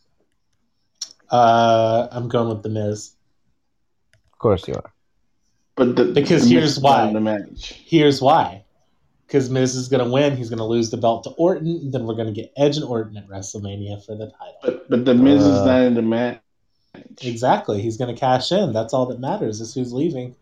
Uh, 1.29 2.07
I'm 2.11 2.27
going 2.27 2.49
with 2.49 2.63
the 2.63 2.69
Miz. 2.69 3.13
Of 4.33 4.39
course 4.39 4.67
you 4.67 4.75
are. 4.75 4.93
But 5.75 5.95
the, 5.95 6.05
Because 6.05 6.43
the 6.43 6.55
here's 6.55 6.79
why. 6.79 7.11
the 7.11 7.21
match. 7.21 7.73
Here's 7.85 8.21
why. 8.21 8.65
Because 9.25 9.49
Miz 9.49 9.75
is 9.75 9.87
going 9.87 10.03
to 10.03 10.11
win. 10.11 10.35
He's 10.37 10.49
going 10.49 10.59
to 10.59 10.65
lose 10.65 10.91
the 10.91 10.97
belt 10.97 11.23
to 11.23 11.31
Orton. 11.31 11.67
And 11.67 11.93
then 11.93 12.05
we're 12.05 12.15
going 12.15 12.27
to 12.27 12.33
get 12.33 12.51
Edge 12.57 12.75
and 12.75 12.85
Orton 12.85 13.17
at 13.17 13.27
WrestleMania 13.27 14.05
for 14.05 14.15
the 14.15 14.27
title. 14.27 14.57
But 14.61 14.89
but 14.89 15.05
the 15.05 15.15
Miz 15.15 15.41
is 15.41 15.59
Uh, 15.59 15.65
not 15.65 15.81
in 15.81 15.93
the 15.95 16.01
match. 16.01 16.39
Exactly. 17.21 17.81
He's 17.81 17.97
going 17.97 18.13
to 18.13 18.19
cash 18.19 18.51
in. 18.51 18.73
That's 18.73 18.93
all 18.93 19.07
that 19.07 19.19
matters 19.19 19.61
is 19.61 19.73
who's 19.73 19.91
leaving. 19.93 20.35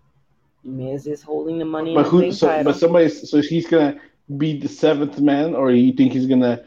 Miz 0.63 1.07
is 1.07 1.21
holding 1.21 1.57
the 1.59 1.65
money 1.65 1.95
But 1.95 2.05
the 2.05 2.09
who? 2.09 2.21
bank 2.21 2.33
So, 2.35 2.47
title. 2.47 2.71
but 2.71 2.79
somebody. 2.79 3.09
So 3.09 3.41
he's 3.41 3.67
gonna 3.67 3.99
be 4.37 4.59
the 4.59 4.67
seventh 4.67 5.19
man, 5.19 5.55
or 5.55 5.71
you 5.71 5.93
think 5.93 6.13
he's 6.13 6.27
gonna 6.27 6.63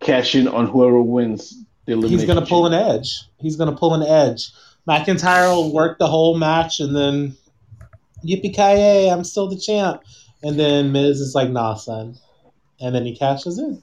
cash 0.00 0.34
in 0.34 0.48
on 0.48 0.66
whoever 0.66 1.00
wins 1.00 1.64
the 1.86 1.92
elimination? 1.92 2.18
He's 2.18 2.26
going 2.26 2.40
to 2.44 2.48
pull 2.48 2.66
an 2.66 2.74
edge. 2.74 3.20
He's 3.38 3.56
going 3.56 3.70
to 3.70 3.76
pull 3.76 3.94
an 3.94 4.02
edge. 4.02 4.50
McIntyre 4.88 5.54
will 5.54 5.72
work 5.72 5.98
the 5.98 6.08
whole 6.08 6.36
match 6.36 6.80
and 6.80 6.94
then 6.94 7.36
yippee 8.24 8.54
ki 8.54 9.08
I'm 9.10 9.24
still 9.24 9.48
the 9.48 9.58
champ. 9.58 10.02
And 10.42 10.58
then 10.58 10.90
Miz 10.92 11.20
is 11.20 11.34
like, 11.34 11.50
nah, 11.50 11.74
son. 11.74 12.16
And 12.80 12.94
then 12.94 13.06
he 13.06 13.16
cashes 13.16 13.58
in. 13.58 13.82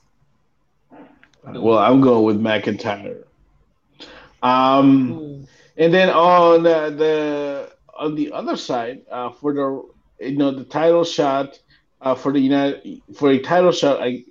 Well, 1.46 1.78
I'm 1.80 2.02
going 2.02 2.26
with 2.26 2.42
McIntyre. 2.42 3.24
Um, 4.44 5.14
Hmm. 5.14 5.44
and 5.78 5.94
then 5.94 6.10
on 6.10 6.64
the, 6.64 6.90
the 6.90 7.59
on 8.00 8.16
the 8.16 8.32
other 8.32 8.56
side, 8.56 9.02
uh, 9.12 9.30
for 9.32 9.54
the 9.54 10.26
you 10.26 10.38
know 10.38 10.52
the 10.52 10.64
title 10.64 11.04
shot 11.04 11.60
uh, 12.02 12.16
for 12.16 12.32
the 12.32 12.40
United 12.40 13.02
for 13.16 13.30
a 13.30 13.40
title 13.40 13.72
shot 13.72 14.02
I, 14.02 14.24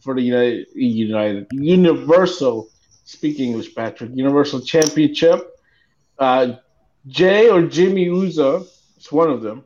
for 0.00 0.14
the 0.14 0.22
United 0.22 0.66
United 0.74 1.46
Universal 1.52 2.68
speak 3.04 3.38
English 3.40 3.74
Patrick 3.74 4.10
Universal 4.14 4.60
Championship. 4.62 5.38
Uh, 6.18 6.56
Jay 7.06 7.48
or 7.48 7.62
Jimmy 7.62 8.04
Uso, 8.04 8.66
it's 8.96 9.12
one 9.12 9.30
of 9.30 9.42
them. 9.42 9.64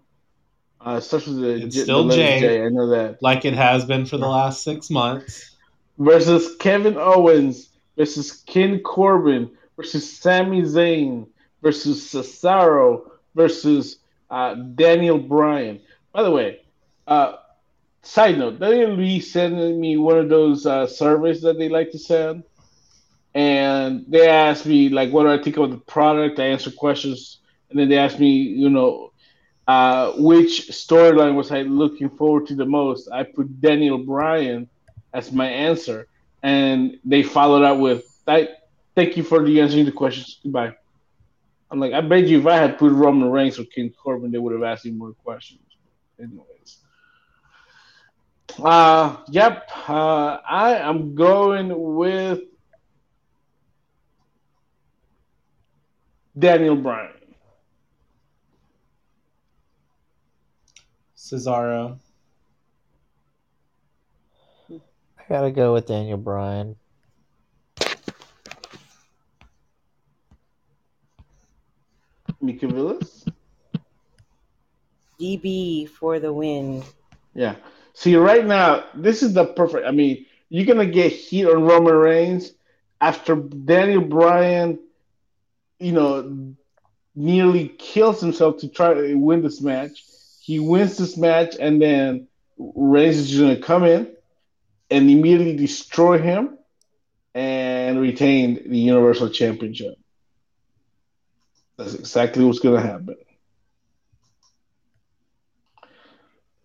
Uh, 0.81 1.01
starts 1.01 1.27
with 1.27 1.41
the, 1.41 1.67
It's 1.67 1.77
J- 1.77 1.83
still 1.83 2.07
the 2.09 2.17
Jay. 2.17 2.41
J, 2.41 2.65
I 2.65 2.69
know 2.69 2.89
that. 2.89 3.23
Like 3.23 3.45
it 3.45 3.55
has 3.55 3.85
been 3.85 4.05
for 4.07 4.19
the 4.19 4.29
last 4.29 4.63
six 4.63 4.91
months. 4.91 5.57
versus 5.99 6.57
Kevin 6.57 6.97
Owens 6.97 7.71
versus 7.97 8.33
King 8.47 8.81
Corbin 8.81 9.51
versus 9.77 10.19
Sami 10.19 10.63
Zayn 10.63 11.27
versus 11.63 12.03
Cesaro 12.13 13.11
versus 13.35 13.99
uh, 14.31 14.55
Daniel 14.55 15.19
Bryan. 15.19 15.81
By 16.13 16.23
the 16.23 16.31
way, 16.31 16.61
uh, 17.07 17.37
side 18.03 18.39
note, 18.39 18.61
Lee 18.61 19.21
sent 19.21 19.55
me 19.77 19.97
one 19.97 20.19
of 20.19 20.29
those 20.29 20.67
uh, 20.67 20.87
surveys 20.87 21.43
that 21.43 21.59
they 21.59 21.69
like 21.69 21.91
to 21.93 21.99
send, 21.99 22.45
and 23.35 24.05
they 24.09 24.29
asked 24.29 24.67
me 24.67 24.89
like, 24.89 25.13
what 25.13 25.25
do 25.25 25.31
I 25.31 25.43
think 25.43 25.57
of 25.57 25.71
the 25.71 25.79
product? 25.79 26.39
I 26.39 26.47
answer 26.47 26.71
questions, 26.71 27.39
and 27.71 27.79
then 27.79 27.89
they 27.89 27.99
asked 27.99 28.19
me, 28.21 28.31
you 28.31 28.71
know. 28.71 29.13
Uh, 29.69 30.15
which 30.17 30.69
storyline 30.71 31.37
was 31.37 31.53
I 31.53 31.63
looking 31.63 32.11
forward 32.11 32.49
to 32.49 32.57
the 32.57 32.67
most? 32.67 33.09
I 33.13 33.23
put 33.23 33.61
Daniel 33.61 33.99
Bryan 33.99 34.69
as 35.15 35.31
my 35.31 35.47
answer, 35.49 36.09
and 36.43 36.99
they 37.05 37.23
followed 37.23 37.63
up 37.63 37.79
with, 37.79 38.03
"I 38.27 38.49
thank 38.97 39.17
you 39.17 39.23
for 39.23 39.47
answering 39.47 39.85
the 39.85 39.93
questions. 39.93 40.41
Goodbye." 40.43 40.80
I'm 41.71 41.79
like, 41.79 41.93
I 41.93 42.01
bet 42.01 42.27
you 42.27 42.41
if 42.41 42.47
I 42.47 42.57
had 42.57 42.79
put 42.79 42.93
Roman 42.93 43.31
Reigns 43.31 43.59
or 43.59 43.65
King 43.65 43.93
Corbin, 44.03 44.33
they 44.33 44.39
would 44.39 44.53
have 44.53 44.63
asked 44.63 44.85
me 44.85 44.91
more 44.91 45.13
questions. 45.13 45.61
Anyways, 46.19 46.79
uh, 48.59 49.17
yep, 49.29 49.71
uh, 49.89 50.39
I 50.47 50.75
am 50.77 51.15
going 51.15 51.73
with 51.95 52.41
Daniel 56.39 56.77
Bryan. 56.77 57.13
Cesaro. 61.17 61.99
I 64.71 65.23
gotta 65.29 65.53
go 65.53 65.75
with 65.75 65.87
Daniel 65.87 66.19
Bryan. 66.19 66.77
Mika 72.41 72.67
Villas. 72.67 73.25
DB 75.21 75.89
for 75.89 76.19
the 76.19 76.33
win. 76.33 76.83
Yeah. 77.35 77.57
See, 77.95 78.17
right 78.17 78.47
now, 78.47 78.85
this 78.95 79.23
is 79.23 79.35
the 79.35 79.45
perfect. 79.45 79.87
I 79.87 79.91
mean, 79.91 80.25
you're 80.49 80.67
gonna 80.67 80.87
get 80.87 81.13
heat 81.13 81.47
on 81.47 81.65
Roman 81.65 81.95
Reigns 81.95 82.53
after 83.01 83.37
Daniel 83.37 84.03
Bryan, 84.03 84.79
you 85.79 85.93
know, 85.93 86.55
nearly 87.15 87.69
kills 87.69 88.21
himself 88.21 88.59
to 88.59 88.69
try 88.69 88.95
to 88.95 89.15
win 89.15 89.43
this 89.43 89.61
match. 89.61 90.05
He 90.41 90.59
wins 90.59 90.97
this 90.97 91.17
match, 91.17 91.57
and 91.61 91.81
then 91.81 92.29
Reigns 92.59 93.19
is 93.19 93.39
gonna 93.39 93.61
come 93.61 93.85
in 93.85 94.15
and 94.91 95.11
immediately 95.11 95.57
destroy 95.57 96.19
him 96.19 96.59
and 97.35 98.01
retain 98.01 98.69
the 98.69 98.79
Universal 98.79 99.31
Championship. 99.31 99.95
That's 101.81 101.95
exactly 101.95 102.45
what's 102.45 102.59
gonna 102.59 102.83
happen. 102.83 103.17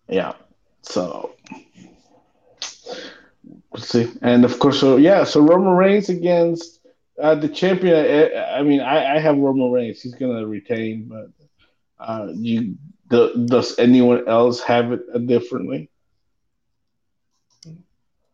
Yeah. 0.10 0.34
So 0.82 1.36
let's 3.72 3.88
see. 3.88 4.12
And 4.22 4.44
of 4.44 4.60
course, 4.60 4.78
so 4.78 4.98
yeah, 4.98 5.24
so 5.24 5.40
Roman 5.40 5.72
Reigns 5.72 6.10
against 6.10 6.82
uh, 7.18 7.36
the 7.36 7.48
champion. 7.48 7.96
I, 7.96 8.60
I 8.60 8.64
mean, 8.64 8.82
I, 8.82 9.16
I 9.16 9.20
have 9.20 9.38
Roman 9.38 9.72
Reigns. 9.72 10.02
He's 10.02 10.16
gonna 10.16 10.46
retain, 10.46 11.08
but 11.08 11.30
uh, 11.98 12.28
you 12.34 12.76
do, 13.10 13.46
does 13.46 13.80
anyone 13.80 14.28
else 14.28 14.60
have 14.64 14.92
it 14.92 15.28
differently? 15.28 15.90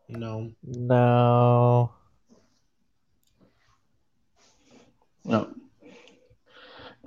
No. 0.10 0.52
No. 0.64 1.92
No. 5.24 5.61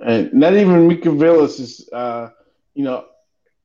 And 0.05 0.31
not 0.33 0.53
even 0.53 0.87
Mika 0.87 1.11
Villas 1.11 1.59
is, 1.59 1.89
uh, 1.91 2.29
you 2.75 2.83
know, 2.83 3.05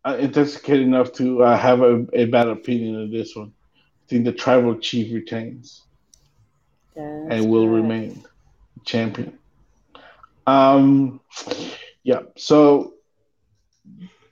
uh, 0.06 0.16
intoxicated 0.18 0.86
enough 0.86 1.12
to 1.12 1.42
uh, 1.42 1.56
have 1.56 1.82
a, 1.82 2.06
a 2.14 2.24
bad 2.24 2.48
opinion 2.48 2.98
of 3.02 3.10
this 3.10 3.36
one. 3.36 3.52
I 3.76 4.06
think 4.08 4.24
the 4.24 4.32
tribal 4.32 4.76
chief 4.78 5.12
retains. 5.12 5.82
That's 6.96 7.34
and 7.34 7.50
will 7.50 7.68
remain 7.68 8.24
champion. 8.86 9.38
Um, 10.46 11.20
yeah. 12.02 12.22
So 12.36 12.94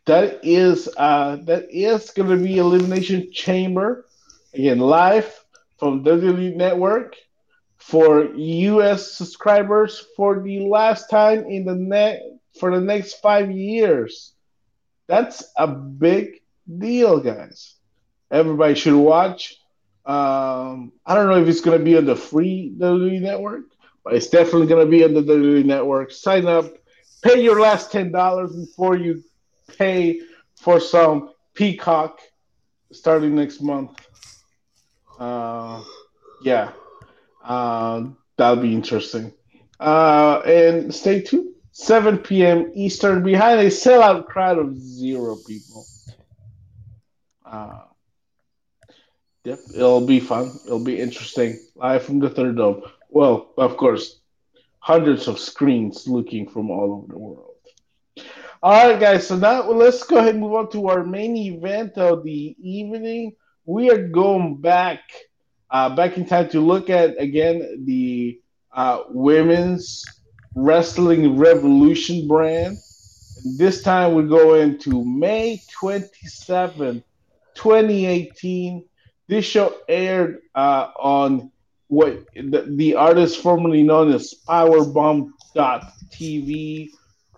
that 0.06 0.40
is 0.42 0.88
uh, 0.96 1.36
that 1.42 1.66
is 1.70 2.10
going 2.10 2.30
to 2.30 2.42
be 2.42 2.56
Elimination 2.56 3.30
Chamber 3.32 4.06
again 4.54 4.78
live 4.78 5.44
from 5.78 6.04
WWE 6.04 6.56
Network 6.56 7.16
for 7.78 8.24
U.S. 8.34 9.12
subscribers 9.12 10.04
for 10.16 10.40
the 10.42 10.60
last 10.60 11.08
time 11.10 11.44
in 11.46 11.64
the 11.64 11.74
net 11.74 12.22
for 12.58 12.74
the 12.74 12.80
next 12.80 13.14
five 13.20 13.50
years. 13.50 14.34
That's 15.06 15.44
a 15.56 15.66
big 15.66 16.42
deal, 16.78 17.20
guys. 17.20 17.74
everybody 18.30 18.74
should 18.74 18.96
watch. 18.98 19.56
Um, 20.04 20.92
I 21.04 21.14
don't 21.14 21.28
know 21.28 21.40
if 21.40 21.48
it's 21.48 21.60
going 21.60 21.78
to 21.78 21.84
be 21.84 21.96
on 21.96 22.06
the 22.06 22.16
free 22.16 22.72
WWE 22.78 23.20
network, 23.20 23.64
but 24.04 24.14
it's 24.14 24.28
definitely 24.28 24.66
going 24.66 24.84
to 24.84 24.90
be 24.90 25.04
on 25.04 25.14
the 25.14 25.22
WWE 25.22 25.64
network. 25.64 26.10
Sign 26.12 26.46
up, 26.46 26.66
pay 27.22 27.42
your 27.42 27.60
last 27.60 27.92
ten 27.92 28.10
dollars 28.10 28.54
before 28.56 28.96
you 28.96 29.22
pay 29.76 30.20
for 30.56 30.80
some 30.80 31.30
Peacock 31.54 32.20
starting 32.92 33.34
next 33.34 33.60
month. 33.62 33.90
Uh, 35.18 35.82
yeah, 36.42 36.72
uh, 37.48 38.04
that'll 38.36 38.62
be 38.62 38.74
interesting. 38.74 39.32
Uh, 39.80 40.40
and 40.44 40.94
stay 40.94 41.22
tuned. 41.22 41.54
7 41.72 42.18
p.m. 42.18 42.72
Eastern 42.74 43.22
behind 43.22 43.60
a 43.60 43.66
sellout 43.66 44.26
crowd 44.26 44.58
of 44.58 44.76
zero 44.76 45.36
people. 45.46 45.86
Uh, 47.46 47.82
yep, 49.44 49.60
it'll 49.74 50.04
be 50.04 50.18
fun. 50.18 50.50
It'll 50.66 50.84
be 50.84 51.00
interesting. 51.00 51.56
Live 51.76 52.02
from 52.02 52.18
the 52.18 52.30
Thunderdome. 52.30 52.82
Well, 53.10 53.52
of 53.56 53.76
course, 53.76 54.20
hundreds 54.80 55.28
of 55.28 55.38
screens 55.38 56.08
looking 56.08 56.48
from 56.48 56.70
all 56.70 56.92
over 56.92 57.12
the 57.12 57.18
world. 57.18 57.54
All 58.60 58.90
right, 58.90 58.98
guys. 58.98 59.28
So 59.28 59.36
now 59.36 59.70
let's 59.70 60.02
go 60.02 60.18
ahead 60.18 60.30
and 60.30 60.40
move 60.40 60.54
on 60.54 60.70
to 60.72 60.88
our 60.88 61.04
main 61.04 61.36
event 61.36 61.96
of 61.96 62.24
the 62.24 62.56
evening. 62.58 63.36
We 63.64 63.88
are 63.90 64.08
going 64.08 64.60
back, 64.60 65.00
uh, 65.70 65.94
back 65.94 66.16
in 66.16 66.24
time 66.24 66.48
to 66.50 66.60
look 66.60 66.90
at 66.90 67.20
again 67.20 67.84
the 67.84 68.40
uh, 68.72 69.02
women's 69.08 70.04
wrestling 70.54 71.36
revolution 71.36 72.26
brand. 72.26 72.78
This 73.56 73.82
time 73.82 74.14
we 74.14 74.24
go 74.24 74.54
into 74.54 75.04
May 75.04 75.62
27, 75.70 77.04
2018. 77.54 78.84
This 79.28 79.44
show 79.44 79.76
aired 79.88 80.40
uh, 80.54 80.90
on 80.98 81.52
what 81.88 82.24
the, 82.34 82.64
the 82.76 82.94
artist 82.94 83.42
formerly 83.42 83.82
known 83.82 84.10
as 84.12 84.34
Powerbomb.tv, 84.48 86.88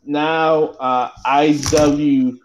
now 0.05 0.63
uh, 0.65 1.11
IWTV.tv 1.27 2.37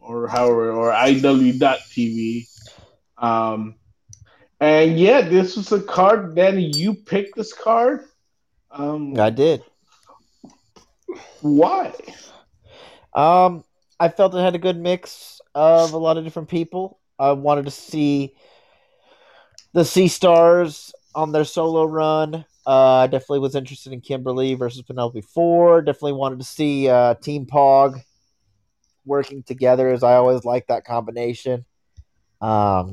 or 0.00 0.28
however, 0.28 0.70
or 0.72 0.92
IW.tv. 0.92 2.46
Um, 3.18 3.74
and 4.60 4.98
yeah, 4.98 5.22
this 5.22 5.56
was 5.56 5.70
a 5.72 5.80
card. 5.80 6.34
Danny, 6.34 6.70
you 6.74 6.94
picked 6.94 7.36
this 7.36 7.52
card. 7.52 8.04
Um, 8.70 9.18
I 9.18 9.30
did. 9.30 9.62
Why? 11.40 11.94
Um, 13.14 13.64
I 14.00 14.08
felt 14.08 14.34
it 14.34 14.38
had 14.38 14.54
a 14.54 14.58
good 14.58 14.78
mix 14.78 15.40
of 15.54 15.92
a 15.92 15.98
lot 15.98 16.16
of 16.16 16.24
different 16.24 16.48
people. 16.48 16.98
I 17.18 17.32
wanted 17.32 17.64
to 17.64 17.70
see 17.70 18.34
the 19.72 19.84
Sea 19.84 20.08
Stars 20.08 20.92
on 21.14 21.32
their 21.32 21.44
solo 21.44 21.84
run. 21.84 22.44
Uh, 22.66 22.96
I 22.96 23.06
definitely 23.06 23.40
was 23.40 23.54
interested 23.54 23.92
in 23.92 24.00
Kimber 24.00 24.32
Lee 24.32 24.54
versus 24.54 24.82
Penelope 24.82 25.20
Ford. 25.22 25.86
Definitely 25.86 26.12
wanted 26.12 26.38
to 26.40 26.44
see 26.44 26.88
uh, 26.88 27.14
Team 27.14 27.46
Pog 27.46 28.02
working 29.04 29.42
together, 29.42 29.88
as 29.88 30.02
I 30.02 30.14
always 30.14 30.44
like 30.44 30.66
that 30.66 30.84
combination. 30.84 31.64
Um, 32.40 32.92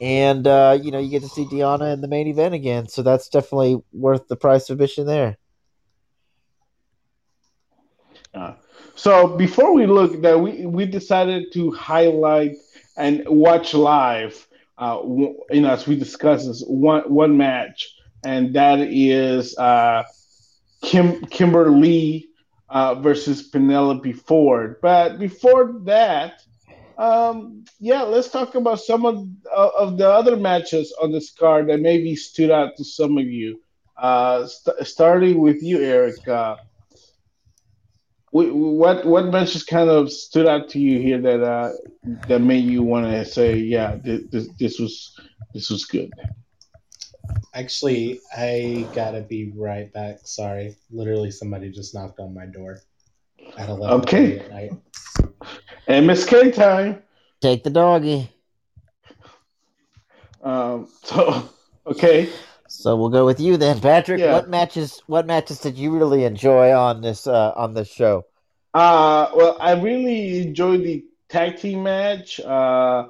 and 0.00 0.46
uh, 0.46 0.78
you 0.82 0.90
know, 0.90 0.98
you 0.98 1.10
get 1.10 1.22
to 1.22 1.28
see 1.28 1.44
Deonna 1.44 1.92
in 1.92 2.00
the 2.00 2.08
main 2.08 2.26
event 2.26 2.54
again, 2.54 2.88
so 2.88 3.02
that's 3.02 3.28
definitely 3.28 3.80
worth 3.92 4.26
the 4.28 4.36
price 4.36 4.68
of 4.68 4.74
admission 4.74 5.06
there. 5.06 5.38
Uh, 8.34 8.54
so 8.94 9.28
before 9.36 9.74
we 9.74 9.86
look, 9.86 10.20
that 10.22 10.40
we 10.40 10.66
we 10.66 10.86
decided 10.86 11.52
to 11.52 11.70
highlight 11.70 12.56
and 12.96 13.22
watch 13.26 13.74
live. 13.74 14.46
Uh, 14.76 15.00
you 15.50 15.60
know, 15.60 15.70
as 15.70 15.86
we 15.86 15.96
discussed 15.96 16.46
this 16.46 16.64
one 16.66 17.02
one 17.02 17.36
match, 17.36 17.94
and 18.24 18.54
that 18.54 18.80
is 18.80 19.56
uh, 19.56 20.02
Kim 20.82 21.24
Kimber 21.26 21.70
Lee 21.70 22.28
uh, 22.68 22.96
versus 22.96 23.42
Penelope 23.42 24.12
Ford. 24.14 24.76
But 24.82 25.18
before 25.18 25.74
that, 25.84 26.42
um, 27.02 27.64
yeah, 27.80 28.02
let's 28.02 28.28
talk 28.28 28.54
about 28.54 28.80
some 28.80 29.04
of 29.04 29.26
of 29.54 29.98
the 29.98 30.08
other 30.08 30.36
matches 30.36 30.94
on 31.02 31.10
this 31.12 31.32
card 31.32 31.68
that 31.68 31.80
maybe 31.80 32.14
stood 32.14 32.50
out 32.50 32.76
to 32.76 32.84
some 32.84 33.18
of 33.18 33.26
you. 33.26 33.60
Uh, 33.96 34.46
st- 34.46 34.86
starting 34.86 35.40
with 35.40 35.62
you, 35.62 35.82
Eric. 35.82 36.26
Uh, 36.28 36.56
we, 38.32 38.50
what 38.50 39.04
what 39.04 39.26
matches 39.26 39.64
kind 39.64 39.90
of 39.90 40.12
stood 40.12 40.46
out 40.46 40.68
to 40.70 40.78
you 40.78 41.00
here 41.00 41.20
that 41.20 41.42
uh, 41.42 41.72
that 42.28 42.40
made 42.40 42.64
you 42.64 42.82
want 42.82 43.06
to 43.06 43.24
say, 43.24 43.56
yeah, 43.56 43.96
this, 44.02 44.22
this, 44.30 44.48
this 44.58 44.78
was 44.78 45.18
this 45.54 45.70
was 45.70 45.84
good. 45.84 46.12
Actually, 47.54 48.20
I 48.36 48.88
gotta 48.94 49.22
be 49.22 49.52
right 49.56 49.92
back. 49.92 50.20
Sorry, 50.24 50.76
literally 50.90 51.30
somebody 51.30 51.70
just 51.70 51.94
knocked 51.94 52.20
on 52.20 52.32
my 52.32 52.46
door 52.46 52.78
at 53.58 53.68
eleven 53.68 54.00
Okay. 54.00 54.38
at 54.38 54.50
night. 54.50 54.72
MSK 55.88 56.54
time. 56.54 57.02
Take 57.40 57.64
the 57.64 57.70
doggy. 57.70 58.30
Um, 60.42 60.88
so 61.02 61.48
okay, 61.86 62.28
So 62.68 62.96
we'll 62.96 63.10
go 63.10 63.24
with 63.26 63.40
you 63.40 63.56
then, 63.56 63.80
Patrick. 63.80 64.20
Yeah. 64.20 64.32
What 64.32 64.48
matches? 64.48 65.02
What 65.06 65.26
matches 65.26 65.58
did 65.60 65.76
you 65.76 65.96
really 65.96 66.24
enjoy 66.24 66.72
on 66.72 67.00
this 67.00 67.26
uh, 67.26 67.52
on 67.56 67.74
this 67.74 67.88
show? 67.90 68.24
Uh, 68.74 69.30
well, 69.34 69.56
I 69.60 69.72
really 69.72 70.40
enjoyed 70.42 70.82
the 70.82 71.04
tag 71.28 71.58
team 71.58 71.82
match. 71.82 72.40
Uh, 72.40 73.08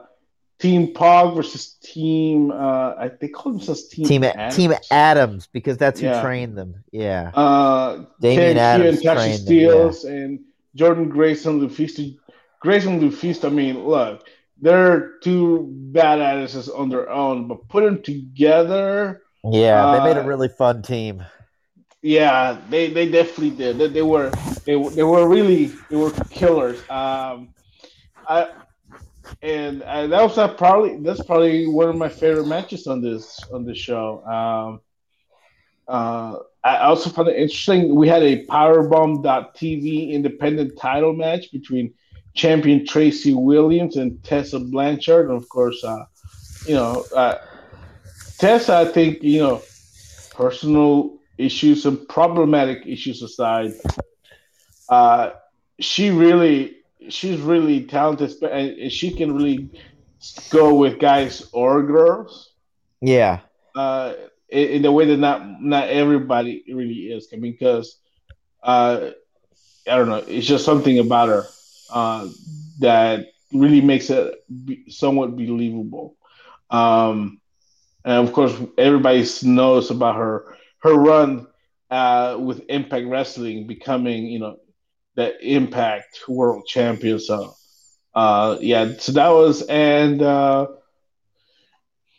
Team 0.59 0.94
Pog 0.94 1.35
versus 1.35 1.77
Team. 1.82 2.53
Uh, 2.53 2.94
I, 2.97 3.11
they 3.20 3.27
call 3.28 3.53
themselves 3.53 3.89
Team 3.89 4.05
Team 4.07 4.23
Adams. 4.24 4.57
Team 4.57 4.73
Adams 4.93 5.49
because 5.49 5.77
that's 5.77 5.99
who 6.01 6.07
Yeah. 6.07 6.23
trained 6.23 6.57
them. 6.57 6.85
Yeah, 6.93 7.31
Uh, 7.35 8.05
Damian 8.20 8.59
Adams 8.59 8.99
and 8.99 9.19
Tasha 9.19 10.03
them. 10.05 10.12
And 10.12 10.40
Jordynne 10.77 11.09
Grace 11.11 11.47
and 11.47 11.61
LuFisto. 11.61 12.16
Grace 12.62 12.86
and 12.86 13.01
LuFisto. 13.02 13.47
I 13.47 13.51
mean, 13.51 13.84
look, 13.84 14.26
they're 14.60 15.18
two 15.22 15.68
badasses 15.93 16.68
on 16.76 16.89
their 16.89 17.10
own, 17.10 17.48
but 17.48 17.68
put 17.68 17.84
them 17.84 18.02
together. 18.02 19.22
Yeah, 19.44 19.51
yeah 19.60 19.98
they 19.98 20.05
made 20.05 20.16
a 20.16 20.22
Uh, 20.22 20.26
really 20.26 20.48
fun 20.48 20.82
team. 20.82 21.24
Yeah, 22.02 22.59
they, 22.70 22.89
they 22.93 23.09
definitely 23.10 23.51
did. 23.51 23.78
They, 23.78 23.89
they 23.89 24.02
were 24.02 24.30
they, 24.64 24.76
were- 24.76 24.90
they 24.90 25.02
were 25.02 25.28
really 25.28 25.66
they 25.90 25.97
were 25.97 26.10
killers. 26.30 26.78
Um, 26.90 27.55
I 28.28 28.51
and, 29.43 29.82
and 29.82 30.12
that 30.12 30.22
was 30.22 30.36
uh, 30.39 30.48
probably 30.55 30.98
that's 30.98 31.22
probably 31.22 31.66
one 31.66 31.89
of 31.89 31.97
my 31.97 32.09
favorite 32.09 32.47
matches 32.47 32.86
on 32.86 33.01
this 33.02 33.40
on 33.52 33.64
this 33.64 33.78
show. 33.78 34.24
Um, 34.26 34.80
uh, 35.89 36.39
I 36.64 36.78
also 36.78 37.10
found 37.10 37.28
it 37.28 37.36
interesting. 37.36 37.94
We 37.94 38.09
had 38.09 38.22
a 38.22 38.44
Powerbomb.tv 38.47 40.10
independent 40.12 40.78
title 40.78 41.12
match 41.12 41.51
between 41.52 41.94
champion 42.34 42.86
Tracy 42.86 43.34
Williams 43.34 43.96
and 43.96 44.22
Tessa 44.24 44.59
Blanchard, 44.60 45.28
and 45.28 45.36
of 45.36 45.48
course, 45.48 45.82
uh, 45.84 46.04
you 46.64 46.74
know, 46.74 47.06
uh, 47.14 47.36
Tessa. 48.38 48.76
I 48.76 48.84
think 48.86 49.22
you 49.22 49.40
know, 49.40 49.62
personal 50.30 51.18
issues 51.38 51.86
and 51.86 52.09
problematic 52.09 52.86
issues 52.86 53.22
aside, 53.22 53.74
uh, 54.88 55.30
she 55.80 56.10
really 56.10 56.76
she's 57.09 57.40
really 57.40 57.86
talented, 57.86 58.32
and 58.42 58.90
she 58.92 59.14
can 59.14 59.34
really 59.34 59.70
go 60.50 60.74
with 60.74 60.98
guys 60.98 61.48
or 61.52 61.82
girls 61.82 62.52
Yeah, 63.00 63.40
uh, 63.74 64.14
in, 64.48 64.68
in 64.68 64.82
the 64.82 64.92
way 64.92 65.06
that 65.06 65.16
not 65.16 65.62
not 65.62 65.88
everybody 65.88 66.64
really 66.72 67.12
is. 67.12 67.28
I 67.32 67.36
mean, 67.36 67.52
because 67.52 67.96
uh, 68.62 69.10
I 69.88 69.96
don't 69.96 70.09
know, 70.09 70.22
it's 70.26 70.46
just 70.46 70.64
something 70.64 70.98
about 70.98 71.28
her 71.28 71.44
uh, 71.93 72.28
that 72.81 73.27
really 73.52 73.81
makes 73.81 74.10
it 74.10 74.35
somewhat 74.89 75.36
believable. 75.36 76.16
Um, 76.70 77.40
and 78.05 78.27
of 78.27 78.32
course, 78.32 78.55
everybody 78.78 79.24
knows 79.43 79.90
about 79.90 80.16
her 80.16 80.56
her 80.78 80.94
run 80.94 81.47
uh, 81.90 82.36
with 82.40 82.64
Impact 82.69 83.06
Wrestling, 83.06 83.66
becoming 83.66 84.27
you 84.27 84.39
know 84.39 84.56
the 85.14 85.39
Impact 85.47 86.20
World 86.28 86.66
Champion. 86.66 87.19
So, 87.20 87.55
uh, 88.14 88.59
yeah, 88.60 88.93
so 88.98 89.12
that 89.12 89.28
was 89.28 89.62
and. 89.62 90.23
Uh, 90.23 90.66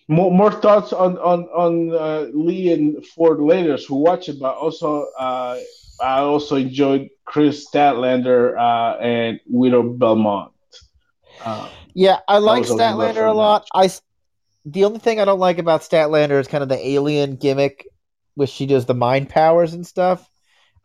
more, 0.07 0.31
more 0.31 0.51
thoughts 0.51 0.91
on 0.91 1.17
on 1.17 1.43
on 1.45 1.95
uh, 1.95 2.27
Lee 2.33 2.73
and 2.73 3.05
Ford 3.05 3.39
later 3.39 3.77
who 3.77 3.95
watch 3.95 4.29
it, 4.29 4.39
but 4.39 4.55
also 4.55 5.07
uh, 5.17 5.57
I 6.01 6.19
also 6.19 6.55
enjoyed 6.55 7.09
Kris 7.25 7.67
Statlander 7.69 8.57
uh, 8.57 8.99
and 8.99 9.39
Widow 9.47 9.83
Belmont. 9.83 10.51
Uh, 11.43 11.69
yeah. 11.93 12.19
I 12.27 12.39
like 12.39 12.63
Statlander 12.63 13.27
a 13.29 13.33
lot. 13.33 13.65
match. 13.73 13.91
I 13.91 13.93
the 14.65 14.85
only 14.85 14.99
thing 14.99 15.19
I 15.19 15.25
don't 15.25 15.39
like 15.39 15.57
about 15.57 15.81
Statlander 15.81 16.39
is 16.39 16.47
kind 16.47 16.63
of 16.63 16.69
the 16.69 16.87
alien 16.87 17.35
gimmick, 17.35 17.85
which 18.35 18.49
she 18.49 18.65
does 18.65 18.85
the 18.85 18.93
mind 18.93 19.29
powers 19.29 19.73
and 19.73 19.85
stuff. 19.85 20.29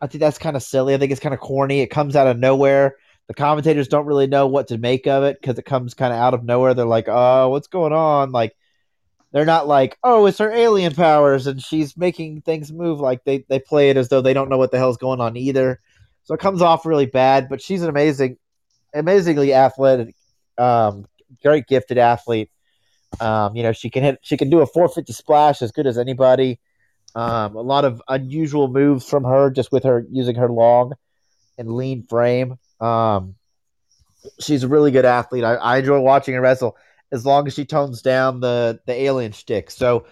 I 0.01 0.07
think 0.07 0.21
that's 0.21 0.39
kind 0.39 0.57
of 0.57 0.63
silly. 0.63 0.95
I 0.95 0.99
think 0.99 1.13
it's 1.13 1.21
kind 1.21 1.35
of 1.35 1.41
corny. 1.41 1.81
It 1.81 1.89
comes 1.89 2.17
out 2.17 2.27
of 2.27 2.39
nowhere. 2.39 2.97
the 3.27 3.35
commentators 3.35 3.89
don't 3.89 4.07
really 4.07 4.27
know 4.27 4.47
what 4.47 4.69
to 4.69 4.79
make 4.79 5.07
of 5.07 5.23
it 5.23 5.39
because 5.41 5.59
it 5.59 5.65
comes 5.65 5.95
kind 5.95 6.13
of 6.13 6.19
out 6.19 6.35
of 6.35 6.45
nowhere. 6.45 6.75
They're 6.75 6.87
like, 6.87 7.09
"Oh, 7.09 7.51
what's 7.51 7.69
going 7.69 7.93
on?" 7.93 8.33
Like 8.33 8.57
they're 9.33 9.45
not 9.45 9.69
like, 9.69 9.99
"Oh, 10.03 10.27
it's 10.27 10.39
her 10.39 10.51
alien 10.51 10.95
powers 10.95 11.47
and 11.47 11.63
she's 11.63 11.97
making 11.97 12.43
things 12.43 12.73
move." 12.73 13.01
Like 13.01 13.25
they 13.25 13.45
they 13.49 13.59
play 13.59 13.91
it 13.91 13.97
as 13.97 14.09
though 14.09 14.21
they 14.21 14.35
don't 14.35 14.49
know 14.49 14.59
what 14.59 14.71
the 14.71 14.79
hell's 14.79 14.97
going 14.97 15.21
on 15.21 15.37
either. 15.37 15.81
So 16.25 16.35
it 16.35 16.41
comes 16.41 16.63
off 16.63 16.87
really 16.87 17.07
bad. 17.07 17.49
But 17.49 17.61
she's 17.61 17.83
an 17.83 17.89
amazing, 17.89 18.37
amazingly 18.95 19.55
athletic, 19.55 20.15
um, 20.57 21.07
great 21.43 21.67
gifted 21.67 21.99
athlete. 21.99 22.51
Um, 23.21 23.57
you 23.57 23.63
know, 23.63 23.73
she 23.73 23.91
can 23.91 24.03
hit, 24.03 24.19
she 24.23 24.37
can 24.37 24.51
do 24.51 24.61
a 24.61 24.67
450 24.67 25.13
splash 25.13 25.63
as 25.63 25.73
good 25.73 25.87
as 25.87 25.99
anybody. 25.99 26.61
Um, 27.15 27.57
a 27.57 27.63
lot 27.63 27.85
of 27.85 28.03
unusual 28.09 28.69
moves 28.69 29.09
from 29.09 29.25
her 29.25 29.51
just 29.51 29.73
with 29.73 29.85
her 29.85 30.07
using 30.11 30.37
her 30.37 30.51
long 30.51 30.93
and 31.57 31.73
lean 31.73 32.03
frame. 32.03 32.59
Um, 32.81 33.35
she's 34.41 34.63
a 34.63 34.69
really 34.69 34.91
good 34.91 35.05
athlete. 35.05 35.45
I, 35.45 35.55
I 35.55 35.79
enjoy 35.79 36.01
watching 36.01 36.35
her 36.35 36.41
wrestle 36.41 36.77
as 37.13 37.25
long 37.25 37.47
as 37.47 37.55
she 37.55 37.65
tones 37.65 38.03
down 38.03 38.41
the 38.41 38.81
the 38.87 38.93
alien 38.93 39.33
shtick. 39.33 39.71
So 39.71 40.07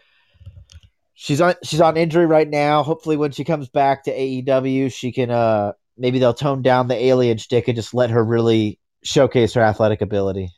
she's 1.14 1.40
on 1.40 1.54
she's 1.62 1.80
on 1.80 1.96
injury 1.96 2.26
right 2.26 2.48
now. 2.48 2.82
Hopefully, 2.82 3.16
when 3.16 3.32
she 3.32 3.44
comes 3.44 3.68
back 3.68 4.04
to 4.04 4.12
AEW, 4.12 4.92
she 4.92 5.12
can 5.12 5.30
uh 5.30 5.72
maybe 5.96 6.18
they'll 6.18 6.34
tone 6.34 6.62
down 6.62 6.88
the 6.88 6.96
alien 6.96 7.38
shtick 7.38 7.68
and 7.68 7.76
just 7.76 7.94
let 7.94 8.10
her 8.10 8.22
really 8.22 8.78
showcase 9.02 9.54
her 9.54 9.62
athletic 9.62 10.00
ability. 10.00 10.50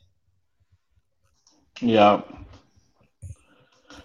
Yeah. 1.80 2.22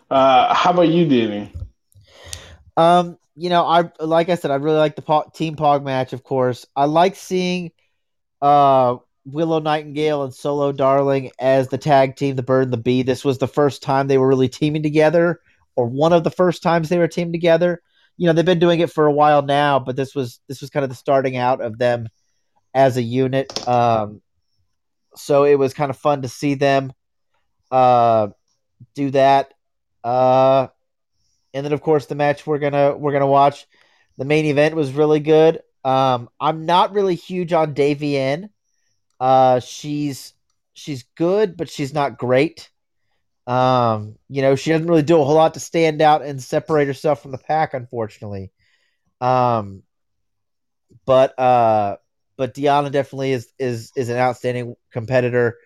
Uh, 0.09 0.53
how 0.53 0.71
about 0.71 0.89
you, 0.89 1.07
Danny? 1.07 1.51
Um, 2.77 3.17
you 3.35 3.49
know, 3.49 3.65
I 3.65 3.89
like 3.99 4.29
I 4.29 4.35
said, 4.35 4.51
I 4.51 4.55
really 4.55 4.77
like 4.77 4.95
the 4.95 5.01
po- 5.01 5.31
team 5.33 5.55
pog 5.55 5.83
match. 5.83 6.13
Of 6.13 6.23
course, 6.23 6.65
I 6.75 6.85
like 6.85 7.15
seeing 7.15 7.71
uh 8.41 8.97
Willow 9.25 9.59
Nightingale 9.59 10.23
and 10.23 10.33
Solo 10.33 10.71
Darling 10.71 11.31
as 11.39 11.69
the 11.69 11.77
tag 11.77 12.15
team, 12.15 12.35
the 12.35 12.43
Bird 12.43 12.65
and 12.65 12.73
the 12.73 12.77
Bee. 12.77 13.03
This 13.03 13.23
was 13.23 13.37
the 13.37 13.47
first 13.47 13.81
time 13.81 14.07
they 14.07 14.17
were 14.17 14.27
really 14.27 14.49
teaming 14.49 14.83
together, 14.83 15.39
or 15.75 15.87
one 15.87 16.13
of 16.13 16.23
the 16.23 16.31
first 16.31 16.61
times 16.61 16.89
they 16.89 16.97
were 16.97 17.07
teamed 17.07 17.33
together. 17.33 17.81
You 18.17 18.27
know, 18.27 18.33
they've 18.33 18.45
been 18.45 18.59
doing 18.59 18.79
it 18.79 18.91
for 18.91 19.05
a 19.05 19.11
while 19.11 19.41
now, 19.41 19.79
but 19.79 19.95
this 19.95 20.13
was 20.13 20.39
this 20.47 20.61
was 20.61 20.69
kind 20.69 20.83
of 20.83 20.89
the 20.89 20.95
starting 20.95 21.37
out 21.37 21.61
of 21.61 21.77
them 21.77 22.07
as 22.73 22.97
a 22.97 23.01
unit. 23.01 23.67
Um, 23.67 24.21
so 25.15 25.45
it 25.45 25.55
was 25.55 25.73
kind 25.73 25.89
of 25.89 25.97
fun 25.97 26.23
to 26.23 26.27
see 26.29 26.55
them 26.55 26.93
uh, 27.71 28.29
do 28.95 29.11
that. 29.11 29.53
Uh, 30.03 30.67
and 31.53 31.65
then 31.65 31.73
of 31.73 31.81
course 31.81 32.07
the 32.07 32.15
match 32.15 32.45
we're 32.45 32.59
gonna 32.59 32.95
we're 32.95 33.13
gonna 33.13 33.27
watch. 33.27 33.65
The 34.17 34.25
main 34.25 34.45
event 34.45 34.75
was 34.75 34.91
really 34.91 35.19
good. 35.19 35.61
Um, 35.83 36.29
I'm 36.39 36.65
not 36.65 36.93
really 36.93 37.15
huge 37.15 37.53
on 37.53 37.73
Davienne. 37.73 38.49
Uh, 39.19 39.59
she's 39.59 40.33
she's 40.73 41.03
good, 41.15 41.57
but 41.57 41.69
she's 41.69 41.93
not 41.93 42.17
great. 42.17 42.69
Um, 43.45 44.15
you 44.29 44.41
know, 44.41 44.55
she 44.55 44.71
doesn't 44.71 44.87
really 44.87 45.03
do 45.03 45.19
a 45.19 45.23
whole 45.23 45.35
lot 45.35 45.55
to 45.55 45.59
stand 45.59 46.01
out 46.01 46.23
and 46.23 46.41
separate 46.41 46.87
herself 46.87 47.21
from 47.21 47.31
the 47.31 47.37
pack, 47.37 47.73
unfortunately. 47.73 48.51
Um, 49.19 49.83
but 51.05 51.37
uh, 51.39 51.97
but 52.37 52.53
Deonna 52.53 52.91
definitely 52.91 53.31
is 53.31 53.51
is 53.59 53.91
is 53.95 54.09
an 54.09 54.17
outstanding 54.17 54.75
competitor. 54.91 55.57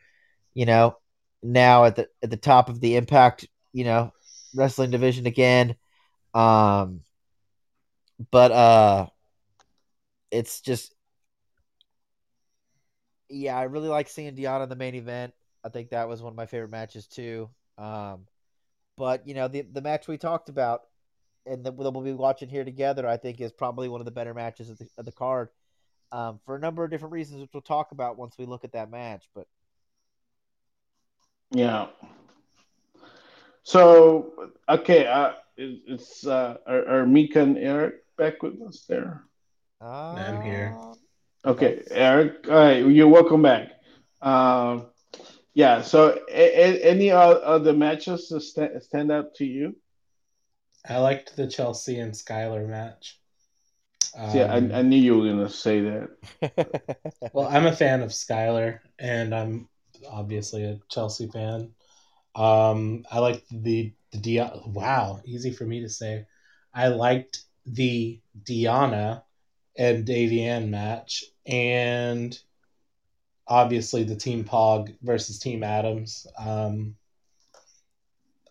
You 0.53 0.65
know, 0.65 0.98
now 1.44 1.86
at 1.86 1.95
the 1.95 2.07
at 2.24 2.30
the 2.30 2.38
top 2.38 2.69
of 2.69 2.80
the 2.80 2.95
Impact, 2.95 3.48
you 3.74 3.84
know, 3.84 4.11
wrestling 4.56 4.91
division 4.91 5.26
again. 5.26 5.76
Um, 6.34 7.02
but 8.32 8.52
uh, 8.52 9.07
it's 10.32 10.61
just 10.61 10.94
yeah, 13.30 13.58
I 13.58 13.64
really 13.64 13.90
like 13.90 14.08
seeing 14.10 14.36
Deonna 14.36 14.64
in 14.64 14.70
the 14.70 14.76
main 14.76 14.95
event. 14.95 15.34
I 15.64 15.70
think 15.70 15.90
that 15.90 16.08
was 16.08 16.22
one 16.22 16.32
of 16.32 16.38
my 16.38 16.45
favorite 16.45 16.72
matches 16.72 17.08
too. 17.08 17.49
Um, 17.78 18.28
but 18.98 19.28
you 19.28 19.34
know, 19.34 19.48
the 19.48 19.62
the 19.62 19.82
match 19.82 20.08
we 20.08 20.18
talked 20.18 20.49
about 20.49 20.84
and 21.45 21.64
that 21.66 21.74
we'll 21.76 21.91
be 22.02 22.14
watching 22.14 22.49
here 22.49 22.66
together, 22.66 23.08
I 23.08 23.18
think, 23.18 23.40
is 23.40 23.52
probably 23.52 23.88
one 23.88 24.02
of 24.02 24.06
the 24.06 24.12
better 24.12 24.34
matches 24.34 24.70
of 24.70 24.78
the, 24.78 24.88
of 24.98 25.06
the 25.06 25.12
card. 25.12 25.49
Um, 26.12 26.40
for 26.45 26.56
a 26.56 26.60
number 26.60 26.84
of 26.84 26.91
different 26.91 27.14
reasons, 27.14 27.41
which 27.41 27.49
we'll 27.54 27.62
talk 27.62 27.91
about 27.91 28.18
once 28.18 28.38
we 28.38 28.45
look 28.45 28.64
at 28.64 28.74
that 28.74 28.90
match. 28.90 29.30
But 29.36 29.48
Yeah. 31.52 31.88
So 33.64 34.52
okay, 34.70 35.06
uh, 35.08 35.34
it- 35.58 35.82
it's 35.88 36.26
uh, 36.26 36.58
are, 36.66 36.88
are 36.88 37.06
Mika 37.06 37.41
and 37.41 37.58
Eric 37.58 37.95
back 38.18 38.41
with 38.41 38.62
us 38.62 38.86
there? 38.88 39.24
uh, 39.82 39.86
I'm 39.86 40.41
here. 40.41 40.78
Okay, 41.48 41.82
Eric, 41.91 42.45
all 42.49 42.56
right, 42.56 42.86
you're 42.86 43.07
welcome 43.07 43.41
back. 43.41 43.69
Um, 44.22 44.88
yeah. 45.53 45.82
So, 45.82 46.19
a, 46.30 46.41
a, 46.61 46.84
any 46.84 47.10
other 47.10 47.72
matches 47.72 48.28
that 48.28 48.41
stand, 48.41 48.84
stand 48.84 49.11
out 49.14 49.36
to 49.36 49.45
you? 49.45 49.78
I 50.88 50.98
liked 50.98 51.38
the 51.38 51.48
Chelsea 51.48 51.99
and 51.99 52.11
Skylar 52.14 52.68
match. 52.68 53.18
Yeah, 54.34 54.52
I, 54.52 54.57
Um, 54.57 54.72
I 54.74 54.82
knew 54.82 54.98
you 54.99 55.18
were 55.18 55.26
gonna 55.26 55.49
say 55.49 55.82
that. 55.82 56.10
Well, 57.34 57.48
I'm 57.48 57.65
a 57.65 57.76
fan 57.76 58.02
of 58.02 58.10
Skylar, 58.10 58.80
and 58.99 59.34
I'm 59.34 59.69
obviously 60.10 60.65
a 60.65 60.80
Chelsea 60.90 61.28
fan. 61.28 61.72
Um, 62.36 63.06
I 63.10 63.19
liked 63.19 63.45
the 63.52 63.94
the 64.11 64.18
Dia- 64.18 64.60
Wow, 64.65 65.22
easy 65.24 65.52
for 65.52 65.64
me 65.65 65.82
to 65.82 65.90
say. 65.90 66.26
I 66.74 66.90
liked 66.90 67.44
the 67.65 68.19
Deonna 68.44 69.24
and 69.78 70.06
Davienne 70.06 70.69
match, 70.69 71.24
and 71.48 72.38
obviously 73.48 74.03
the 74.03 74.15
Team 74.15 74.44
Pog 74.44 74.95
versus 75.02 75.40
Team 75.40 75.64
Adams. 75.64 76.28
Um, 76.38 76.95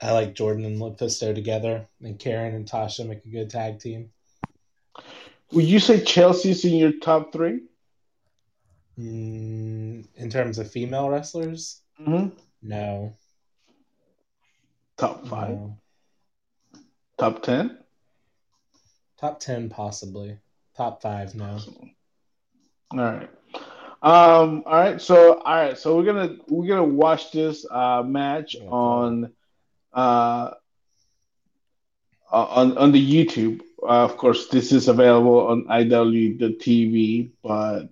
I 0.02 0.12
like 0.12 0.34
Jordynne 0.34 0.66
and 0.66 0.80
LuFisto 0.80 1.34
together, 1.34 1.86
and 2.02 2.18
Karen 2.18 2.54
and 2.54 2.66
Tasha 2.68 3.06
make 3.06 3.24
a 3.24 3.28
good 3.28 3.50
tag 3.50 3.78
team. 3.80 4.10
Would 5.52 5.64
you 5.64 5.78
say 5.78 6.02
Chelsea's 6.04 6.64
in 6.64 6.74
your 6.74 6.92
top 6.92 7.32
3 7.32 7.60
Mm, 8.98 10.06
in 10.16 10.30
terms 10.30 10.58
of 10.58 10.70
female 10.70 11.10
wrestlers, 11.10 11.82
Mm-hmm. 12.00 12.28
no. 12.62 13.12
Top 14.96 15.26
five, 15.28 15.50
no. 15.50 15.76
top 17.18 17.42
ten? 17.42 17.76
Top 19.18 19.38
ten, 19.38 19.68
possibly. 19.68 20.38
Top 20.74 21.02
five, 21.02 21.34
no. 21.34 21.58
All 22.92 22.98
right. 22.98 23.30
Um. 24.02 24.62
All 24.66 24.78
right. 24.78 25.00
So, 25.00 25.40
all 25.40 25.54
right. 25.54 25.76
So 25.78 25.96
we're 25.96 26.04
gonna 26.04 26.36
we're 26.48 26.68
gonna 26.68 26.84
watch 26.84 27.32
this 27.32 27.66
uh 27.70 28.02
match 28.02 28.56
Yeah, 28.56 28.68
on 28.68 29.32
uh 29.92 30.50
on 32.30 32.76
on 32.78 32.92
the 32.92 33.00
YouTube. 33.26 33.60
Uh, 33.82 34.04
of 34.04 34.16
course, 34.16 34.48
this 34.48 34.72
is 34.72 34.88
available 34.88 35.46
on 35.48 35.64
IW 35.64 36.38
the 36.38 36.48
TV, 36.50 37.30
but 37.42 37.88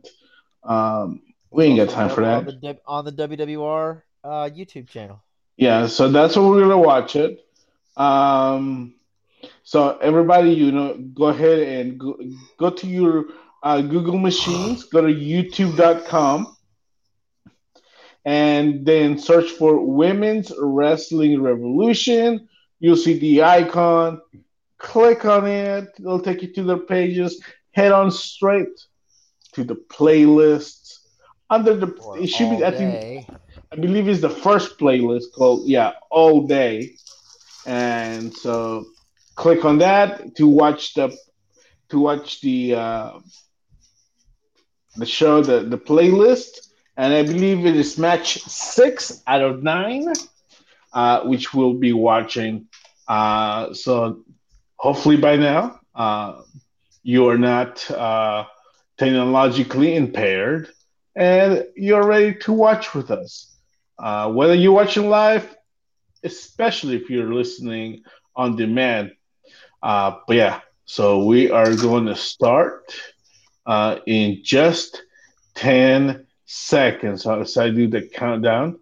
um, 0.69 1.23
we 1.51 1.65
ain't 1.65 1.79
got 1.79 1.89
time 1.91 2.09
for 2.09 2.23
on 2.31 2.45
that. 2.45 2.47
the, 2.47 2.79
on 2.87 3.05
the 3.05 3.13
WWR 3.13 4.03
uh, 4.25 4.49
YouTube 4.51 4.89
channel. 4.89 5.23
Yeah. 5.57 5.87
So 5.87 6.09
that's 6.09 6.37
what 6.37 6.47
we're 6.51 6.61
gonna 6.63 6.79
watch 6.79 7.17
it. 7.17 7.45
Um. 7.97 8.95
So 9.63 9.97
everybody, 9.99 10.51
you 10.53 10.73
know, 10.73 10.95
go 10.97 11.27
ahead 11.27 11.59
and 11.61 11.99
go, 11.99 12.19
go 12.59 12.71
to 12.71 12.87
your 12.87 13.27
uh, 13.65 13.81
Google 13.81 14.19
machines. 14.19 14.85
Go 14.85 15.01
to 15.01 15.13
YouTube.com. 15.13 16.57
and 18.27 18.87
then 18.87 19.19
search 19.19 19.51
for 19.51 19.85
Women's 19.85 20.53
Wrestling 20.59 21.43
Revolution. 21.43 22.49
You'll 22.81 22.97
see 22.97 23.19
the 23.19 23.43
icon. 23.43 24.21
Click 24.79 25.25
on 25.25 25.47
it. 25.47 25.89
It'll 25.99 26.21
take 26.21 26.43
you 26.43 26.53
to 26.55 26.63
their 26.63 26.79
pages. 26.79 27.43
Head 27.73 27.93
on 27.93 28.11
straight 28.11 28.79
to 29.55 29.65
the 29.65 29.77
playlists. 29.77 30.99
Under 31.51 31.75
the 31.77 31.87
Or 31.87 32.19
it 32.19 32.29
should 32.29 32.51
be 32.51 32.65
I 32.65 32.71
think. 32.71 33.29
I 33.73 33.77
believe 33.77 34.09
it's 34.09 34.21
the 34.21 34.31
first 34.31 34.79
playlist 34.79 35.33
called 35.37 35.69
yeah 35.69 35.93
all 36.11 36.47
day, 36.47 36.97
and 37.67 38.33
so 38.35 38.87
click 39.35 39.65
on 39.65 39.79
that 39.79 40.37
to 40.37 40.47
watch 40.49 40.95
the 40.95 41.17
to 41.91 41.99
watch 41.99 42.41
the 42.41 42.75
uh, 42.75 43.19
the 44.97 45.07
show 45.07 45.43
the 45.43 45.61
the 45.61 45.79
playlist, 45.79 46.69
and 46.97 47.13
I 47.13 47.23
believe 47.23 47.67
it 47.67 47.77
is 47.77 47.99
match 47.99 48.39
six 48.43 49.23
out 49.27 49.43
of 49.43 49.63
nine, 49.63 50.13
uh, 50.93 51.23
which 51.23 51.53
we'll 51.55 51.75
be 51.75 51.93
watching. 51.93 52.67
Uh, 53.07 53.75
so 53.75 54.25
hopefully 54.77 55.17
by 55.17 55.37
now 55.37 55.81
uh, 55.95 56.43
you 57.03 57.29
are 57.29 57.39
not 57.39 57.91
uh, 57.91 58.45
technologically 58.97 59.97
impaired 59.97 60.69
and 61.15 61.65
you're 61.77 62.07
ready 62.07 62.35
to 62.35 62.53
watch 62.53 62.95
with 62.95 63.11
us. 63.11 63.55
Uh, 63.99 64.31
whether 64.33 64.55
you're 64.55 64.73
watching 64.73 65.09
live, 65.09 65.57
especially 66.25 66.97
if 66.97 67.11
you're 67.11 67.33
listening 67.33 68.03
on 68.35 68.57
demand. 68.57 69.13
Uh, 69.83 70.19
but 70.27 70.37
yeah, 70.37 70.61
so 70.85 71.25
we 71.25 71.51
are 71.51 71.75
going 71.77 72.07
to 72.07 72.17
start 72.17 72.95
uh, 73.67 73.99
in 74.07 74.41
just 74.43 75.03
10 75.55 76.27
seconds. 76.45 77.23
So, 77.23 77.45
so 77.45 77.65
I 77.65 77.71
do 77.71 77.89
the 77.89 78.03
countdown 78.03 78.79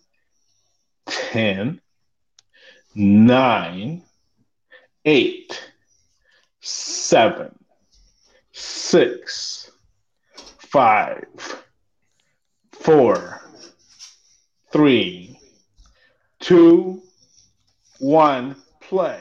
10, 1.06 1.80
9, 2.94 4.02
8, 5.04 5.68
7, 6.60 7.58
6, 8.52 9.70
5, 10.58 11.24
4, 12.72 13.40
3, 14.72 15.38
2, 16.40 17.02
1, 17.98 18.56
play. 18.80 19.20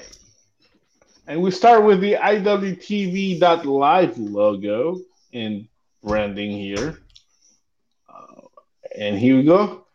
And 1.27 1.41
we 1.41 1.51
start 1.51 1.83
with 1.83 2.01
the 2.01 2.15
IWTV.live 2.15 4.17
logo 4.17 4.99
in 5.31 5.67
branding 6.03 6.51
here. 6.51 6.99
Uh, 8.09 8.41
and 8.97 9.17
here 9.17 9.37
we 9.37 9.43
go. 9.43 9.85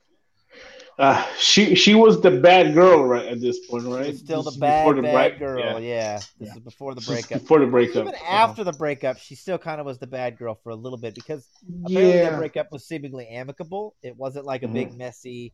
Uh, 0.98 1.22
she 1.38 1.74
she 1.74 1.94
was 1.94 2.22
the 2.22 2.30
bad 2.30 2.72
girl 2.72 3.04
right 3.04 3.26
at 3.26 3.38
this 3.38 3.66
point, 3.66 3.84
right? 3.84 4.06
It's 4.06 4.20
still 4.20 4.42
the 4.42 4.50
This 4.50 4.58
bad, 4.58 4.96
the 4.96 5.02
bad 5.02 5.12
break- 5.12 5.38
girl. 5.38 5.60
yeah. 5.60 5.78
Yeah, 5.78 6.16
this 6.38 6.48
Yeah. 6.48 6.54
is 6.54 6.60
before 6.60 6.94
the 6.94 7.02
breakup. 7.02 7.40
Before 7.42 7.58
the 7.60 7.66
breakup. 7.66 8.02
Even 8.08 8.14
after 8.26 8.64
the 8.64 8.72
breakup, 8.72 9.18
she 9.18 9.34
still 9.34 9.58
kind 9.58 9.78
of 9.78 9.84
was 9.86 9.98
the 9.98 10.06
bad 10.06 10.38
girl 10.38 10.54
for 10.54 10.70
a 10.70 10.74
little 10.74 10.96
bit 10.96 11.14
because 11.14 11.46
apparently 11.84 12.12
that 12.22 12.38
breakup 12.38 12.72
was 12.72 12.86
seemingly 12.86 13.28
amicable. 13.28 13.94
It 14.02 14.16
wasn't 14.16 14.46
like 14.46 14.62
a 14.62 14.68
big, 14.68 14.96
messy, 14.96 15.52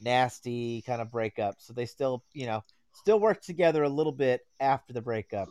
nasty 0.00 0.82
kind 0.82 1.02
of 1.02 1.10
breakup. 1.10 1.56
So 1.58 1.72
they 1.72 1.86
still, 1.86 2.22
you 2.32 2.46
know, 2.46 2.62
still 2.92 3.18
worked 3.18 3.44
together 3.44 3.82
a 3.82 3.88
little 3.88 4.12
bit 4.12 4.42
after 4.60 4.92
the 4.92 5.02
breakup. 5.02 5.48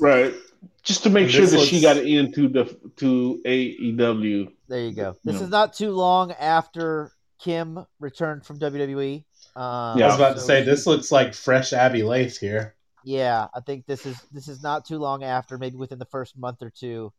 Right. 0.00 0.34
Just 0.82 1.02
to 1.04 1.10
make 1.10 1.24
And 1.24 1.32
sure 1.32 1.40
this 1.42 1.52
that 1.52 1.60
she 1.66 1.80
looks- 1.80 1.98
got 1.98 2.04
into 2.04 2.48
the 2.48 2.64
to 2.96 3.40
AEW. 3.44 4.52
There 4.68 4.80
you 4.80 4.92
go. 4.92 5.16
This 5.24 5.36
Yeah. 5.36 5.42
is 5.44 5.48
not 5.50 5.74
too 5.74 5.92
long 5.92 6.32
after 6.32 7.12
Kim 7.38 7.84
returned 8.00 8.44
from 8.46 8.58
WWE. 8.58 9.24
Um, 9.56 9.98
Yeah. 9.98 10.04
I 10.04 10.08
was 10.08 10.16
about 10.16 10.34
to 10.36 10.40
say 10.40 10.60
she- 10.60 10.66
this 10.66 10.86
looks 10.86 11.10
like 11.12 11.34
fresh 11.34 11.72
Abbey 11.72 12.02
Laith 12.02 12.38
here. 12.38 12.74
Yeah, 13.04 13.48
I 13.52 13.60
think 13.60 13.86
this 13.86 14.06
is 14.06 14.16
this 14.30 14.46
is 14.48 14.62
not 14.62 14.84
too 14.84 14.98
long 14.98 15.24
after, 15.24 15.58
maybe 15.58 15.76
within 15.76 15.98
the 15.98 16.04
first 16.06 16.38
month 16.38 16.62
or 16.62 16.70
two 16.70 17.12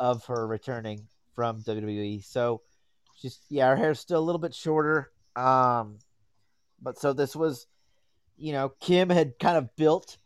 of 0.00 0.24
her 0.26 0.46
returning 0.46 1.06
from 1.36 1.62
WWE. 1.62 2.20
So 2.20 2.62
she's 3.16 3.38
yeah, 3.48 3.68
her 3.68 3.76
hair's 3.76 4.00
still 4.00 4.18
a 4.18 4.26
little 4.26 4.40
bit 4.40 4.54
shorter. 4.54 5.10
Um 5.36 5.98
but 6.82 6.98
so 6.98 7.12
this 7.12 7.36
was 7.36 7.66
you 8.36 8.52
know, 8.52 8.70
Kim 8.80 9.10
had 9.10 9.38
kind 9.38 9.56
of 9.58 9.74
built 9.76 10.16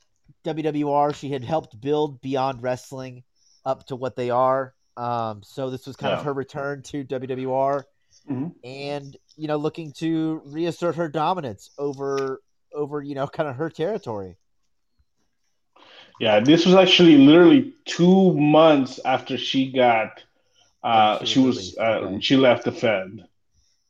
WWR. 0.44 1.14
She 1.14 1.30
had 1.30 1.42
helped 1.44 1.80
build 1.80 2.20
Beyond 2.20 2.62
Wrestling 2.62 3.24
up 3.64 3.86
to 3.86 3.96
what 3.96 4.14
they 4.16 4.30
are. 4.30 4.74
Um 4.96 5.42
so 5.42 5.70
this 5.70 5.86
was 5.86 5.96
kind 5.96 6.12
of 6.14 6.24
her 6.24 6.32
return 6.32 6.82
to 6.84 7.04
WWR 7.04 7.84
Mhm. 8.30 8.54
and 8.62 9.16
you 9.36 9.48
know, 9.48 9.56
looking 9.56 9.92
to 9.94 10.40
reassert 10.44 10.94
her 10.94 11.08
dominance 11.08 11.70
over 11.78 12.40
over, 12.72 13.02
you 13.02 13.14
know, 13.14 13.26
kind 13.26 13.48
of 13.48 13.56
her 13.56 13.68
territory. 13.70 14.36
Yeah, 16.20 16.38
this 16.40 16.64
was 16.64 16.74
actually 16.76 17.18
literally 17.18 17.74
two 17.86 18.34
months 18.34 19.00
after 19.04 19.36
she 19.36 19.72
got. 19.72 20.22
Uh, 20.82 21.18
she 21.20 21.26
she 21.26 21.38
was 21.40 21.46
was. 21.46 21.56
released, 21.56 21.78
Uh, 21.78 21.82
okay. 22.06 22.20
She 22.20 22.36
left 22.36 22.64
the 22.64 22.72
Fed. 22.72 23.26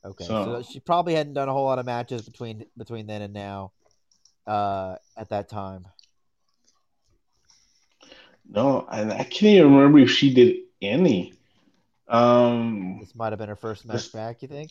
Okay, 0.04 0.24
So- 0.24 0.62
so, 0.62 0.62
she 0.62 0.80
probably 0.80 1.14
hadn't 1.14 1.34
done 1.34 1.48
a 1.48 1.52
whole 1.52 1.64
lot 1.64 1.78
of 1.78 1.86
matches 1.86 2.22
between 2.22 2.64
between 2.76 3.06
then 3.06 3.22
and 3.22 3.34
now. 3.34 3.72
Uh, 4.46 4.96
at 5.16 5.30
that 5.30 5.48
time, 5.48 5.86
No, 8.48 8.86
and 8.90 9.12
I 9.12 9.24
can't 9.24 9.42
even 9.44 9.74
remember 9.74 9.98
if 9.98 10.10
she 10.10 10.32
did 10.32 10.56
any. 10.82 11.32
Um, 12.08 12.98
this 13.00 13.14
might 13.14 13.32
have 13.32 13.38
been 13.38 13.48
her 13.48 13.56
first 13.56 13.86
match 13.86 14.12
back. 14.12 14.42
You 14.42 14.48
think? 14.48 14.70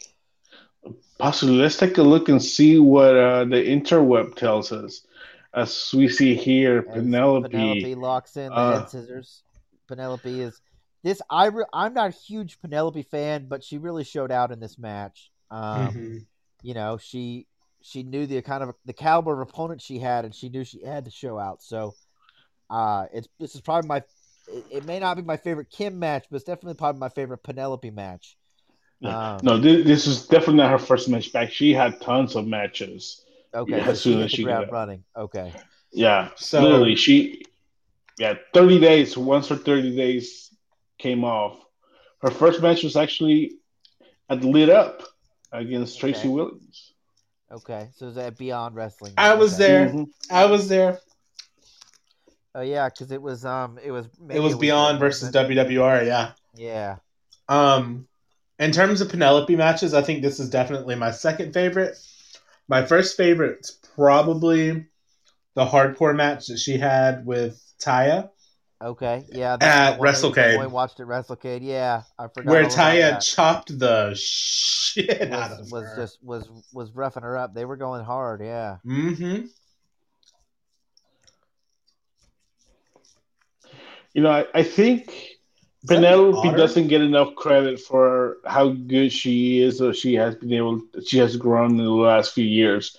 possibly. 1.18 1.56
Let's 1.56 1.78
take 1.78 1.98
a 1.98 2.04
look 2.04 2.30
and 2.30 2.44
see 2.44 2.80
what 2.80 3.16
uh, 3.16 3.46
the 3.46 3.56
interweb 3.56 4.36
tells 4.36 4.72
us. 4.72 5.06
As 5.54 5.94
we 5.94 6.10
see 6.10 6.36
here, 6.36 6.80
As 6.80 6.94
Penelope. 6.96 7.50
Penelope 7.50 7.96
locks 7.96 8.38
in 8.38 8.50
the 8.50 8.56
uh, 8.56 8.80
head 8.80 8.90
scissors. 8.90 9.44
Penelope 9.88 10.42
is 10.42 10.60
this. 11.04 11.22
I 11.30 11.48
re- 11.48 11.66
I'm 11.72 11.94
not 11.94 12.10
a 12.10 12.12
huge 12.12 12.60
Penelope 12.60 13.04
fan, 13.04 13.46
but 13.48 13.64
she 13.64 13.78
really 13.78 14.04
showed 14.04 14.32
out 14.32 14.52
in 14.52 14.60
this 14.60 14.78
match. 14.80 15.32
Um, 15.52 15.94
Mhm. 15.94 16.26
you 16.64 16.74
know, 16.74 16.98
she 16.98 17.46
she 17.82 18.02
knew 18.02 18.26
the 18.26 18.42
kind 18.42 18.64
of 18.64 18.74
the 18.86 18.94
caliber 18.94 19.34
of 19.42 19.48
opponent 19.48 19.82
she 19.82 20.00
had, 20.00 20.26
and 20.26 20.34
she 20.34 20.50
knew 20.50 20.64
she 20.64 20.84
had 20.84 21.06
to 21.06 21.12
show 21.12 21.38
out. 21.38 21.62
So, 21.62 21.94
uh, 22.74 23.06
it's 23.14 23.28
this 23.40 23.56
is 23.56 23.62
probably 23.62 23.88
my. 23.88 23.98
It, 24.48 24.66
it 24.72 24.86
may 24.86 25.00
not 25.00 25.16
be 25.16 25.24
my 25.24 25.38
favorite 25.38 25.70
Kim 25.70 26.00
match, 26.00 26.26
but 26.30 26.38
it's 26.38 26.46
definitely 26.46 26.74
probably 26.76 27.00
my 27.00 27.10
favorite 27.10 27.44
Penelope 27.44 27.90
match. 27.92 28.36
Yeah. 29.00 29.34
Um, 29.36 29.40
No, 29.44 29.58
this, 29.58 29.86
this 29.86 30.08
is 30.08 30.28
definitely 30.28 30.56
not 30.56 30.72
her 30.72 30.80
first 30.80 31.08
match 31.10 31.32
back. 31.32 31.52
She 31.52 31.74
had 31.74 32.02
tons 32.02 32.36
of 32.36 32.48
matches. 32.48 33.24
Okay, 33.54 33.78
Yeah, 33.78 33.86
so 33.86 33.92
as 33.92 34.02
soon 34.02 34.22
as 34.22 34.32
she 34.32 34.44
ground 34.44 34.66
got- 34.66 34.74
running. 34.74 35.04
Okay, 35.16 35.54
Yeah, 35.92 36.30
So 36.36 36.62
literally, 36.62 36.96
she. 36.96 37.44
Yeah, 38.20 38.36
thirty 38.54 38.80
days. 38.80 39.16
Once 39.18 39.48
her 39.50 39.56
thirty 39.56 39.96
days 39.96 40.54
came 40.98 41.24
off, 41.24 41.60
her 42.22 42.32
first 42.32 42.62
match 42.62 42.84
was 42.84 42.96
actually 42.96 43.58
at 44.30 44.44
Lit 44.44 44.70
Up 44.70 45.04
against 45.52 46.00
Tracy 46.00 46.20
Okay. 46.22 46.28
Williams. 46.30 46.94
okay. 47.52 47.90
So 47.96 48.08
is 48.08 48.16
that 48.16 48.38
Beyond 48.38 48.76
Wrestling? 48.76 49.14
I 49.18 49.36
was 49.36 49.54
Okay. 49.56 49.64
there. 49.68 49.90
Mhm. 49.90 50.08
I 50.32 50.46
was 50.46 50.68
there. 50.68 51.00
Oh 52.56 52.62
yeah, 52.62 52.90
because 52.90 53.12
it 53.12 53.22
was 53.22 53.46
um, 53.46 53.80
it 53.84 53.92
was 53.92 54.08
maybe 54.20 54.40
It 54.40 54.44
was 54.44 54.56
Beyond 54.56 55.00
versus 55.00 55.32
WWR. 55.32 56.06
Yeah. 56.06 56.32
Yeah. 56.56 56.98
Um, 57.50 58.08
in 58.60 58.72
terms 58.72 59.02
of 59.02 59.10
Penelope 59.10 59.56
matches, 59.56 59.94
I 59.94 60.02
think 60.02 60.22
this 60.22 60.40
is 60.40 60.50
definitely 60.50 60.96
my 60.96 61.12
second 61.12 61.54
favorite. 61.54 61.98
My 62.68 62.86
first 62.86 63.18
favorite's 63.18 63.72
probably 63.96 64.86
the 65.56 65.66
hardcore 65.66 66.16
match 66.16 66.48
that 66.48 66.58
she 66.60 66.78
had 66.78 67.26
with 67.26 67.62
Taya, 67.84 68.30
Okay. 68.84 69.24
Yeah. 69.30 69.58
At 69.62 70.00
WrestleCade. 70.00 70.56
Only 70.56 70.68
watched 70.68 71.00
at 71.00 71.08
WrestleCade. 71.08 71.60
Yeah, 71.62 72.04
I 72.20 72.28
forgot. 72.28 72.52
where 72.52 72.66
Taya 72.66 73.22
chopped 73.24 73.78
the 73.80 74.14
shit 74.16 75.32
out 75.32 75.52
of 75.52 75.72
was 75.72 75.86
her. 75.86 75.96
just 75.96 76.22
was 76.22 76.50
was 76.74 76.92
roughing 76.92 77.24
her 77.24 77.38
up. 77.38 77.54
They 77.54 77.66
were 77.66 77.78
going 77.78 78.04
hard. 78.04 78.42
Yeah. 78.42 78.78
Mm-hmm. 78.86 79.46
You 84.14 84.22
know, 84.24 84.30
I, 84.32 84.46
I 84.54 84.64
think 84.64 85.08
Is 85.10 85.88
Penelope 85.88 86.50
doesn't 86.52 86.88
get 86.88 87.02
enough 87.02 87.36
credit 87.36 87.80
for 87.80 88.38
how 88.46 88.70
good 88.70 89.12
she 89.12 89.60
is, 89.60 89.82
or 89.82 89.94
she 89.94 90.14
has 90.16 90.36
been 90.36 90.54
able, 90.54 90.82
she 91.06 91.18
has 91.18 91.36
grown 91.38 91.72
in 91.72 91.78
the 91.78 91.90
last 91.90 92.34
few 92.34 92.46
years, 92.46 92.98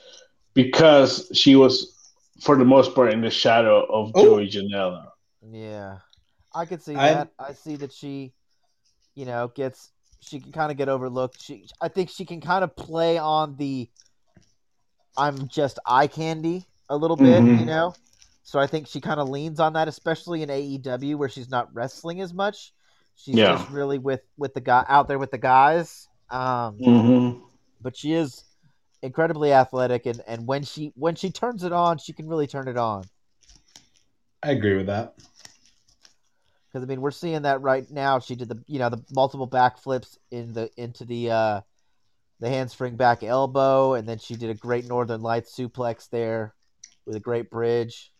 because 0.55 1.31
she 1.33 1.55
was, 1.57 2.13
for 2.41 2.57
the 2.57 2.65
most 2.65 2.95
part, 2.95 3.13
in 3.13 3.21
the 3.21 3.31
shadow 3.31 3.85
of 3.85 4.13
Oh. 4.15 4.25
Joey 4.25 4.49
Janela. 4.49 5.09
Yeah. 5.51 5.99
I 6.55 6.65
could 6.67 6.83
see 6.83 6.95
I- 6.95 7.15
that. 7.15 7.29
I 7.39 7.53
see 7.53 7.77
that 7.77 7.93
she, 7.93 8.33
you 9.15 9.25
know, 9.25 9.49
gets 9.55 9.91
she 10.21 10.41
can 10.41 10.53
kind 10.53 10.71
of 10.71 10.79
get 10.79 10.89
overlooked. 10.89 11.43
She, 11.43 11.67
I 11.83 11.89
think 11.89 12.09
she 12.09 12.25
can 12.25 12.41
kind 12.41 12.65
of 12.65 12.75
play 12.75 13.19
on 13.19 13.57
the 13.57 13.89
I'm 15.19 15.49
just 15.49 15.79
eye 15.87 16.07
candy 16.07 16.65
a 16.89 16.97
little 16.97 17.17
bit, 17.17 17.43
Mhm. 17.43 17.61
you 17.61 17.67
know. 17.67 17.95
So 18.45 18.61
I 18.61 18.67
think 18.67 18.87
she 18.87 19.01
kind 19.01 19.19
of 19.21 19.29
leans 19.29 19.59
on 19.59 19.73
that, 19.73 19.89
especially 19.89 20.43
in 20.43 20.51
AEW 20.51 21.17
where 21.17 21.29
she's 21.31 21.49
not 21.51 21.75
wrestling 21.75 22.21
as 22.21 22.33
much. 22.33 22.73
She's 23.17 23.37
Yeah. 23.37 23.57
just 23.57 23.71
really 23.71 23.99
with 23.99 24.21
with 24.37 24.55
the 24.55 24.61
guy 24.61 24.85
out 24.89 25.09
there 25.09 25.19
with 25.19 25.31
the 25.31 25.39
guys. 25.39 26.09
Um, 26.31 26.77
Mm-hmm. 26.79 27.39
but 27.81 27.97
she 27.97 28.13
is 28.13 28.45
incredibly 29.03 29.53
athletic, 29.53 30.07
and 30.07 30.23
and 30.27 30.47
when 30.47 30.63
she 30.63 30.93
when 30.95 31.15
she 31.15 31.31
turns 31.31 31.65
it 31.65 31.73
on, 31.73 31.99
she 31.99 32.13
can 32.13 32.29
really 32.29 32.47
turn 32.47 32.69
it 32.69 32.77
on. 32.77 33.05
I 34.43 34.51
agree 34.51 34.77
with 34.77 34.87
that. 34.87 35.15
Because 36.69 36.85
I 36.85 36.87
mean, 36.87 37.01
we're 37.01 37.13
seeing 37.13 37.43
that 37.43 37.63
right 37.63 37.89
now. 37.91 38.19
She 38.19 38.35
did 38.35 38.49
the 38.49 38.63
you 38.67 38.79
know 38.79 38.91
the 38.91 39.03
multiple 39.11 39.49
backflips 39.49 40.19
in 40.31 40.53
the 40.53 40.71
into 40.77 41.05
the 41.05 41.31
uh, 41.31 41.61
the 42.41 42.49
handspring 42.49 42.97
back 42.97 43.23
elbow, 43.23 43.95
and 43.95 44.09
then 44.09 44.19
she 44.19 44.35
did 44.37 44.51
a 44.51 44.55
great 44.55 44.85
Northern 44.87 45.23
Lights 45.23 45.57
suplex 45.57 46.11
there 46.11 46.55
with 47.07 47.17
a 47.17 47.21
great 47.21 47.49
bridge. 47.51 48.11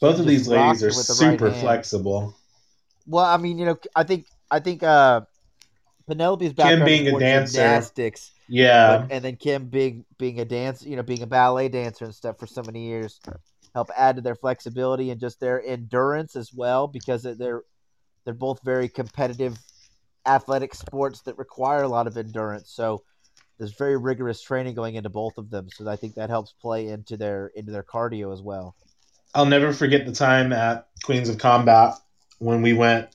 Both 0.00 0.18
of 0.18 0.26
these 0.26 0.48
ladies 0.48 0.82
are 0.82 0.88
the 0.88 0.96
right 0.96 1.04
super 1.04 1.50
flexible. 1.50 2.34
Well, 3.06 3.24
I 3.24 3.36
mean, 3.36 3.58
you 3.58 3.66
know, 3.66 3.78
I 3.94 4.02
think 4.04 4.26
I 4.50 4.60
think 4.60 4.82
uh, 4.82 5.22
Penelope's 6.08 6.52
background 6.54 6.86
being 6.86 7.06
is 7.06 7.14
a 7.14 7.18
dancer. 7.18 7.52
gymnastics, 7.52 8.32
Yeah. 8.48 8.98
but, 8.98 9.12
and 9.12 9.24
then 9.24 9.36
Kim 9.36 9.66
being 9.66 10.04
being 10.18 10.40
a 10.40 10.44
dance, 10.44 10.84
you 10.84 10.96
know, 10.96 11.02
being 11.02 11.22
a 11.22 11.26
ballet 11.26 11.68
dancer 11.68 12.04
and 12.04 12.14
stuff 12.14 12.38
for 12.38 12.46
so 12.46 12.62
many 12.62 12.86
years, 12.86 13.20
help 13.74 13.90
add 13.96 14.16
to 14.16 14.22
their 14.22 14.34
flexibility 14.34 15.10
and 15.10 15.20
just 15.20 15.38
their 15.40 15.62
endurance 15.62 16.34
as 16.36 16.52
well, 16.52 16.86
because 16.86 17.22
they're 17.22 17.62
they're 18.24 18.34
both 18.34 18.60
very 18.64 18.88
competitive, 18.88 19.58
athletic 20.26 20.74
sports 20.74 21.22
that 21.22 21.38
require 21.38 21.82
a 21.82 21.88
lot 21.88 22.06
of 22.06 22.16
endurance. 22.16 22.70
So 22.70 23.02
there's 23.58 23.74
very 23.74 23.96
rigorous 23.96 24.40
training 24.40 24.74
going 24.74 24.94
into 24.94 25.10
both 25.10 25.36
of 25.36 25.50
them. 25.50 25.68
So 25.68 25.88
I 25.88 25.96
think 25.96 26.14
that 26.14 26.30
helps 26.30 26.52
play 26.52 26.88
into 26.88 27.16
their 27.16 27.50
into 27.54 27.72
their 27.72 27.82
cardio 27.82 28.32
as 28.32 28.42
well. 28.42 28.74
I'll 29.34 29.46
never 29.46 29.72
forget 29.72 30.06
the 30.06 30.12
time 30.12 30.52
at 30.52 30.88
Queens 31.04 31.28
of 31.28 31.38
Combat 31.38 31.94
when 32.38 32.62
we 32.62 32.72
went 32.72 33.08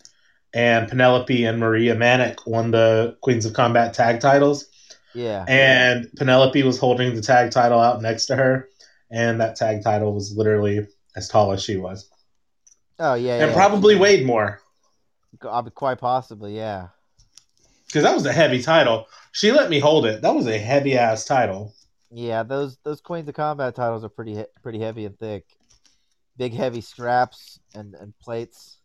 and 0.53 0.87
Penelope 0.87 1.43
and 1.45 1.59
Maria 1.59 1.95
Manic 1.95 2.45
won 2.47 2.71
the 2.71 3.17
Queens 3.21 3.45
of 3.45 3.53
Combat 3.53 3.93
tag 3.93 4.19
titles. 4.21 4.65
Yeah. 5.13 5.45
And 5.47 6.09
Penelope 6.17 6.61
was 6.63 6.77
holding 6.79 7.15
the 7.15 7.21
tag 7.21 7.51
title 7.51 7.79
out 7.79 8.01
next 8.01 8.27
to 8.27 8.35
her, 8.35 8.69
and 9.09 9.39
that 9.41 9.55
tag 9.55 9.83
title 9.83 10.13
was 10.13 10.35
literally 10.35 10.87
as 11.15 11.27
tall 11.29 11.51
as 11.53 11.63
she 11.63 11.77
was, 11.77 12.09
oh 12.99 13.13
yeah. 13.15 13.39
and 13.39 13.51
yeah. 13.51 13.53
probably 13.53 13.95
weighed 13.95 14.25
more 14.25 14.61
Uh, 15.41 15.61
quite 15.69 15.97
possibly. 15.99 16.55
Yeah. 16.55 16.89
because 17.87 18.03
that 18.03 18.13
was 18.15 18.25
a 18.25 18.33
heavy 18.33 18.61
title. 18.61 19.07
She 19.31 19.51
let 19.51 19.69
me 19.69 19.79
hold 19.79 20.05
it. 20.05 20.21
That 20.21 20.35
was 20.35 20.47
a 20.47 20.57
heavy 20.57 20.97
ass 20.97 21.25
title. 21.25 21.73
Yeah. 22.11 22.43
Those 22.43 22.77
those 22.83 23.01
Queens 23.01 23.27
of 23.29 23.35
Combat 23.35 23.75
titles 23.75 24.03
are 24.03 24.09
pretty 24.09 24.43
pretty 24.63 24.79
heavy 24.79 25.05
and 25.05 25.17
thick. 25.17 25.45
Big 26.37 26.53
heavy 26.53 26.81
straps 26.81 27.59
and 27.73 27.95
and 27.95 28.17
plates. 28.19 28.77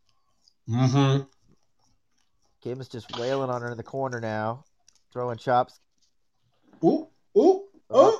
Mm-hmm. 0.68 1.24
Kim 2.62 2.80
is 2.80 2.88
just 2.88 3.18
wailing 3.18 3.50
on 3.50 3.62
her 3.62 3.70
in 3.70 3.76
the 3.76 3.82
corner 3.82 4.20
now, 4.20 4.64
throwing 5.12 5.38
chops, 5.38 5.80
Ooh, 6.84 7.08
ooh, 7.36 7.64
ooh. 7.94 8.18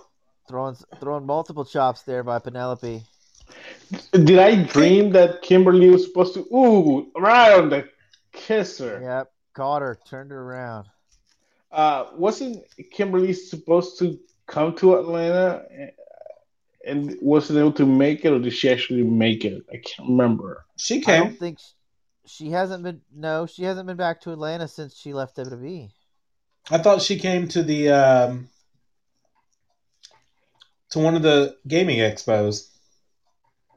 throwing 0.48 0.76
throwing 0.98 1.26
multiple 1.26 1.64
chops 1.64 2.02
there 2.02 2.22
by 2.22 2.38
Penelope. 2.38 3.02
Did 4.12 4.38
I 4.38 4.62
dream 4.62 5.10
that 5.12 5.42
Kimberly 5.42 5.90
was 5.90 6.04
supposed 6.04 6.34
to 6.34 6.40
ooh 6.54 7.10
on 7.16 7.68
the 7.68 7.88
kisser? 8.32 9.00
Yep, 9.02 9.32
caught 9.54 9.82
her, 9.82 9.98
turned 10.08 10.30
her 10.30 10.40
around. 10.40 10.86
Uh, 11.70 12.06
wasn't 12.16 12.64
Kimberly 12.92 13.32
supposed 13.32 13.98
to 13.98 14.18
come 14.46 14.74
to 14.76 14.96
Atlanta 14.98 15.64
and 16.90 17.16
wasn't 17.22 17.58
able 17.58 17.72
to 17.72 17.86
make 17.86 18.24
it, 18.24 18.32
or 18.32 18.38
did 18.38 18.52
she 18.52 18.70
actually 18.70 19.02
make 19.02 19.44
it? 19.44 19.62
I 19.72 19.76
can't 19.76 20.08
remember. 20.08 20.64
She 20.76 21.00
came. 21.00 21.14
I 21.14 21.16
came. 21.18 21.28
don't 21.28 21.38
think 21.38 21.58
sh 21.60 21.62
she 22.26 22.50
hasn't 22.50 22.82
been. 22.84 23.00
No, 23.14 23.46
she 23.46 23.64
hasn't 23.64 23.86
been 23.86 23.96
back 23.96 24.20
to 24.22 24.32
Atlanta 24.32 24.68
since 24.68 24.96
she 24.96 25.12
left 25.12 25.36
WWE. 25.36 25.90
I 26.70 26.78
thought 26.78 27.02
she 27.02 27.18
came 27.18 27.48
to 27.48 27.62
the 27.62 27.90
um, 27.90 28.48
to 30.90 30.98
one 30.98 31.16
of 31.16 31.22
the 31.22 31.56
gaming 31.66 31.98
expos. 31.98 32.68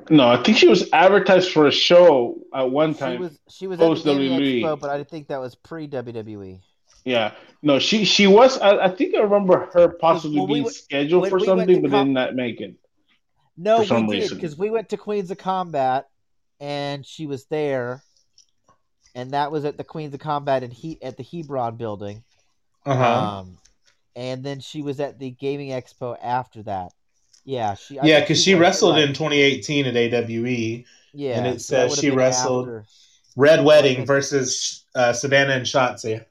No, 0.10 0.28
I 0.28 0.42
think 0.44 0.58
she 0.58 0.68
was 0.68 0.92
advertised 0.92 1.52
for 1.52 1.66
a 1.66 1.72
show 1.72 2.42
at 2.54 2.70
one 2.70 2.94
time. 2.94 3.14
She 3.14 3.16
time. 3.16 3.22
was 3.22 3.40
she 3.50 3.68
was 3.68 3.80
at 3.80 3.84
the 3.84 3.88
post 3.88 4.06
WWE. 4.06 4.62
Expo, 4.62 4.80
but 4.80 4.90
I 4.90 5.04
think 5.04 5.28
that 5.28 5.40
was 5.40 5.56
pre 5.56 5.88
WWE. 5.88 6.60
Yeah, 7.06 7.34
no, 7.62 7.80
she 7.80 8.06
she 8.06 8.28
was. 8.28 8.60
I, 8.60 8.86
I 8.86 8.90
think 8.90 9.16
I 9.16 9.22
remember 9.22 9.70
her 9.74 9.90
possibly 9.90 10.40
When 10.40 10.48
we 10.48 10.54
being 10.56 10.64
went- 10.66 10.76
scheduled 10.76 11.30
for 11.30 11.40
we 11.40 11.46
something, 11.46 11.82
but 11.82 11.92
com- 11.92 12.08
did 12.08 12.14
not 12.14 12.36
make 12.36 12.62
it. 12.62 12.76
No, 13.56 13.80
we 13.80 13.86
did 13.86 14.10
reason. 14.10 14.38
because 14.38 14.58
we 14.58 14.70
went 14.70 14.90
to 14.90 14.98
Queens 14.98 15.30
of 15.32 15.38
Combat, 15.38 16.08
and 16.60 17.06
she 17.06 17.28
was 17.28 17.46
there, 17.46 18.02
and 19.16 19.32
that 19.32 19.52
was 19.52 19.66
at 19.66 19.78
the 19.78 19.84
Queens 19.84 20.14
of 20.14 20.20
Combat 20.20 20.64
in 20.64 20.72
he 20.72 21.02
at 21.02 21.18
the 21.18 21.24
Hebron 21.24 21.76
building. 21.76 22.24
Uh 22.86 22.96
huh. 22.96 23.40
Um, 23.40 23.58
and 24.16 24.44
then 24.44 24.60
she 24.60 24.82
was 24.82 25.00
at 25.00 25.20
the 25.20 25.32
Gaming 25.32 25.70
Expo 25.70 26.18
after 26.22 26.64
that. 26.64 26.94
Yeah, 27.46 27.76
she. 27.76 28.00
I 28.00 28.06
yeah, 28.06 28.20
because 28.22 28.44
she 28.44 28.56
was 28.56 28.62
wrestled 28.62 28.96
like- 28.96 29.08
in 29.10 29.14
2018 29.14 29.86
at 29.86 29.96
AWE. 29.96 30.86
Yeah, 31.14 31.38
and 31.38 31.48
it 31.48 31.62
so 31.62 31.88
says 31.88 32.00
she 32.00 32.10
wrestled- 32.10 32.68
after- 32.68 32.86
Red 33.36 33.66
Wedding 33.66 34.06
versus 34.06 34.86
uh, 34.94 35.12
Savannah 35.12 35.54
and 35.54 35.66
Shotzi. 35.66 36.24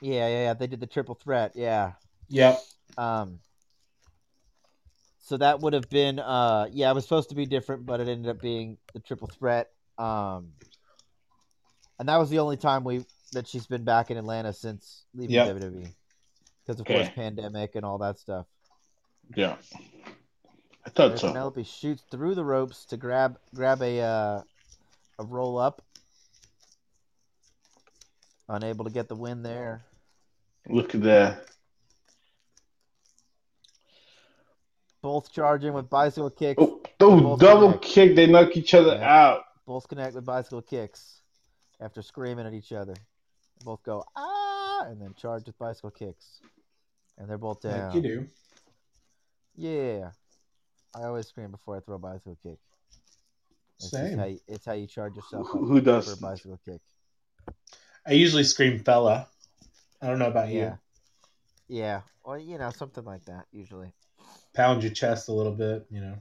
Yeah, 0.00 0.28
yeah, 0.28 0.28
yeah. 0.28 0.54
They 0.54 0.68
did 0.68 0.78
the 0.80 0.86
triple 0.86 1.16
threat. 1.16 1.52
Yeah. 1.54 1.92
Yep. 2.28 2.60
Um. 2.96 3.40
So 5.24 5.38
that 5.38 5.60
would 5.60 5.72
have 5.72 5.88
been, 5.88 6.18
uh, 6.18 6.66
yeah, 6.70 6.90
it 6.90 6.94
was 6.94 7.04
supposed 7.04 7.30
to 7.30 7.34
be 7.34 7.46
different, 7.46 7.86
but 7.86 7.98
it 7.98 8.08
ended 8.08 8.30
up 8.30 8.42
being 8.42 8.76
the 8.92 9.00
triple 9.00 9.26
threat. 9.26 9.70
Um, 9.96 10.52
and 11.98 12.10
that 12.10 12.18
was 12.18 12.28
the 12.28 12.40
only 12.40 12.58
time 12.58 12.84
we 12.84 13.06
that 13.32 13.48
she's 13.48 13.66
been 13.66 13.84
back 13.84 14.10
in 14.10 14.18
Atlanta 14.18 14.52
since 14.52 15.06
leaving 15.14 15.36
Yep. 15.36 15.46
WWE, 15.56 15.94
because 16.66 16.78
of 16.78 16.86
Okay. 16.86 16.94
course 16.94 17.08
pandemic 17.16 17.74
and 17.74 17.86
all 17.86 17.96
that 17.98 18.18
stuff. 18.18 18.44
Yeah, 19.34 19.56
I 20.84 20.90
thought 20.90 21.12
And 21.12 21.20
so. 21.20 21.28
Penelope 21.28 21.64
shoots 21.64 22.04
through 22.10 22.34
the 22.34 22.44
ropes 22.44 22.84
to 22.86 22.98
grab 22.98 23.38
grab 23.54 23.80
a 23.80 24.00
uh, 24.00 24.42
a 25.18 25.24
roll 25.24 25.56
up. 25.56 25.80
Unable 28.46 28.84
to 28.84 28.90
get 28.90 29.08
the 29.08 29.16
win 29.16 29.42
there. 29.42 29.86
Look 30.68 30.94
at 30.94 31.02
that. 31.02 31.46
Both 35.04 35.30
charging 35.30 35.74
with 35.74 35.90
bicycle 35.90 36.30
kicks. 36.30 36.56
Oh, 36.62 36.80
oh 37.02 37.36
double 37.36 37.66
connect. 37.74 37.84
kick! 37.84 38.16
They 38.16 38.26
knock 38.26 38.56
each 38.56 38.72
other 38.72 38.94
Yeah. 38.94 39.22
out. 39.24 39.42
Both 39.66 39.86
connect 39.86 40.14
with 40.14 40.24
bicycle 40.24 40.62
kicks 40.62 41.20
after 41.78 42.00
screaming 42.00 42.46
at 42.46 42.54
each 42.54 42.72
other. 42.72 42.94
Both 43.62 43.82
go 43.82 44.02
ah 44.16 44.86
and 44.86 44.98
then 45.02 45.12
charge 45.14 45.44
with 45.44 45.58
bicycle 45.58 45.90
kicks, 45.90 46.40
and 47.18 47.28
they're 47.28 47.36
both 47.36 47.60
down. 47.60 47.88
Like 47.88 47.94
you 47.96 48.00
do. 48.00 48.28
Yeah, 49.56 50.12
I 50.96 51.02
always 51.02 51.28
scream 51.28 51.50
before 51.50 51.76
I 51.76 51.80
throw 51.80 51.96
a 51.96 51.98
bicycle 51.98 52.38
kick. 52.42 52.58
It's 53.76 53.90
Same. 53.90 54.16
how 54.16 54.24
you, 54.24 54.40
it's 54.48 54.64
how 54.64 54.72
you 54.72 54.86
charge 54.86 55.16
yourself 55.16 55.46
Who- 55.48 55.66
who 55.66 55.80
does? 55.82 56.06
for 56.06 56.14
a 56.14 56.16
bicycle 56.16 56.58
kick. 56.64 56.80
I 58.06 58.12
usually 58.12 58.44
scream 58.44 58.78
fella. 58.78 59.28
I 60.00 60.06
don't 60.06 60.18
know 60.18 60.28
about 60.28 60.48
Yeah, 60.48 60.76
you. 61.68 61.76
yeah. 61.80 62.00
Well, 62.24 62.38
you 62.38 62.56
know, 62.56 62.70
something 62.70 63.04
like 63.04 63.26
that 63.26 63.44
usually. 63.52 63.92
Pound 64.54 64.82
your 64.82 64.92
chest 64.92 65.28
a 65.28 65.32
little 65.32 65.52
bit, 65.52 65.84
you 65.90 66.00
know. 66.00 66.14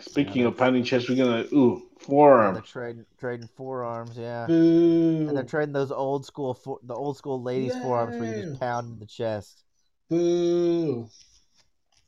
Speaking 0.00 0.44
of 0.44 0.56
pounding 0.56 0.84
chest, 0.84 1.08
we're 1.08 1.16
gonna 1.16 1.44
ooh 1.52 1.74
And 1.74 1.80
they're 1.80 2.06
forearm. 2.06 2.62
trading 2.62 3.06
trading 3.18 3.48
forearms. 3.56 4.16
Yeah. 4.16 4.46
Boo. 4.46 5.26
And 5.28 5.36
they're 5.36 5.44
trading 5.44 5.72
those 5.72 5.92
old 5.92 6.26
school, 6.26 6.54
for, 6.54 6.80
the 6.82 6.94
old 6.94 7.16
school 7.16 7.40
ladies 7.40 7.72
forearms 7.76 8.18
where 8.18 8.36
you 8.36 8.42
just 8.42 8.60
pound 8.60 8.92
in 8.92 8.98
the 8.98 9.06
chest 9.06 9.62
Boo. 10.10 11.08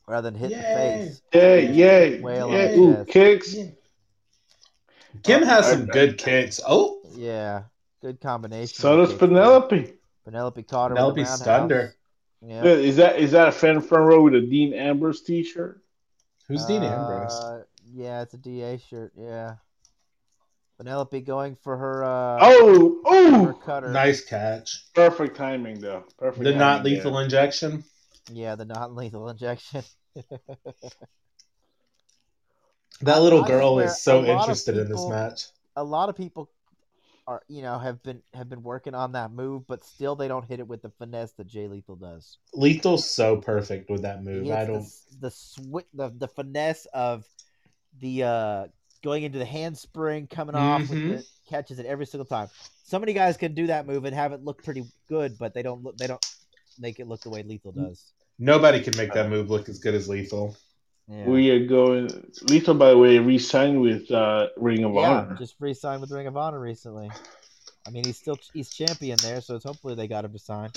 rather 0.07 0.29
than 0.29 0.39
hit 0.39 0.49
the 0.49 0.55
face. 0.57 1.21
Yay, 1.33 1.71
yay, 1.71 2.19
Wail 2.21 2.49
yeah, 2.51 2.55
on 2.57 2.71
the 2.71 2.77
ooh, 2.79 2.93
chest. 2.95 3.09
kicks. 3.09 3.55
Kim 5.23 5.41
has 5.43 5.65
I- 5.67 5.71
some 5.71 5.85
good 5.87 6.17
kicks. 6.17 6.59
Oh, 6.67 6.99
Yeah, 7.15 7.63
good 8.01 8.19
combination. 8.19 8.75
So 8.75 8.97
does. 8.97 9.13
Penelope. 9.13 9.93
Penelope 10.25 10.63
caught 10.63 10.91
her. 10.91 10.95
Penelope 10.95 11.21
with 11.21 11.29
stunned 11.29 11.71
her. 11.71 11.95
Roundhouse. 12.41 12.63
Yeah, 12.65 12.71
Yeah. 12.71 12.77
Is 12.79 12.95
that 12.97 13.19
is 13.19 13.31
that 13.31 13.47
a 13.47 13.51
fan 13.51 13.81
front 13.81 14.05
row 14.05 14.23
with 14.23 14.35
a 14.35 14.41
Dean 14.41 14.73
Ambrose 14.73 15.21
T-shirt? 15.21 15.81
who's 16.47 16.65
Dean 16.65 16.83
Ambrose? 16.83 17.33
Uh, 17.33 17.63
yeah, 17.93 18.21
it's 18.21 18.33
a 18.33 18.37
DA 18.37 18.77
shirt. 18.77 19.13
Yeah. 19.17 19.55
Penelope 20.77 21.21
going 21.21 21.55
for 21.63 21.77
her. 21.77 22.03
Uh, 22.03 22.37
Oh, 22.41 23.01
her 23.45 23.53
oh, 23.53 23.59
cutter. 23.65 23.89
Nice 23.91 24.23
catch. 24.25 24.85
perfect 24.93 25.37
timing 25.37 25.79
though. 25.79 26.03
Perfect. 26.17 26.43
The 26.43 26.51
timing 26.51 26.59
not 26.59 26.83
there. 26.83 26.93
lethal 26.93 27.17
injection. 27.19 27.83
Yeah, 28.31 28.55
the 28.55 28.65
not 28.65 28.93
lethal 28.93 29.29
injection. 29.29 29.83
That 33.01 33.21
little 33.21 33.43
girl 33.43 33.73
swear, 33.73 33.85
is 33.85 34.01
so 34.01 34.19
a 34.19 34.21
lot 34.21 34.27
of 34.29 34.39
interested 34.41 34.77
in 34.77 34.89
this 34.89 35.05
match. 35.05 35.47
a 35.75 35.83
lot 35.83 36.07
of 36.09 36.15
people 36.15 36.49
are, 37.27 37.41
you 37.47 37.61
know, 37.61 37.79
have 37.79 38.01
been 38.03 38.21
have 38.33 38.49
been 38.49 38.63
working 38.63 38.93
on 38.93 39.13
that 39.13 39.31
move, 39.31 39.67
but 39.67 39.83
still 39.83 40.15
they 40.15 40.27
don't 40.27 40.45
hit 40.45 40.59
it 40.59 40.67
with 40.67 40.81
the 40.81 40.89
finesse 40.89 41.31
that 41.33 41.47
Jay 41.47 41.67
Lethal 41.67 41.95
does. 41.95 42.37
Lethal's 42.53 43.09
so 43.09 43.37
perfect 43.37 43.89
with 43.89 44.03
that 44.03 44.23
move. 44.23 44.51
I 44.51 44.65
don't. 44.65 44.85
the 45.19 45.29
the 45.29 45.83
the 45.93 46.09
the 46.17 46.27
finesse 46.27 46.85
of 46.93 47.25
the 47.99 48.23
uh 48.23 48.67
going 49.03 49.23
into 49.23 49.39
the 49.39 49.45
handspring, 49.45 50.27
coming 50.27 50.55
off 50.55 50.89
with 50.89 50.99
Mhm. 50.99 51.17
the 51.17 51.25
catches 51.49 51.79
it 51.79 51.85
every 51.85 52.05
single 52.05 52.25
time. 52.25 52.49
So 52.83 52.99
many 52.99 53.13
guys 53.13 53.37
can 53.37 53.53
do 53.53 53.67
that 53.67 53.87
move 53.87 54.05
and 54.05 54.15
have 54.15 54.31
it 54.31 54.43
look 54.43 54.63
pretty 54.63 54.83
good, 55.07 55.37
but 55.37 55.53
they 55.53 55.63
don't 55.63 55.83
look 55.83 55.97
they 55.97 56.07
don't 56.07 56.21
make 56.79 56.99
it 56.99 57.07
look 57.07 57.21
the 57.21 57.29
way 57.29 57.43
Lethal 57.43 57.71
does. 57.71 58.11
Nobody 58.37 58.81
can 58.81 58.97
make 58.97 59.13
that 59.13 59.29
move 59.29 59.49
look 59.49 59.69
as 59.69 59.79
good 59.79 59.95
as 59.95 60.09
Lethal. 60.09 60.55
Yeah. 61.07 61.25
We 61.25 61.51
are 61.51 61.65
going. 61.65 62.09
Lethal, 62.43 62.73
by 62.73 62.89
the 62.89 62.97
way, 62.97 63.19
re-signed 63.19 63.79
with 63.79 64.09
uh, 64.09 64.47
Ring 64.57 64.83
of 64.83 64.93
yeah, 64.93 64.99
Honor. 65.01 65.35
just 65.35 65.55
re-signed 65.59 66.01
with 66.01 66.11
Ring 66.11 66.25
of 66.27 66.35
Honor 66.35 66.59
recently. 66.59 67.11
I 67.87 67.91
mean, 67.91 68.03
he's 68.05 68.17
still 68.17 68.39
he's 68.53 68.69
champion 68.69 69.17
there, 69.21 69.41
so 69.41 69.55
it's 69.55 69.65
hopefully 69.65 69.93
they 69.93 70.07
got 70.07 70.25
him 70.25 70.33
to 70.33 70.39
sign. 70.39 70.71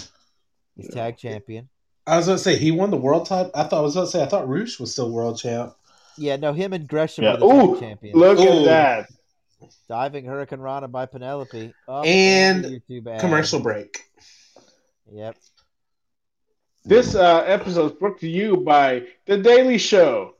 He's 0.76 0.90
tag 0.90 1.16
champion. 1.16 1.68
I 2.06 2.16
was 2.18 2.26
going 2.26 2.36
to 2.38 2.44
say 2.44 2.56
he 2.56 2.70
won 2.70 2.90
the 2.90 2.96
world 2.98 3.26
title. 3.26 3.50
I 3.55 3.64
thought 3.64 3.78
I 3.78 3.82
was 3.82 3.94
going 3.94 4.06
to 4.06 4.10
say 4.12 4.22
I 4.22 4.26
thought 4.26 4.48
Roosh 4.48 4.78
was 4.78 4.92
still 4.92 5.10
world 5.10 5.38
champ. 5.38 5.74
Yeah, 6.16 6.36
no, 6.36 6.52
him 6.52 6.72
and 6.72 6.86
Gresham 6.86 7.24
Yeah. 7.24 7.34
are 7.34 7.36
the 7.38 7.46
Ooh, 7.46 7.72
tag 7.72 7.80
champions. 7.80 8.16
Look 8.16 8.38
Ooh. 8.38 8.60
at 8.60 8.64
that. 8.66 9.09
Diving 9.88 10.24
Hurricane 10.24 10.60
Rana 10.60 10.88
by 10.88 11.06
Penelope. 11.06 11.74
Up 11.88 12.06
And 12.06 12.64
into 12.64 12.80
YouTube 12.80 13.06
ad. 13.09 13.20
Commercial 13.20 13.60
break. 13.60 14.05
Yep. 15.10 15.36
This 16.84 17.14
uh, 17.14 17.44
episode 17.46 17.92
is 17.92 17.98
brought 17.98 18.18
to 18.20 18.28
you 18.28 18.59
by 18.59 19.06
The 19.26 19.38
Daily 19.38 19.78
Show. 19.78 20.34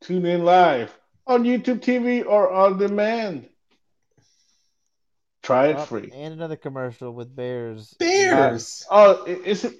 Tune 0.00 0.26
in 0.26 0.44
live 0.44 0.96
on 1.26 1.44
YouTube 1.44 1.80
TV 1.80 2.24
or 2.24 2.50
on 2.52 2.78
demand. 2.78 3.48
Try 5.42 5.68
it 5.68 5.76
Up, 5.76 5.88
free. 5.88 6.10
and 6.12 6.34
another 6.34 6.56
commercial 6.56 7.12
with 7.12 7.34
Bears. 7.34 7.94
Bears. 7.98 8.84
Oh, 8.90 9.24
is 9.24 9.64
it? 9.64 9.74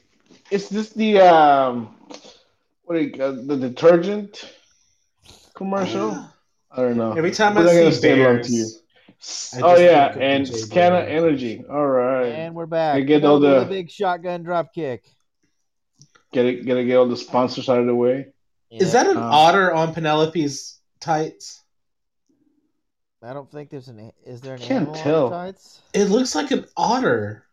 Is 0.51 0.69
this 0.69 0.91
the 0.91 1.19
um? 1.21 1.95
What 2.85 2.97
do 2.97 3.01
you, 3.03 3.23
uh, 3.23 3.33
the 3.47 3.57
detergent 3.57 4.53
commercial? 5.55 6.13
I 6.71 6.77
don't 6.83 6.97
know. 6.97 7.13
Every 7.13 7.33
time 7.33 7.55
We're 7.57 7.63
I 7.69 7.73
see 7.73 7.79
gonna 7.81 7.93
stay 7.93 8.15
long 8.25 8.35
Bears, 8.37 8.47
to 8.49 8.53
you. 8.53 8.67
I 9.55 9.61
Oh 9.63 9.77
yeah, 9.77 10.17
and 10.19 10.47
the 10.47 10.53
JBL. 10.53 10.57
Scanner 10.67 10.97
Energy. 10.99 11.65
All 11.69 11.87
right, 11.87 12.27
And 12.27 12.55
we're 12.55 12.67
back. 12.67 12.95
They 12.97 13.05
get 13.05 13.25
all 13.25 13.41
with 13.41 13.51
the- 13.51 13.67
big 13.69 13.91
shotgun 13.91 14.43
drop 14.45 14.73
kick. 14.73 15.05
Get 16.33 16.47
it, 16.47 16.65
get 16.65 16.77
it, 16.77 16.85
get 16.85 16.97
all 16.97 17.09
the 17.09 17.17
sponsors 17.17 17.69
out 17.69 17.79
of 17.81 17.87
the 17.87 17.95
way. 17.95 18.29
Is 18.71 18.93
that 18.93 19.07
an 19.07 19.17
Um, 19.17 19.23
otter 19.23 19.73
on 19.73 19.95
Penelope's 19.95 20.81
tights? 21.01 21.63
I 23.23 23.33
don't 23.33 23.51
think 23.51 23.71
there's 23.71 23.89
an. 23.89 24.13
Is 24.25 24.41
there 24.41 24.55
an 24.55 24.61
Can't 24.61 24.89
animal 24.89 24.95
tell. 24.95 25.25
on 25.27 25.31
tights? 25.53 25.81
It 25.93 26.05
looks 26.07 26.35
like 26.35 26.51
an 26.51 26.67
otter. 26.77 27.45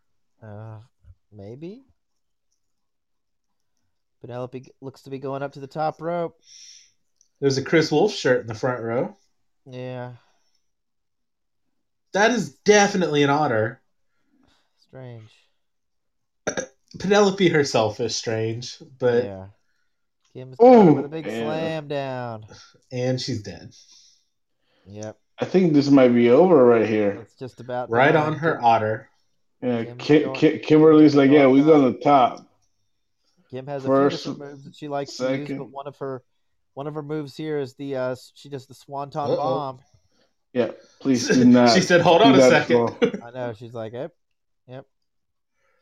Uh, 0.42 0.78
maybe. 1.32 1.84
Penelope 4.20 4.66
looks 4.80 5.02
to 5.02 5.10
be 5.10 5.18
going 5.18 5.42
up 5.42 5.52
to 5.52 5.60
the 5.60 5.66
top 5.66 6.00
rope. 6.00 6.40
There's 7.40 7.58
a 7.58 7.62
Chris 7.64 7.90
Wolf 7.90 8.12
shirt 8.12 8.42
in 8.42 8.46
the 8.46 8.54
front 8.54 8.82
row. 8.82 9.16
Yeah, 9.66 10.12
That 12.12 12.30
is 12.30 12.54
definitely 12.64 13.22
an 13.22 13.30
otter. 13.30 13.80
strange. 14.86 15.30
Penelope 16.98 17.48
herself 17.48 18.00
is 18.00 18.14
strange, 18.14 18.76
but 18.98 19.24
yeah. 19.24 19.46
Kim's 20.32 20.56
got 20.56 20.84
her 20.84 20.92
with 20.92 21.04
a 21.04 21.08
big 21.08 21.26
yeah. 21.26 21.42
slam 21.44 21.88
down. 21.88 22.46
and 22.92 23.20
she's 23.20 23.42
dead. 23.42 23.72
Yep, 24.86 25.16
I 25.38 25.44
think 25.44 25.72
this 25.72 25.88
might 25.90 26.08
be 26.08 26.30
over 26.30 26.64
right 26.64 26.86
here. 26.88 27.18
it's 27.22 27.34
just 27.36 27.60
about 27.60 27.88
Right 27.90 28.12
done. 28.12 28.32
on 28.34 28.38
her 28.38 28.56
Kim, 28.56 28.64
otter. 28.64 29.08
Yeah, 29.62 29.84
Kim's 29.84 30.02
Ki- 30.02 30.20
going- 30.20 30.34
Ki- 30.36 30.58
Kimberly's 30.58 31.14
like, 31.14 31.30
yeah, 31.30 31.46
we 31.46 31.62
go 31.62 31.74
on 31.74 31.92
the 31.92 31.98
top. 31.98 32.46
Kim 33.50 33.66
has 33.66 33.84
a 33.84 33.86
First, 33.88 34.24
few 34.24 34.32
different 34.32 34.50
moves 34.52 34.64
that 34.64 34.74
she 34.74 34.88
likes 34.88 35.16
to 35.16 35.36
use, 35.38 35.48
but 35.48 35.70
one 35.70 35.86
of 35.86 35.96
her 35.98 36.22
one 36.74 36.86
of 36.88 36.94
her 36.94 37.02
moves 37.02 37.36
here 37.36 37.58
is 37.58 37.74
the 37.74 37.94
uh 37.96 38.16
she 38.34 38.48
does 38.48 38.66
the 38.66 38.74
swanton 38.74 39.20
Uh-oh. 39.20 39.36
bomb. 39.36 39.78
Yeah, 40.52 40.72
please 41.00 41.28
do 41.34 41.44
not. 41.44 41.70
she 41.70 41.80
said, 41.80 42.00
"Hold 42.00 42.22
on 42.22 42.34
a 42.34 42.38
that 42.38 42.66
second. 42.66 43.22
I 43.24 43.30
know 43.30 43.52
she's 43.52 43.72
like, 43.74 43.92
yep, 43.92 44.12
yep. 44.68 44.86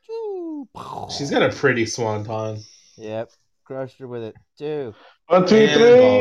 Choo. 0.06 0.68
she's 1.16 1.30
got 1.30 1.42
a 1.42 1.50
pretty 1.50 1.86
swanton. 1.86 2.62
Yep, 2.96 3.30
crushed 3.64 3.98
her 3.98 4.06
with 4.06 4.22
it 4.22 4.36
too. 4.58 4.94
One, 5.26 5.46
two, 5.46 5.56
And 5.56 5.70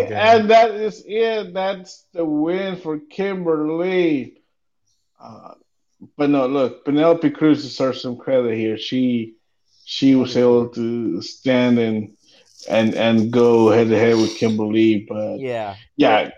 three, 0.07 0.15
and 0.15 0.49
that 0.49 0.71
is 0.71 1.03
it. 1.05 1.53
That's 1.53 2.05
the 2.13 2.23
win 2.23 2.77
for 2.77 2.99
Kimberly. 2.99 4.41
Uh, 5.19 5.53
but 6.17 6.29
no, 6.29 6.47
look, 6.47 6.85
Penelope 6.85 7.29
Cruz 7.31 7.63
deserves 7.63 8.01
some 8.01 8.17
credit 8.17 8.55
here. 8.55 8.77
She 8.77 9.35
she 9.85 10.15
was 10.15 10.37
able 10.37 10.69
to 10.69 11.21
stand 11.21 11.77
and 11.79 12.15
and 12.69 12.93
and 12.95 13.31
go 13.31 13.69
head 13.69 13.89
to 13.89 13.97
head 13.97 14.15
with 14.15 14.35
Kimberly. 14.37 15.05
But 15.07 15.39
Yeah, 15.39 15.75
yeah, 15.97 16.31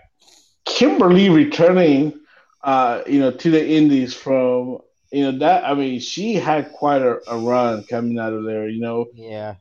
Kimberly 0.64 1.28
returning, 1.30 2.20
uh, 2.62 3.02
you 3.06 3.20
know, 3.20 3.30
to 3.30 3.50
the 3.50 3.66
Indies 3.66 4.14
from 4.14 4.78
you 5.14 5.24
know 5.32 5.38
that. 5.38 5.64
I 5.64 5.74
mean, 5.74 6.00
she 6.00 6.34
had 6.34 6.72
quite 6.72 7.02
a, 7.02 7.18
a 7.30 7.38
run 7.38 7.84
coming 7.84 8.18
out 8.18 8.32
of 8.32 8.44
there. 8.44 8.68
You 8.68 8.80
know, 8.80 9.06
yeah, 9.12 9.56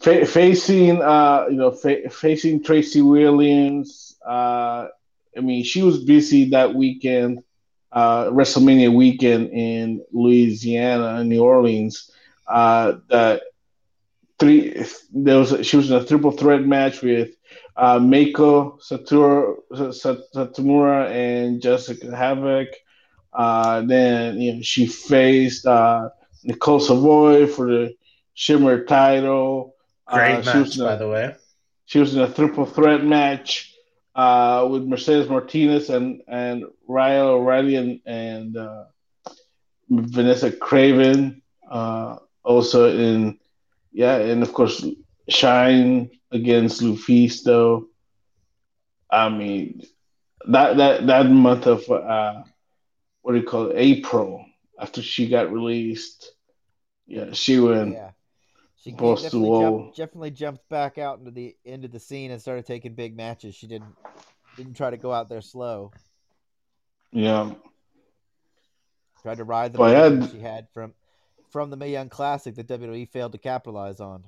fa- 0.00 0.26
facing 0.26 1.02
uh 1.02 1.46
you 1.50 1.56
know 1.56 1.70
fa- 1.72 2.08
facing 2.10 2.62
Tracy 2.62 3.02
Williams 3.02 4.16
uh 4.26 4.88
I 5.36 5.40
mean 5.40 5.64
she 5.64 5.82
was 5.82 6.04
busy 6.04 6.50
that 6.50 6.74
weekend 6.74 7.40
uh 7.92 8.26
WrestleMania 8.26 8.94
weekend 8.94 9.50
in 9.50 10.04
Louisiana 10.12 11.24
New 11.24 11.42
Orleans 11.42 12.10
uh 12.48 12.94
that 13.08 13.42
three 14.38 14.84
there 15.12 15.38
was 15.38 15.66
she 15.66 15.76
was 15.76 15.90
in 15.90 15.96
a 15.96 16.04
triple 16.04 16.32
threat 16.32 16.62
match 16.62 17.02
with 17.02 17.30
uh 17.76 17.98
Meiko 17.98 18.78
Satura, 18.80 19.54
Sat- 19.94 20.32
Satomura 20.34 21.10
and 21.10 21.60
Jessica 21.62 22.14
Havoc 22.14 22.68
uh 23.38 23.82
then 23.82 24.40
you 24.40 24.54
know 24.54 24.62
she 24.62 24.86
faced 24.86 25.66
uh 25.66 26.10
Nicole 26.44 26.80
Savoy 26.80 27.46
for 27.46 27.66
the 27.70 27.94
Shimmer 28.34 28.84
title 28.84 29.74
Great 30.10 30.38
uh, 30.38 30.42
she 30.42 30.58
was 30.58 30.76
match, 30.76 30.78
a- 30.80 30.84
by 30.84 30.96
the 30.96 31.08
way. 31.08 31.36
she 31.86 32.00
was 32.00 32.14
in 32.16 32.22
a 32.22 32.32
triple 32.32 32.66
threat 32.66 33.04
match 33.04 33.74
uh, 34.16 34.66
with 34.70 34.84
Mercedes 34.84 35.28
Martinez 35.30 35.90
and 35.90 36.22
and 36.28 36.64
Rhia 36.88 37.22
O'Reilly 37.22 37.76
and, 37.76 38.00
and 38.06 38.56
uh, 38.56 38.84
Vanessa 39.90 40.50
Kraven. 40.50 41.40
Uh, 41.70 42.16
also 42.44 42.90
in 42.90 43.38
yeah, 43.92 44.16
and 44.16 44.42
of 44.42 44.52
course 44.52 44.84
Shine 45.28 46.10
against 46.32 46.82
LuFisto. 46.82 47.86
I 49.10 49.28
mean 49.28 49.82
that 50.48 50.76
that 50.78 51.06
that 51.06 51.26
month 51.30 51.66
of 51.66 51.88
uh, 51.90 52.42
what 53.22 53.32
do 53.32 53.38
you 53.38 53.46
call 53.46 53.66
it? 53.70 53.76
April 53.76 54.44
after 54.78 55.02
she 55.02 55.28
got 55.28 55.52
released. 55.52 56.32
Yeah, 57.06 57.32
she 57.32 57.58
went. 57.58 57.92
yeah. 57.92 58.10
She 58.76 58.92
came- 58.92 59.14
definitely 59.16 59.40
wall. 59.48 59.80
jumped, 59.82 59.96
definitely 59.96 60.30
jumped 60.30 60.68
back 60.68 60.98
out 60.98 61.18
into 61.18 61.30
the 61.30 61.56
into 61.64 61.88
the 61.88 61.98
scene 61.98 62.30
and 62.30 62.40
started 62.40 62.64
taking 62.66 62.94
big 62.94 63.16
matches. 63.16 63.54
She 63.54 63.66
didn't 63.66 63.94
didn't 64.56 64.74
try 64.74 64.90
to 64.90 64.96
go 64.96 65.12
out 65.12 65.28
there 65.28 65.40
slow. 65.40 65.90
Yeah. 67.12 67.54
Tried 69.22 69.38
to 69.38 69.44
ride 69.44 69.72
the 69.72 69.78
Well, 69.80 69.92
momentum 70.10 70.30
she 70.30 70.38
had 70.42 70.68
from 70.72 70.94
from 71.50 71.70
the 71.70 71.76
Mae 71.76 71.90
Young 71.90 72.08
Classic 72.08 72.54
that 72.54 72.68
WWE 72.68 73.08
failed 73.10 73.32
to 73.32 73.38
capitalize 73.38 74.00
on. 74.00 74.24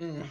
Mm, 0.00 0.26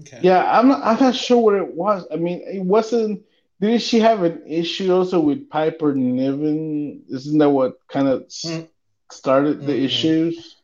Okay. 0.00 0.20
Yeah, 0.22 0.58
I'm 0.58 0.68
not, 0.68 0.82
I'm 0.82 0.98
not 0.98 1.14
sure 1.14 1.38
what 1.38 1.54
it 1.54 1.74
was. 1.74 2.06
I 2.12 2.16
mean, 2.16 2.40
it 2.46 2.62
wasn't. 2.64 3.22
Didn't 3.64 3.80
she 3.80 4.00
have 4.00 4.22
an 4.22 4.42
issue 4.46 4.92
also 4.92 5.20
with 5.20 5.48
Piper 5.48 5.94
Niven? 5.94 7.02
Isn't 7.08 7.38
that 7.38 7.48
what 7.48 7.78
kind 7.88 8.08
of 8.08 8.28
Mm. 8.28 8.68
started 9.10 9.60
the 9.60 9.72
Mhm. 9.72 9.84
issues? 9.84 10.56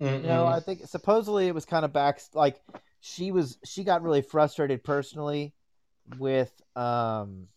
Mm-mm. 0.00 0.24
No, 0.24 0.46
I 0.46 0.60
think 0.60 0.86
supposedly 0.86 1.48
it 1.48 1.54
was 1.54 1.64
kind 1.64 1.84
of 1.84 1.94
back 1.94 2.20
like 2.34 2.60
she 3.00 3.32
was 3.32 3.56
she 3.64 3.84
got 3.84 4.02
really 4.02 4.20
frustrated 4.20 4.84
personally 4.84 5.54
with 6.18 6.52
um 6.76 7.48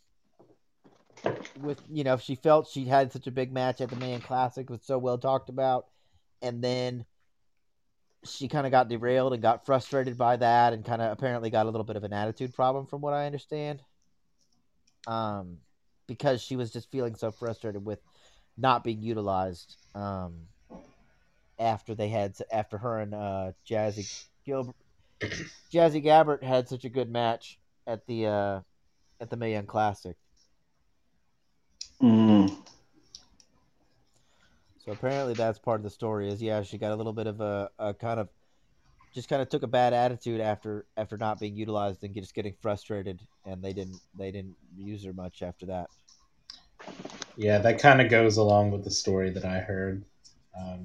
with 1.62 1.82
you 1.90 2.06
know 2.06 2.16
she 2.16 2.36
felt 2.36 2.70
she 2.70 2.86
had 2.86 3.12
such 3.12 3.28
a 3.28 3.32
big 3.32 3.52
match 3.52 3.82
at 3.82 3.90
the 3.90 3.98
Man 3.98 4.22
Classic 4.22 4.70
was 4.70 4.82
so 4.84 4.98
well 4.98 5.18
talked 5.18 5.50
about 5.50 5.88
and 6.42 6.64
then 6.64 7.06
she 8.24 8.48
kind 8.48 8.66
of 8.66 8.72
got 8.72 8.88
derailed 8.88 9.34
and 9.34 9.42
got 9.42 9.66
frustrated 9.66 10.18
by 10.18 10.38
that 10.38 10.74
and 10.74 10.86
kind 10.86 11.02
of 11.02 11.12
apparently 11.12 11.50
got 11.50 11.66
a 11.66 11.70
little 11.70 11.84
bit 11.84 11.96
of 11.98 12.04
an 12.04 12.14
attitude 12.14 12.54
problem 12.54 12.86
from 12.86 13.02
what 13.02 13.14
I 13.14 13.26
understand 13.26 13.82
um 15.08 15.58
because 16.06 16.42
she 16.42 16.56
was 16.56 16.72
just 16.72 16.92
feeling 16.92 17.16
so 17.16 17.32
frustrated 17.32 17.84
with 17.84 18.00
not 18.58 18.84
being 18.84 19.02
utilized 19.02 19.76
um 19.96 20.48
after 21.60 21.96
they 21.96 22.10
had 22.10 22.36
after 22.52 22.78
her 22.78 23.00
and 23.00 23.14
uh, 23.14 23.52
Jazzy 23.68 24.26
Gilbert, 24.46 24.76
Jazzy 25.74 26.04
Gabbert 26.04 26.44
had 26.44 26.68
such 26.68 26.86
a 26.86 26.90
good 26.90 27.10
match 27.10 27.60
at 27.86 28.06
the 28.06 28.28
uh, 28.28 28.60
at 29.20 29.30
the 29.30 29.38
Mae 29.38 29.54
Young 29.54 29.66
Classic. 29.66 30.16
Mm. 32.02 32.56
So 34.86 34.92
apparently 34.92 35.34
that's 35.34 35.60
part 35.60 35.80
of 35.80 35.84
the 35.84 35.90
story. 35.90 36.30
Is 36.30 36.42
yeah, 36.42 36.62
she 36.62 36.78
got 36.78 36.92
a 36.92 36.96
little 36.96 37.14
bit 37.14 37.28
of 37.28 37.42
a, 37.42 37.70
a 37.80 37.94
kind 37.94 38.20
of 38.20 38.30
just 39.14 39.30
kind 39.30 39.42
of 39.42 39.50
took 39.50 39.64
a 39.64 39.68
bad 39.68 39.94
attitude 39.94 40.42
after 40.42 40.86
after 40.96 41.18
not 41.18 41.40
being 41.40 41.56
utilized 41.56 42.04
and 42.04 42.14
just 42.14 42.34
getting 42.34 42.54
frustrated, 42.62 43.20
and 43.46 43.62
they 43.62 43.74
didn't 43.74 44.00
they 44.18 44.32
didn't 44.32 44.56
use 44.78 45.04
her 45.06 45.14
much 45.14 45.42
after 45.42 45.66
that. 45.68 45.90
Yeah, 47.36 47.60
that 47.60 47.80
kind 47.80 48.02
of 48.02 48.10
goes 48.10 48.38
along 48.38 48.72
with 48.72 48.84
the 48.84 48.92
story 48.92 49.30
that 49.32 49.46
I 49.46 49.60
heard. 49.60 50.04
Um, 50.60 50.84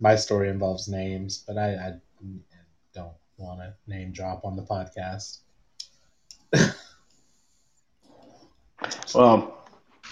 my 0.00 0.14
story 0.16 0.50
involves 0.50 0.88
names, 0.88 1.42
but 1.46 1.56
I, 1.56 1.74
I 1.74 1.92
don't 2.94 3.12
want 3.38 3.60
to 3.60 3.74
name 3.86 4.12
drop 4.12 4.44
on 4.44 4.56
the 4.56 4.62
podcast. 4.62 5.38
Well, 9.14 9.66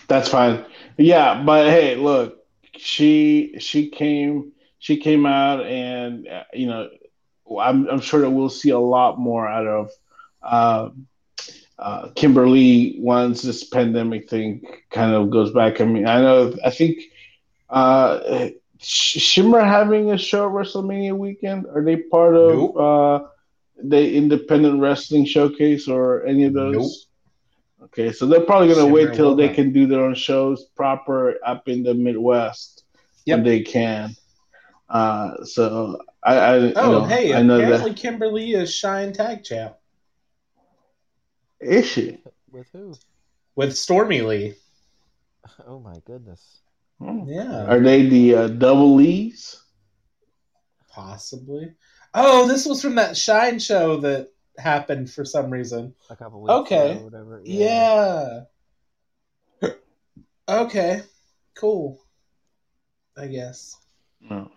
that's 0.08 0.28
fine. 0.28 0.64
Yeah, 0.96 1.42
but 1.42 1.68
hey, 1.68 1.96
look, 1.96 2.44
she 2.76 3.54
she 3.58 3.88
came 3.88 4.52
she 4.84 4.98
came 4.98 5.24
out, 5.24 5.64
and 5.64 6.28
uh, 6.28 6.44
you 6.52 6.66
know, 6.66 6.90
I'm 7.58 7.88
I'm 7.88 8.00
sure 8.00 8.20
that 8.20 8.28
we'll 8.28 8.50
see 8.50 8.68
a 8.68 8.78
lot 8.78 9.18
more 9.18 9.48
out 9.48 9.66
of 9.66 9.90
uh, 10.42 10.90
uh, 11.78 12.08
Kimberly 12.14 12.96
once 12.98 13.40
this 13.40 13.64
pandemic 13.64 14.28
thing 14.28 14.60
kind 14.90 15.14
of 15.14 15.30
goes 15.30 15.52
back. 15.52 15.80
I 15.80 15.86
mean, 15.86 16.06
I 16.06 16.20
know 16.20 16.54
I 16.62 16.68
think 16.68 16.98
uh, 17.70 18.48
Shimmer 18.78 19.60
having 19.64 20.10
a 20.10 20.18
show 20.18 20.44
at 20.48 20.52
WrestleMania 20.52 21.16
weekend. 21.16 21.64
Are 21.74 21.82
they 21.82 21.96
part 21.96 22.36
of 22.36 22.54
Nope. 22.54 22.76
uh, 22.76 23.20
the 23.82 24.14
Independent 24.14 24.82
Wrestling 24.82 25.24
Showcase 25.24 25.88
or 25.88 26.26
any 26.26 26.44
of 26.44 26.52
those? 26.52 26.74
Nope. 26.74 27.88
Okay, 27.88 28.12
so 28.12 28.26
they're 28.26 28.42
probably 28.42 28.68
gonna 28.68 28.92
wait 28.92 29.14
till 29.14 29.34
they 29.34 29.48
can 29.48 29.72
do 29.72 29.86
their 29.86 30.04
own 30.04 30.14
shows 30.14 30.64
proper 30.76 31.38
up 31.42 31.68
in 31.68 31.82
the 31.82 31.94
Midwest 31.94 32.84
Yep. 33.24 33.38
when 33.38 33.44
they 33.46 33.60
can. 33.62 34.14
Uh, 34.94 35.44
so 35.44 35.98
I, 36.22 36.36
I 36.36 36.56
you 36.58 36.72
Oh, 36.76 36.92
know, 37.00 37.04
hey, 37.04 37.34
I 37.34 37.42
know 37.42 37.56
apparently 37.58 37.90
that 37.90 37.98
Kimberly 37.98 38.52
is 38.52 38.72
Shine 38.72 39.12
Tag 39.12 39.42
Champ. 39.42 39.74
is 41.60 41.84
she? 41.86 42.22
With 42.50 42.68
who? 42.72 42.94
with 43.56 43.76
Stormy 43.76 44.20
Lee. 44.22 44.54
Oh 45.66 45.80
my 45.80 45.94
goodness. 46.06 46.60
Yeah, 47.00 47.66
Are 47.66 47.80
they 47.80 48.06
the 48.08 48.34
uh, 48.34 48.48
double 48.48 48.94
Lees? 48.94 49.60
possibly. 50.88 51.74
Oh, 52.14 52.46
this 52.46 52.64
was 52.64 52.80
from 52.80 52.94
that 52.94 53.16
Shine 53.16 53.58
show 53.58 53.96
that 53.98 54.30
happened 54.58 55.10
for 55.10 55.24
some 55.24 55.50
reason. 55.50 55.92
A 56.08 56.14
couple 56.14 56.40
weeks 56.40 56.52
Okay. 56.52 56.92
ago 56.92 57.00
or 57.00 57.04
whatever. 57.04 57.42
Yeah. 57.44 58.42
okay. 60.48 61.02
Cool. 61.56 62.00
I 63.16 63.26
guess. 63.26 63.76
No. 64.20 64.50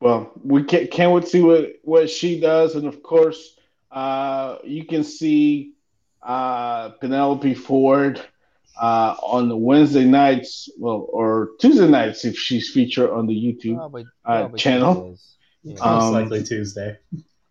Well, 0.00 0.32
we 0.42 0.64
can't, 0.64 0.90
can't 0.90 1.12
wait 1.12 1.24
to 1.24 1.30
see 1.30 1.40
what, 1.40 1.72
what 1.82 2.10
she 2.10 2.40
does. 2.40 2.74
And 2.74 2.86
of 2.86 3.02
course, 3.02 3.56
uh, 3.90 4.58
you 4.64 4.84
can 4.84 5.04
see 5.04 5.72
uh, 6.22 6.90
Penelope 6.90 7.54
Ford 7.54 8.20
uh, 8.80 9.14
on 9.22 9.48
the 9.48 9.56
Wednesday 9.56 10.04
nights, 10.04 10.68
well, 10.78 11.06
or 11.10 11.50
Tuesday 11.60 11.88
nights 11.88 12.24
if 12.24 12.36
she's 12.36 12.70
featured 12.70 13.10
on 13.10 13.26
the 13.26 13.34
YouTube. 13.34 13.76
Probably, 13.76 14.02
Uh, 14.24 14.40
probably 14.40 14.58
channel? 14.58 14.94
Tuesdays. 14.94 15.36
Yeah. 15.62 15.80
Um, 15.80 15.98
Most 15.98 16.12
likely 16.12 16.42
Tuesday. 16.44 16.98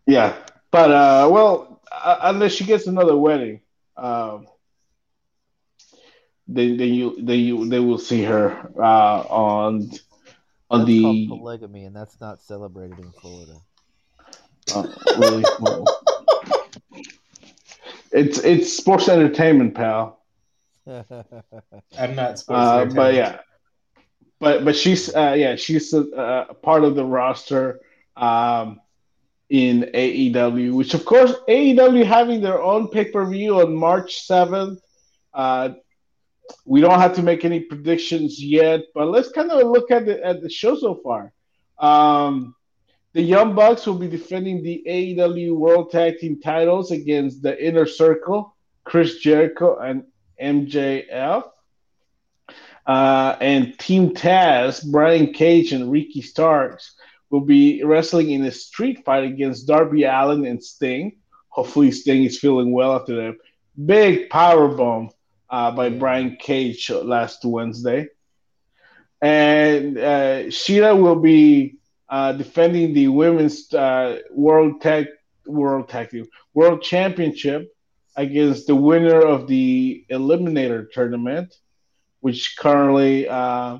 Yeah, 0.05 0.35
but 0.69 0.91
uh, 0.91 1.29
well, 1.31 1.81
uh, 1.91 2.17
unless 2.23 2.51
she 2.51 2.65
gets 2.65 2.87
another 2.87 3.15
wedding, 3.15 3.61
um, 3.97 4.47
then 6.47 6.77
then 6.77 6.93
you 6.93 7.15
then 7.23 7.39
you 7.39 7.69
they 7.69 7.79
will 7.79 7.97
see 7.97 8.23
her 8.23 8.69
uh, 8.77 9.21
on 9.21 9.89
on 9.89 9.89
That's 10.79 10.87
the 10.87 11.01
called 11.03 11.27
polygamy, 11.27 11.85
and 11.85 11.95
that's 11.95 12.19
not 12.19 12.41
celebrated 12.41 12.99
in 12.99 13.11
Florida. 13.11 13.53
uh, 14.73 14.87
really 15.17 15.43
well, 15.59 15.85
it's 18.11 18.39
it's 18.39 18.73
sports 18.73 19.09
entertainment, 19.09 19.75
pal. 19.75 20.19
I'm 20.87 22.15
not 22.15 22.39
sports. 22.39 22.49
Uh, 22.49 22.81
entertainment. 22.81 22.95
but 22.95 23.13
yeah, 23.13 23.39
but 24.39 24.65
but 24.65 24.75
she's 24.75 25.13
uh, 25.15 25.35
yeah 25.37 25.55
she's 25.55 25.93
a, 25.93 26.01
a 26.49 26.53
part 26.53 26.83
of 26.83 26.95
the 26.95 27.05
roster 27.05 27.81
um, 28.15 28.79
in 29.49 29.89
AEW, 29.93 30.73
which 30.73 30.93
of 30.93 31.05
course 31.05 31.33
AEW 31.47 32.05
having 32.05 32.41
their 32.41 32.61
own 32.61 32.87
pay 32.87 33.05
per 33.05 33.25
view 33.25 33.59
on 33.61 33.75
March 33.75 34.21
seventh. 34.21 34.79
Uh, 35.33 35.69
we 36.65 36.81
don't 36.81 36.99
have 36.99 37.15
to 37.15 37.23
make 37.23 37.45
any 37.45 37.61
predictions 37.61 38.43
yet, 38.43 38.81
but 38.93 39.07
let's 39.07 39.31
kind 39.31 39.51
of 39.51 39.67
look 39.69 39.91
at 39.91 40.05
the 40.05 40.23
at 40.25 40.41
the 40.41 40.49
show 40.49 40.75
so 40.75 40.95
far. 40.95 41.33
Um, 41.79 42.55
the 43.13 43.21
Young 43.21 43.53
Bucks 43.53 43.85
will 43.85 43.99
be 43.99 44.07
defending 44.07 44.63
the 44.63 44.83
AEW 44.87 45.55
World 45.55 45.91
Tag 45.91 46.17
Team 46.17 46.41
titles 46.41 46.91
against 46.91 47.43
the 47.43 47.63
Inner 47.63 47.85
Circle, 47.85 48.55
Chris 48.83 49.19
Jericho 49.19 49.77
and 49.77 50.05
MJF. 50.41 51.49
Uh, 52.85 53.37
and 53.39 53.77
Team 53.79 54.13
Taz, 54.13 54.85
Brian 54.91 55.31
Cage 55.31 55.71
and 55.71 55.89
Ricky 55.89 56.21
Starks 56.21 56.95
will 57.29 57.41
be 57.41 57.81
wrestling 57.83 58.31
in 58.31 58.43
a 58.43 58.51
street 58.51 59.05
fight 59.05 59.23
against 59.23 59.67
Darby 59.67 60.03
Allin 60.03 60.45
and 60.45 60.61
Sting. 60.61 61.17
Hopefully, 61.47 61.91
Sting 61.91 62.23
is 62.23 62.39
feeling 62.39 62.71
well 62.73 62.95
after 62.95 63.15
that 63.15 63.37
big 63.85 64.29
power 64.29 64.67
bomb 64.67 65.09
uh, 65.53 65.69
by 65.69 65.87
Brian 65.89 66.35
Cage 66.37 66.89
last 66.89 67.45
Wednesday. 67.45 68.07
And 69.21 69.99
uh, 69.99 70.49
Shida 70.49 70.99
will 70.99 71.19
be 71.19 71.77
uh, 72.09 72.33
defending 72.33 72.93
the 72.93 73.07
women's 73.09 73.71
uh, 73.71 74.19
world 74.31 74.81
tag 74.81 75.07
world 75.45 75.89
tag 75.89 76.09
team 76.09 76.25
world 76.55 76.81
championship 76.81 77.71
against 78.15 78.65
the 78.65 78.75
winner 78.75 79.19
of 79.21 79.45
the 79.47 80.03
eliminator 80.09 80.91
tournament, 80.91 81.53
which 82.21 82.57
currently 82.57 83.27
uh, 83.29 83.77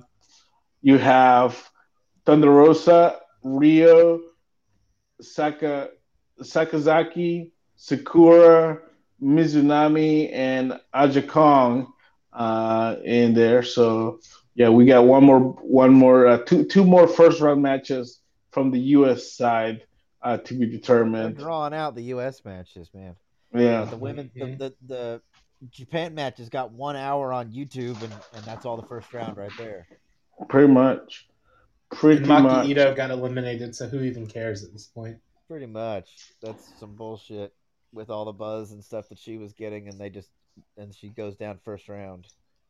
you 0.83 0.99
have 0.99 1.57
Thunder 2.23 2.51
Rosa, 2.51 3.19
Rio, 3.41 4.21
Saka, 5.21 5.89
Sakazaki, 6.39 7.49
Sakura, 7.75 8.79
Mizunami, 9.23 10.29
and 10.33 10.79
Aja 10.93 11.21
Kong 11.21 11.93
uh, 12.33 12.95
in 13.03 13.33
there. 13.33 13.63
So 13.63 14.19
yeah, 14.55 14.69
we 14.69 14.85
got 14.85 15.05
one 15.05 15.23
more, 15.23 15.39
one 15.39 15.93
more, 15.93 16.27
uh, 16.27 16.37
two, 16.39 16.65
two 16.65 16.83
more 16.85 17.07
first 17.07 17.41
round 17.41 17.61
matches 17.61 18.19
from 18.51 18.69
the 18.71 18.79
U.S. 18.79 19.31
side 19.33 19.83
uh, 20.21 20.37
to 20.37 20.53
be 20.53 20.65
They're 20.65 20.77
determined. 20.77 21.37
drawing 21.37 21.73
out 21.73 21.95
the 21.95 22.03
U.S. 22.15 22.43
matches, 22.45 22.89
man. 22.93 23.15
Yeah, 23.53 23.81
But 23.81 23.89
the 23.91 23.97
women, 23.97 24.31
the, 24.35 24.41
Mhm. 24.41 24.57
the 24.57 24.73
the 24.87 25.21
Japan 25.71 26.13
match 26.13 26.39
has 26.39 26.49
got 26.49 26.71
one 26.71 26.95
hour 26.95 27.31
on 27.31 27.51
YouTube, 27.51 28.01
and, 28.03 28.13
and 28.33 28.43
that's 28.43 28.65
all 28.65 28.75
the 28.77 28.87
first 28.87 29.13
round 29.13 29.37
right 29.37 29.51
there. 29.57 29.87
pretty 30.49 30.71
much, 30.71 31.27
pretty 31.91 32.17
And 32.17 32.27
Maki 32.27 32.43
much. 32.43 32.67
Ito 32.67 32.95
got 32.95 33.11
eliminated, 33.11 33.75
so 33.75 33.87
who 33.87 34.01
even 34.01 34.27
cares 34.27 34.63
at 34.63 34.73
this 34.73 34.85
point? 34.87 35.17
Pretty 35.47 35.67
much, 35.67 36.09
that's 36.41 36.77
some 36.79 36.95
bullshit 36.95 37.53
with 37.93 38.09
all 38.09 38.25
the 38.25 38.33
buzz 38.33 38.71
and 38.71 38.83
stuff 38.83 39.09
that 39.09 39.19
she 39.19 39.37
was 39.37 39.53
getting, 39.53 39.87
and 39.87 39.99
they 39.99 40.09
just 40.09 40.29
and 40.77 40.93
she 40.93 41.09
goes 41.09 41.35
down 41.35 41.59
first 41.63 41.87
round. 41.89 42.27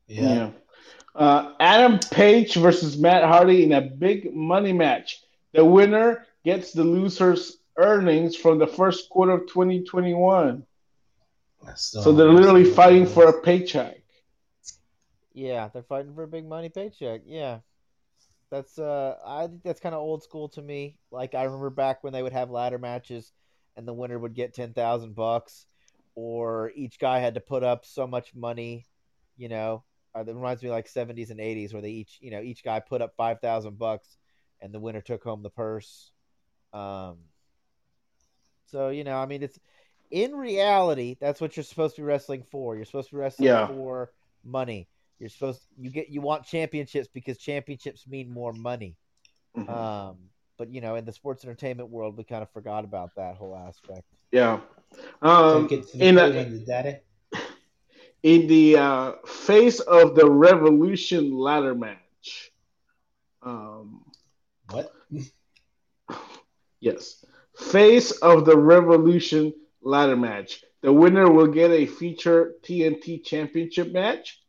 Yeah. 0.08 0.52
Uh, 1.16 1.54
Adam 1.60 2.00
Page 2.00 2.56
versus 2.56 2.98
Matt 2.98 3.24
Hardy 3.24 3.64
in 3.64 3.72
a 3.72 3.82
big 3.82 4.34
money 4.34 4.74
match. 4.74 5.24
The 5.54 5.64
winner 5.64 6.26
gets 6.44 6.74
the 6.74 6.84
loser's 6.84 7.58
earnings 7.78 8.36
from 8.36 8.60
the 8.60 8.68
first 8.68 9.10
quarter 9.10 9.34
of 9.34 9.48
2021. 9.48 10.66
So 11.76 12.12
they're 12.12 12.28
literally 12.28 12.66
fighting 12.66 13.06
for 13.06 13.30
a 13.30 13.42
paycheck. 13.42 14.02
Yeah, 15.34 15.70
they're 15.70 15.84
fighting 15.84 16.14
for 16.14 16.24
a 16.24 16.28
big 16.28 16.46
money 16.46 16.70
paycheck. 16.70 17.22
Yeah. 17.26 17.60
That's 18.52 18.78
uh 18.78 19.16
I 19.26 19.48
think 19.48 19.64
that's 19.64 19.80
kind 19.80 19.96
of 19.96 20.02
old 20.02 20.24
school 20.24 20.50
to 20.50 20.62
me. 20.62 20.98
Like 21.10 21.34
I 21.34 21.44
remember 21.44 21.70
back 21.70 22.04
when 22.04 22.14
they 22.14 22.22
would 22.22 22.34
have 22.34 22.52
ladder 22.52 22.78
matches 22.78 23.32
and 23.76 23.88
the 23.88 23.94
winner 23.94 24.20
would 24.20 24.34
get 24.34 24.54
10,000 24.54 25.16
bucks 25.16 25.68
or 26.16 26.72
each 26.76 27.00
guy 27.00 27.20
had 27.20 27.34
to 27.36 27.40
put 27.42 27.64
up 27.64 27.86
so 27.86 28.06
much 28.08 28.36
money, 28.36 28.86
you 29.38 29.50
know. 29.50 29.84
Uh, 30.16 30.24
that 30.24 30.36
reminds 30.36 30.62
me 30.62 30.70
of 30.70 30.74
like 30.76 30.88
70s 30.88 31.32
and 31.32 31.40
80s 31.40 31.74
where 31.74 31.82
they 31.82 31.90
each, 31.90 32.20
you 32.22 32.30
know, 32.30 32.42
each 32.42 32.64
guy 32.64 32.80
put 32.80 33.02
up 33.02 33.16
5,000 33.18 33.80
bucks 33.80 34.18
and 34.62 34.72
the 34.74 34.80
winner 34.80 35.02
took 35.02 35.24
home 35.24 35.42
the 35.42 35.50
purse. 35.50 36.12
Um 36.72 37.18
so, 38.66 38.90
you 38.90 39.04
know, 39.04 39.18
I 39.18 39.26
mean 39.26 39.44
it's 39.44 39.60
in 40.12 40.34
reality, 40.34 41.18
that's 41.20 41.42
what 41.42 41.58
you're 41.58 41.64
supposed 41.64 41.96
to 41.96 42.02
be 42.02 42.06
wrestling 42.06 42.44
for. 42.44 42.76
You're 42.76 42.86
supposed 42.86 43.10
to 43.10 43.16
be 43.16 43.22
wrestling 43.22 43.48
Yeah. 43.48 43.68
for 43.68 44.12
money. 44.44 44.88
You're 45.20 45.30
supposed 45.30 45.62
you 45.78 45.90
get 45.90 46.10
you 46.10 46.22
want 46.22 46.46
championships 46.46 47.08
because 47.12 47.38
championships 47.38 48.08
mean 48.08 48.30
more 48.30 48.54
money. 48.54 48.96
Mhm. 49.58 49.70
Um, 49.70 50.30
but 50.58 50.74
you 50.74 50.82
know, 50.82 50.96
in 50.96 51.06
the 51.06 51.14
sports 51.14 51.44
entertainment 51.44 51.90
world, 51.90 52.18
we 52.18 52.24
kind 52.24 52.44
of 52.44 52.50
forgot 52.52 52.84
about 52.84 53.16
that 53.16 53.36
whole 53.36 53.56
aspect. 53.56 54.04
Yeah. 54.32 54.60
Um, 55.22 55.68
in, 55.70 56.16
pool 56.16 56.30
the 56.30 57.00
in 58.24 58.48
the 58.48 58.78
uh, 58.78 59.12
face 59.26 59.80
of 59.82 60.16
the 60.16 60.30
Revolution 60.30 61.36
ladder 61.38 61.76
match. 61.76 62.52
Um, 63.42 64.06
What? 64.70 64.92
Yes. 66.80 67.26
Face 67.58 68.12
of 68.12 68.46
the 68.46 68.58
Revolution 68.58 69.54
ladder 69.82 70.16
match. 70.16 70.64
The 70.82 70.92
winner 70.92 71.32
will 71.32 71.48
get 71.48 71.72
a 71.72 71.86
feature 71.86 72.56
TNT 72.64 73.24
championship 73.24 73.92
match. 73.92 74.40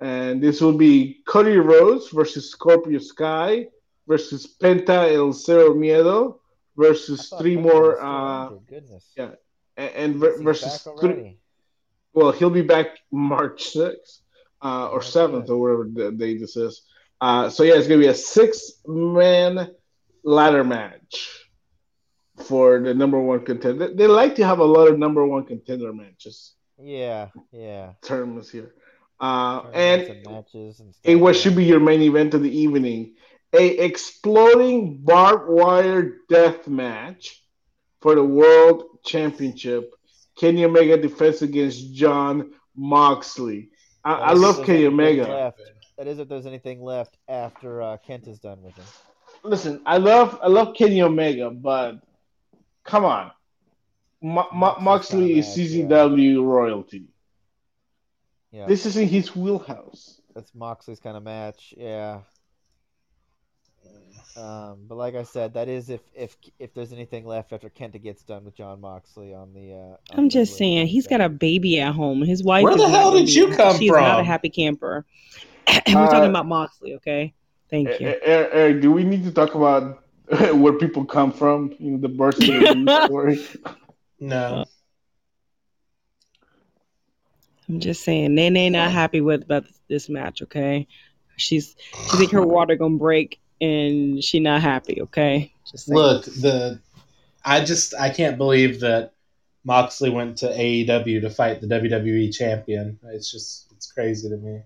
And 0.00 0.40
this 0.42 0.60
will 0.60 0.76
be 0.76 1.22
Cody 1.26 1.56
Rhodes 1.56 2.08
versus 2.10 2.50
Scorpio 2.50 2.98
Sky 3.00 3.66
versus 4.08 4.56
Penta 4.60 5.12
El 5.14 5.32
Cero 5.32 5.74
Miedo 5.74 6.38
versus 6.76 7.32
three 7.38 7.56
Penta 7.56 7.62
more 7.62 8.00
uh 8.02 8.48
goodness. 8.68 9.12
yeah, 9.16 9.30
and, 9.76 9.90
and 9.94 10.12
He's 10.14 10.20
ver- 10.20 10.36
back 10.36 10.44
versus 10.44 10.88
three, 11.00 11.38
well 12.14 12.32
he'll 12.32 12.50
be 12.50 12.62
back 12.62 12.98
March 13.12 13.72
6th 13.74 14.20
uh, 14.62 14.88
or 14.88 15.00
7th 15.00 15.48
or 15.50 15.58
whatever 15.58 15.84
the 15.92 16.10
date 16.16 16.40
this 16.40 16.56
is. 16.56 16.82
Uh, 17.20 17.48
so 17.50 17.62
yeah, 17.62 17.74
it's 17.74 17.86
gonna 17.86 18.00
be 18.00 18.06
a 18.08 18.14
six 18.14 18.80
man 18.86 19.70
ladder 20.24 20.64
match 20.64 21.46
for 22.46 22.80
the 22.80 22.94
number 22.94 23.20
one 23.20 23.44
contender. 23.44 23.92
They 23.94 24.06
like 24.06 24.34
to 24.36 24.46
have 24.46 24.60
a 24.60 24.64
lot 24.64 24.88
of 24.88 24.98
number 24.98 25.26
one 25.26 25.44
contender 25.44 25.92
matches. 25.92 26.54
Yeah, 26.80 27.28
yeah. 27.50 27.94
Terms 28.02 28.48
here, 28.50 28.74
uh, 29.18 29.62
Tournaments 29.62 30.10
and 30.10 30.32
matches 30.32 30.80
and 30.80 30.94
stuff. 30.94 31.10
a, 31.10 31.16
what 31.16 31.34
should 31.36 31.56
be 31.56 31.64
your 31.64 31.80
main 31.80 32.02
event 32.02 32.34
of 32.34 32.42
the 32.42 32.56
evening? 32.56 33.14
A 33.54 33.66
exploding 33.78 34.98
barbed 34.98 35.48
wire 35.48 36.16
death 36.28 36.68
match 36.68 37.42
for 38.00 38.14
the 38.14 38.24
world 38.24 38.84
championship. 39.04 39.94
Kenny 40.38 40.64
Omega 40.64 40.96
defense 40.96 41.42
against 41.42 41.92
Jon 41.94 42.52
Moxley. 42.76 43.70
I, 44.04 44.12
I 44.14 44.32
love 44.34 44.64
Kenny 44.64 44.86
Omega. 44.86 45.26
Left. 45.26 45.60
That 45.96 46.06
is 46.06 46.18
if 46.20 46.28
there's 46.28 46.46
anything 46.46 46.82
left 46.82 47.16
after 47.26 47.82
uh, 47.82 47.96
Kent 47.96 48.28
is 48.28 48.38
done 48.38 48.62
with 48.62 48.76
him. 48.76 48.84
Listen, 49.42 49.80
I 49.86 49.96
love 49.98 50.38
I 50.42 50.48
love 50.48 50.74
Kenny 50.76 51.02
Omega, 51.02 51.50
but 51.50 52.00
come 52.84 53.04
on, 53.04 53.30
Mo- 54.22 54.48
Mo- 54.52 54.76
Moxley 54.80 55.38
is 55.38 55.46
CZW 55.46 56.44
royalty. 56.44 57.06
Yeah, 58.52 58.66
This 58.66 58.86
is 58.86 58.96
in 58.96 59.08
his 59.08 59.34
wheelhouse. 59.34 60.20
that's 60.34 60.54
Moxley's 60.54 61.00
kind 61.00 61.16
of 61.16 61.22
match. 61.22 61.74
Yeah. 61.76 62.20
Um, 64.38 64.84
but 64.88 64.94
like 64.96 65.14
I 65.16 65.24
said, 65.24 65.54
that 65.54 65.68
is 65.68 65.90
if 65.90 66.00
if 66.14 66.36
if 66.58 66.72
there's 66.72 66.92
anything 66.92 67.26
left 67.26 67.52
after 67.52 67.68
Kenta 67.68 68.00
gets 68.00 68.22
done 68.22 68.44
with 68.44 68.54
Jon 68.54 68.80
Moxley 68.80 69.34
on 69.34 69.52
the. 69.52 69.72
Uh, 69.72 69.76
on 69.76 70.18
I'm 70.18 70.24
the 70.24 70.30
just 70.30 70.52
list. 70.52 70.58
saying, 70.58 70.86
he's 70.86 71.06
got 71.08 71.20
a 71.20 71.28
baby 71.28 71.80
at 71.80 71.92
home. 71.94 72.22
His 72.22 72.44
wife. 72.44 72.62
Where 72.62 72.76
the 72.76 72.88
hell 72.88 73.12
did 73.12 73.32
you 73.34 73.48
come 73.56 73.76
She's 73.78 73.90
not 73.90 74.20
a 74.20 74.24
happy 74.24 74.48
camper. 74.50 75.04
we're 75.68 75.82
Uh, 76.04 76.08
talking 76.10 76.30
about 76.30 76.46
Moxley, 76.46 76.94
okay? 76.94 77.34
Thank 77.68 77.88
you. 78.00 78.14
Eric, 78.22 78.50
Eric, 78.52 78.80
do 78.82 78.92
we 78.92 79.02
need 79.04 79.24
to 79.24 79.32
talk 79.32 79.54
about 79.54 80.04
where 80.54 80.72
people 80.74 81.04
come 81.04 81.32
from? 81.32 81.74
You 81.78 81.92
know, 81.92 81.98
the 81.98 82.08
birth 82.08 82.38
and 82.40 82.88
story. 83.04 83.44
No. 84.20 84.64
I'm 87.68 87.80
just 87.80 88.02
saying, 88.02 88.34
Nene 88.34 88.72
not 88.72 88.90
happy 88.92 89.20
with 89.20 89.42
about 89.42 89.64
this 89.88 90.08
match, 90.08 90.42
okay? 90.42 90.86
She's 91.36 91.76
she 92.10 92.16
think 92.16 92.32
her 92.32 92.44
water 92.46 92.76
gonna 92.76 92.96
break, 92.96 93.40
and 93.60 94.22
she 94.22 94.40
not 94.40 94.62
happy, 94.62 95.02
okay? 95.02 95.52
Just. 95.70 95.88
Look, 95.88 96.24
the 96.24 96.80
I 97.44 97.64
just 97.64 97.94
I 97.94 98.10
can't 98.10 98.36
believe 98.36 98.80
that 98.80 99.12
Moxley 99.64 100.10
went 100.10 100.38
to 100.38 100.46
AEW 100.48 101.20
to 101.22 101.30
fight 101.30 101.60
the 101.60 101.66
WWE 101.66 102.34
champion. 102.34 102.98
It's 103.04 103.30
just 103.30 103.66
it's 103.72 103.90
crazy 103.90 104.28
to 104.28 104.36
me. 104.36 104.62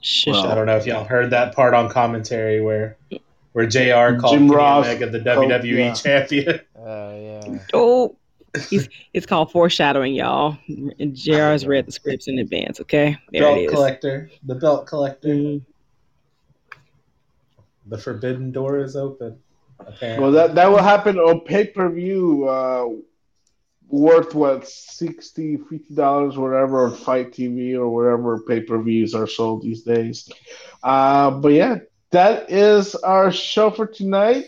Shush 0.00 0.32
Well, 0.32 0.46
I 0.46 0.54
don't 0.54 0.66
know 0.66 0.76
if 0.76 0.86
y'all 0.86 1.04
heard 1.04 1.30
that 1.30 1.54
part 1.54 1.74
on 1.74 1.90
commentary 1.90 2.60
where 2.60 2.96
where 3.52 3.66
JR 3.66 4.18
called 4.18 4.34
Jim 4.34 4.48
Kenny 4.48 4.54
Ross 4.54 4.86
Omega 4.86 5.10
the 5.10 5.20
called- 5.20 5.50
WWE 5.50 5.78
yeah. 5.78 5.94
champion. 5.94 6.60
Oh 6.82 7.20
yeah. 7.20 7.58
Oh, 7.74 8.16
he's, 8.70 8.88
it's 9.12 9.26
called 9.26 9.52
foreshadowing, 9.52 10.14
y'all. 10.14 10.56
And 10.98 11.14
JR's 11.14 11.66
read 11.66 11.86
the 11.86 11.92
scripts 11.92 12.26
in 12.26 12.38
advance, 12.38 12.80
okay? 12.80 13.18
There 13.32 13.42
belt 13.42 13.58
it 13.58 13.64
is. 13.64 13.70
collector. 13.70 14.30
The 14.44 14.54
belt 14.54 14.86
collector. 14.86 15.28
Mm. 15.28 15.62
The 17.90 17.98
forbidden 17.98 18.52
door 18.52 18.78
is 18.78 18.96
open. 18.96 19.38
Apparently. 19.80 20.22
Well, 20.22 20.32
that 20.32 20.54
that 20.54 20.70
will 20.70 20.82
happen 20.82 21.18
on 21.18 21.40
pay 21.40 21.66
per 21.66 21.90
view, 21.90 22.48
uh, 22.48 22.88
worth 23.88 24.34
what 24.34 24.66
60 24.68 25.56
50 25.56 25.94
dollars, 25.94 26.38
whatever, 26.38 26.86
on 26.86 26.94
FITE 26.94 27.32
TV 27.32 27.74
or 27.74 27.88
wherever 27.88 28.40
pay 28.42 28.60
per 28.60 28.80
views 28.80 29.14
are 29.14 29.26
sold 29.26 29.62
these 29.62 29.82
days. 29.82 30.30
Uh, 30.82 31.30
but 31.30 31.52
yeah, 31.52 31.78
that 32.10 32.50
is 32.50 32.94
our 32.94 33.32
show 33.32 33.70
for 33.70 33.86
tonight, 33.86 34.46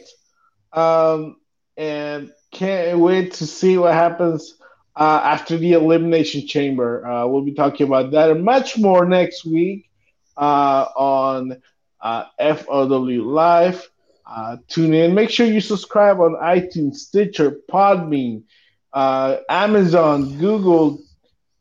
um, 0.73 1.37
and 1.77 2.31
can't 2.53 2.99
wait 2.99 3.33
to 3.35 3.47
see 3.47 3.77
what 3.79 3.95
happens 3.95 4.55
uh, 4.95 5.21
after 5.25 5.57
the 5.57 5.73
Elimination 5.73 6.47
Chamber. 6.47 7.05
Uh, 7.07 7.27
we'll 7.27 7.43
be 7.43 7.55
talking 7.55 7.87
about 7.87 8.13
that 8.13 8.31
and 8.31 8.45
much 8.45 8.79
more 8.79 9.07
next 9.07 9.45
week 9.45 9.91
uh, 10.37 10.87
on 10.97 11.61
uh, 12.03 12.25
FOW 12.39 12.87
Live. 12.87 13.89
Uh, 14.27 14.57
tune 14.69 14.95
in. 14.95 15.15
Make 15.15 15.31
sure 15.31 15.47
you 15.47 15.61
subscribe 15.61 16.21
on 16.21 16.35
iTunes, 16.35 16.97
Stitcher, 16.97 17.59
Podbean, 17.71 18.45
uh, 18.93 19.39
Amazon, 19.49 20.39
Google, 20.39 21.03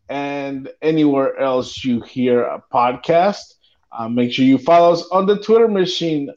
and 0.10 0.70
anywhere 0.82 1.38
else 1.38 1.84
you 1.84 2.02
hear 2.02 2.44
a 2.44 2.62
podcast. 2.74 3.54
Uh, 3.92 4.10
make 4.10 4.32
sure 4.32 4.46
you 4.46 4.58
follow 4.58 4.94
us 4.94 5.08
on 5.12 5.26
the 5.26 5.40
Twitter 5.40 5.68
machine. 5.68 6.30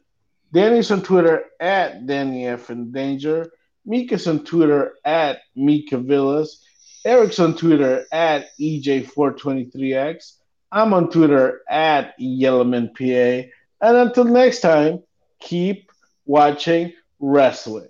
Danny's 0.51 0.91
on 0.91 1.01
Twitter 1.01 1.45
at 1.59 2.05
Danny 2.05 2.47
F 2.47 2.69
in 2.69 2.91
Danger. 2.91 3.51
Mika's 3.85 4.27
on 4.27 4.43
Twitter 4.43 4.93
at 5.03 5.39
Mika 5.55 5.97
Villas. 5.97 6.63
Eric's 7.05 7.39
on 7.39 7.55
Twitter 7.55 8.05
at 8.11 8.47
EJ423X. 8.59 10.33
I'm 10.71 10.93
on 10.93 11.11
Twitter 11.11 11.61
at 11.69 12.17
YellowmanPA. 12.19 13.49
And 13.85 13.97
until 13.97 14.23
next 14.25 14.61
time, 14.61 15.03
keep 15.39 15.91
watching 16.25 16.93
wrestling. 17.19 17.89